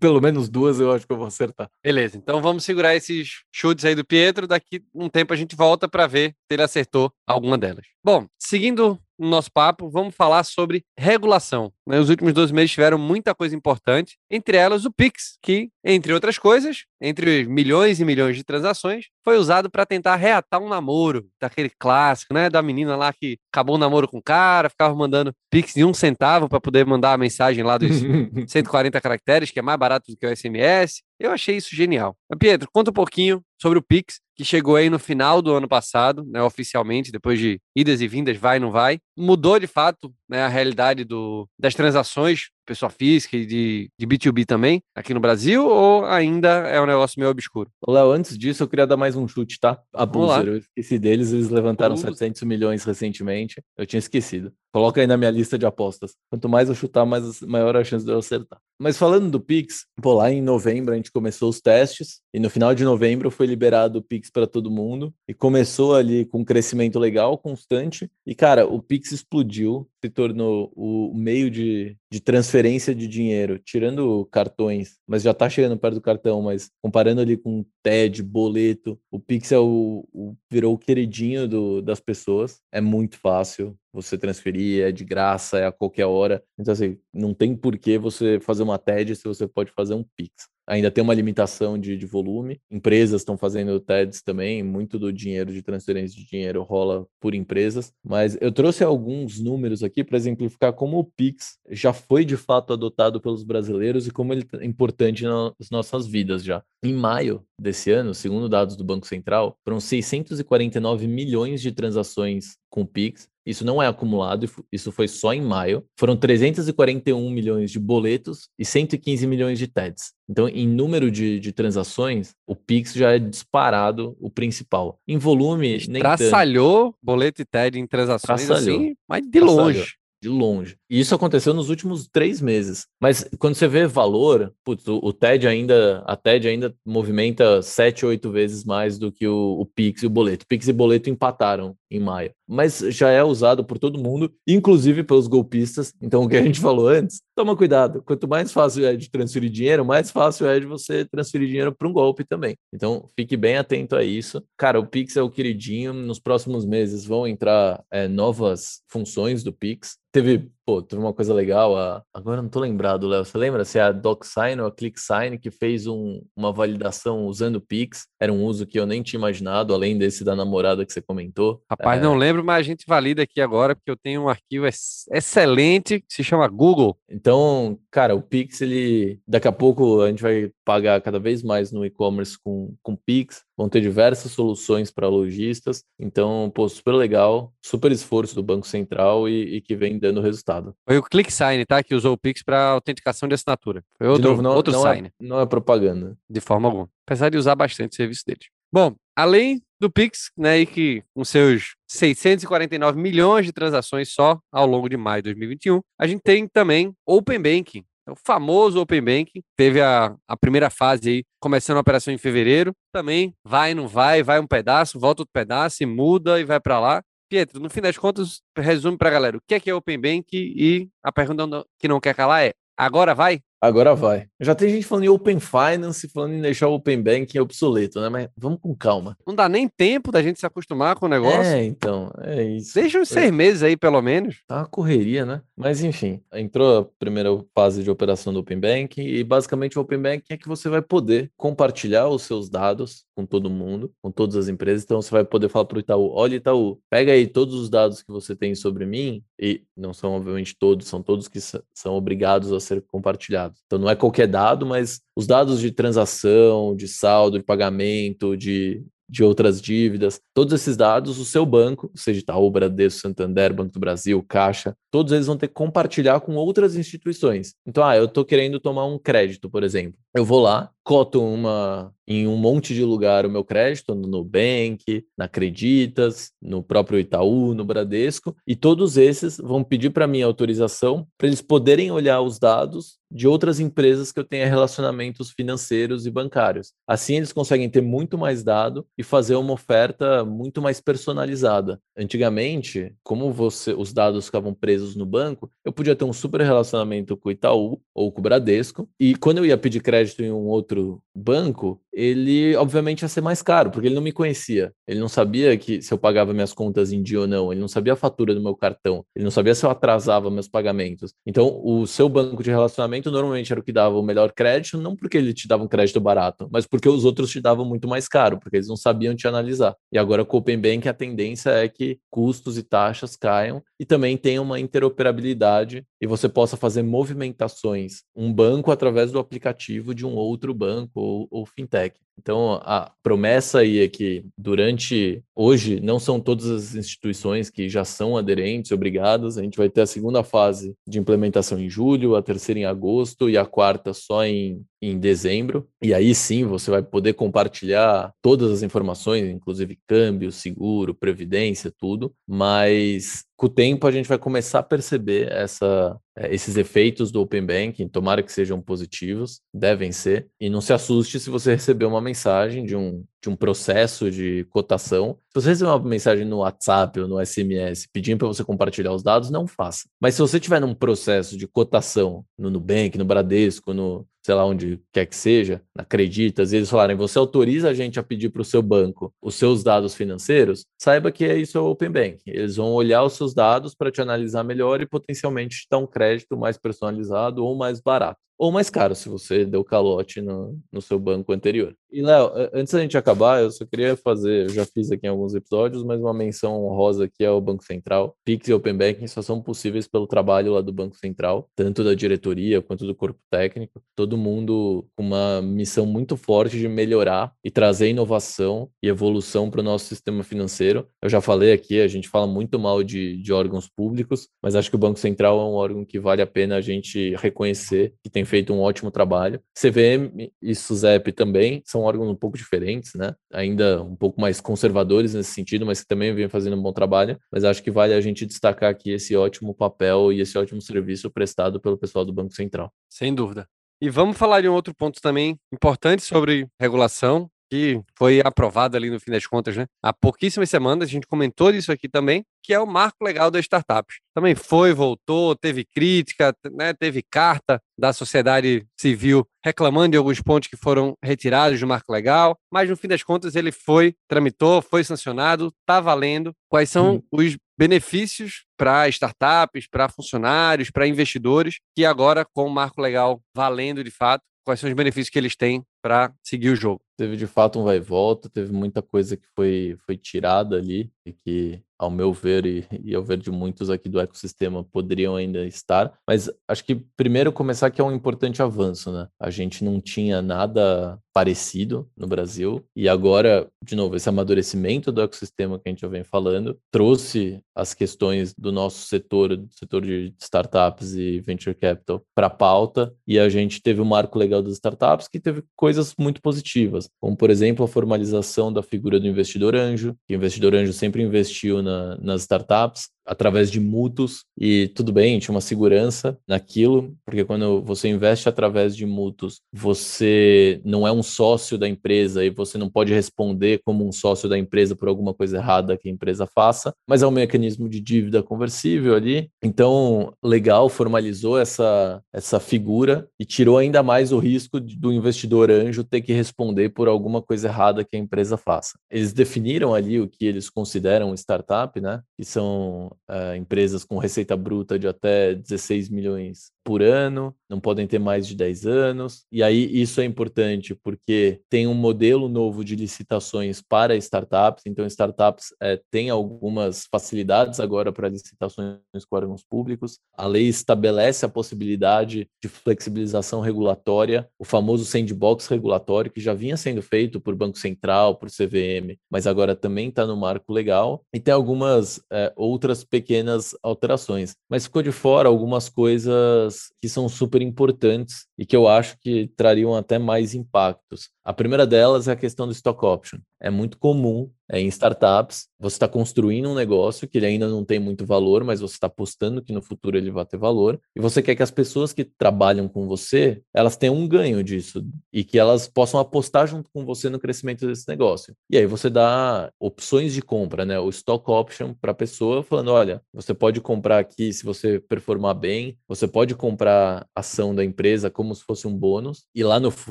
Pelo 0.00 0.20
menos 0.20 0.48
duas 0.48 0.80
eu 0.80 0.90
acho 0.92 1.06
que 1.06 1.12
eu 1.12 1.18
vou 1.18 1.26
acertar. 1.26 1.68
Beleza, 1.82 2.16
então 2.16 2.40
vamos 2.40 2.64
segurar 2.64 2.94
esses 2.94 3.42
chutes 3.52 3.84
aí 3.84 3.94
do 3.94 4.04
Pietro. 4.04 4.46
Daqui 4.46 4.82
um 4.94 5.08
tempo 5.08 5.32
a 5.32 5.36
gente 5.36 5.54
volta 5.54 5.88
para 5.88 6.06
ver 6.06 6.30
se 6.30 6.54
ele 6.54 6.62
acertou 6.62 7.12
alguma 7.26 7.58
delas. 7.58 7.84
Bom, 8.02 8.26
seguindo 8.38 8.98
no 9.22 9.28
nosso 9.28 9.50
papo, 9.52 9.88
vamos 9.88 10.14
falar 10.14 10.42
sobre 10.42 10.84
regulação. 10.98 11.72
Né? 11.86 11.98
Os 11.98 12.10
últimos 12.10 12.32
dois 12.32 12.50
meses 12.50 12.72
tiveram 12.72 12.98
muita 12.98 13.34
coisa 13.34 13.54
importante, 13.54 14.18
entre 14.28 14.56
elas 14.56 14.84
o 14.84 14.92
Pix, 14.92 15.38
que, 15.40 15.70
entre 15.84 16.12
outras 16.12 16.38
coisas, 16.38 16.84
entre 17.00 17.44
milhões 17.46 18.00
e 18.00 18.04
milhões 18.04 18.36
de 18.36 18.44
transações, 18.44 19.06
foi 19.24 19.38
usado 19.38 19.70
para 19.70 19.86
tentar 19.86 20.16
reatar 20.16 20.60
um 20.60 20.68
namoro, 20.68 21.26
daquele 21.40 21.70
clássico, 21.70 22.34
né? 22.34 22.50
Da 22.50 22.60
menina 22.60 22.96
lá 22.96 23.12
que 23.12 23.38
acabou 23.52 23.76
o 23.76 23.78
namoro 23.78 24.08
com 24.08 24.18
o 24.18 24.22
cara, 24.22 24.68
ficava 24.68 24.94
mandando 24.94 25.32
Pix 25.50 25.74
de 25.74 25.84
um 25.84 25.94
centavo 25.94 26.48
para 26.48 26.60
poder 26.60 26.84
mandar 26.84 27.12
a 27.12 27.18
mensagem 27.18 27.62
lá 27.62 27.78
dos 27.78 28.02
140 28.48 29.00
caracteres, 29.00 29.50
que 29.50 29.58
é 29.58 29.62
mais 29.62 29.78
barato 29.78 30.10
do 30.10 30.16
que 30.16 30.26
o 30.26 30.36
SMS. 30.36 31.02
Eu 31.18 31.30
achei 31.30 31.56
isso 31.56 31.74
genial. 31.74 32.16
Mas, 32.28 32.38
Pietro, 32.38 32.68
conta 32.72 32.90
um 32.90 32.94
pouquinho 32.94 33.40
sobre 33.60 33.78
o 33.78 33.82
Pix, 33.82 34.20
que 34.42 34.48
chegou 34.48 34.76
aí 34.76 34.90
no 34.90 34.98
final 34.98 35.40
do 35.40 35.54
ano 35.54 35.68
passado, 35.68 36.24
né, 36.26 36.42
oficialmente, 36.42 37.12
depois 37.12 37.38
de 37.38 37.60
idas 37.76 38.00
e 38.00 38.08
vindas, 38.08 38.36
vai 38.36 38.58
não 38.58 38.70
vai. 38.70 38.98
Mudou 39.16 39.58
de 39.58 39.66
fato 39.66 40.12
né, 40.32 40.42
a 40.42 40.48
realidade 40.48 41.04
do, 41.04 41.46
das 41.58 41.74
transações, 41.74 42.48
pessoa 42.64 42.88
física 42.88 43.36
e 43.36 43.44
de, 43.44 43.90
de 43.98 44.06
B2B 44.06 44.46
também, 44.46 44.82
aqui 44.94 45.12
no 45.12 45.20
Brasil, 45.20 45.66
ou 45.66 46.06
ainda 46.06 46.48
é 46.68 46.80
um 46.80 46.86
negócio 46.86 47.20
meio 47.20 47.30
obscuro? 47.30 47.70
Léo, 47.86 48.10
antes 48.10 48.38
disso, 48.38 48.62
eu 48.62 48.68
queria 48.68 48.86
dar 48.86 48.96
mais 48.96 49.14
um 49.14 49.28
chute, 49.28 49.60
tá? 49.60 49.78
A 49.92 50.06
Boozer, 50.06 50.48
eu 50.48 50.56
esqueci 50.56 50.98
deles, 50.98 51.32
eles 51.32 51.50
levantaram 51.50 51.94
Boozer. 51.94 52.14
700 52.14 52.42
milhões 52.44 52.82
recentemente, 52.82 53.62
eu 53.76 53.84
tinha 53.84 53.98
esquecido. 53.98 54.52
Coloca 54.72 55.02
aí 55.02 55.06
na 55.06 55.18
minha 55.18 55.30
lista 55.30 55.58
de 55.58 55.66
apostas. 55.66 56.14
Quanto 56.30 56.48
mais 56.48 56.70
eu 56.70 56.74
chutar, 56.74 57.04
mais 57.04 57.42
maior 57.42 57.76
a 57.76 57.84
chance 57.84 58.06
de 58.06 58.10
eu 58.10 58.18
acertar. 58.18 58.58
Mas 58.78 58.96
falando 58.96 59.30
do 59.30 59.38
Pix, 59.38 59.84
pô, 60.00 60.14
lá 60.14 60.30
em 60.30 60.40
novembro 60.40 60.94
a 60.94 60.96
gente 60.96 61.12
começou 61.12 61.50
os 61.50 61.60
testes 61.60 62.20
e 62.32 62.40
no 62.40 62.48
final 62.48 62.74
de 62.74 62.82
novembro 62.82 63.30
foi 63.30 63.46
liberado 63.46 63.98
o 63.98 64.02
Pix 64.02 64.30
para 64.30 64.46
todo 64.46 64.70
mundo 64.70 65.12
e 65.28 65.34
começou 65.34 65.94
ali 65.94 66.24
com 66.24 66.40
um 66.40 66.44
crescimento 66.44 66.98
legal, 66.98 67.36
constante. 67.36 68.10
E 68.26 68.34
cara, 68.34 68.66
o 68.66 68.82
Pix 68.82 69.12
explodiu, 69.12 69.86
se 70.04 70.10
tornou 70.10 70.72
o 70.76 71.14
meio 71.14 71.50
de, 71.50 71.96
de 72.12 72.20
transferência 72.20 72.94
de 72.94 73.08
dinheiro, 73.08 73.58
tirando 73.58 74.28
cartões, 74.30 74.98
mas 75.06 75.22
já 75.22 75.32
tá 75.32 75.48
chegando 75.48 75.78
perto 75.78 75.94
do 75.94 76.00
cartão, 76.02 76.42
mas 76.42 76.70
comparando 76.82 77.22
ali 77.22 77.38
com 77.38 77.64
TED, 77.82 78.22
boleto, 78.22 79.00
o 79.10 79.18
Pix 79.18 79.50
é 79.50 79.58
o, 79.58 80.06
o 80.12 80.36
virou 80.50 80.74
o 80.74 80.78
queridinho 80.78 81.48
do, 81.48 81.80
das 81.80 82.00
pessoas. 82.00 82.60
É 82.70 82.82
muito 82.82 83.16
fácil, 83.16 83.74
você 83.90 84.18
transferir, 84.18 84.84
é 84.84 84.92
de 84.92 85.06
graça, 85.06 85.58
é 85.58 85.64
a 85.64 85.72
qualquer 85.72 86.04
hora. 86.04 86.44
Então, 86.58 86.72
assim, 86.72 86.98
não 87.14 87.32
tem 87.32 87.56
por 87.56 87.78
que 87.78 87.96
você 87.96 88.38
fazer 88.40 88.62
uma 88.62 88.78
TED 88.78 89.16
se 89.16 89.24
você 89.24 89.48
pode 89.48 89.72
fazer 89.72 89.94
um 89.94 90.04
Pix 90.14 90.52
ainda 90.66 90.90
tem 90.90 91.02
uma 91.02 91.14
limitação 91.14 91.78
de, 91.78 91.96
de 91.96 92.06
volume. 92.06 92.60
Empresas 92.70 93.20
estão 93.20 93.36
fazendo 93.36 93.80
TEDs 93.80 94.22
também, 94.22 94.62
muito 94.62 94.98
do 94.98 95.12
dinheiro 95.12 95.52
de 95.52 95.62
transferência 95.62 96.16
de 96.16 96.26
dinheiro 96.26 96.62
rola 96.62 97.06
por 97.20 97.34
empresas. 97.34 97.92
Mas 98.04 98.36
eu 98.40 98.52
trouxe 98.52 98.84
alguns 98.84 99.38
números 99.38 99.82
aqui 99.82 100.04
para 100.04 100.16
exemplificar 100.16 100.72
como 100.72 100.98
o 100.98 101.04
Pix 101.04 101.58
já 101.70 101.92
foi 102.08 102.24
de 102.24 102.36
fato 102.36 102.72
adotado 102.72 103.20
pelos 103.20 103.42
brasileiros 103.42 104.06
e 104.06 104.10
como 104.10 104.32
ele 104.32 104.46
é 104.54 104.64
importante 104.64 105.24
nas 105.24 105.70
nossas 105.70 106.06
vidas 106.06 106.42
já. 106.42 106.62
Em 106.84 106.92
maio 106.92 107.44
desse 107.58 107.90
ano, 107.90 108.14
segundo 108.14 108.48
dados 108.48 108.76
do 108.76 108.84
Banco 108.84 109.06
Central, 109.06 109.56
foram 109.64 109.80
649 109.80 111.06
milhões 111.06 111.60
de 111.60 111.72
transações 111.72 112.56
com 112.70 112.84
Pix. 112.84 113.28
Isso 113.44 113.64
não 113.64 113.82
é 113.82 113.88
acumulado, 113.88 114.48
isso 114.70 114.92
foi 114.92 115.08
só 115.08 115.32
em 115.32 115.40
maio. 115.40 115.84
Foram 115.98 116.16
341 116.16 117.28
milhões 117.28 117.72
de 117.72 117.78
boletos 117.80 118.48
e 118.56 118.64
115 118.64 119.26
milhões 119.26 119.58
de 119.58 119.66
TEDs. 119.66 120.12
Então, 120.28 120.48
em 120.48 120.66
número 120.66 121.10
de, 121.10 121.40
de 121.40 121.52
transações, 121.52 122.34
o 122.46 122.54
Pix 122.54 122.92
já 122.94 123.12
é 123.12 123.18
disparado 123.18 124.16
o 124.20 124.30
principal. 124.30 125.00
Em 125.08 125.18
volume, 125.18 125.84
nem 125.88 126.00
Traçalhou 126.00 126.94
boleto 127.02 127.42
e 127.42 127.44
TED 127.44 127.78
em 127.78 127.86
transações 127.86 128.46
Traçalhou. 128.46 128.76
assim, 128.76 128.94
mas 129.08 129.22
de 129.22 129.30
Traçalhou. 129.30 129.64
longe 129.64 130.01
de 130.22 130.28
longe. 130.28 130.76
E 130.88 131.00
isso 131.00 131.14
aconteceu 131.14 131.52
nos 131.52 131.68
últimos 131.68 132.08
três 132.08 132.40
meses. 132.40 132.86
Mas 133.00 133.28
quando 133.40 133.56
você 133.56 133.66
vê 133.66 133.86
valor, 133.88 134.54
putz, 134.64 134.86
o, 134.86 135.00
o 135.02 135.12
TED 135.12 135.48
ainda, 135.48 136.04
a 136.06 136.16
TED 136.16 136.46
ainda 136.46 136.72
movimenta 136.86 137.60
sete, 137.60 138.06
oito 138.06 138.30
vezes 138.30 138.64
mais 138.64 138.98
do 138.98 139.10
que 139.10 139.26
o, 139.26 139.60
o 139.60 139.66
Pix 139.66 140.02
e 140.02 140.06
o 140.06 140.10
boleto. 140.10 140.46
Pix 140.46 140.68
e 140.68 140.72
boleto 140.72 141.10
empataram 141.10 141.74
em 141.90 141.98
maio. 141.98 142.30
Mas 142.48 142.78
já 142.78 143.10
é 143.10 143.22
usado 143.24 143.64
por 143.64 143.78
todo 143.78 143.98
mundo, 143.98 144.32
inclusive 144.46 145.02
pelos 145.02 145.26
golpistas. 145.26 145.92
Então, 146.00 146.22
o 146.22 146.28
que 146.28 146.36
a 146.36 146.42
gente 146.42 146.60
falou 146.60 146.86
antes, 146.86 147.20
toma 147.34 147.56
cuidado. 147.56 148.02
Quanto 148.02 148.28
mais 148.28 148.52
fácil 148.52 148.86
é 148.86 148.96
de 148.96 149.10
transferir 149.10 149.50
dinheiro, 149.50 149.84
mais 149.84 150.10
fácil 150.10 150.46
é 150.46 150.60
de 150.60 150.66
você 150.66 151.04
transferir 151.04 151.48
dinheiro 151.48 151.74
para 151.74 151.88
um 151.88 151.92
golpe 151.92 152.24
também. 152.24 152.56
Então, 152.72 153.08
fique 153.16 153.36
bem 153.36 153.56
atento 153.56 153.96
a 153.96 154.02
isso. 154.02 154.42
Cara, 154.56 154.78
o 154.78 154.86
Pix 154.86 155.16
é 155.16 155.22
o 155.22 155.30
queridinho. 155.30 155.92
Nos 155.92 156.18
próximos 156.18 156.64
meses 156.64 157.04
vão 157.04 157.26
entrar 157.26 157.82
é, 157.90 158.06
novas 158.08 158.82
funções 158.88 159.42
do 159.42 159.52
Pix. 159.52 159.96
Teve, 160.12 160.50
pô, 160.72 160.80
teve 160.80 161.02
uma 161.02 161.12
coisa 161.12 161.34
legal. 161.34 161.76
A... 161.76 162.02
Agora 162.14 162.40
não 162.40 162.48
tô 162.48 162.58
lembrado, 162.58 163.06
Léo. 163.06 163.24
Você 163.24 163.36
lembra 163.36 163.64
se 163.64 163.78
é 163.78 163.82
a 163.82 163.92
DocSign 163.92 164.60
ou 164.62 164.68
a 164.68 164.72
ClickSign 164.72 165.38
que 165.38 165.50
fez 165.50 165.86
um, 165.86 166.22
uma 166.34 166.50
validação 166.50 167.26
usando 167.26 167.56
o 167.56 167.60
Pix? 167.60 168.06
Era 168.18 168.32
um 168.32 168.42
uso 168.42 168.66
que 168.66 168.80
eu 168.80 168.86
nem 168.86 169.02
tinha 169.02 169.18
imaginado, 169.18 169.74
além 169.74 169.98
desse 169.98 170.24
da 170.24 170.34
namorada 170.34 170.86
que 170.86 170.92
você 170.92 171.02
comentou. 171.02 171.62
Rapaz, 171.70 172.00
é... 172.00 172.02
não 172.02 172.14
lembro, 172.14 172.42
mas 172.42 172.60
a 172.60 172.62
gente 172.62 172.86
valida 172.88 173.22
aqui 173.22 173.40
agora, 173.40 173.74
porque 173.74 173.90
eu 173.90 173.96
tenho 173.96 174.22
um 174.22 174.28
arquivo 174.28 174.64
ex 174.64 175.04
excelente 175.12 176.00
que 176.00 176.14
se 176.14 176.24
chama 176.24 176.48
Google. 176.48 176.96
Então, 177.10 177.78
cara, 177.90 178.14
o 178.14 178.22
Pix, 178.22 178.62
ele. 178.62 179.20
Daqui 179.28 179.48
a 179.48 179.52
pouco 179.52 180.00
a 180.00 180.08
gente 180.08 180.22
vai 180.22 180.50
pagar 180.64 181.00
cada 181.02 181.18
vez 181.18 181.42
mais 181.42 181.70
no 181.70 181.84
e-commerce 181.84 182.38
com, 182.42 182.74
com 182.82 182.96
Pix 182.96 183.42
vão 183.62 183.68
ter 183.68 183.80
diversas 183.80 184.32
soluções 184.32 184.90
para 184.90 185.08
lojistas. 185.08 185.84
Então, 185.98 186.50
pô, 186.54 186.68
super 186.68 186.92
legal, 186.92 187.52
super 187.64 187.92
esforço 187.92 188.34
do 188.34 188.42
Banco 188.42 188.66
Central 188.66 189.28
e, 189.28 189.56
e 189.56 189.60
que 189.60 189.76
vem 189.76 189.98
dando 189.98 190.20
resultado. 190.20 190.61
Foi 190.86 190.98
o 190.98 191.02
ClickSign, 191.02 191.64
tá? 191.64 191.82
Que 191.82 191.94
usou 191.94 192.12
o 192.12 192.18
Pix 192.18 192.42
para 192.42 192.70
autenticação 192.70 193.28
de 193.28 193.34
assinatura. 193.34 193.82
Foi 193.98 194.06
outro, 194.06 194.22
de 194.22 194.28
novo, 194.28 194.42
não, 194.42 194.54
outro 194.54 194.72
não 194.72 194.82
sign. 194.82 195.08
É, 195.08 195.12
não 195.20 195.40
é 195.40 195.46
propaganda. 195.46 196.16
De 196.28 196.40
forma 196.40 196.68
alguma. 196.68 196.88
Apesar 197.06 197.28
de 197.28 197.36
usar 197.36 197.54
bastante 197.54 197.92
o 197.92 197.96
serviço 197.96 198.22
deles. 198.26 198.46
Bom, 198.72 198.94
além 199.16 199.60
do 199.80 199.90
Pix, 199.90 200.30
né, 200.36 200.60
e 200.60 200.66
que 200.66 201.02
com 201.14 201.24
seus 201.24 201.74
649 201.88 202.98
milhões 202.98 203.44
de 203.44 203.52
transações 203.52 204.12
só 204.12 204.38
ao 204.50 204.66
longo 204.66 204.88
de 204.88 204.96
maio 204.96 205.22
de 205.22 205.30
2021, 205.30 205.80
a 205.98 206.06
gente 206.06 206.22
tem 206.22 206.48
também 206.48 206.94
Open 207.06 207.40
Banking, 207.40 207.84
o 208.08 208.16
famoso 208.16 208.80
Open 208.80 209.00
Banking 209.00 209.42
teve 209.56 209.80
a, 209.80 210.14
a 210.26 210.36
primeira 210.36 210.68
fase 210.68 211.08
aí, 211.08 211.24
começando 211.40 211.76
a 211.76 211.80
operação 211.80 212.12
em 212.12 212.18
fevereiro. 212.18 212.72
Também 212.92 213.32
vai, 213.44 213.74
não 213.74 213.86
vai, 213.86 214.22
vai 214.22 214.40
um 214.40 214.46
pedaço, 214.46 214.98
volta 214.98 215.22
outro 215.22 215.32
pedaço 215.32 215.82
e 215.82 215.86
muda 215.86 216.40
e 216.40 216.44
vai 216.44 216.58
para 216.58 216.80
lá. 216.80 217.02
Pietro, 217.32 217.58
no 217.58 217.70
fim 217.70 217.80
das 217.80 217.96
contas, 217.96 218.42
resume 218.54 218.98
para 218.98 219.08
a 219.08 219.12
galera 219.12 219.38
o 219.38 219.40
que 219.40 219.54
é, 219.54 219.60
que 219.60 219.70
é 219.70 219.74
Open 219.74 219.98
Bank 219.98 220.26
e 220.34 220.90
a 221.02 221.10
pergunta 221.10 221.64
que 221.78 221.88
não 221.88 221.98
quer 221.98 222.14
calar 222.14 222.44
é: 222.44 222.52
agora 222.76 223.14
vai? 223.14 223.40
Agora 223.62 223.94
vai. 223.94 224.26
Já 224.40 224.56
tem 224.56 224.68
gente 224.68 224.84
falando 224.84 225.04
em 225.04 225.08
Open 225.08 225.38
Finance, 225.38 226.08
falando 226.08 226.34
em 226.34 226.40
deixar 226.40 226.66
o 226.66 226.74
Open 226.74 227.00
Banking 227.00 227.38
obsoleto, 227.38 228.00
né? 228.00 228.08
Mas 228.08 228.28
vamos 228.36 228.58
com 228.60 228.74
calma. 228.74 229.16
Não 229.24 229.36
dá 229.36 229.48
nem 229.48 229.68
tempo 229.68 230.10
da 230.10 230.20
gente 230.20 230.40
se 230.40 230.44
acostumar 230.44 230.96
com 230.96 231.06
o 231.06 231.08
negócio. 231.08 231.52
É, 231.52 231.64
então, 231.64 232.10
é 232.22 232.42
isso. 232.42 232.74
Deixa 232.74 232.98
uns 232.98 233.08
seis 233.08 233.28
é. 233.28 233.30
meses 233.30 233.62
aí, 233.62 233.76
pelo 233.76 234.02
menos. 234.02 234.42
Tá 234.48 234.56
uma 234.56 234.66
correria, 234.66 235.24
né? 235.24 235.42
Mas 235.56 235.80
enfim, 235.84 236.20
entrou 236.34 236.80
a 236.80 236.84
primeira 236.98 237.28
fase 237.54 237.84
de 237.84 237.90
operação 237.90 238.32
do 238.32 238.40
Open 238.40 238.58
Banking 238.58 239.06
e 239.06 239.22
basicamente 239.22 239.78
o 239.78 239.82
Open 239.82 240.00
Banking 240.00 240.34
é 240.34 240.36
que 240.36 240.48
você 240.48 240.68
vai 240.68 240.82
poder 240.82 241.30
compartilhar 241.36 242.08
os 242.08 242.22
seus 242.22 242.50
dados 242.50 243.04
com 243.14 243.24
todo 243.24 243.48
mundo, 243.48 243.92
com 244.02 244.10
todas 244.10 244.36
as 244.36 244.48
empresas. 244.48 244.82
Então 244.82 245.00
você 245.00 245.10
vai 245.10 245.24
poder 245.24 245.48
falar 245.48 245.66
para 245.66 245.76
o 245.76 245.80
Itaú: 245.80 246.10
olha, 246.12 246.36
Itaú, 246.36 246.80
pega 246.90 247.12
aí 247.12 247.26
todos 247.26 247.54
os 247.54 247.70
dados 247.70 248.02
que 248.02 248.10
você 248.10 248.34
tem 248.34 248.54
sobre 248.54 248.84
mim, 248.86 249.22
e 249.38 249.62
não 249.76 249.92
são 249.92 250.12
obviamente 250.12 250.56
todos, 250.58 250.86
são 250.86 251.02
todos 251.02 251.28
que 251.28 251.40
são 251.40 251.94
obrigados 251.94 252.52
a 252.52 252.60
ser 252.60 252.82
compartilhados. 252.82 253.51
Então 253.66 253.78
não 253.78 253.90
é 253.90 253.96
qualquer 253.96 254.26
dado, 254.26 254.66
mas 254.66 255.00
os 255.16 255.26
dados 255.26 255.60
de 255.60 255.70
transação, 255.70 256.74
de 256.74 256.88
saldo, 256.88 257.38
de 257.38 257.44
pagamento, 257.44 258.36
de, 258.36 258.82
de 259.08 259.22
outras 259.22 259.60
dívidas, 259.60 260.18
todos 260.34 260.54
esses 260.54 260.74
dados, 260.74 261.18
o 261.18 261.24
seu 261.24 261.44
banco, 261.44 261.90
seja 261.94 262.20
Itaú, 262.20 262.50
Bradesco, 262.50 263.00
Santander, 263.00 263.52
Banco 263.52 263.72
do 263.72 263.78
Brasil, 263.78 264.24
Caixa, 264.26 264.74
todos 264.90 265.12
eles 265.12 265.26
vão 265.26 265.36
ter 265.36 265.48
que 265.48 265.54
compartilhar 265.54 266.20
com 266.20 266.34
outras 266.34 266.76
instituições. 266.76 267.54
Então, 267.66 267.84
ah, 267.84 267.94
eu 267.94 268.06
estou 268.06 268.24
querendo 268.24 268.58
tomar 268.58 268.86
um 268.86 268.98
crédito, 268.98 269.50
por 269.50 269.62
exemplo. 269.62 269.98
Eu 270.14 270.24
vou 270.24 270.40
lá, 270.40 270.70
coto 270.84 271.22
uma, 271.22 271.92
em 272.06 272.26
um 272.26 272.36
monte 272.36 272.74
de 272.74 272.84
lugar 272.84 273.24
o 273.24 273.30
meu 273.30 273.44
crédito, 273.44 273.94
no 273.94 274.08
Nubank, 274.08 275.04
na 275.16 275.28
Creditas, 275.28 276.32
no 276.40 276.62
próprio 276.62 276.98
Itaú, 276.98 277.54
no 277.54 277.64
Bradesco, 277.64 278.36
e 278.46 278.56
todos 278.56 278.96
esses 278.96 279.38
vão 279.38 279.62
pedir 279.62 279.90
para 279.90 280.06
mim 280.06 280.22
autorização 280.22 281.06
para 281.16 281.28
eles 281.28 281.42
poderem 281.42 281.90
olhar 281.90 282.20
os 282.20 282.38
dados 282.38 282.98
de 283.10 283.28
outras 283.28 283.60
empresas 283.60 284.10
que 284.10 284.18
eu 284.18 284.24
tenha 284.24 284.46
relacionamentos 284.46 285.30
financeiros 285.30 286.06
e 286.06 286.10
bancários. 286.10 286.72
Assim, 286.86 287.16
eles 287.16 287.32
conseguem 287.32 287.68
ter 287.68 287.82
muito 287.82 288.16
mais 288.16 288.42
dado 288.42 288.86
e 288.96 289.02
fazer 289.02 289.36
uma 289.36 289.52
oferta 289.52 290.24
muito 290.24 290.62
mais 290.62 290.80
personalizada. 290.80 291.78
Antigamente, 291.96 292.94
como 293.02 293.30
você, 293.30 293.74
os 293.74 293.92
dados 293.92 294.26
ficavam 294.26 294.54
presos 294.54 294.96
no 294.96 295.04
banco, 295.04 295.50
eu 295.62 295.72
podia 295.72 295.94
ter 295.94 296.04
um 296.04 296.12
super 296.12 296.40
relacionamento 296.40 297.16
com 297.16 297.28
o 297.28 297.32
Itaú 297.32 297.80
ou 297.94 298.10
com 298.10 298.20
o 298.20 298.22
Bradesco, 298.22 298.88
e 298.98 299.14
quando 299.14 299.38
eu 299.38 299.46
ia 299.46 299.58
pedir 299.58 299.82
crédito 299.82 300.22
em 300.22 300.32
um 300.32 300.46
outro 300.46 300.71
banco, 301.14 301.80
ele 301.92 302.56
obviamente 302.56 303.02
ia 303.02 303.08
ser 303.08 303.20
mais 303.20 303.42
caro, 303.42 303.70
porque 303.70 303.88
ele 303.88 303.94
não 303.94 304.02
me 304.02 304.12
conhecia. 304.12 304.72
Ele 304.86 304.98
não 304.98 305.08
sabia 305.08 305.56
que 305.58 305.82
se 305.82 305.92
eu 305.92 305.98
pagava 305.98 306.32
minhas 306.32 306.52
contas 306.54 306.90
em 306.90 307.02
dia 307.02 307.20
ou 307.20 307.26
não, 307.26 307.52
ele 307.52 307.60
não 307.60 307.68
sabia 307.68 307.92
a 307.92 307.96
fatura 307.96 308.34
do 308.34 308.42
meu 308.42 308.56
cartão, 308.56 309.04
ele 309.14 309.24
não 309.24 309.30
sabia 309.30 309.54
se 309.54 309.64
eu 309.64 309.70
atrasava 309.70 310.30
meus 310.30 310.48
pagamentos. 310.48 311.12
Então, 311.26 311.60
o 311.62 311.86
seu 311.86 312.08
banco 312.08 312.42
de 312.42 312.50
relacionamento 312.50 313.10
normalmente 313.10 313.52
era 313.52 313.60
o 313.60 313.64
que 313.64 313.72
dava 313.72 313.98
o 313.98 314.02
melhor 314.02 314.32
crédito, 314.32 314.78
não 314.78 314.96
porque 314.96 315.18
ele 315.18 315.34
te 315.34 315.46
dava 315.46 315.62
um 315.62 315.68
crédito 315.68 316.00
barato, 316.00 316.48
mas 316.50 316.66
porque 316.66 316.88
os 316.88 317.04
outros 317.04 317.30
te 317.30 317.40
davam 317.40 317.64
muito 317.64 317.86
mais 317.86 318.08
caro, 318.08 318.38
porque 318.38 318.56
eles 318.56 318.68
não 318.68 318.76
sabiam 318.76 319.14
te 319.14 319.28
analisar. 319.28 319.76
E 319.92 319.98
agora 319.98 320.24
com 320.24 320.36
o 320.36 320.40
Open 320.40 320.58
Bank 320.58 320.88
a 320.88 320.94
tendência 320.94 321.50
é 321.50 321.68
que 321.68 321.98
custos 322.10 322.56
e 322.56 322.62
taxas 322.62 323.16
caiam 323.16 323.62
e 323.78 323.84
também 323.84 324.16
tenha 324.16 324.40
uma 324.40 324.58
interoperabilidade 324.58 325.84
e 326.00 326.06
você 326.06 326.28
possa 326.28 326.56
fazer 326.56 326.82
movimentações, 326.82 328.02
um 328.16 328.32
banco 328.32 328.70
através 328.70 329.12
do 329.12 329.18
aplicativo 329.18 329.94
de 329.94 330.04
um 330.04 330.14
outro 330.14 330.52
ou, 330.94 331.28
ou 331.30 331.46
fintech. 331.46 331.96
Então, 332.18 332.60
a 332.62 332.92
promessa 333.02 333.60
aí 333.60 333.80
é 333.80 333.88
que 333.88 334.24
durante 334.36 335.22
hoje 335.34 335.80
não 335.80 335.98
são 335.98 336.20
todas 336.20 336.48
as 336.50 336.74
instituições 336.74 337.48
que 337.50 337.68
já 337.68 337.84
são 337.84 338.16
aderentes, 338.16 338.70
obrigadas. 338.70 339.38
A 339.38 339.42
gente 339.42 339.56
vai 339.56 339.68
ter 339.68 339.80
a 339.80 339.86
segunda 339.86 340.22
fase 340.22 340.74
de 340.86 340.98
implementação 340.98 341.58
em 341.58 341.68
julho, 341.68 342.14
a 342.14 342.22
terceira 342.22 342.60
em 342.60 342.64
agosto 342.64 343.30
e 343.30 343.36
a 343.36 343.46
quarta 343.46 343.94
só 343.94 344.24
em, 344.24 344.62
em 344.80 344.98
dezembro. 344.98 345.66
E 345.82 345.94
aí 345.94 346.14
sim 346.14 346.44
você 346.44 346.70
vai 346.70 346.82
poder 346.82 347.14
compartilhar 347.14 348.12
todas 348.20 348.50
as 348.50 348.62
informações, 348.62 349.28
inclusive 349.28 349.78
câmbio, 349.86 350.30
seguro, 350.30 350.94
previdência, 350.94 351.72
tudo. 351.76 352.14
Mas 352.28 353.24
com 353.36 353.46
o 353.46 353.50
tempo 353.50 353.86
a 353.86 353.90
gente 353.90 354.08
vai 354.08 354.18
começar 354.18 354.60
a 354.60 354.62
perceber 354.62 355.32
essa, 355.32 355.98
esses 356.16 356.56
efeitos 356.56 357.10
do 357.10 357.20
Open 357.20 357.44
Banking, 357.44 357.88
tomara 357.88 358.22
que 358.22 358.32
sejam 358.32 358.60
positivos, 358.60 359.40
devem 359.52 359.92
ser, 359.92 360.28
e 360.40 360.50
não 360.50 360.60
se 360.60 360.72
assuste 360.72 361.18
se 361.18 361.30
você 361.30 361.52
receber 361.52 361.84
uma 361.84 362.00
mensagem 362.00 362.64
de 362.64 362.76
um, 362.76 363.04
de 363.22 363.30
um 363.30 363.36
processo 363.36 364.10
de 364.10 364.44
cotação. 364.50 365.18
Se 365.28 365.40
você 365.40 365.50
receber 365.50 365.70
uma 365.70 365.78
mensagem 365.78 366.24
no 366.24 366.38
WhatsApp 366.38 367.00
ou 367.00 367.08
no 367.08 367.24
SMS 367.24 367.86
pedindo 367.90 368.18
para 368.18 368.28
você 368.28 368.44
compartilhar 368.44 368.92
os 368.92 369.02
dados, 369.02 369.30
não 369.30 369.46
faça. 369.46 369.88
Mas 370.00 370.14
se 370.14 370.20
você 370.20 370.38
tiver 370.38 370.60
num 370.60 370.74
processo 370.74 371.36
de 371.36 371.46
cotação 371.46 372.24
no 372.38 372.50
Nubank, 372.50 372.98
no 372.98 373.04
Bradesco, 373.04 373.72
no 373.72 374.06
sei 374.22 374.34
lá 374.34 374.44
onde 374.44 374.80
quer 374.92 375.06
que 375.06 375.16
seja, 375.16 375.62
acredita, 375.76 376.42
às 376.42 376.52
vezes 376.52 376.70
falarem, 376.70 376.96
você 376.96 377.18
autoriza 377.18 377.68
a 377.70 377.74
gente 377.74 377.98
a 377.98 378.02
pedir 378.02 378.30
para 378.30 378.42
o 378.42 378.44
seu 378.44 378.62
banco 378.62 379.12
os 379.20 379.34
seus 379.34 379.62
dados 379.64 379.94
financeiros, 379.94 380.64
saiba 380.78 381.10
que 381.10 381.24
é 381.24 381.36
isso 381.36 381.58
é 381.58 381.60
o 381.60 381.66
Open 381.66 381.90
Bank. 381.90 382.22
Eles 382.26 382.56
vão 382.56 382.72
olhar 382.72 383.02
os 383.02 383.14
seus 383.14 383.34
dados 383.34 383.74
para 383.74 383.90
te 383.90 384.00
analisar 384.00 384.44
melhor 384.44 384.80
e 384.80 384.86
potencialmente 384.86 385.62
te 385.62 385.66
dar 385.70 385.78
um 385.78 385.86
crédito 385.86 386.36
mais 386.36 386.56
personalizado 386.56 387.44
ou 387.44 387.56
mais 387.56 387.80
barato 387.80 388.20
ou 388.42 388.50
mais 388.50 388.68
caro 388.68 388.92
se 388.96 389.08
você 389.08 389.44
deu 389.44 389.62
calote 389.62 390.20
no, 390.20 390.58
no 390.72 390.82
seu 390.82 390.98
banco 390.98 391.32
anterior. 391.32 391.76
E, 391.92 392.02
Léo, 392.02 392.32
antes 392.52 392.72
da 392.72 392.80
gente 392.80 392.96
acabar, 392.96 393.40
eu 393.40 393.50
só 393.50 393.64
queria 393.66 393.94
fazer, 393.96 394.46
eu 394.46 394.48
já 394.48 394.64
fiz 394.64 394.90
aqui 394.90 395.06
em 395.06 395.10
alguns 395.10 395.34
episódios, 395.34 395.84
mas 395.84 396.00
uma 396.00 396.14
menção 396.14 396.64
honrosa 396.64 397.04
aqui 397.04 397.22
ao 397.22 397.40
Banco 397.40 397.62
Central. 397.62 398.16
Pix 398.24 398.48
e 398.48 398.52
Open 398.52 398.74
Banking 398.74 399.06
só 399.06 399.20
são 399.20 399.40
possíveis 399.42 399.86
pelo 399.86 400.08
trabalho 400.08 400.54
lá 400.54 400.62
do 400.62 400.72
Banco 400.72 400.96
Central, 400.96 401.48
tanto 401.54 401.84
da 401.84 401.94
diretoria 401.94 402.62
quanto 402.62 402.86
do 402.86 402.94
corpo 402.94 403.20
técnico. 403.30 403.80
Todo 403.94 404.16
mundo 404.16 404.88
com 404.96 405.04
uma 405.04 405.42
missão 405.42 405.84
muito 405.84 406.16
forte 406.16 406.58
de 406.58 406.66
melhorar 406.66 407.30
e 407.44 407.50
trazer 407.50 407.90
inovação 407.90 408.70
e 408.82 408.88
evolução 408.88 409.50
para 409.50 409.60
o 409.60 409.64
nosso 409.64 409.84
sistema 409.84 410.24
financeiro. 410.24 410.88
Eu 411.00 411.10
já 411.10 411.20
falei 411.20 411.52
aqui, 411.52 411.80
a 411.80 411.88
gente 411.88 412.08
fala 412.08 412.26
muito 412.26 412.58
mal 412.58 412.82
de, 412.82 413.18
de 413.18 413.32
órgãos 413.34 413.68
públicos, 413.68 414.28
mas 414.42 414.56
acho 414.56 414.70
que 414.70 414.76
o 414.76 414.80
Banco 414.80 414.98
Central 414.98 415.38
é 415.38 415.44
um 415.44 415.54
órgão 415.54 415.84
que 415.84 416.00
vale 416.00 416.22
a 416.22 416.26
pena 416.26 416.56
a 416.56 416.60
gente 416.62 417.14
reconhecer 417.16 417.92
que 418.02 418.10
tem 418.10 418.24
feito 418.32 418.50
um 418.54 418.60
ótimo 418.60 418.90
trabalho. 418.90 419.42
CVM 419.54 420.32
e 420.40 420.54
SUSEP 420.54 421.12
também 421.12 421.62
são 421.66 421.82
órgãos 421.82 422.08
um 422.08 422.14
pouco 422.14 422.38
diferentes, 422.38 422.94
né? 422.94 423.14
Ainda 423.30 423.82
um 423.82 423.94
pouco 423.94 424.18
mais 424.18 424.40
conservadores 424.40 425.12
nesse 425.12 425.32
sentido, 425.32 425.66
mas 425.66 425.82
que 425.82 425.86
também 425.86 426.14
vêm 426.14 426.30
fazendo 426.30 426.56
um 426.56 426.62
bom 426.62 426.72
trabalho. 426.72 427.20
Mas 427.30 427.44
acho 427.44 427.62
que 427.62 427.70
vale 427.70 427.92
a 427.92 428.00
gente 428.00 428.24
destacar 428.24 428.70
aqui 428.70 428.90
esse 428.90 429.14
ótimo 429.14 429.54
papel 429.54 430.14
e 430.14 430.22
esse 430.22 430.38
ótimo 430.38 430.62
serviço 430.62 431.10
prestado 431.10 431.60
pelo 431.60 431.76
pessoal 431.76 432.06
do 432.06 432.12
Banco 432.12 432.34
Central. 432.34 432.72
Sem 432.88 433.14
dúvida. 433.14 433.46
E 433.82 433.90
vamos 433.90 434.16
falar 434.16 434.40
de 434.40 434.48
um 434.48 434.54
outro 434.54 434.74
ponto 434.74 434.98
também 435.02 435.36
importante 435.52 436.02
sobre 436.02 436.48
regulação, 436.58 437.28
que 437.52 437.82
foi 437.98 438.22
aprovado 438.24 438.78
ali 438.78 438.88
no 438.88 438.98
fim 438.98 439.10
das 439.10 439.26
contas, 439.26 439.54
né? 439.54 439.66
Há 439.82 439.92
pouquíssimas 439.92 440.48
semanas, 440.48 440.88
a 440.88 440.90
gente 440.90 441.06
comentou 441.06 441.52
disso 441.52 441.70
aqui 441.70 441.86
também, 441.86 442.24
que 442.42 442.54
é 442.54 442.58
o 442.58 442.66
marco 442.66 443.04
legal 443.04 443.30
das 443.30 443.42
startups. 443.42 443.96
Também 444.14 444.34
foi, 444.34 444.72
voltou, 444.72 445.36
teve 445.36 445.62
crítica, 445.62 446.34
né? 446.50 446.72
teve 446.72 447.02
carta 447.02 447.60
da 447.78 447.92
sociedade 447.92 448.66
civil 448.74 449.28
reclamando 449.44 449.90
de 449.90 449.96
alguns 449.98 450.18
pontos 450.22 450.48
que 450.48 450.56
foram 450.56 450.96
retirados 451.04 451.60
do 451.60 451.66
marco 451.66 451.92
legal, 451.92 452.38
mas 452.50 452.70
no 452.70 452.76
fim 452.76 452.88
das 452.88 453.02
contas 453.02 453.36
ele 453.36 453.52
foi, 453.52 453.94
tramitou, 454.08 454.62
foi 454.62 454.82
sancionado, 454.82 455.52
está 455.60 455.78
valendo. 455.78 456.32
Quais 456.48 456.70
são 456.70 456.94
hum. 456.94 457.02
os 457.12 457.36
benefícios 457.58 458.46
para 458.56 458.88
startups, 458.88 459.68
para 459.68 459.90
funcionários, 459.90 460.70
para 460.70 460.86
investidores, 460.86 461.58
que 461.76 461.84
agora, 461.84 462.24
com 462.24 462.46
o 462.46 462.50
marco 462.50 462.80
legal 462.80 463.20
valendo 463.36 463.84
de 463.84 463.90
fato, 463.90 464.22
quais 464.44 464.58
são 464.58 464.68
os 464.68 464.74
benefícios 464.74 465.10
que 465.10 465.18
eles 465.18 465.36
têm 465.36 465.62
para 465.82 466.12
seguir 466.22 466.50
o 466.50 466.56
jogo. 466.56 466.80
Teve 467.02 467.16
de 467.16 467.26
fato 467.26 467.58
um 467.58 467.64
vai 467.64 467.78
e 467.78 467.80
volta, 467.80 468.30
teve 468.30 468.52
muita 468.52 468.80
coisa 468.80 469.16
que 469.16 469.26
foi, 469.34 469.76
foi 469.84 469.96
tirada 469.96 470.56
ali 470.56 470.88
e 471.04 471.12
que, 471.12 471.60
ao 471.82 471.90
meu 471.90 472.12
ver 472.12 472.46
e, 472.46 472.64
e 472.84 472.94
ao 472.94 473.02
ver 473.02 473.18
de 473.18 473.30
muitos 473.30 473.68
aqui 473.68 473.88
do 473.88 473.98
ecossistema, 473.98 474.62
poderiam 474.62 475.16
ainda 475.16 475.44
estar. 475.44 475.92
Mas 476.06 476.30
acho 476.46 476.64
que 476.64 476.76
primeiro 476.96 477.32
começar 477.32 477.70
que 477.70 477.80
é 477.80 477.84
um 477.84 477.92
importante 477.92 478.40
avanço, 478.40 478.92
né? 478.92 479.08
A 479.20 479.30
gente 479.30 479.64
não 479.64 479.80
tinha 479.80 480.22
nada 480.22 480.96
parecido 481.12 481.88
no 481.96 482.06
Brasil 482.06 482.64
e 482.74 482.88
agora, 482.88 483.46
de 483.62 483.76
novo, 483.76 483.96
esse 483.96 484.08
amadurecimento 484.08 484.90
do 484.90 485.02
ecossistema 485.02 485.58
que 485.58 485.68
a 485.68 485.70
gente 485.70 485.82
já 485.82 485.88
vem 485.88 486.04
falando 486.04 486.56
trouxe 486.70 487.40
as 487.54 487.74
questões 487.74 488.32
do 488.34 488.50
nosso 488.50 488.86
setor, 488.86 489.36
do 489.36 489.52
setor 489.52 489.82
de 489.82 490.14
startups 490.18 490.94
e 490.94 491.20
venture 491.20 491.54
capital 491.54 492.02
para 492.14 492.28
a 492.28 492.30
pauta 492.30 492.94
e 493.06 493.18
a 493.18 493.28
gente 493.28 493.60
teve 493.60 493.80
o 493.80 493.84
um 493.84 493.86
marco 493.86 494.18
legal 494.18 494.42
das 494.42 494.54
startups 494.54 495.06
que 495.06 495.20
teve 495.20 495.42
coisas 495.54 495.94
muito 495.98 496.22
positivas, 496.22 496.88
como 496.98 497.16
por 497.16 497.28
exemplo 497.28 497.64
a 497.64 497.68
formalização 497.68 498.50
da 498.52 498.62
figura 498.62 498.98
do 498.98 499.06
investidor 499.06 499.54
anjo, 499.54 499.94
que 500.06 500.14
o 500.14 500.16
investidor 500.16 500.54
anjo 500.54 500.72
sempre 500.72 501.02
investiu 501.02 501.62
na, 501.62 501.71
nas 502.00 502.22
startups, 502.22 502.88
através 503.04 503.50
de 503.50 503.60
mútuos 503.60 504.24
e 504.38 504.68
tudo 504.74 504.92
bem, 504.92 505.18
tinha 505.18 505.34
uma 505.34 505.40
segurança 505.40 506.16
naquilo, 506.26 506.94
porque 507.04 507.24
quando 507.24 507.62
você 507.62 507.88
investe 507.88 508.28
através 508.28 508.76
de 508.76 508.86
mútuos, 508.86 509.40
você 509.52 510.60
não 510.64 510.86
é 510.86 510.92
um 510.92 511.02
sócio 511.02 511.58
da 511.58 511.68
empresa 511.68 512.24
e 512.24 512.30
você 512.30 512.56
não 512.56 512.70
pode 512.70 512.92
responder 512.92 513.60
como 513.64 513.86
um 513.86 513.92
sócio 513.92 514.28
da 514.28 514.38
empresa 514.38 514.76
por 514.76 514.88
alguma 514.88 515.12
coisa 515.12 515.38
errada 515.38 515.76
que 515.76 515.88
a 515.88 515.92
empresa 515.92 516.26
faça, 516.26 516.72
mas 516.86 517.02
é 517.02 517.06
um 517.06 517.10
mecanismo 517.10 517.68
de 517.68 517.80
dívida 517.80 518.22
conversível 518.22 518.94
ali. 518.94 519.28
Então, 519.42 520.12
legal, 520.22 520.68
formalizou 520.68 521.38
essa 521.38 522.00
essa 522.12 522.38
figura 522.38 523.08
e 523.18 523.24
tirou 523.24 523.58
ainda 523.58 523.82
mais 523.82 524.12
o 524.12 524.18
risco 524.18 524.60
do 524.60 524.92
investidor 524.92 525.50
anjo 525.50 525.84
ter 525.84 526.00
que 526.00 526.12
responder 526.12 526.70
por 526.70 526.88
alguma 526.88 527.20
coisa 527.22 527.48
errada 527.48 527.84
que 527.84 527.96
a 527.96 527.98
empresa 527.98 528.36
faça. 528.36 528.78
Eles 528.90 529.12
definiram 529.12 529.74
ali 529.74 530.00
o 530.00 530.08
que 530.08 530.24
eles 530.24 530.48
consideram 530.48 531.14
startup, 531.14 531.51
né? 531.80 532.02
Que 532.16 532.24
são 532.24 532.86
uh, 533.08 533.34
empresas 533.36 533.84
com 533.84 533.98
receita 533.98 534.36
bruta 534.36 534.78
de 534.78 534.88
até 534.88 535.34
16 535.34 535.88
milhões 535.88 536.52
por 536.64 536.82
ano, 536.82 537.34
não 537.48 537.60
podem 537.60 537.86
ter 537.86 537.98
mais 537.98 538.26
de 538.26 538.34
10 538.34 538.66
anos. 538.66 539.24
E 539.30 539.42
aí 539.42 539.68
isso 539.80 540.00
é 540.00 540.04
importante 540.04 540.74
porque 540.74 541.40
tem 541.50 541.66
um 541.66 541.74
modelo 541.74 542.28
novo 542.28 542.64
de 542.64 542.74
licitações 542.76 543.60
para 543.60 543.96
startups, 543.96 544.62
então 544.66 544.86
startups 544.86 545.54
é, 545.60 545.80
têm 545.90 546.10
algumas 546.10 546.86
facilidades 546.90 547.60
agora 547.60 547.92
para 547.92 548.08
licitações 548.08 548.78
com 549.08 549.16
órgãos 549.16 549.42
públicos. 549.42 549.98
A 550.16 550.26
lei 550.26 550.48
estabelece 550.48 551.26
a 551.26 551.28
possibilidade 551.28 552.28
de 552.40 552.48
flexibilização 552.48 553.40
regulatória, 553.40 554.28
o 554.38 554.44
famoso 554.44 554.84
sandbox 554.84 555.46
regulatório 555.48 556.10
que 556.10 556.20
já 556.20 556.34
vinha 556.34 556.56
sendo 556.56 556.82
feito 556.82 557.20
por 557.20 557.34
Banco 557.34 557.58
Central, 557.58 558.16
por 558.16 558.28
CVM, 558.30 558.96
mas 559.10 559.26
agora 559.26 559.54
também 559.54 559.88
está 559.88 560.06
no 560.06 560.16
marco 560.16 560.52
legal. 560.52 561.04
E 561.12 561.20
tem 561.20 561.34
algumas 561.34 562.00
é, 562.10 562.32
outras 562.36 562.84
pequenas 562.84 563.54
alterações, 563.62 564.34
mas 564.48 564.64
ficou 564.64 564.82
de 564.82 564.92
fora 564.92 565.28
algumas 565.28 565.68
coisas 565.68 566.51
delas 566.52 566.72
que 566.80 566.88
são 566.88 567.08
super 567.08 567.40
importantes 567.40 568.26
e 568.38 568.44
que 568.44 568.54
eu 568.54 568.68
acho 568.68 568.98
que 569.00 569.30
trariam 569.36 569.74
até 569.74 569.98
mais 569.98 570.34
impactos. 570.34 571.10
A 571.24 571.32
primeira 571.32 571.66
delas 571.66 572.08
é 572.08 572.12
a 572.12 572.16
questão 572.16 572.46
do 572.46 572.52
stock 572.52 572.84
option. 572.84 573.18
É 573.40 573.50
muito 573.50 573.78
comum 573.78 574.30
é, 574.50 574.60
em 574.60 574.66
startups, 574.66 575.48
você 575.58 575.76
está 575.76 575.88
construindo 575.88 576.48
um 576.48 576.54
negócio 576.54 577.06
que 577.08 577.18
ele 577.18 577.26
ainda 577.26 577.48
não 577.48 577.64
tem 577.64 577.78
muito 577.78 578.04
valor, 578.04 578.44
mas 578.44 578.60
você 578.60 578.74
está 578.74 578.86
apostando 578.86 579.42
que 579.42 579.52
no 579.52 579.62
futuro 579.62 579.96
ele 579.96 580.10
vai 580.10 580.26
ter 580.26 580.36
valor, 580.36 580.80
e 580.94 581.00
você 581.00 581.22
quer 581.22 581.34
que 581.34 581.42
as 581.42 581.50
pessoas 581.50 581.92
que 581.92 582.04
trabalham 582.04 582.68
com 582.68 582.86
você, 582.86 583.42
elas 583.54 583.76
tenham 583.76 583.94
um 583.94 584.08
ganho 584.08 584.42
disso, 584.42 584.84
e 585.12 585.22
que 585.22 585.38
elas 585.38 585.68
possam 585.68 586.00
apostar 586.00 586.46
junto 586.46 586.70
com 586.72 586.84
você 586.84 587.08
no 587.08 587.18
crescimento 587.18 587.66
desse 587.66 587.88
negócio. 587.88 588.34
E 588.50 588.56
aí 588.56 588.66
você 588.66 588.90
dá 588.90 589.50
opções 589.60 590.12
de 590.12 590.22
compra, 590.22 590.64
né? 590.64 590.78
O 590.78 590.88
stock 590.88 591.30
option 591.30 591.74
para 591.74 591.92
a 591.92 591.94
pessoa, 591.94 592.42
falando, 592.42 592.72
olha, 592.72 593.00
você 593.12 593.32
pode 593.32 593.60
comprar 593.60 593.98
aqui 593.98 594.32
se 594.32 594.44
você 594.44 594.80
performar 594.80 595.34
bem, 595.34 595.78
você 595.86 596.08
pode 596.08 596.34
comprar 596.34 597.06
ação 597.14 597.54
da 597.54 597.64
empresa 597.64 598.10
como 598.10 598.34
se 598.34 598.42
fosse 598.42 598.66
um 598.66 598.76
bônus, 598.76 599.24
e 599.34 599.44
lá 599.44 599.60
no, 599.60 599.72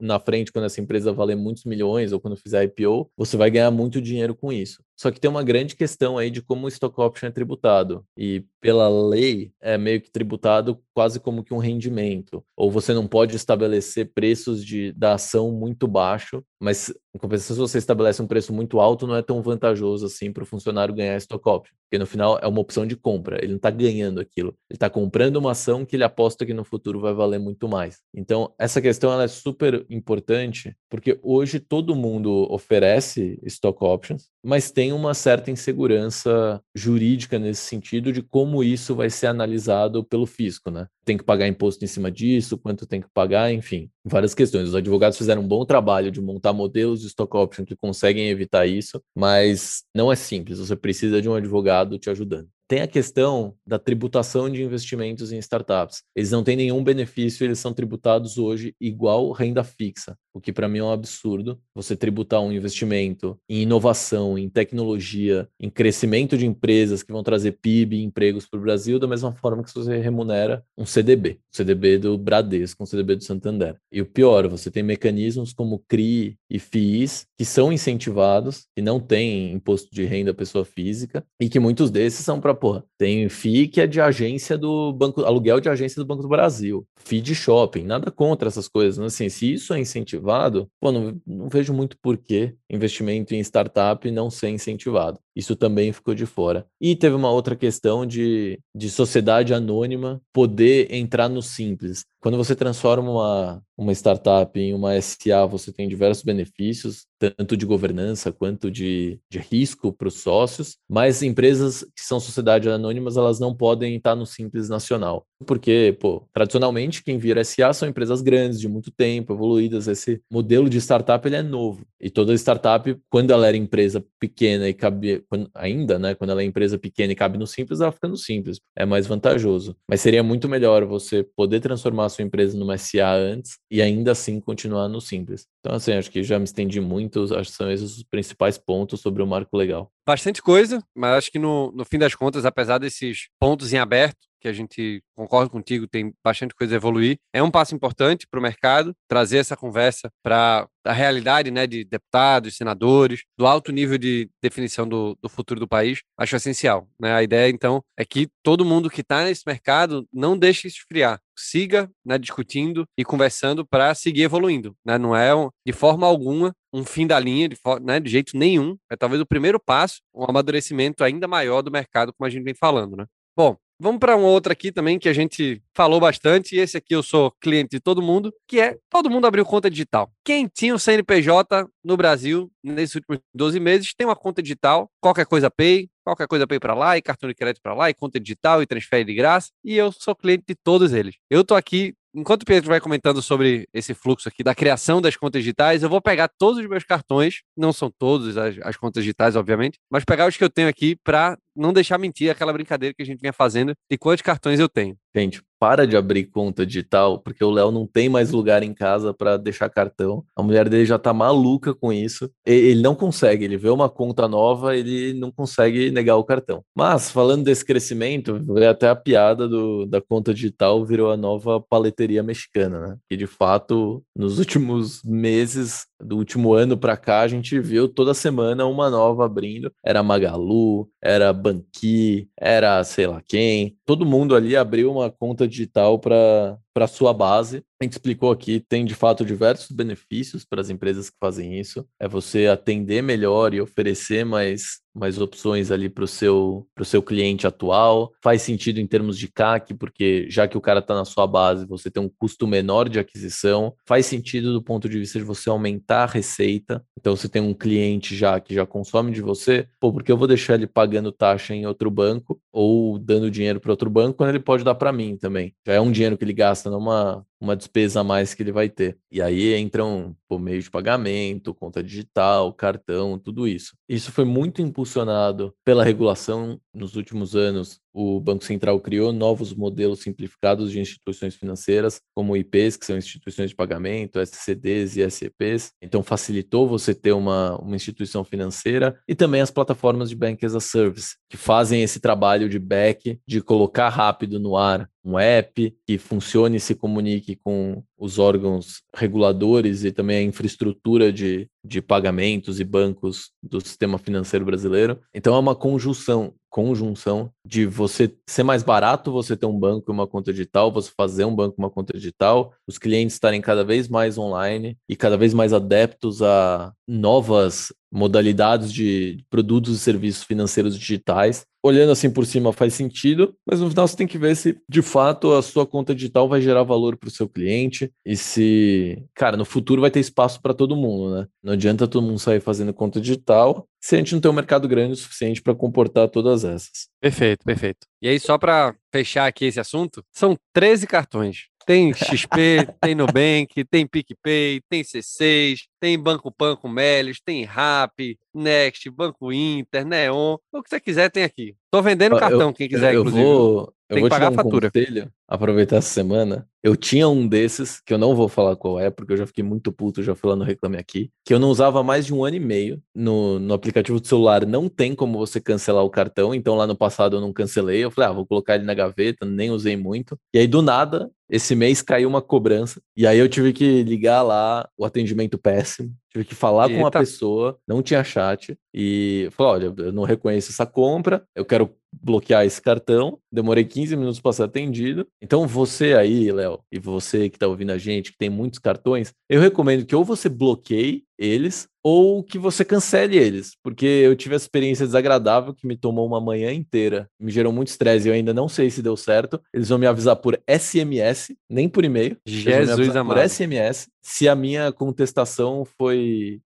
na 0.00 0.18
frente, 0.18 0.52
quando 0.52 0.64
essa 0.64 0.80
empresa 0.80 1.12
valer 1.12 1.36
muitos 1.36 1.64
milhões, 1.64 2.12
ou 2.12 2.20
quando 2.20 2.36
fizer 2.36 2.64
IPO, 2.64 3.10
você 3.16 3.36
vai 3.36 3.50
ganhar 3.50 3.70
muito 3.70 4.00
dinheiro 4.00 4.29
com 4.34 4.52
isso. 4.52 4.82
Só 5.00 5.10
que 5.10 5.18
tem 5.18 5.30
uma 5.30 5.42
grande 5.42 5.74
questão 5.74 6.18
aí 6.18 6.30
de 6.30 6.42
como 6.42 6.66
o 6.66 6.68
stock 6.68 7.00
option 7.00 7.28
é 7.28 7.30
tributado. 7.30 8.04
E 8.14 8.44
pela 8.60 8.86
lei 8.86 9.50
é 9.58 9.78
meio 9.78 9.98
que 9.98 10.10
tributado 10.10 10.78
quase 10.92 11.18
como 11.18 11.42
que 11.42 11.54
um 11.54 11.58
rendimento. 11.58 12.44
Ou 12.54 12.70
você 12.70 12.92
não 12.92 13.06
pode 13.06 13.34
estabelecer 13.34 14.12
preços 14.12 14.62
de, 14.62 14.92
da 14.92 15.14
ação 15.14 15.50
muito 15.52 15.88
baixo, 15.88 16.44
mas 16.60 16.92
em 17.14 17.18
compensação, 17.18 17.56
se 17.56 17.72
você 17.72 17.78
estabelece 17.78 18.20
um 18.20 18.26
preço 18.26 18.52
muito 18.52 18.78
alto, 18.78 19.06
não 19.06 19.16
é 19.16 19.22
tão 19.22 19.42
vantajoso 19.42 20.04
assim 20.04 20.30
para 20.32 20.42
o 20.42 20.46
funcionário 20.46 20.94
ganhar 20.94 21.16
stock 21.16 21.48
option. 21.48 21.74
Porque 21.88 21.98
no 21.98 22.06
final 22.06 22.38
é 22.40 22.46
uma 22.46 22.60
opção 22.60 22.86
de 22.86 22.94
compra. 22.94 23.38
Ele 23.38 23.48
não 23.48 23.56
está 23.56 23.70
ganhando 23.70 24.20
aquilo. 24.20 24.50
Ele 24.68 24.76
está 24.76 24.88
comprando 24.88 25.36
uma 25.36 25.52
ação 25.52 25.84
que 25.84 25.96
ele 25.96 26.04
aposta 26.04 26.46
que 26.46 26.54
no 26.54 26.62
futuro 26.62 27.00
vai 27.00 27.12
valer 27.12 27.40
muito 27.40 27.66
mais. 27.66 27.98
Então, 28.14 28.54
essa 28.58 28.80
questão 28.80 29.12
ela 29.12 29.24
é 29.24 29.28
super 29.28 29.84
importante, 29.90 30.76
porque 30.88 31.18
hoje 31.22 31.58
todo 31.58 31.96
mundo 31.96 32.46
oferece 32.48 33.40
stock 33.44 33.82
options, 33.82 34.28
mas 34.44 34.70
tem 34.70 34.89
uma 34.92 35.14
certa 35.14 35.50
insegurança 35.50 36.62
jurídica 36.74 37.38
nesse 37.38 37.62
sentido 37.62 38.12
de 38.12 38.22
como 38.22 38.62
isso 38.62 38.94
vai 38.94 39.10
ser 39.10 39.26
analisado 39.26 40.04
pelo 40.04 40.26
fisco, 40.26 40.70
né? 40.70 40.86
Tem 41.04 41.16
que 41.16 41.24
pagar 41.24 41.48
imposto 41.48 41.84
em 41.84 41.88
cima 41.88 42.10
disso, 42.10 42.58
quanto 42.58 42.86
tem 42.86 43.00
que 43.00 43.08
pagar, 43.12 43.52
enfim, 43.52 43.90
várias 44.04 44.34
questões. 44.34 44.68
Os 44.68 44.74
advogados 44.74 45.18
fizeram 45.18 45.42
um 45.42 45.48
bom 45.48 45.64
trabalho 45.64 46.10
de 46.10 46.20
montar 46.20 46.52
modelos 46.52 47.00
de 47.00 47.08
stock 47.08 47.36
option 47.36 47.64
que 47.64 47.76
conseguem 47.76 48.28
evitar 48.28 48.66
isso, 48.66 49.02
mas 49.14 49.82
não 49.94 50.12
é 50.12 50.16
simples, 50.16 50.58
você 50.58 50.76
precisa 50.76 51.20
de 51.20 51.28
um 51.28 51.34
advogado 51.34 51.98
te 51.98 52.10
ajudando. 52.10 52.48
Tem 52.70 52.82
a 52.82 52.86
questão 52.86 53.56
da 53.66 53.80
tributação 53.80 54.48
de 54.48 54.62
investimentos 54.62 55.32
em 55.32 55.38
startups. 55.38 56.04
Eles 56.14 56.30
não 56.30 56.44
têm 56.44 56.54
nenhum 56.54 56.84
benefício, 56.84 57.42
eles 57.42 57.58
são 57.58 57.74
tributados 57.74 58.38
hoje 58.38 58.76
igual 58.80 59.32
renda 59.32 59.64
fixa, 59.64 60.16
o 60.32 60.40
que 60.40 60.52
para 60.52 60.68
mim 60.68 60.78
é 60.78 60.84
um 60.84 60.90
absurdo. 60.90 61.60
Você 61.74 61.96
tributar 61.96 62.40
um 62.40 62.52
investimento 62.52 63.38
em 63.48 63.62
inovação, 63.62 64.38
em 64.38 64.48
tecnologia, 64.48 65.48
em 65.58 65.70
crescimento 65.70 66.36
de 66.36 66.46
empresas 66.46 67.02
que 67.02 67.12
vão 67.12 67.22
trazer 67.22 67.52
PIB 67.52 67.96
e 67.96 68.04
empregos 68.04 68.46
para 68.46 68.58
o 68.58 68.62
Brasil, 68.62 68.98
da 68.98 69.06
mesma 69.06 69.32
forma 69.32 69.62
que 69.62 69.74
você 69.74 69.98
remunera 69.98 70.64
um 70.76 70.86
CDB, 70.86 71.38
o 71.52 71.56
CDB 71.56 71.98
do 71.98 72.18
Bradesco, 72.18 72.82
um 72.82 72.86
CDB 72.86 73.16
do 73.16 73.24
Santander. 73.24 73.76
E 73.92 74.00
o 74.00 74.06
pior, 74.06 74.48
você 74.48 74.70
tem 74.70 74.82
mecanismos 74.82 75.52
como 75.52 75.82
CRI 75.88 76.38
e 76.48 76.58
FIIs 76.58 77.26
que 77.36 77.44
são 77.44 77.72
incentivados, 77.72 78.66
que 78.74 78.82
não 78.82 79.00
têm 79.00 79.52
imposto 79.52 79.88
de 79.92 80.04
renda 80.04 80.34
pessoa 80.34 80.64
física 80.64 81.24
e 81.40 81.48
que 81.48 81.58
muitos 81.58 81.90
desses 81.90 82.24
são 82.24 82.40
para 82.40 82.54
porra. 82.54 82.84
Tem 82.98 83.28
FII 83.28 83.68
que 83.68 83.80
é 83.80 83.86
de 83.86 84.00
agência 84.00 84.58
do 84.58 84.92
banco, 84.92 85.22
aluguel 85.22 85.60
de 85.60 85.68
agência 85.68 86.00
do 86.00 86.06
Banco 86.06 86.22
do 86.22 86.28
Brasil, 86.28 86.86
FII 86.96 87.20
de 87.20 87.34
shopping, 87.34 87.84
nada 87.84 88.10
contra 88.10 88.48
essas 88.48 88.68
coisas. 88.68 88.98
Mas 88.98 89.14
assim, 89.14 89.28
se 89.28 89.52
isso 89.52 89.72
é 89.72 89.80
incentivado, 90.20 90.70
pô, 90.80 90.92
não, 90.92 91.20
não 91.26 91.48
vejo 91.48 91.72
muito 91.72 91.96
porquê 91.98 92.54
investimento 92.68 93.34
em 93.34 93.40
startup 93.40 94.08
não 94.10 94.30
ser 94.30 94.50
incentivado. 94.50 95.18
Isso 95.34 95.54
também 95.56 95.92
ficou 95.92 96.14
de 96.14 96.26
fora. 96.26 96.66
E 96.80 96.96
teve 96.96 97.14
uma 97.14 97.30
outra 97.30 97.54
questão 97.54 98.04
de, 98.04 98.58
de 98.74 98.90
sociedade 98.90 99.54
anônima 99.54 100.20
poder 100.32 100.92
entrar 100.92 101.28
no 101.28 101.42
simples. 101.42 102.04
Quando 102.20 102.36
você 102.36 102.54
transforma 102.54 103.10
uma, 103.10 103.62
uma 103.78 103.92
startup 103.92 104.58
em 104.60 104.74
uma 104.74 105.00
SA, 105.00 105.46
você 105.46 105.72
tem 105.72 105.88
diversos 105.88 106.22
benefícios, 106.22 107.06
tanto 107.18 107.56
de 107.56 107.64
governança 107.64 108.30
quanto 108.30 108.70
de, 108.70 109.18
de 109.30 109.38
risco 109.38 109.90
para 109.90 110.08
os 110.08 110.20
sócios, 110.20 110.76
mas 110.86 111.22
empresas 111.22 111.82
que 111.96 112.02
são 112.02 112.20
sociedades 112.20 112.68
anônimas, 112.68 113.16
elas 113.16 113.40
não 113.40 113.56
podem 113.56 113.96
estar 113.96 114.14
no 114.14 114.26
Simples 114.26 114.68
Nacional. 114.68 115.26
Porque, 115.46 115.96
pô, 115.98 116.28
tradicionalmente, 116.32 117.02
quem 117.02 117.16
vira 117.16 117.42
SA 117.42 117.72
são 117.72 117.88
empresas 117.88 118.20
grandes, 118.20 118.60
de 118.60 118.68
muito 118.68 118.90
tempo, 118.90 119.32
evoluídas. 119.32 119.88
Esse 119.88 120.20
modelo 120.30 120.68
de 120.68 120.78
startup, 120.78 121.26
ele 121.26 121.36
é 121.36 121.42
novo. 121.42 121.86
E 121.98 122.10
toda 122.10 122.34
startup, 122.34 122.94
quando 123.08 123.30
ela 123.30 123.46
era 123.46 123.56
empresa 123.56 124.04
pequena 124.18 124.68
e 124.68 124.74
cabe, 124.74 125.19
quando, 125.28 125.50
ainda, 125.54 125.98
né, 125.98 126.14
quando 126.14 126.30
ela 126.30 126.42
é 126.42 126.44
empresa 126.44 126.78
pequena 126.78 127.12
e 127.12 127.16
cabe 127.16 127.38
no 127.38 127.46
Simples, 127.46 127.80
ela 127.80 127.92
fica 127.92 128.08
no 128.08 128.16
Simples. 128.16 128.60
É 128.76 128.84
mais 128.84 129.06
vantajoso. 129.06 129.76
Mas 129.88 130.00
seria 130.00 130.22
muito 130.22 130.48
melhor 130.48 130.84
você 130.84 131.22
poder 131.36 131.60
transformar 131.60 132.08
sua 132.08 132.24
empresa 132.24 132.56
numa 132.58 132.76
SA 132.76 133.12
antes 133.14 133.58
e 133.70 133.80
ainda 133.82 134.12
assim 134.12 134.40
continuar 134.40 134.88
no 134.88 135.00
simples. 135.00 135.46
Então, 135.60 135.76
assim, 135.76 135.92
acho 135.92 136.10
que 136.10 136.22
já 136.22 136.38
me 136.38 136.44
estendi 136.44 136.80
muito, 136.80 137.22
acho 137.36 137.50
que 137.50 137.56
são 137.56 137.70
esses 137.70 137.98
os 137.98 138.02
principais 138.02 138.56
pontos 138.56 139.00
sobre 139.00 139.22
o 139.22 139.26
marco 139.26 139.56
legal. 139.56 139.92
Bastante 140.06 140.40
coisa, 140.42 140.82
mas 140.94 141.18
acho 141.18 141.30
que 141.30 141.38
no, 141.38 141.70
no 141.72 141.84
fim 141.84 141.98
das 141.98 142.14
contas, 142.14 142.46
apesar 142.46 142.78
desses 142.78 143.28
pontos 143.38 143.72
em 143.72 143.78
aberto, 143.78 144.30
que 144.40 144.48
a 144.48 144.52
gente 144.52 145.02
concorda 145.14 145.50
contigo, 145.50 145.86
tem 145.86 146.14
bastante 146.24 146.54
coisa 146.54 146.74
a 146.74 146.78
evoluir. 146.78 147.18
É 147.32 147.42
um 147.42 147.50
passo 147.50 147.74
importante 147.74 148.26
para 148.26 148.40
o 148.40 148.42
mercado 148.42 148.96
trazer 149.06 149.38
essa 149.38 149.56
conversa 149.56 150.10
para 150.22 150.66
a 150.84 150.92
realidade 150.92 151.50
né, 151.50 151.66
de 151.66 151.84
deputados, 151.84 152.56
senadores, 152.56 153.24
do 153.36 153.46
alto 153.46 153.70
nível 153.70 153.98
de 153.98 154.30
definição 154.42 154.88
do, 154.88 155.16
do 155.20 155.28
futuro 155.28 155.60
do 155.60 155.68
país. 155.68 156.00
Acho 156.18 156.36
essencial. 156.36 156.88
Né? 156.98 157.12
A 157.12 157.22
ideia, 157.22 157.50
então, 157.50 157.84
é 157.98 158.04
que 158.04 158.28
todo 158.42 158.64
mundo 158.64 158.88
que 158.88 159.02
está 159.02 159.24
nesse 159.24 159.42
mercado 159.46 160.08
não 160.12 160.38
deixe 160.38 160.66
esfriar. 160.66 161.20
Siga 161.40 161.90
né, 162.04 162.18
discutindo 162.18 162.84
e 162.96 163.04
conversando 163.04 163.66
para 163.66 163.94
seguir 163.94 164.22
evoluindo. 164.22 164.76
Né? 164.84 164.98
Não 164.98 165.16
é, 165.16 165.30
de 165.66 165.72
forma 165.72 166.06
alguma, 166.06 166.54
um 166.72 166.84
fim 166.84 167.06
da 167.06 167.18
linha, 167.18 167.48
de, 167.48 167.56
né, 167.82 167.98
de 167.98 168.10
jeito 168.10 168.36
nenhum. 168.36 168.76
É 168.90 168.96
talvez 168.96 169.20
o 169.20 169.26
primeiro 169.26 169.58
passo, 169.58 170.00
um 170.14 170.24
amadurecimento 170.24 171.02
ainda 171.02 171.26
maior 171.26 171.62
do 171.62 171.70
mercado, 171.70 172.12
como 172.12 172.26
a 172.26 172.30
gente 172.30 172.44
vem 172.44 172.54
falando. 172.54 172.96
Né? 172.96 173.06
Bom, 173.36 173.56
Vamos 173.82 173.98
para 173.98 174.14
um 174.14 174.24
outro 174.24 174.52
aqui 174.52 174.70
também 174.70 174.98
que 174.98 175.08
a 175.08 175.12
gente 175.14 175.62
falou 175.74 175.98
bastante, 175.98 176.54
e 176.54 176.58
esse 176.58 176.76
aqui 176.76 176.94
eu 176.94 177.02
sou 177.02 177.32
cliente 177.40 177.70
de 177.70 177.80
todo 177.80 178.02
mundo, 178.02 178.30
que 178.46 178.60
é 178.60 178.76
todo 178.90 179.08
mundo 179.08 179.26
abriu 179.26 179.42
conta 179.42 179.70
digital. 179.70 180.12
Quem 180.22 180.46
tinha 180.46 180.74
o 180.74 180.78
CNPJ 180.78 181.66
no 181.82 181.96
Brasil 181.96 182.52
nesses 182.62 182.96
últimos 182.96 183.20
12 183.34 183.58
meses 183.58 183.94
tem 183.94 184.06
uma 184.06 184.14
conta 184.14 184.42
digital, 184.42 184.90
qualquer 185.00 185.24
coisa 185.24 185.50
Pay, 185.50 185.88
qualquer 186.10 186.28
coisa 186.28 186.46
Pay 186.46 186.60
para 186.60 186.74
lá, 186.74 186.96
e 186.96 187.02
cartão 187.02 187.28
de 187.28 187.34
crédito 187.34 187.62
para 187.62 187.74
lá, 187.74 187.90
e 187.90 187.94
conta 187.94 188.18
digital, 188.20 188.62
e 188.62 188.66
transfere 188.66 189.04
de 189.04 189.14
graça, 189.14 189.50
e 189.64 189.76
eu 189.76 189.92
sou 189.92 190.14
cliente 190.14 190.44
de 190.48 190.54
todos 190.54 190.92
eles. 190.92 191.16
Eu 191.30 191.44
tô 191.44 191.54
aqui 191.54 191.94
enquanto 192.14 192.42
o 192.42 192.46
Pedro 192.46 192.68
vai 192.68 192.80
comentando 192.80 193.22
sobre 193.22 193.68
esse 193.72 193.94
fluxo 193.94 194.28
aqui 194.28 194.42
da 194.42 194.54
criação 194.54 195.00
das 195.00 195.16
contas 195.16 195.42
digitais, 195.42 195.82
eu 195.82 195.88
vou 195.88 196.00
pegar 196.00 196.28
todos 196.28 196.58
os 196.60 196.68
meus 196.68 196.84
cartões, 196.84 197.42
não 197.56 197.72
são 197.72 197.90
todos 197.90 198.36
as, 198.36 198.56
as 198.62 198.76
contas 198.76 199.04
digitais, 199.04 199.36
obviamente, 199.36 199.78
mas 199.90 200.04
pegar 200.04 200.26
os 200.26 200.36
que 200.36 200.44
eu 200.44 200.50
tenho 200.50 200.68
aqui 200.68 200.96
para 201.04 201.38
não 201.54 201.72
deixar 201.72 201.98
mentir 201.98 202.30
aquela 202.30 202.52
brincadeira 202.52 202.94
que 202.94 203.02
a 203.02 203.06
gente 203.06 203.20
vinha 203.20 203.32
fazendo 203.32 203.74
de 203.90 203.98
quantos 203.98 204.22
cartões 204.22 204.58
eu 204.58 204.68
tenho. 204.68 204.96
Gente, 205.14 205.42
para 205.60 205.86
de 205.86 205.96
abrir 205.96 206.24
conta 206.24 206.64
digital, 206.64 207.18
porque 207.18 207.44
o 207.44 207.50
Léo 207.50 207.70
não 207.70 207.86
tem 207.86 208.08
mais 208.08 208.30
lugar 208.30 208.62
em 208.62 208.72
casa 208.72 209.12
para 209.12 209.36
deixar 209.36 209.68
cartão. 209.68 210.24
A 210.34 210.42
mulher 210.42 210.68
dele 210.68 210.86
já 210.86 210.98
tá 210.98 211.12
maluca 211.12 211.74
com 211.74 211.92
isso. 211.92 212.30
Ele 212.46 212.80
não 212.80 212.94
consegue, 212.94 213.44
ele 213.44 213.58
vê 213.58 213.68
uma 213.68 213.90
conta 213.90 214.26
nova, 214.26 214.74
ele 214.74 215.12
não 215.12 215.30
consegue 215.30 215.90
negar 215.90 216.16
o 216.16 216.24
cartão. 216.24 216.64
Mas, 216.74 217.10
falando 217.10 217.44
desse 217.44 217.64
crescimento, 217.64 218.40
até 218.68 218.88
a 218.88 218.96
piada 218.96 219.46
do, 219.46 219.84
da 219.84 220.00
conta 220.00 220.32
digital 220.32 220.84
virou 220.84 221.10
a 221.10 221.16
nova 221.16 221.60
paleteria 221.60 222.22
mexicana, 222.22 222.80
né? 222.80 222.96
Que 223.08 223.16
de 223.16 223.26
fato, 223.26 224.02
nos 224.16 224.38
últimos 224.38 225.02
meses, 225.04 225.86
do 226.02 226.16
último 226.16 226.52
ano 226.52 226.76
para 226.76 226.96
cá, 226.96 227.20
a 227.20 227.28
gente 227.28 227.58
viu 227.60 227.88
toda 227.88 228.14
semana 228.14 228.66
uma 228.66 228.90
nova 228.90 229.26
abrindo. 229.26 229.72
Era 229.84 230.02
Magalu, 230.02 230.88
era 231.02 231.32
Banqui, 231.32 232.28
era 232.38 232.82
sei 232.84 233.06
lá 233.06 233.22
quem. 233.26 233.76
Todo 233.84 234.06
mundo 234.06 234.34
ali 234.34 234.56
abriu 234.56 234.90
uma 234.92 235.10
conta 235.10 235.46
digital 235.46 235.98
para 235.98 236.56
para 236.80 236.86
sua 236.86 237.12
base. 237.12 237.62
A 237.78 237.84
gente 237.84 237.92
explicou 237.92 238.30
aqui, 238.30 238.60
tem 238.60 238.86
de 238.86 238.94
fato 238.94 239.24
diversos 239.24 239.70
benefícios 239.70 240.46
para 240.46 240.60
as 240.62 240.70
empresas 240.70 241.10
que 241.10 241.16
fazem 241.20 241.58
isso. 241.58 241.86
É 241.98 242.08
você 242.08 242.46
atender 242.46 243.02
melhor 243.02 243.52
e 243.54 243.60
oferecer 243.60 244.24
mais, 244.24 244.80
mais 244.94 245.18
opções 245.18 245.70
ali 245.70 245.88
para 245.88 246.04
o 246.04 246.06
seu, 246.08 246.66
seu 246.82 247.02
cliente 247.02 247.46
atual. 247.46 248.12
Faz 248.22 248.42
sentido 248.42 248.80
em 248.80 248.86
termos 248.86 249.18
de 249.18 249.28
CAC, 249.28 249.74
porque 249.74 250.26
já 250.28 250.46
que 250.46 250.58
o 250.58 250.60
cara 250.60 250.80
está 250.80 250.94
na 250.94 251.06
sua 251.06 251.26
base, 251.26 251.66
você 251.66 251.90
tem 251.90 252.02
um 252.02 252.10
custo 252.18 252.46
menor 252.46 252.86
de 252.86 252.98
aquisição. 252.98 253.74
Faz 253.86 254.04
sentido 254.04 254.52
do 254.52 254.62
ponto 254.62 254.86
de 254.86 254.98
vista 254.98 255.18
de 255.18 255.24
você 255.24 255.48
aumentar 255.48 256.04
a 256.04 256.06
receita. 256.06 256.84
Então, 256.98 257.16
você 257.16 257.30
tem 257.30 257.40
um 257.40 257.54
cliente 257.54 258.14
já 258.14 258.38
que 258.38 258.54
já 258.54 258.66
consome 258.66 259.10
de 259.10 259.22
você, 259.22 259.66
pô, 259.80 259.90
porque 259.90 260.12
eu 260.12 260.18
vou 260.18 260.28
deixar 260.28 260.54
ele 260.54 260.66
pagando 260.66 261.10
taxa 261.10 261.54
em 261.54 261.66
outro 261.66 261.90
banco 261.90 262.38
ou 262.52 262.98
dando 262.98 263.30
dinheiro 263.30 263.58
para 263.58 263.70
outro 263.70 263.88
banco 263.88 264.18
quando 264.18 264.30
ele 264.30 264.40
pode 264.40 264.64
dar 264.64 264.74
para 264.74 264.92
mim 264.92 265.16
também. 265.16 265.54
Já 265.66 265.72
é 265.72 265.80
um 265.80 265.90
dinheiro 265.90 266.18
que 266.18 266.24
ele 266.24 266.34
gasta 266.34 266.69
numa 266.70 267.26
uma 267.40 267.56
despesa 267.56 268.00
a 268.00 268.04
mais 268.04 268.34
que 268.34 268.42
ele 268.42 268.52
vai 268.52 268.68
ter. 268.68 268.98
E 269.10 269.22
aí 269.22 269.56
entram 269.56 270.14
por 270.28 270.38
meio 270.38 270.62
de 270.62 270.70
pagamento, 270.70 271.54
conta 271.54 271.82
digital, 271.82 272.52
cartão, 272.52 273.18
tudo 273.18 273.48
isso. 273.48 273.74
Isso 273.88 274.12
foi 274.12 274.24
muito 274.24 274.62
impulsionado 274.62 275.52
pela 275.64 275.82
regulação 275.82 276.60
nos 276.72 276.94
últimos 276.94 277.34
anos. 277.34 277.80
O 277.92 278.20
Banco 278.20 278.44
Central 278.44 278.78
criou 278.78 279.12
novos 279.12 279.52
modelos 279.52 280.00
simplificados 280.02 280.70
de 280.70 280.78
instituições 280.78 281.34
financeiras, 281.34 282.00
como 282.14 282.36
IPs, 282.36 282.76
que 282.76 282.86
são 282.86 282.96
instituições 282.96 283.50
de 283.50 283.56
pagamento, 283.56 284.20
SCDs 284.20 284.96
e 284.96 285.10
SEPs. 285.10 285.72
Então 285.82 286.02
facilitou 286.02 286.68
você 286.68 286.94
ter 286.94 287.10
uma, 287.10 287.56
uma 287.56 287.74
instituição 287.74 288.22
financeira 288.22 288.96
e 289.08 289.14
também 289.16 289.40
as 289.40 289.50
plataformas 289.50 290.10
de 290.10 290.14
Bank 290.14 290.46
as 290.46 290.54
a 290.54 290.60
Service, 290.60 291.16
que 291.28 291.36
fazem 291.36 291.82
esse 291.82 291.98
trabalho 291.98 292.48
de 292.48 292.60
back, 292.60 293.18
de 293.26 293.40
colocar 293.40 293.88
rápido 293.88 294.38
no 294.38 294.56
ar 294.56 294.88
um 295.04 295.18
app 295.18 295.74
que 295.86 295.98
funcione 295.98 296.58
e 296.58 296.60
se 296.60 296.74
comunique 296.74 297.29
com 297.36 297.82
os 298.00 298.18
órgãos 298.18 298.82
reguladores 298.96 299.84
e 299.84 299.92
também 299.92 300.16
a 300.16 300.22
infraestrutura 300.22 301.12
de, 301.12 301.46
de 301.62 301.82
pagamentos 301.82 302.58
e 302.58 302.64
bancos 302.64 303.30
do 303.42 303.60
sistema 303.60 303.98
financeiro 303.98 304.44
brasileiro. 304.44 304.98
Então 305.14 305.34
é 305.34 305.38
uma 305.38 305.54
conjunção 305.54 306.34
conjunção 306.50 307.30
de 307.46 307.64
você 307.64 308.12
ser 308.28 308.42
mais 308.42 308.62
barato 308.62 309.12
você 309.12 309.36
ter 309.36 309.46
um 309.46 309.58
banco 309.58 309.90
e 309.90 309.94
uma 309.94 310.06
conta 310.06 310.32
digital, 310.32 310.72
você 310.72 310.90
fazer 310.94 311.24
um 311.24 311.34
banco 311.34 311.54
e 311.56 311.62
uma 311.62 311.70
conta 311.70 311.92
digital, 311.92 312.52
os 312.66 312.76
clientes 312.76 313.14
estarem 313.14 313.40
cada 313.40 313.62
vez 313.62 313.88
mais 313.88 314.18
online 314.18 314.76
e 314.88 314.96
cada 314.96 315.16
vez 315.16 315.32
mais 315.32 315.52
adeptos 315.52 316.20
a 316.20 316.72
novas 316.86 317.72
modalidades 317.92 318.72
de 318.72 319.24
produtos 319.30 319.76
e 319.76 319.78
serviços 319.78 320.24
financeiros 320.24 320.78
digitais. 320.78 321.44
Olhando 321.62 321.92
assim 321.92 322.10
por 322.10 322.24
cima 322.24 322.52
faz 322.52 322.74
sentido, 322.74 323.34
mas 323.46 323.60
no 323.60 323.68
final 323.68 323.86
você 323.86 323.96
tem 323.96 324.06
que 324.06 324.18
ver 324.18 324.34
se 324.34 324.58
de 324.68 324.82
fato 324.82 325.32
a 325.32 325.42
sua 325.42 325.66
conta 325.66 325.94
digital 325.94 326.28
vai 326.28 326.40
gerar 326.40 326.62
valor 326.62 326.96
para 326.96 327.08
o 327.08 327.12
seu 327.12 327.28
cliente 327.28 327.89
e 328.04 328.16
se, 328.16 329.02
cara, 329.14 329.36
no 329.36 329.44
futuro 329.44 329.80
vai 329.80 329.90
ter 329.90 330.00
espaço 330.00 330.40
para 330.40 330.54
todo 330.54 330.76
mundo, 330.76 331.14
né? 331.14 331.26
Não 331.42 331.52
adianta 331.52 331.86
todo 331.86 332.02
mundo 332.02 332.18
sair 332.18 332.40
fazendo 332.40 332.72
conta 332.72 333.00
digital 333.00 333.68
se 333.80 333.94
a 333.94 333.98
gente 333.98 334.14
não 334.14 334.20
tem 334.20 334.30
um 334.30 334.34
mercado 334.34 334.68
grande 334.68 334.92
o 334.92 334.96
suficiente 334.96 335.42
para 335.42 335.54
comportar 335.54 336.08
todas 336.08 336.44
essas. 336.44 336.88
Perfeito, 337.00 337.44
perfeito. 337.44 337.86
E 338.02 338.08
aí, 338.08 338.20
só 338.20 338.36
para 338.36 338.74
fechar 338.92 339.26
aqui 339.26 339.46
esse 339.46 339.60
assunto, 339.60 340.04
são 340.12 340.36
13 340.52 340.86
cartões. 340.86 341.48
Tem 341.66 341.92
XP, 341.94 342.66
tem 342.80 342.94
Nubank, 342.94 343.64
tem 343.70 343.86
PicPay, 343.86 344.60
tem 344.68 344.82
C6, 344.82 345.60
tem 345.80 345.98
Banco 345.98 346.30
Pan 346.30 346.54
com 346.54 346.68
Melis, 346.68 347.20
tem 347.20 347.44
Rap, 347.44 348.18
Next, 348.34 348.88
Banco 348.90 349.32
Inter, 349.32 349.84
Neon. 349.84 350.36
O 350.52 350.62
que 350.62 350.68
você 350.68 350.78
quiser 350.78 351.10
tem 351.10 351.24
aqui. 351.24 351.56
Tô 351.70 351.80
vendendo 351.80 352.18
cartão, 352.18 352.48
eu, 352.48 352.52
quem 352.52 352.68
quiser, 352.68 352.94
eu 352.94 353.00
inclusive. 353.00 353.24
Vou, 353.24 353.72
eu 353.88 353.94
tem 353.94 354.00
vou 354.02 354.08
que 354.08 354.14
pagar 354.14 354.30
te 354.30 354.34
a 354.34 354.36
dar 354.36 354.42
um 354.42 354.44
fatura. 354.44 354.70
conselho, 354.70 355.12
aproveitar 355.26 355.76
essa 355.76 355.88
semana. 355.88 356.46
Eu 356.62 356.76
tinha 356.76 357.08
um 357.08 357.26
desses, 357.26 357.80
que 357.80 357.94
eu 357.94 357.98
não 357.98 358.14
vou 358.14 358.28
falar 358.28 358.54
qual 358.54 358.78
é, 358.78 358.90
porque 358.90 359.12
eu 359.12 359.16
já 359.16 359.26
fiquei 359.26 359.42
muito 359.42 359.72
puto, 359.72 360.02
já 360.02 360.14
falando 360.14 360.44
Reclame 360.44 360.76
Aqui, 360.76 361.10
que 361.24 361.32
eu 361.32 361.38
não 361.38 361.48
usava 361.48 361.82
mais 361.82 362.04
de 362.04 362.12
um 362.12 362.24
ano 362.24 362.36
e 362.36 362.40
meio. 362.40 362.82
No, 362.94 363.38
no 363.38 363.54
aplicativo 363.54 363.98
do 363.98 364.06
celular 364.06 364.44
não 364.44 364.68
tem 364.68 364.94
como 364.94 365.18
você 365.18 365.40
cancelar 365.40 365.84
o 365.84 365.90
cartão, 365.90 366.34
então 366.34 366.54
lá 366.54 366.66
no 366.66 366.76
passado 366.76 367.16
eu 367.16 367.20
não 367.20 367.32
cancelei. 367.32 367.82
Eu 367.82 367.90
falei, 367.90 368.10
ah, 368.10 368.12
vou 368.12 368.26
colocar 368.26 368.56
ele 368.56 368.64
na 368.64 368.74
gaveta, 368.74 369.24
nem 369.24 369.50
usei 369.50 369.76
muito. 369.76 370.18
E 370.34 370.38
aí, 370.38 370.46
do 370.46 370.60
nada, 370.60 371.10
esse 371.30 371.54
mês 371.54 371.80
caiu 371.80 372.08
uma 372.08 372.20
cobrança. 372.20 372.82
E 372.96 373.06
aí 373.06 373.18
eu 373.18 373.28
tive 373.28 373.52
que 373.52 373.82
ligar 373.82 374.22
lá, 374.22 374.68
o 374.76 374.84
atendimento 374.84 375.38
péssimo. 375.70 375.99
Tive 376.12 376.24
que 376.24 376.34
falar 376.34 376.68
com 376.68 376.76
uma 376.76 376.88
Eita. 376.88 376.98
pessoa, 376.98 377.58
não 377.66 377.82
tinha 377.82 378.02
chat, 378.02 378.56
e 378.74 379.28
falou: 379.32 379.52
olha, 379.52 379.74
eu 379.76 379.92
não 379.92 380.04
reconheço 380.04 380.50
essa 380.50 380.66
compra, 380.66 381.24
eu 381.34 381.44
quero 381.44 381.74
bloquear 381.92 382.44
esse 382.44 382.60
cartão. 382.62 383.18
Demorei 383.32 383.64
15 383.64 383.96
minutos 383.96 384.20
para 384.20 384.32
ser 384.32 384.44
atendido. 384.44 385.06
Então, 385.20 385.46
você 385.46 385.94
aí, 385.94 386.30
Léo, 386.30 386.60
e 386.70 386.78
você 386.78 387.28
que 387.28 387.36
está 387.36 387.48
ouvindo 387.48 387.70
a 387.70 387.78
gente, 387.78 388.12
que 388.12 388.18
tem 388.18 388.30
muitos 388.30 388.58
cartões, 388.58 389.12
eu 389.28 389.40
recomendo 389.40 389.84
que 389.84 389.94
ou 389.94 390.04
você 390.04 390.28
bloqueie 390.28 391.04
eles 391.18 391.68
ou 391.82 392.22
que 392.22 392.38
você 392.38 392.64
cancele 392.64 393.16
eles, 393.16 393.56
porque 393.62 393.86
eu 393.86 394.14
tive 394.14 394.34
essa 394.34 394.44
experiência 394.44 394.86
desagradável 394.86 395.54
que 395.54 395.66
me 395.66 395.76
tomou 395.76 396.06
uma 396.06 396.20
manhã 396.20 396.52
inteira, 396.52 397.08
me 397.18 397.30
gerou 397.30 397.52
muito 397.52 397.68
estresse 397.68 398.06
e 398.06 398.10
eu 398.10 398.14
ainda 398.14 398.34
não 398.34 398.48
sei 398.48 398.70
se 398.70 398.82
deu 398.82 398.96
certo. 398.96 399.40
Eles 399.52 399.68
vão 399.68 399.78
me 399.78 399.86
avisar 399.86 400.16
por 400.16 400.38
SMS, 400.48 401.34
nem 401.48 401.68
por 401.68 401.84
e-mail. 401.84 402.16
Jesus 402.26 402.94
amado. 402.94 403.16
por 403.16 403.28
SMS 403.28 403.88
se 404.02 404.28
a 404.28 404.34
minha 404.34 404.72
contestação 404.72 405.64
foi 405.78 405.99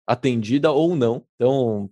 atendida 0.06 0.70
ou 0.70 0.94
não. 0.94 1.24
Então, 1.34 1.90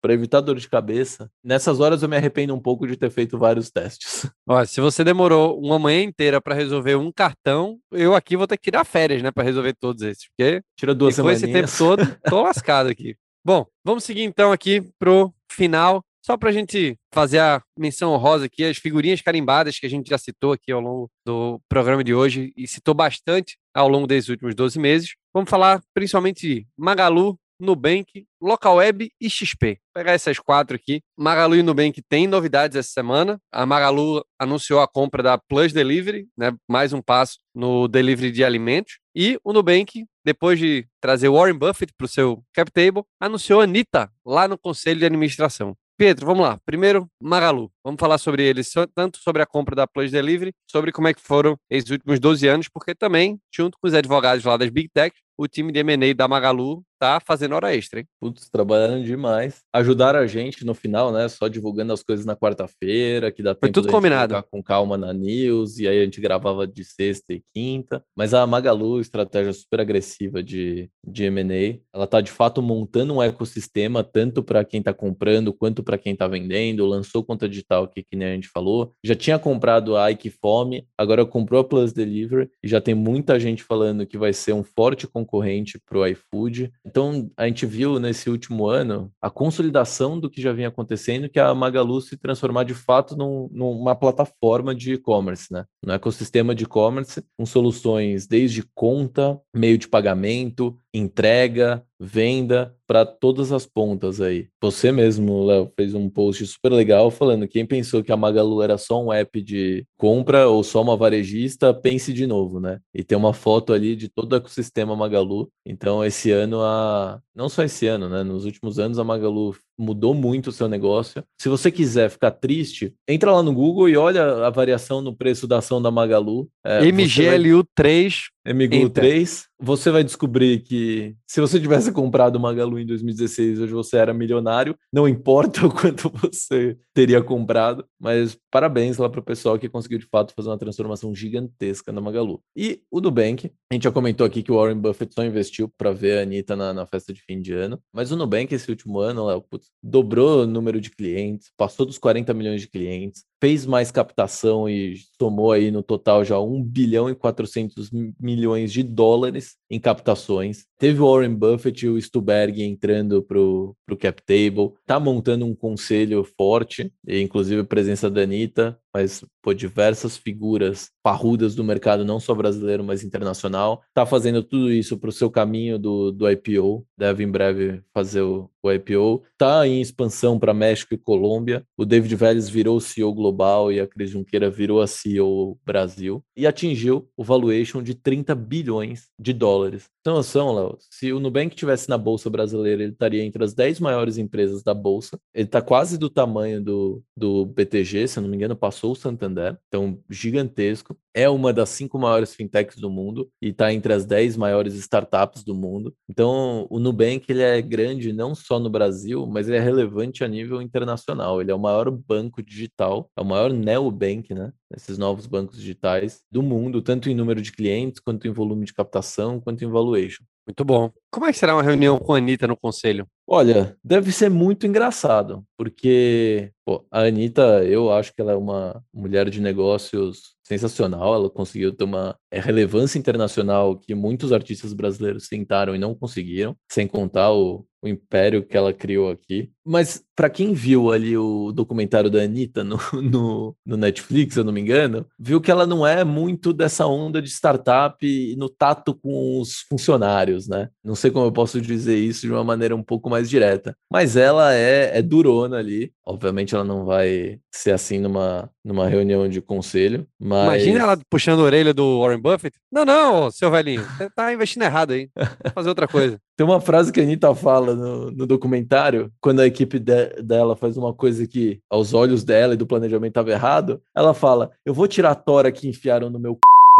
para 0.00 0.14
evitar 0.14 0.40
dor 0.40 0.56
de 0.56 0.68
cabeça, 0.68 1.30
nessas 1.44 1.78
horas 1.78 2.02
eu 2.02 2.08
me 2.08 2.16
arrependo 2.16 2.54
um 2.54 2.60
pouco 2.60 2.86
de 2.86 2.96
ter 2.96 3.10
feito 3.10 3.38
vários 3.38 3.70
testes. 3.70 4.26
Olha, 4.48 4.66
se 4.66 4.80
você 4.80 5.04
demorou 5.04 5.60
uma 5.60 5.78
manhã 5.78 6.02
inteira 6.02 6.40
para 6.40 6.54
resolver 6.54 6.96
um 6.96 7.12
cartão, 7.12 7.78
eu 7.92 8.14
aqui 8.14 8.36
vou 8.36 8.46
ter 8.46 8.56
que 8.56 8.64
tirar 8.64 8.84
férias, 8.84 9.22
né, 9.22 9.30
para 9.30 9.44
resolver 9.44 9.74
todos 9.74 10.02
esses, 10.02 10.28
porque 10.28 10.62
Tira 10.76 10.94
duas 10.94 11.14
ficou 11.14 11.30
esse 11.30 11.46
tempo 11.46 11.68
todo, 11.76 12.02
tô 12.28 12.42
lascado 12.42 12.88
aqui. 12.88 13.14
Bom, 13.44 13.66
vamos 13.84 14.04
seguir 14.04 14.22
então 14.22 14.52
aqui 14.52 14.82
pro 14.98 15.32
final, 15.50 16.02
só 16.22 16.36
para 16.36 16.50
a 16.50 16.52
gente 16.52 16.96
fazer 17.12 17.38
a 17.38 17.62
menção 17.78 18.12
honrosa 18.12 18.46
aqui, 18.46 18.64
as 18.64 18.76
figurinhas 18.76 19.20
carimbadas 19.20 19.78
que 19.78 19.86
a 19.86 19.90
gente 19.90 20.08
já 20.08 20.18
citou 20.18 20.52
aqui 20.52 20.70
ao 20.70 20.80
longo 20.80 21.10
do 21.24 21.60
programa 21.68 22.04
de 22.04 22.14
hoje 22.14 22.52
e 22.56 22.66
citou 22.66 22.94
bastante 22.94 23.58
ao 23.74 23.88
longo 23.88 24.06
desses 24.06 24.28
últimos 24.28 24.54
12 24.54 24.78
meses. 24.78 25.14
Vamos 25.32 25.48
falar 25.48 25.82
principalmente 25.94 26.46
de 26.46 26.66
Magalu, 26.76 27.38
Nubank, 27.60 28.26
Localweb 28.40 29.12
e 29.20 29.30
XP. 29.30 29.66
Vou 29.66 30.02
pegar 30.02 30.12
essas 30.12 30.38
quatro 30.38 30.76
aqui. 30.76 31.02
Magalu 31.16 31.56
e 31.56 31.62
Nubank 31.62 32.00
têm 32.08 32.26
novidades 32.26 32.76
essa 32.76 32.90
semana. 32.90 33.38
A 33.52 33.66
Magalu 33.66 34.24
anunciou 34.38 34.80
a 34.80 34.88
compra 34.88 35.22
da 35.22 35.38
Plus 35.38 35.72
Delivery, 35.72 36.26
né? 36.36 36.52
mais 36.66 36.92
um 36.92 37.02
passo 37.02 37.38
no 37.54 37.86
delivery 37.86 38.32
de 38.32 38.42
alimentos. 38.42 38.98
E 39.14 39.38
o 39.44 39.52
Nubank, 39.52 40.06
depois 40.24 40.58
de 40.58 40.86
trazer 41.00 41.28
Warren 41.28 41.58
Buffett 41.58 41.92
para 41.96 42.06
o 42.06 42.08
seu 42.08 42.42
cap 42.54 42.70
table, 42.72 43.02
anunciou 43.20 43.60
a 43.60 43.64
Anitta 43.64 44.10
lá 44.24 44.48
no 44.48 44.56
conselho 44.56 44.98
de 44.98 45.06
administração. 45.06 45.76
Pedro, 46.00 46.28
vamos 46.28 46.46
lá. 46.46 46.58
Primeiro, 46.64 47.10
Magalu. 47.20 47.70
Vamos 47.84 47.98
falar 47.98 48.18
sobre 48.18 48.42
eles, 48.42 48.72
tanto 48.94 49.18
sobre 49.18 49.40
a 49.40 49.46
compra 49.46 49.74
da 49.74 49.86
Plus 49.86 50.10
Delivery, 50.10 50.52
sobre 50.70 50.92
como 50.92 51.08
é 51.08 51.14
que 51.14 51.20
foram 51.20 51.56
esses 51.68 51.90
últimos 51.90 52.20
12 52.20 52.46
anos, 52.46 52.68
porque 52.68 52.94
também, 52.94 53.40
junto 53.54 53.78
com 53.80 53.88
os 53.88 53.94
advogados 53.94 54.44
lá 54.44 54.56
das 54.56 54.68
Big 54.68 54.90
Tech, 54.92 55.14
o 55.38 55.48
time 55.48 55.72
de 55.72 55.78
M&A 55.80 56.14
da 56.14 56.28
Magalu 56.28 56.84
tá 56.98 57.18
fazendo 57.18 57.54
hora 57.54 57.74
extra, 57.74 58.00
hein? 58.00 58.06
Putz, 58.20 58.50
trabalhando 58.50 59.02
demais. 59.02 59.62
Ajudaram 59.72 60.18
a 60.18 60.26
gente 60.26 60.66
no 60.66 60.74
final, 60.74 61.10
né? 61.10 61.26
Só 61.30 61.48
divulgando 61.48 61.94
as 61.94 62.02
coisas 62.02 62.26
na 62.26 62.36
quarta-feira, 62.36 63.32
que 63.32 63.42
dá 63.42 63.54
tempo 63.54 63.72
tudo 63.72 63.88
combinado. 63.90 64.34
colocar 64.34 64.48
com 64.50 64.62
calma 64.62 64.98
na 64.98 65.14
news, 65.14 65.78
e 65.78 65.88
aí 65.88 65.98
a 65.98 66.04
gente 66.04 66.20
gravava 66.20 66.66
de 66.66 66.84
sexta 66.84 67.32
e 67.32 67.42
quinta. 67.54 68.04
Mas 68.14 68.34
a 68.34 68.46
Magalu, 68.46 69.00
estratégia 69.00 69.50
super 69.54 69.80
agressiva 69.80 70.42
de, 70.42 70.90
de 71.06 71.24
M&A, 71.24 71.80
ela 71.94 72.06
tá 72.06 72.20
de 72.20 72.30
fato 72.30 72.60
montando 72.60 73.14
um 73.14 73.22
ecossistema, 73.22 74.04
tanto 74.04 74.42
para 74.42 74.62
quem 74.62 74.82
tá 74.82 74.92
comprando, 74.92 75.54
quanto 75.54 75.82
para 75.82 75.96
quem 75.96 76.14
tá 76.14 76.28
vendendo. 76.28 76.84
Lançou 76.84 77.24
conta 77.24 77.48
digital 77.70 77.84
aqui, 77.84 78.02
que 78.02 78.16
nem 78.16 78.28
a 78.28 78.34
gente 78.34 78.48
falou. 78.48 78.92
Já 79.04 79.14
tinha 79.14 79.38
comprado 79.38 79.96
a 79.96 80.10
Ike 80.10 80.30
Fome, 80.30 80.86
agora 80.98 81.24
comprou 81.24 81.60
a 81.60 81.64
Plus 81.64 81.92
Delivery, 81.92 82.50
e 82.62 82.68
já 82.68 82.80
tem 82.80 82.94
muita 82.94 83.38
gente 83.38 83.62
falando 83.62 84.06
que 84.06 84.18
vai 84.18 84.32
ser 84.32 84.52
um 84.52 84.64
forte 84.64 85.06
concorrente 85.06 85.78
pro 85.86 86.06
iFood. 86.06 86.72
Então, 86.84 87.30
a 87.36 87.46
gente 87.46 87.64
viu 87.64 87.98
nesse 87.98 88.28
último 88.28 88.66
ano 88.66 89.10
a 89.22 89.30
consolidação 89.30 90.18
do 90.18 90.28
que 90.28 90.42
já 90.42 90.52
vinha 90.52 90.68
acontecendo, 90.68 91.28
que 91.28 91.38
é 91.38 91.42
a 91.42 91.54
Magalu 91.54 92.00
se 92.00 92.16
transformar 92.16 92.64
de 92.64 92.74
fato 92.74 93.16
num- 93.16 93.48
numa 93.52 93.94
plataforma 93.94 94.74
de 94.74 94.94
e-commerce, 94.94 95.52
né? 95.52 95.64
No 95.84 95.92
ecossistema 95.92 96.54
de 96.54 96.64
e-commerce, 96.64 97.22
com 97.38 97.46
soluções 97.46 98.26
desde 98.26 98.62
conta, 98.74 99.38
meio 99.54 99.78
de 99.78 99.88
pagamento, 99.88 100.76
entrega, 100.92 101.82
venda 101.98 102.74
para 102.86 103.04
todas 103.04 103.52
as 103.52 103.66
pontas 103.66 104.20
aí. 104.20 104.48
Você 104.60 104.90
mesmo, 104.90 105.44
Léo, 105.44 105.70
fez 105.76 105.94
um 105.94 106.08
post 106.08 106.44
super 106.46 106.72
legal 106.72 107.10
falando 107.10 107.46
quem 107.46 107.64
pensou 107.64 108.02
que 108.02 108.10
a 108.10 108.16
Magalu 108.16 108.62
era 108.62 108.78
só 108.78 109.00
um 109.00 109.12
app 109.12 109.40
de 109.42 109.84
compra 109.96 110.48
ou 110.48 110.64
só 110.64 110.82
uma 110.82 110.96
varejista, 110.96 111.72
pense 111.74 112.12
de 112.12 112.26
novo, 112.26 112.58
né? 112.58 112.80
E 112.94 113.04
tem 113.04 113.16
uma 113.16 113.32
foto 113.32 113.72
ali 113.72 113.94
de 113.94 114.08
todo 114.08 114.32
o 114.32 114.36
ecossistema 114.36 114.96
Magalu. 114.96 115.48
Então, 115.64 116.04
esse 116.04 116.30
ano 116.30 116.62
a 116.62 117.20
não 117.34 117.48
só 117.48 117.62
esse 117.62 117.86
ano, 117.86 118.08
né? 118.08 118.22
Nos 118.22 118.44
últimos 118.44 118.78
anos 118.78 118.98
a 118.98 119.04
Magalu 119.04 119.54
mudou 119.78 120.12
muito 120.12 120.48
o 120.48 120.52
seu 120.52 120.68
negócio. 120.68 121.22
Se 121.40 121.48
você 121.48 121.70
quiser 121.70 122.10
ficar 122.10 122.32
triste, 122.32 122.92
entra 123.08 123.32
lá 123.32 123.42
no 123.42 123.54
Google 123.54 123.88
e 123.88 123.96
olha 123.96 124.46
a 124.46 124.50
variação 124.50 125.00
no 125.00 125.14
preço 125.14 125.46
da 125.46 125.58
ação 125.58 125.80
da 125.80 125.90
Magalu. 125.90 126.48
É, 126.64 126.82
MGLU3 126.82 128.30
MGU3, 128.46 129.44
você 129.60 129.90
vai 129.90 130.02
descobrir 130.02 130.60
que 130.60 130.79
se 131.26 131.40
você 131.40 131.60
tivesse 131.60 131.92
comprado 131.92 132.36
uma 132.36 132.50
Magalu 132.50 132.78
em 132.78 132.86
2016, 132.86 133.60
hoje 133.60 133.72
você 133.72 133.96
era 133.96 134.12
milionário. 134.12 134.76
Não 134.92 135.08
importa 135.08 135.64
o 135.66 135.72
quanto 135.72 136.10
você 136.10 136.76
teria 136.92 137.22
comprado, 137.22 137.84
mas 137.98 138.36
parabéns 138.50 138.98
lá 138.98 139.08
para 139.08 139.20
o 139.20 139.24
pessoal 139.24 139.58
que 139.58 139.68
conseguiu 139.68 139.98
de 139.98 140.06
fato 140.06 140.34
fazer 140.34 140.48
uma 140.48 140.58
transformação 140.58 141.14
gigantesca 141.14 141.92
na 141.92 142.00
Magalu. 142.00 142.42
E 142.56 142.82
o 142.90 143.00
Nubank, 143.00 143.50
a 143.70 143.74
gente 143.74 143.84
já 143.84 143.92
comentou 143.92 144.26
aqui 144.26 144.42
que 144.42 144.50
o 144.50 144.56
Warren 144.56 144.78
Buffett 144.78 145.14
só 145.14 145.24
investiu 145.24 145.72
para 145.78 145.92
ver 145.92 146.18
a 146.18 146.22
Anitta 146.22 146.56
na, 146.56 146.74
na, 146.74 146.86
festa 146.86 147.12
de 147.12 147.22
fim 147.22 147.40
de 147.40 147.52
ano, 147.52 147.80
mas 147.92 148.10
o 148.10 148.16
Nubank 148.16 148.52
esse 148.54 148.68
último 148.68 148.98
ano, 148.98 149.26
Léo, 149.26 149.44
dobrou 149.82 150.42
o 150.42 150.46
número 150.46 150.80
de 150.80 150.90
clientes, 150.90 151.50
passou 151.56 151.86
dos 151.86 151.98
40 151.98 152.34
milhões 152.34 152.60
de 152.60 152.68
clientes, 152.68 153.24
fez 153.40 153.64
mais 153.64 153.90
captação 153.90 154.68
e 154.68 154.96
tomou 155.16 155.52
aí 155.52 155.70
no 155.70 155.82
total 155.82 156.24
já 156.24 156.38
1 156.38 156.62
bilhão 156.62 157.08
e 157.08 157.14
400 157.14 157.90
milhões 158.20 158.72
de 158.72 158.82
dólares 158.82 159.56
em 159.70 159.80
captações. 159.80 160.66
Teve 160.80 161.02
o 161.02 161.12
Warren 161.12 161.34
Buffett 161.34 161.84
e 161.84 161.90
o 161.90 162.00
Stuberg 162.00 162.62
entrando 162.62 163.22
para 163.22 163.38
o 163.38 163.76
cap 163.98 164.22
table, 164.22 164.72
tá 164.86 164.98
montando 164.98 165.44
um 165.44 165.54
conselho 165.54 166.24
forte, 166.24 166.90
inclusive 167.06 167.60
a 167.60 167.64
presença 167.64 168.10
da 168.10 168.22
Anitta, 168.22 168.80
mas 168.94 169.24
por 169.42 169.54
diversas 169.54 170.16
figuras 170.16 170.90
parrudas 171.02 171.54
do 171.54 171.64
mercado, 171.64 172.04
não 172.04 172.20
só 172.20 172.34
brasileiro, 172.34 172.84
mas 172.84 173.02
internacional. 173.02 173.82
Tá 173.94 174.04
fazendo 174.04 174.42
tudo 174.42 174.70
isso 174.70 174.98
para 174.98 175.10
o 175.10 175.12
seu 175.12 175.30
caminho 175.30 175.78
do, 175.78 176.12
do 176.12 176.30
IPO, 176.30 176.86
deve 176.96 177.24
em 177.24 177.30
breve 177.30 177.82
fazer 177.94 178.20
o, 178.20 178.50
o 178.62 178.70
IPO. 178.70 179.22
Tá 179.38 179.66
em 179.66 179.80
expansão 179.80 180.38
para 180.38 180.52
México 180.52 180.94
e 180.94 180.98
Colômbia. 180.98 181.64
O 181.76 181.84
David 181.84 182.14
Vélez 182.16 182.48
virou 182.48 182.80
CEO 182.80 183.14
global 183.14 183.72
e 183.72 183.80
a 183.80 183.86
Cris 183.86 184.10
Junqueira 184.10 184.50
virou 184.50 184.82
a 184.82 184.86
CEO 184.86 185.58
Brasil 185.64 186.22
e 186.36 186.46
atingiu 186.46 187.08
o 187.16 187.24
valuation 187.24 187.82
de 187.82 187.94
30 187.94 188.34
bilhões 188.34 189.08
de 189.18 189.32
dólares. 189.32 189.88
Então, 190.00 190.14
noção, 190.14 190.54
Léo, 190.54 190.78
se 190.90 191.12
o 191.12 191.20
Nubank 191.20 191.54
tivesse 191.54 191.88
na 191.88 191.98
bolsa 191.98 192.30
brasileira, 192.30 192.82
ele 192.82 192.92
estaria 192.92 193.22
entre 193.22 193.44
as 193.44 193.52
10 193.52 193.80
maiores 193.80 194.16
empresas 194.16 194.62
da 194.62 194.72
bolsa. 194.72 195.18
Ele 195.34 195.44
está 195.44 195.60
quase 195.60 195.98
do 195.98 196.08
tamanho 196.08 196.62
do, 196.62 197.02
do 197.16 197.44
BTG, 197.46 198.08
se 198.08 198.20
não 198.20 198.28
me 198.28 198.36
engano, 198.36 198.56
passou 198.56 198.79
passou 198.80 198.92
o 198.92 198.96
Santander, 198.96 199.58
então 199.68 199.98
gigantesco. 200.08 200.96
É 201.12 201.28
uma 201.28 201.52
das 201.52 201.68
cinco 201.70 201.98
maiores 201.98 202.34
fintechs 202.34 202.76
do 202.76 202.88
mundo 202.88 203.28
e 203.42 203.48
está 203.48 203.72
entre 203.72 203.92
as 203.92 204.06
dez 204.06 204.36
maiores 204.36 204.74
startups 204.74 205.42
do 205.42 205.54
mundo. 205.54 205.92
Então, 206.08 206.66
o 206.70 206.78
Nubank 206.78 207.26
ele 207.28 207.42
é 207.42 207.60
grande 207.60 208.12
não 208.12 208.34
só 208.34 208.58
no 208.58 208.70
Brasil, 208.70 209.26
mas 209.26 209.48
ele 209.48 209.58
é 209.58 209.60
relevante 209.60 210.24
a 210.24 210.28
nível 210.28 210.62
internacional. 210.62 211.40
Ele 211.40 211.50
é 211.50 211.54
o 211.54 211.58
maior 211.58 211.90
banco 211.90 212.42
digital, 212.42 213.10
é 213.16 213.20
o 213.20 213.24
maior 213.24 213.52
neobank, 213.52 214.32
né? 214.32 214.52
Esses 214.74 214.96
novos 214.96 215.26
bancos 215.26 215.58
digitais 215.58 216.22
do 216.30 216.42
mundo, 216.42 216.80
tanto 216.80 217.10
em 217.10 217.14
número 217.14 217.42
de 217.42 217.50
clientes, 217.50 218.00
quanto 218.00 218.28
em 218.28 218.32
volume 218.32 218.64
de 218.64 218.72
captação, 218.72 219.40
quanto 219.40 219.64
em 219.64 219.68
valuation. 219.68 220.22
Muito 220.46 220.64
bom. 220.64 220.90
Como 221.12 221.26
é 221.26 221.32
que 221.32 221.38
será 221.38 221.54
uma 221.54 221.62
reunião 221.62 221.98
com 221.98 222.14
a 222.14 222.18
Anitta 222.18 222.46
no 222.46 222.56
conselho? 222.56 223.06
Olha, 223.26 223.76
deve 223.84 224.10
ser 224.10 224.28
muito 224.28 224.66
engraçado, 224.66 225.44
porque 225.56 226.50
pô, 226.70 226.86
a 226.88 227.00
Anitta, 227.00 227.64
eu 227.64 227.92
acho 227.92 228.14
que 228.14 228.20
ela 228.20 228.30
é 228.30 228.36
uma 228.36 228.80
mulher 228.94 229.28
de 229.28 229.40
negócios 229.40 230.36
sensacional. 230.44 231.14
Ela 231.14 231.28
conseguiu 231.28 231.72
ter 231.72 231.82
uma 231.82 232.16
é, 232.30 232.38
relevância 232.38 232.96
internacional 232.98 233.76
que 233.76 233.92
muitos 233.92 234.32
artistas 234.32 234.72
brasileiros 234.72 235.26
tentaram 235.26 235.74
e 235.74 235.78
não 235.78 235.96
conseguiram, 235.96 236.56
sem 236.70 236.86
contar 236.86 237.32
o, 237.32 237.66
o 237.82 237.88
império 237.88 238.44
que 238.44 238.56
ela 238.56 238.72
criou 238.72 239.10
aqui. 239.10 239.50
Mas 239.64 240.02
para 240.16 240.28
quem 240.28 240.52
viu 240.52 240.90
ali 240.90 241.16
o 241.16 241.52
documentário 241.52 242.10
da 242.10 242.20
Anitta 242.22 242.64
no, 242.64 242.78
no, 243.00 243.56
no, 243.64 243.76
Netflix, 243.76 244.34
se 244.34 244.40
eu 244.40 244.44
não 244.44 244.52
me 244.52 244.60
engano, 244.60 245.06
viu 245.18 245.40
que 245.40 245.50
ela 245.50 245.66
não 245.66 245.86
é 245.86 246.04
muito 246.04 246.52
dessa 246.52 246.86
onda 246.86 247.22
de 247.22 247.28
startup 247.28 247.96
no 248.36 248.48
tato 248.48 248.94
com 248.94 249.40
os 249.40 249.60
funcionários, 249.68 250.48
né? 250.48 250.68
Não 250.84 250.94
sei 250.94 251.10
como 251.10 251.26
eu 251.26 251.32
posso 251.32 251.60
dizer 251.60 251.96
isso 251.96 252.22
de 252.22 252.32
uma 252.32 252.44
maneira 252.44 252.74
um 252.74 252.82
pouco 252.82 253.08
mais 253.08 253.30
direta, 253.30 253.76
mas 253.90 254.16
ela 254.16 254.52
é, 254.52 254.98
é 254.98 255.02
durona 255.02 255.58
ali. 255.58 255.92
Obviamente 256.04 256.56
ela 256.60 256.64
não 256.64 256.84
vai 256.84 257.38
ser 257.52 257.72
assim 257.72 257.98
numa, 257.98 258.50
numa 258.64 258.86
reunião 258.86 259.28
de 259.28 259.40
conselho, 259.40 260.06
mas... 260.20 260.62
Imagina 260.62 260.80
ela 260.80 260.98
puxando 261.08 261.40
a 261.40 261.44
orelha 261.44 261.74
do 261.74 262.00
Warren 262.00 262.20
Buffett. 262.20 262.56
Não, 262.70 262.84
não, 262.84 263.30
seu 263.30 263.50
velhinho, 263.50 263.82
você 263.82 264.08
tá 264.10 264.32
investindo 264.32 264.62
errado 264.62 264.92
aí. 264.92 265.08
Vou 265.16 265.52
fazer 265.54 265.68
outra 265.68 265.88
coisa. 265.88 266.20
Tem 266.36 266.46
uma 266.46 266.60
frase 266.60 266.90
que 266.90 267.00
a 267.00 267.02
Anitta 267.02 267.34
fala 267.34 267.74
no, 267.74 268.10
no 268.10 268.26
documentário, 268.26 269.12
quando 269.20 269.40
a 269.40 269.46
equipe 269.46 269.78
de, 269.78 270.22
dela 270.22 270.56
faz 270.56 270.76
uma 270.76 270.94
coisa 270.94 271.26
que, 271.26 271.60
aos 271.68 271.92
olhos 271.92 272.24
dela 272.24 272.54
e 272.54 272.56
do 272.56 272.66
planejamento 272.66 273.10
estava 273.10 273.30
errado, 273.30 273.82
ela 273.94 274.14
fala: 274.14 274.50
Eu 274.64 274.72
vou 274.72 274.88
tirar 274.88 275.10
a 275.10 275.14
tora 275.14 275.52
que 275.52 275.68
enfiaram 275.68 276.08
no 276.08 276.18
meu 276.18 276.32
c... 276.32 276.38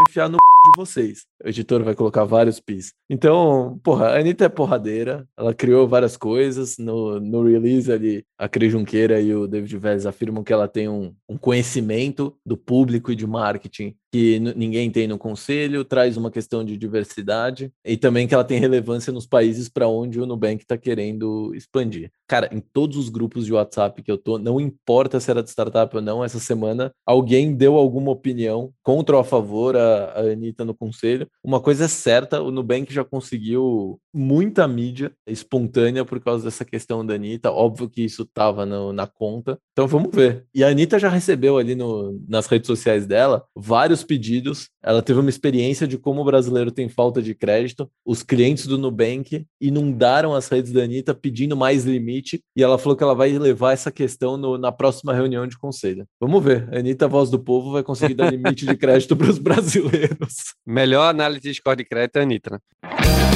enfiar 0.08 0.28
no 0.28 0.38
de 0.62 0.70
vocês. 0.76 1.26
O 1.42 1.48
editor 1.48 1.82
vai 1.82 1.94
colocar 1.94 2.24
vários 2.24 2.60
pis. 2.60 2.92
Então, 3.08 3.80
porra, 3.82 4.08
a 4.08 4.18
Anitta 4.18 4.44
é 4.44 4.48
porradeira, 4.48 5.26
ela 5.36 5.54
criou 5.54 5.88
várias 5.88 6.16
coisas. 6.16 6.76
No, 6.78 7.18
no 7.18 7.44
release 7.44 7.90
ali, 7.90 8.22
a 8.38 8.48
Cris 8.48 8.72
Junqueira 8.72 9.20
e 9.20 9.34
o 9.34 9.46
David 9.46 9.76
Vélez 9.78 10.06
afirmam 10.06 10.44
que 10.44 10.52
ela 10.52 10.68
tem 10.68 10.88
um, 10.88 11.14
um 11.28 11.38
conhecimento 11.38 12.34
do 12.44 12.56
público 12.56 13.10
e 13.10 13.16
de 13.16 13.26
marketing 13.26 13.94
que 14.12 14.38
ninguém 14.38 14.90
tem 14.90 15.06
no 15.06 15.18
conselho, 15.18 15.84
traz 15.84 16.16
uma 16.16 16.30
questão 16.30 16.64
de 16.64 16.76
diversidade 16.76 17.72
e 17.84 17.96
também 17.96 18.26
que 18.26 18.34
ela 18.34 18.44
tem 18.44 18.58
relevância 18.58 19.12
nos 19.12 19.26
países 19.26 19.68
para 19.68 19.86
onde 19.88 20.20
o 20.20 20.26
Nubank 20.26 20.62
está 20.62 20.76
querendo 20.76 21.54
expandir. 21.54 22.10
Cara, 22.26 22.48
em 22.52 22.60
todos 22.60 22.96
os 22.96 23.08
grupos 23.08 23.46
de 23.46 23.52
WhatsApp 23.52 24.02
que 24.02 24.10
eu 24.10 24.18
tô, 24.18 24.38
não 24.38 24.60
importa 24.60 25.20
se 25.20 25.30
era 25.30 25.42
de 25.42 25.50
startup 25.50 25.94
ou 25.94 26.02
não, 26.02 26.24
essa 26.24 26.40
semana 26.40 26.92
alguém 27.06 27.54
deu 27.54 27.76
alguma 27.76 28.10
opinião 28.10 28.72
contra 28.82 29.16
ou 29.16 29.20
a 29.20 29.24
favor 29.24 29.76
a, 29.76 30.12
a 30.12 30.20
Anitta 30.20 30.64
no 30.64 30.74
conselho. 30.74 31.28
Uma 31.42 31.60
coisa 31.60 31.84
é 31.84 31.88
certa, 31.88 32.42
o 32.42 32.50
Nubank 32.50 32.92
já 32.92 33.04
conseguiu 33.04 34.00
muita 34.12 34.66
mídia 34.66 35.12
espontânea 35.26 36.04
por 36.04 36.20
causa 36.20 36.44
dessa 36.44 36.64
questão 36.64 37.04
da 37.04 37.14
Anitta. 37.14 37.50
Óbvio 37.50 37.88
que 37.88 38.02
isso 38.02 38.22
estava 38.22 38.66
na 38.66 39.06
conta. 39.06 39.58
Então 39.72 39.86
vamos 39.86 40.10
ver. 40.14 40.46
E 40.54 40.64
a 40.64 40.68
Anitta 40.68 40.98
já 40.98 41.08
recebeu 41.08 41.58
ali 41.58 41.74
no, 41.74 42.18
nas 42.28 42.46
redes 42.46 42.66
sociais 42.66 43.06
dela 43.06 43.44
vários 43.54 43.99
pedidos. 44.02 44.68
Ela 44.82 45.02
teve 45.02 45.20
uma 45.20 45.30
experiência 45.30 45.86
de 45.86 45.98
como 45.98 46.20
o 46.20 46.24
brasileiro 46.24 46.70
tem 46.70 46.88
falta 46.88 47.22
de 47.22 47.34
crédito. 47.34 47.90
Os 48.04 48.22
clientes 48.22 48.66
do 48.66 48.78
Nubank 48.78 49.46
inundaram 49.60 50.34
as 50.34 50.48
redes 50.48 50.72
da 50.72 50.82
Anitta 50.82 51.14
pedindo 51.14 51.56
mais 51.56 51.84
limite. 51.84 52.42
E 52.56 52.62
ela 52.62 52.78
falou 52.78 52.96
que 52.96 53.02
ela 53.02 53.14
vai 53.14 53.36
levar 53.38 53.72
essa 53.72 53.90
questão 53.90 54.36
no, 54.36 54.58
na 54.58 54.72
próxima 54.72 55.14
reunião 55.14 55.46
de 55.46 55.58
conselho. 55.58 56.06
Vamos 56.20 56.42
ver. 56.42 56.68
A 56.72 56.78
Anitta, 56.78 57.08
voz 57.08 57.30
do 57.30 57.38
povo, 57.38 57.72
vai 57.72 57.82
conseguir 57.82 58.14
dar 58.14 58.30
limite 58.32 58.66
de 58.66 58.76
crédito 58.76 59.16
para 59.16 59.30
os 59.30 59.38
brasileiros. 59.38 60.54
Melhor 60.66 61.08
análise 61.08 61.42
de 61.42 61.54
score 61.54 61.76
de 61.76 61.84
crédito 61.84 62.16
é 62.16 62.20
a 62.20 62.22
Anitta, 62.22 62.50
né? 62.50 63.29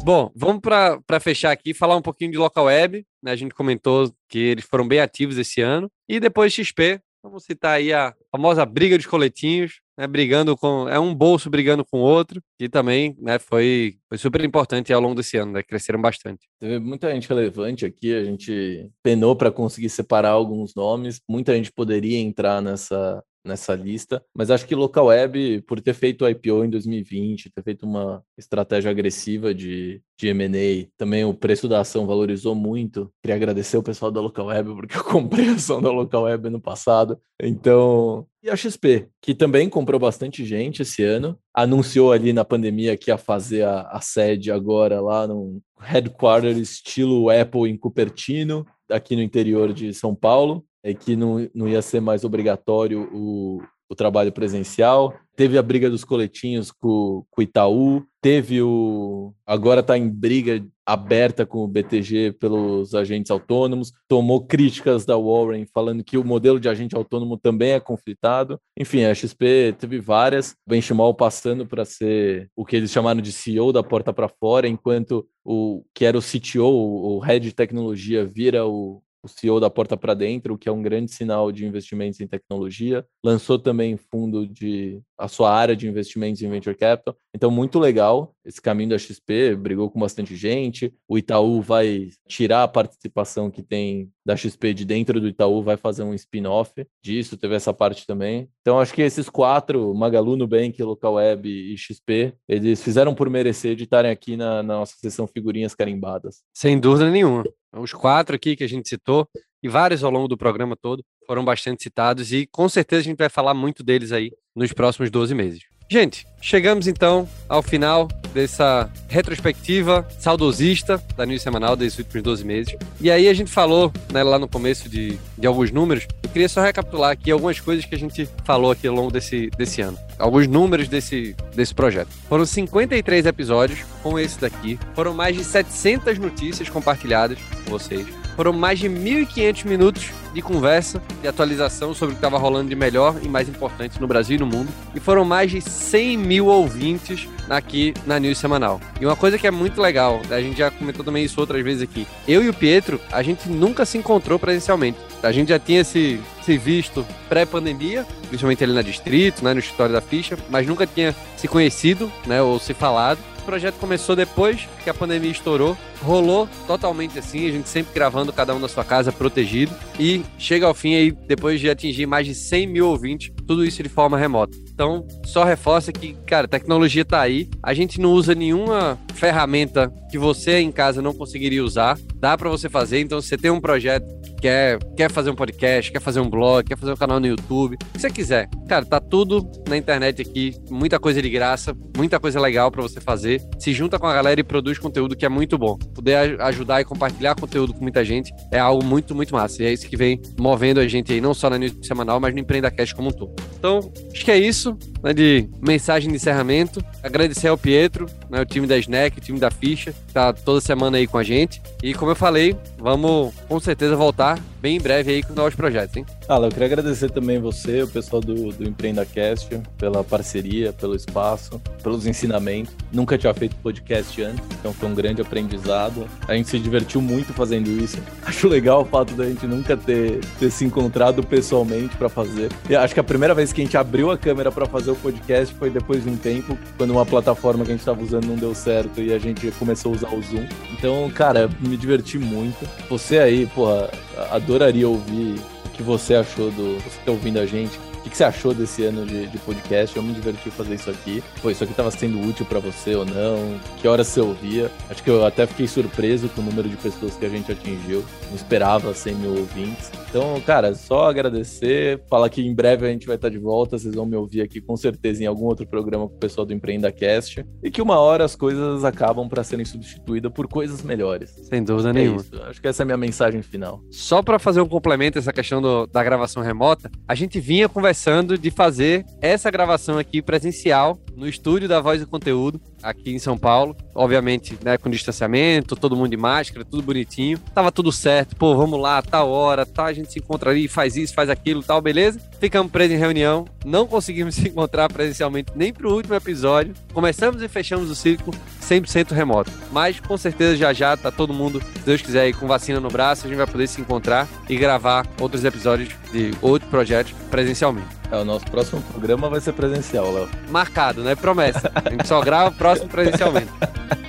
Bom, 0.03 0.29
vamos 0.35 0.61
para 0.61 1.19
fechar 1.21 1.51
aqui, 1.51 1.73
falar 1.73 1.95
um 1.95 2.01
pouquinho 2.01 2.31
de 2.31 2.37
local 2.37 2.65
web. 2.65 3.05
Né? 3.23 3.31
A 3.31 3.37
gente 3.37 3.55
comentou 3.55 4.13
que 4.27 4.37
eles 4.37 4.65
foram 4.65 4.85
bem 4.85 4.99
ativos 4.99 5.37
esse 5.37 5.61
ano. 5.61 5.89
E 6.09 6.19
depois 6.19 6.53
XP, 6.53 6.99
vamos 7.23 7.45
citar 7.45 7.77
aí 7.77 7.93
a 7.93 8.13
famosa 8.35 8.65
briga 8.65 8.97
dos 8.97 9.05
coletinhos. 9.05 9.81
né, 9.97 10.07
brigando 10.07 10.57
com. 10.57 10.89
É 10.89 10.99
um 10.99 11.13
bolso 11.13 11.49
brigando 11.49 11.85
com 11.85 11.99
outro, 11.99 12.41
que 12.57 12.67
também 12.67 13.15
né, 13.19 13.37
foi, 13.37 13.97
foi 14.09 14.17
super 14.17 14.43
importante 14.43 14.91
ao 14.91 14.99
longo 14.99 15.15
desse 15.15 15.37
ano, 15.37 15.53
né? 15.53 15.63
Cresceram 15.63 16.01
bastante. 16.01 16.47
Teve 16.59 16.79
muita 16.79 17.13
gente 17.13 17.29
relevante 17.29 17.85
aqui, 17.85 18.13
a 18.13 18.23
gente 18.23 18.89
penou 19.03 19.35
para 19.35 19.51
conseguir 19.51 19.89
separar 19.89 20.31
alguns 20.31 20.73
nomes, 20.75 21.21
muita 21.29 21.55
gente 21.55 21.71
poderia 21.71 22.17
entrar 22.17 22.61
nessa, 22.61 23.23
nessa 23.43 23.75
lista, 23.75 24.23
mas 24.33 24.49
acho 24.49 24.65
que 24.65 24.75
Local 24.75 25.07
Web, 25.07 25.61
por 25.67 25.81
ter 25.81 25.93
feito 25.93 26.27
IPO 26.27 26.65
em 26.65 26.69
2020, 26.69 27.51
ter 27.51 27.63
feito 27.63 27.85
uma 27.85 28.23
estratégia 28.37 28.89
agressiva 28.89 29.53
de, 29.53 30.01
de 30.17 30.27
M&A, 30.29 30.87
também 30.97 31.25
o 31.25 31.33
preço 31.33 31.67
da 31.67 31.81
ação 31.81 32.07
valorizou 32.07 32.55
muito. 32.55 33.11
Queria 33.21 33.35
agradecer 33.35 33.77
o 33.77 33.83
pessoal 33.83 34.11
da 34.11 34.21
Local 34.21 34.47
Web, 34.47 34.75
porque 34.75 34.97
eu 34.97 35.03
comprei 35.05 35.49
a 35.49 35.53
ação 35.53 35.81
da 35.81 35.91
Local 35.91 36.23
Web 36.23 36.49
no 36.49 36.61
passado. 36.61 37.19
Então, 37.41 38.25
e 38.41 38.49
a 38.49 38.55
XP, 38.55 39.07
que 39.21 39.33
também 39.33 39.69
comprou 39.69 39.99
bastante 39.99 40.45
gente 40.45 40.81
esse 40.81 41.03
ano, 41.03 41.37
anunciou 41.53 42.11
ali 42.11 42.33
na 42.33 42.43
pandemia 42.43 42.97
que 42.97 43.09
ia 43.09 43.17
fazer 43.17 43.63
a, 43.63 43.81
a 43.83 44.01
sede 44.01 44.51
agora 44.51 44.99
lá 45.01 45.27
no 45.27 45.61
headquarter 45.79 46.57
estilo 46.57 47.29
Apple 47.29 47.69
em 47.69 47.77
Cupertino, 47.77 48.65
aqui 48.93 49.15
no 49.15 49.21
interior 49.21 49.73
de 49.73 49.93
São 49.93 50.13
Paulo 50.13 50.65
é 50.83 50.93
que 50.93 51.15
não, 51.15 51.49
não 51.53 51.67
ia 51.67 51.81
ser 51.81 52.01
mais 52.01 52.23
obrigatório 52.23 53.09
o, 53.13 53.61
o 53.93 53.95
trabalho 53.95 54.31
presencial. 54.31 55.13
Teve 55.35 55.57
a 55.57 55.63
briga 55.63 55.89
dos 55.89 56.03
coletinhos 56.03 56.71
com, 56.71 57.25
com 57.31 57.41
o 57.41 57.43
Itaú, 57.43 58.03
teve 58.21 58.61
o. 58.61 59.33
Agora 59.47 59.79
está 59.79 59.97
em 59.97 60.07
briga 60.07 60.63
aberta 60.85 61.45
com 61.45 61.63
o 61.63 61.67
BTG 61.67 62.33
pelos 62.33 62.93
agentes 62.93 63.31
autônomos, 63.31 63.93
tomou 64.07 64.45
críticas 64.45 65.05
da 65.05 65.17
Warren 65.17 65.65
falando 65.73 66.03
que 66.03 66.17
o 66.17 66.23
modelo 66.23 66.59
de 66.59 66.67
agente 66.67 66.95
autônomo 66.95 67.37
também 67.37 67.71
é 67.71 67.79
conflitado. 67.79 68.59
Enfim, 68.77 69.03
a 69.05 69.15
XP 69.15 69.75
teve 69.79 69.99
várias, 69.99 70.55
Benchimol 70.67 71.13
passando 71.13 71.65
para 71.65 71.85
ser 71.85 72.49
o 72.55 72.65
que 72.65 72.75
eles 72.75 72.91
chamaram 72.91 73.21
de 73.21 73.31
CEO 73.31 73.71
da 73.71 73.81
porta 73.81 74.11
para 74.13 74.27
fora, 74.27 74.67
enquanto 74.67 75.25
o 75.43 75.83
que 75.93 76.05
era 76.05 76.17
o 76.17 76.21
CTO, 76.21 76.65
o 76.65 77.19
head 77.19 77.47
de 77.47 77.55
tecnologia, 77.55 78.25
vira 78.25 78.65
o, 78.65 79.01
o 79.23 79.27
CEO 79.27 79.59
da 79.59 79.69
porta 79.69 79.95
para 79.95 80.13
dentro, 80.13 80.57
que 80.57 80.67
é 80.67 80.71
um 80.71 80.81
grande 80.81 81.11
sinal 81.11 81.51
de 81.51 81.65
investimentos 81.65 82.19
em 82.19 82.27
tecnologia. 82.27 83.05
Lançou 83.23 83.57
também 83.57 83.95
fundo 83.95 84.45
de 84.45 85.01
a 85.17 85.27
sua 85.29 85.51
área 85.53 85.75
de 85.75 85.87
investimentos 85.87 86.41
em 86.41 86.49
venture 86.49 86.75
capital. 86.75 87.15
Então, 87.33 87.49
muito 87.49 87.79
legal 87.79 88.35
esse 88.45 88.61
caminho 88.61 88.89
da 88.89 88.97
XP, 88.97 89.55
brigou 89.55 89.89
com 89.89 89.99
bastante 89.99 90.35
gente. 90.35 90.93
O 91.07 91.17
Itaú 91.17 91.61
vai 91.61 92.09
tirar 92.27 92.63
a 92.63 92.67
participação 92.67 93.49
que 93.49 93.63
tem 93.63 94.11
da 94.25 94.35
XP 94.35 94.73
de 94.73 94.85
dentro 94.85 95.21
do 95.21 95.27
Itaú, 95.27 95.63
vai 95.63 95.77
fazer 95.77 96.03
um 96.03 96.13
spin-off 96.13 96.85
disso, 97.01 97.37
teve 97.37 97.55
essa 97.55 97.73
parte 97.73 98.05
também. 98.05 98.49
Então, 98.63 98.79
acho 98.79 98.93
que 98.93 99.01
esses 99.01 99.29
quatro, 99.29 99.93
Magalu, 99.93 100.37
Nubank, 100.37 100.81
Local 100.81 101.15
Web 101.15 101.49
e 101.49 101.77
XP, 101.77 102.33
eles 102.47 102.81
fizeram 102.81 103.13
por 103.13 103.29
merecer 103.29 103.75
de 103.75 103.83
estarem 103.83 104.09
aqui 104.09 104.37
na, 104.37 104.63
na 104.63 104.75
nossa 104.75 104.95
sessão 104.95 105.27
figurinhas 105.27 105.75
carimbadas. 105.75 106.41
Sem 106.53 106.79
dúvida 106.79 107.11
nenhuma. 107.11 107.43
Os 107.75 107.91
quatro 107.91 108.37
aqui 108.37 108.55
que 108.55 108.63
a 108.63 108.69
gente 108.69 108.87
citou, 108.87 109.27
e 109.61 109.67
vários 109.67 110.01
ao 110.01 110.09
longo 110.09 110.29
do 110.29 110.37
programa 110.37 110.77
todo, 110.77 111.03
foram 111.27 111.43
bastante 111.43 111.83
citados 111.83 112.31
e 112.31 112.47
com 112.47 112.69
certeza 112.69 113.01
a 113.01 113.03
gente 113.03 113.17
vai 113.17 113.29
falar 113.29 113.53
muito 113.53 113.83
deles 113.83 114.13
aí 114.13 114.31
nos 114.55 114.71
próximos 114.71 115.11
12 115.11 115.35
meses. 115.35 115.72
Gente, 115.93 116.25
chegamos 116.41 116.87
então 116.87 117.29
ao 117.47 117.61
final 117.61 118.07
dessa 118.33 118.89
retrospectiva 119.07 120.03
saudosista 120.17 120.99
da 121.15 121.23
News 121.23 121.43
Semanal 121.43 121.75
desses 121.75 121.99
últimos 121.99 122.23
12 122.23 122.43
meses. 122.43 122.75
E 122.99 123.11
aí 123.11 123.29
a 123.29 123.33
gente 123.35 123.51
falou 123.51 123.93
né, 124.11 124.23
lá 124.23 124.39
no 124.39 124.47
começo 124.47 124.89
de, 124.89 125.19
de 125.37 125.45
alguns 125.45 125.69
números. 125.69 126.07
Eu 126.23 126.29
queria 126.31 126.49
só 126.49 126.63
recapitular 126.63 127.11
aqui 127.11 127.29
algumas 127.29 127.59
coisas 127.59 127.85
que 127.85 127.93
a 127.93 127.99
gente 127.99 128.27
falou 128.43 128.71
aqui 128.71 128.87
ao 128.87 128.95
longo 128.95 129.11
desse, 129.11 129.51
desse 129.55 129.81
ano. 129.81 129.95
Alguns 130.17 130.47
números 130.47 130.87
desse, 130.87 131.35
desse 131.53 131.75
projeto. 131.75 132.09
Foram 132.27 132.43
53 132.43 133.27
episódios 133.27 133.81
com 134.01 134.17
esse 134.17 134.41
daqui. 134.41 134.79
Foram 134.95 135.13
mais 135.13 135.35
de 135.35 135.43
700 135.43 136.17
notícias 136.17 136.69
compartilhadas 136.69 137.37
com 137.63 137.69
vocês. 137.69 138.22
Foram 138.35 138.53
mais 138.53 138.79
de 138.79 138.89
1.500 138.89 139.65
minutos 139.65 140.11
de 140.33 140.41
conversa 140.41 141.01
e 141.23 141.27
atualização 141.27 141.93
sobre 141.93 142.13
o 142.13 142.15
que 142.15 142.19
estava 142.19 142.37
rolando 142.37 142.69
de 142.69 142.75
melhor 142.75 143.15
e 143.21 143.29
mais 143.29 143.47
importante 143.47 144.01
no 144.01 144.07
Brasil 144.07 144.37
e 144.37 144.39
no 144.39 144.47
mundo. 144.47 144.69
E 144.95 144.99
foram 144.99 145.23
mais 145.23 145.51
de 145.51 145.61
100 145.61 146.17
mil 146.17 146.47
ouvintes 146.47 147.27
aqui 147.49 147.93
na 148.05 148.19
News 148.19 148.39
Semanal. 148.39 148.81
E 148.99 149.05
uma 149.05 149.15
coisa 149.15 149.37
que 149.37 149.45
é 149.45 149.51
muito 149.51 149.79
legal, 149.79 150.21
a 150.31 150.41
gente 150.41 150.57
já 150.57 150.71
comentou 150.71 151.05
também 151.05 151.23
isso 151.23 151.39
outras 151.39 151.63
vezes 151.63 151.83
aqui. 151.83 152.07
Eu 152.27 152.43
e 152.43 152.49
o 152.49 152.53
Pietro, 152.53 152.99
a 153.11 153.21
gente 153.21 153.47
nunca 153.47 153.85
se 153.85 153.97
encontrou 153.97 154.39
presencialmente. 154.39 154.97
A 155.21 155.31
gente 155.31 155.49
já 155.49 155.59
tinha 155.59 155.83
se, 155.83 156.19
se 156.41 156.57
visto 156.57 157.05
pré-pandemia, 157.29 158.05
principalmente 158.27 158.63
ali 158.63 158.73
na 158.73 158.81
Distrito, 158.81 159.43
né, 159.43 159.53
no 159.53 159.59
escritório 159.59 159.93
da 159.93 160.01
ficha, 160.01 160.37
mas 160.49 160.65
nunca 160.65 160.87
tinha 160.87 161.15
se 161.37 161.47
conhecido, 161.47 162.11
né, 162.25 162.41
ou 162.41 162.59
se 162.59 162.73
falado. 162.73 163.19
O 163.39 163.45
projeto 163.45 163.75
começou 163.75 164.15
depois 164.15 164.67
que 164.83 164.89
a 164.89 164.93
pandemia 164.93 165.31
estourou, 165.31 165.77
rolou 166.03 166.47
totalmente 166.67 167.17
assim, 167.17 167.47
a 167.47 167.51
gente 167.51 167.69
sempre 167.69 167.93
gravando 167.93 168.31
cada 168.31 168.53
um 168.53 168.59
na 168.59 168.67
sua 168.67 168.83
casa, 168.83 169.11
protegido, 169.11 169.73
e 169.99 170.21
chega 170.37 170.65
ao 170.65 170.73
fim 170.73 170.95
aí, 170.95 171.11
depois 171.11 171.59
de 171.59 171.69
atingir 171.69 172.05
mais 172.05 172.27
de 172.27 172.35
100 172.35 172.67
mil 172.67 172.87
ouvintes, 172.87 173.31
tudo 173.47 173.65
isso 173.65 173.81
de 173.81 173.89
forma 173.89 174.17
remota. 174.17 174.57
Então, 174.73 175.05
só 175.25 175.43
reforça 175.43 175.91
que, 175.91 176.13
cara, 176.25 176.47
tecnologia 176.47 177.05
tá 177.05 177.21
aí, 177.21 177.49
a 177.61 177.73
gente 177.73 177.99
não 177.99 178.11
usa 178.11 178.35
nenhuma 178.35 178.97
ferramenta 179.13 179.91
que 180.09 180.17
você 180.17 180.59
em 180.59 180.71
casa 180.71 181.01
não 181.01 181.13
conseguiria 181.13 181.63
usar, 181.63 181.97
dá 182.15 182.37
para 182.37 182.49
você 182.49 182.69
fazer, 182.69 182.99
então 182.99 183.21
se 183.21 183.29
você 183.29 183.37
tem 183.37 183.51
um 183.51 183.61
projeto 183.61 184.05
quer, 184.43 184.77
quer 184.97 185.09
fazer 185.09 185.29
um 185.29 185.35
podcast, 185.35 185.89
quer 185.89 186.01
fazer 186.01 186.19
um 186.19 186.29
blog, 186.29 186.65
quer 186.65 186.77
fazer 186.77 186.91
um 186.91 186.97
canal 186.97 187.17
no 187.17 187.25
YouTube, 187.25 187.75
o 187.75 187.77
que 187.77 188.01
você 188.01 188.09
quiser. 188.09 188.49
Cara, 188.67 188.83
tá 188.83 188.99
tudo 188.99 189.49
na 189.69 189.77
internet 189.77 190.21
aqui, 190.21 190.53
muita 190.69 190.99
coisa 190.99 191.21
de 191.21 191.29
graça, 191.29 191.73
muita 191.95 192.19
coisa 192.19 192.41
legal 192.41 192.69
para 192.69 192.81
você 192.81 192.99
fazer. 192.99 193.41
Se 193.57 193.71
junta 193.71 193.97
com 193.97 194.05
a 194.05 194.13
galera 194.13 194.41
e 194.41 194.43
produz 194.43 194.77
conteúdo 194.77 195.15
que 195.15 195.25
é 195.25 195.29
muito 195.29 195.57
bom. 195.57 195.77
Poder 195.93 196.41
ajudar 196.41 196.81
e 196.81 196.85
compartilhar 196.85 197.35
conteúdo 197.35 197.73
com 197.73 197.81
muita 197.81 198.03
gente 198.03 198.33
é 198.51 198.59
algo 198.59 198.83
muito, 198.83 199.13
muito 199.13 199.33
massa. 199.33 199.61
E 199.61 199.65
é 199.65 199.73
isso 199.73 199.87
que 199.87 199.95
vem 199.95 200.21
movendo 200.39 200.79
a 200.79 200.87
gente 200.87 201.13
aí, 201.13 201.21
não 201.21 201.33
só 201.33 201.49
na 201.49 201.57
News 201.57 201.73
Semanal, 201.83 202.19
mas 202.19 202.33
no 202.33 202.39
Empreenda 202.39 202.71
Cash 202.71 202.93
como 202.93 203.09
um 203.09 203.11
todo. 203.11 203.33
Então, 203.57 203.91
acho 204.11 204.25
que 204.25 204.31
é 204.31 204.37
isso, 204.37 204.77
né, 205.01 205.13
de 205.13 205.47
mensagem 205.61 206.09
de 206.09 206.15
encerramento. 206.15 206.83
Agradecer 207.01 207.47
ao 207.47 207.57
Pietro, 207.57 208.05
né, 208.29 208.41
o 208.41 208.45
time 208.45 208.67
da 208.67 208.77
Snack, 208.77 209.17
o 209.17 209.21
time 209.21 209.39
da 209.39 209.51
Ficha, 209.51 209.93
que 210.07 210.13
tá 210.13 210.33
toda 210.33 210.59
semana 210.59 210.97
aí 210.97 211.07
com 211.07 211.17
a 211.17 211.23
gente. 211.23 211.61
E 211.81 211.93
como 211.93 212.11
eu 212.11 212.15
falei, 212.15 212.55
vamos 212.83 213.33
com 213.47 213.61
certeza 213.61 213.95
voltar 213.95 214.37
bem 214.63 214.77
em 214.77 214.79
breve 214.79 215.11
aí 215.11 215.21
com 215.21 215.33
novos 215.33 215.55
projetos, 215.55 215.97
hein? 215.97 216.05
Fala, 216.25 216.47
eu 216.47 216.49
queria 216.49 216.67
agradecer 216.67 217.11
também 217.11 217.37
você, 217.37 217.83
o 217.83 217.87
pessoal 217.87 218.21
do, 218.21 218.53
do 218.53 218.63
EmpreendaCast, 218.63 219.61
pela 219.77 220.05
parceria, 220.05 220.71
pelo 220.71 220.95
espaço, 220.95 221.61
pelos 221.83 222.07
ensinamentos. 222.07 222.73
Nunca 222.89 223.17
tinha 223.17 223.33
feito 223.33 223.57
podcast 223.57 224.21
antes, 224.21 224.41
então 224.57 224.71
foi 224.71 224.87
um 224.87 224.95
grande 224.95 225.21
aprendizado. 225.21 226.07
A 226.25 226.33
gente 226.33 226.47
se 226.47 226.57
divertiu 226.59 227.01
muito 227.01 227.33
fazendo 227.33 227.67
isso. 227.69 227.97
Acho 228.25 228.47
legal 228.47 228.83
o 228.83 228.85
fato 228.85 229.13
da 229.15 229.25
gente 229.25 229.45
nunca 229.45 229.75
ter, 229.75 230.21
ter 230.39 230.49
se 230.49 230.63
encontrado 230.63 231.21
pessoalmente 231.23 231.97
para 231.97 232.07
fazer. 232.07 232.49
E 232.69 232.75
acho 232.75 232.93
que 232.93 233.01
a 233.01 233.03
primeira 233.03 233.35
vez 233.35 233.51
que 233.51 233.61
a 233.61 233.65
gente 233.65 233.75
abriu 233.75 234.11
a 234.11 234.17
câmera 234.17 234.49
para 234.49 234.65
fazer 234.65 234.91
o 234.91 234.95
podcast 234.95 235.53
foi 235.55 235.69
depois 235.69 236.05
de 236.05 236.09
um 236.09 236.15
tempo, 236.15 236.57
quando 236.77 236.91
uma 236.91 237.05
plataforma 237.05 237.65
que 237.65 237.71
a 237.71 237.73
gente 237.73 237.81
estava 237.81 238.01
usando 238.01 238.27
não 238.27 238.35
deu 238.35 238.55
certo 238.55 239.01
e 239.01 239.13
a 239.13 239.19
gente 239.19 239.51
começou 239.59 239.91
a 239.91 239.95
usar 239.95 240.13
o 240.13 240.21
Zoom. 240.21 240.47
Então, 240.71 241.11
cara, 241.11 241.49
me 241.59 241.75
diverti 241.75 242.17
muito. 242.17 242.65
Você 242.89 243.19
aí, 243.19 243.45
porra, 243.47 243.89
adoraria 244.31 244.87
ouvir 244.87 245.39
o 245.65 245.69
que 245.69 245.81
você 245.81 246.15
achou 246.15 246.51
do. 246.51 246.75
Você 246.79 246.99
tá 247.05 247.11
ouvindo 247.11 247.39
a 247.39 247.45
gente 247.45 247.79
o 248.03 248.05
que, 248.05 248.09
que, 248.09 248.17
você 248.17 248.25
achou 248.25 248.53
desse 248.53 248.83
ano 248.83 249.05
de, 249.05 249.27
de, 249.27 249.37
podcast? 249.37 249.95
Eu 249.95 250.03
me 250.03 250.11
diverti 250.11 250.51
fazer 250.51 250.75
isso 250.75 250.89
aqui. 250.89 251.23
Pô, 251.41 251.49
isso 251.49 251.63
aqui 251.63 251.71
estava 251.71 251.89
sendo 251.89 252.19
útil 252.19 252.45
para 252.45 252.59
você 252.59 252.93
ou 252.95 253.05
não? 253.05 253.57
Que 253.77 253.87
horas 253.87 254.07
você 254.07 254.19
ouvia? 254.19 254.69
Acho 254.89 255.01
que 255.01 255.09
eu 255.09 255.25
até 255.25 255.47
fiquei 255.47 255.67
surpreso 255.67 256.27
com 256.27 256.41
o 256.41 256.43
número 256.43 256.67
de 256.67 256.75
pessoas 256.75 257.15
que 257.15 257.25
a 257.25 257.29
gente 257.29 257.49
atingiu. 257.49 258.03
Não 258.27 258.35
esperava 258.35 258.93
100 258.93 259.15
mil 259.15 259.37
ouvintes. 259.37 259.89
Então, 260.09 260.37
cara, 260.41 260.75
só 260.75 261.05
agradecer. 261.05 262.03
Falar 262.09 262.29
que 262.29 262.45
em 262.45 262.53
breve 262.53 262.85
a 262.85 262.89
gente 262.89 263.07
vai 263.07 263.15
estar 263.15 263.29
de 263.29 263.39
volta. 263.39 263.79
Vocês 263.79 263.95
vão 263.95 264.05
me 264.05 264.17
ouvir 264.17 264.41
aqui 264.41 264.59
com 264.59 264.75
certeza 264.75 265.23
em 265.23 265.25
algum 265.25 265.45
outro 265.45 265.65
programa 265.65 266.09
com 266.09 266.15
o 266.15 266.19
pessoal 266.19 266.45
do 266.45 266.51
EmpreendaCast. 266.51 267.45
E 267.63 267.71
que 267.71 267.81
uma 267.81 267.97
hora 267.99 268.25
as 268.25 268.35
coisas 268.35 268.83
acabam 268.83 269.29
para 269.29 269.45
serem 269.45 269.63
substituídas 269.63 270.29
por 270.29 270.49
coisas 270.49 270.83
melhores. 270.83 271.29
Sem 271.49 271.63
dúvida 271.63 271.91
é 271.91 271.93
nenhuma. 271.93 272.19
Isso. 272.19 272.35
Acho 272.43 272.61
que 272.61 272.67
essa 272.67 272.81
é 272.81 272.83
a 272.83 272.85
minha 272.85 272.97
mensagem 272.97 273.41
final. 273.41 273.81
Só 273.89 274.21
para 274.21 274.37
fazer 274.37 274.59
um 274.59 274.67
complemento 274.67 275.17
essa 275.17 275.31
questão 275.31 275.61
do, 275.61 275.87
da 275.87 276.03
gravação 276.03 276.43
remota, 276.43 276.91
a 277.07 277.15
gente 277.15 277.39
vinha 277.39 277.69
conversando 277.69 277.92
conversando 277.93 278.39
de 278.39 278.49
fazer 278.49 279.05
essa 279.21 279.51
gravação 279.51 279.99
aqui 279.99 280.19
presencial 280.19 280.97
no 281.15 281.27
estúdio 281.27 281.69
da 281.69 281.79
Voz 281.79 282.01
do 282.01 282.07
Conteúdo, 282.07 282.59
aqui 282.83 283.11
em 283.11 283.19
São 283.19 283.37
Paulo. 283.37 283.75
Obviamente, 283.95 284.57
né, 284.63 284.77
com 284.77 284.89
distanciamento, 284.89 285.75
todo 285.75 285.95
mundo 285.95 286.09
de 286.09 286.17
máscara, 286.17 286.65
tudo 286.65 286.83
bonitinho. 286.83 287.39
Tava 287.53 287.71
tudo 287.71 287.91
certo. 287.91 288.35
Pô, 288.35 288.55
vamos 288.55 288.79
lá, 288.79 289.01
tal 289.01 289.29
hora, 289.29 289.65
tá, 289.65 289.85
a 289.85 289.93
gente 289.93 290.11
se 290.11 290.19
encontra 290.19 290.51
ali, 290.51 290.67
faz 290.67 290.95
isso, 290.95 291.13
faz 291.13 291.29
aquilo, 291.29 291.63
tal, 291.63 291.81
beleza? 291.81 292.19
Ficamos 292.39 292.71
presos 292.71 292.95
em 292.95 292.99
reunião, 292.99 293.45
não 293.65 293.87
conseguimos 293.87 294.35
se 294.35 294.47
encontrar 294.47 294.91
presencialmente 294.91 295.51
nem 295.55 295.71
pro 295.73 295.93
último 295.93 296.15
episódio. 296.15 296.73
Começamos 296.93 297.41
e 297.41 297.47
fechamos 297.47 297.89
o 297.89 297.95
círculo 297.95 298.35
100% 298.61 299.11
remoto. 299.11 299.51
Mas 299.71 299.99
com 299.99 300.17
certeza 300.17 300.57
já 300.57 300.73
já 300.73 300.97
tá 300.97 301.11
todo 301.11 301.33
mundo, 301.33 301.61
se 301.61 301.85
Deus 301.85 302.01
quiser, 302.01 302.21
aí 302.21 302.33
com 302.33 302.47
vacina 302.47 302.79
no 302.79 302.89
braço, 302.89 303.25
a 303.25 303.29
gente 303.29 303.37
vai 303.37 303.47
poder 303.47 303.67
se 303.67 303.79
encontrar 303.79 304.27
e 304.49 304.55
gravar 304.57 305.05
outros 305.19 305.43
episódios 305.43 305.89
de 306.11 306.31
outros 306.41 306.69
projetos 306.69 307.13
presencialmente. 307.29 308.02
É, 308.13 308.17
o 308.17 308.23
nosso 308.23 308.45
próximo 308.45 308.79
programa 308.91 309.27
vai 309.27 309.41
ser 309.41 309.53
presencial, 309.53 310.13
Léo. 310.13 310.29
Marcado, 310.51 311.01
né? 311.01 311.15
Promessa. 311.15 311.71
A 311.73 311.89
gente 311.89 312.07
só 312.07 312.21
grava 312.21 312.49
o 312.49 312.53
próximo 312.53 312.87
presencialmente. 312.87 313.49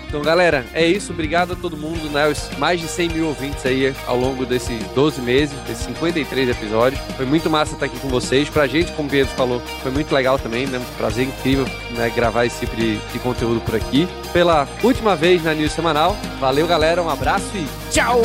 Então, 0.06 0.22
galera, 0.22 0.64
é 0.72 0.86
isso. 0.86 1.12
Obrigado 1.12 1.54
a 1.54 1.56
todo 1.56 1.76
mundo, 1.76 2.08
né? 2.12 2.28
Os 2.28 2.48
mais 2.58 2.80
de 2.80 2.86
100 2.86 3.08
mil 3.08 3.26
ouvintes 3.26 3.66
aí 3.66 3.92
ao 4.06 4.16
longo 4.16 4.46
desses 4.46 4.80
12 4.94 5.20
meses, 5.20 5.58
desses 5.66 5.86
53 5.86 6.50
episódios. 6.50 7.00
Foi 7.16 7.26
muito 7.26 7.50
massa 7.50 7.72
estar 7.72 7.86
aqui 7.86 7.98
com 7.98 8.08
vocês. 8.08 8.48
Pra 8.48 8.66
gente, 8.68 8.92
como 8.92 9.08
o 9.08 9.10
Pedro 9.10 9.32
falou, 9.34 9.60
foi 9.82 9.90
muito 9.90 10.14
legal 10.14 10.38
também, 10.38 10.66
né? 10.66 10.78
Um 10.78 10.96
prazer 10.96 11.26
incrível 11.26 11.66
né? 11.96 12.12
gravar 12.14 12.44
esse 12.44 12.60
tipo 12.60 12.76
de, 12.76 12.98
de 12.98 13.18
conteúdo 13.18 13.60
por 13.62 13.74
aqui. 13.74 14.06
Pela 14.32 14.68
última 14.84 15.16
vez 15.16 15.42
na 15.42 15.52
News 15.52 15.72
Semanal. 15.72 16.16
Valeu, 16.38 16.66
galera. 16.66 17.02
Um 17.02 17.10
abraço 17.10 17.50
e 17.56 17.66
tchau! 17.90 18.22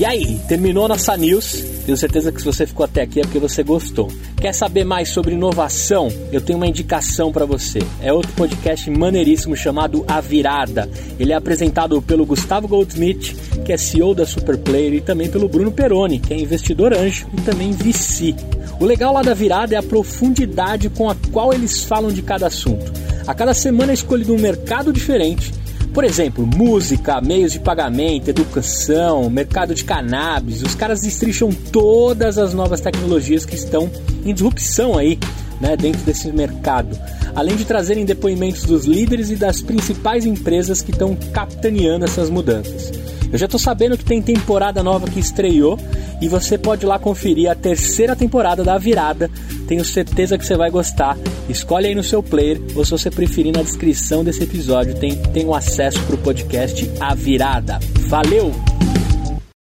E 0.00 0.04
aí, 0.06 0.40
terminou 0.48 0.88
nossa 0.88 1.14
news? 1.14 1.62
Tenho 1.84 1.94
certeza 1.94 2.32
que 2.32 2.40
se 2.40 2.46
você 2.46 2.66
ficou 2.66 2.84
até 2.84 3.02
aqui 3.02 3.20
é 3.20 3.22
porque 3.22 3.38
você 3.38 3.62
gostou. 3.62 4.08
Quer 4.34 4.54
saber 4.54 4.82
mais 4.82 5.10
sobre 5.10 5.34
inovação? 5.34 6.08
Eu 6.32 6.40
tenho 6.40 6.58
uma 6.58 6.66
indicação 6.66 7.30
para 7.30 7.44
você. 7.44 7.80
É 8.00 8.10
outro 8.10 8.32
podcast 8.32 8.90
maneiríssimo 8.90 9.54
chamado 9.54 10.02
A 10.08 10.18
Virada. 10.18 10.88
Ele 11.18 11.34
é 11.34 11.36
apresentado 11.36 12.00
pelo 12.00 12.24
Gustavo 12.24 12.66
Goldsmith, 12.66 13.36
que 13.62 13.74
é 13.74 13.76
CEO 13.76 14.14
da 14.14 14.24
Superplayer, 14.24 14.94
e 14.94 15.00
também 15.02 15.28
pelo 15.28 15.50
Bruno 15.50 15.70
Peroni, 15.70 16.18
que 16.18 16.32
é 16.32 16.40
investidor 16.40 16.94
anjo 16.94 17.26
e 17.36 17.40
também 17.42 17.70
VC. 17.72 18.34
O 18.80 18.86
legal 18.86 19.12
lá 19.12 19.20
da 19.20 19.34
virada 19.34 19.74
é 19.74 19.78
a 19.78 19.82
profundidade 19.82 20.88
com 20.88 21.10
a 21.10 21.16
qual 21.30 21.52
eles 21.52 21.84
falam 21.84 22.10
de 22.10 22.22
cada 22.22 22.46
assunto. 22.46 22.90
A 23.26 23.34
cada 23.34 23.52
semana 23.52 23.92
é 23.92 23.94
escolhido 23.94 24.32
um 24.32 24.38
mercado 24.38 24.94
diferente 24.94 25.52
por 25.92 26.04
exemplo, 26.04 26.46
música, 26.46 27.20
meios 27.20 27.52
de 27.52 27.58
pagamento, 27.58 28.28
educação, 28.28 29.28
mercado 29.28 29.74
de 29.74 29.84
cannabis. 29.84 30.62
Os 30.62 30.74
caras 30.74 31.00
destrincham 31.00 31.50
todas 31.50 32.38
as 32.38 32.54
novas 32.54 32.80
tecnologias 32.80 33.44
que 33.44 33.56
estão 33.56 33.90
em 34.24 34.32
disrupção 34.32 34.96
aí, 34.96 35.18
né, 35.60 35.76
dentro 35.76 36.00
desse 36.02 36.30
mercado. 36.32 36.98
Além 37.34 37.56
de 37.56 37.64
trazerem 37.64 38.04
depoimentos 38.04 38.64
dos 38.64 38.84
líderes 38.84 39.30
e 39.30 39.36
das 39.36 39.60
principais 39.60 40.24
empresas 40.24 40.80
que 40.80 40.90
estão 40.90 41.16
capitaneando 41.32 42.04
essas 42.04 42.30
mudanças. 42.30 42.92
Eu 43.32 43.38
já 43.38 43.46
estou 43.46 43.60
sabendo 43.60 43.96
que 43.96 44.04
tem 44.04 44.20
temporada 44.20 44.82
nova 44.82 45.08
que 45.08 45.20
estreou 45.20 45.78
e 46.20 46.28
você 46.28 46.58
pode 46.58 46.84
lá 46.84 46.98
conferir 46.98 47.50
a 47.50 47.54
terceira 47.54 48.16
temporada 48.16 48.64
da 48.64 48.76
Virada. 48.76 49.30
Tenho 49.68 49.84
certeza 49.84 50.36
que 50.36 50.44
você 50.44 50.56
vai 50.56 50.70
gostar. 50.70 51.16
Escolhe 51.48 51.86
aí 51.86 51.94
no 51.94 52.02
seu 52.02 52.22
player 52.22 52.60
ou 52.74 52.84
se 52.84 52.90
você 52.90 53.10
preferir 53.10 53.52
na 53.54 53.62
descrição 53.62 54.24
desse 54.24 54.42
episódio 54.42 54.94
tem, 54.94 55.16
tem 55.16 55.46
um 55.46 55.54
acesso 55.54 56.02
para 56.04 56.14
o 56.16 56.18
podcast 56.18 56.90
A 57.00 57.14
Virada. 57.14 57.78
Valeu! 58.08 58.52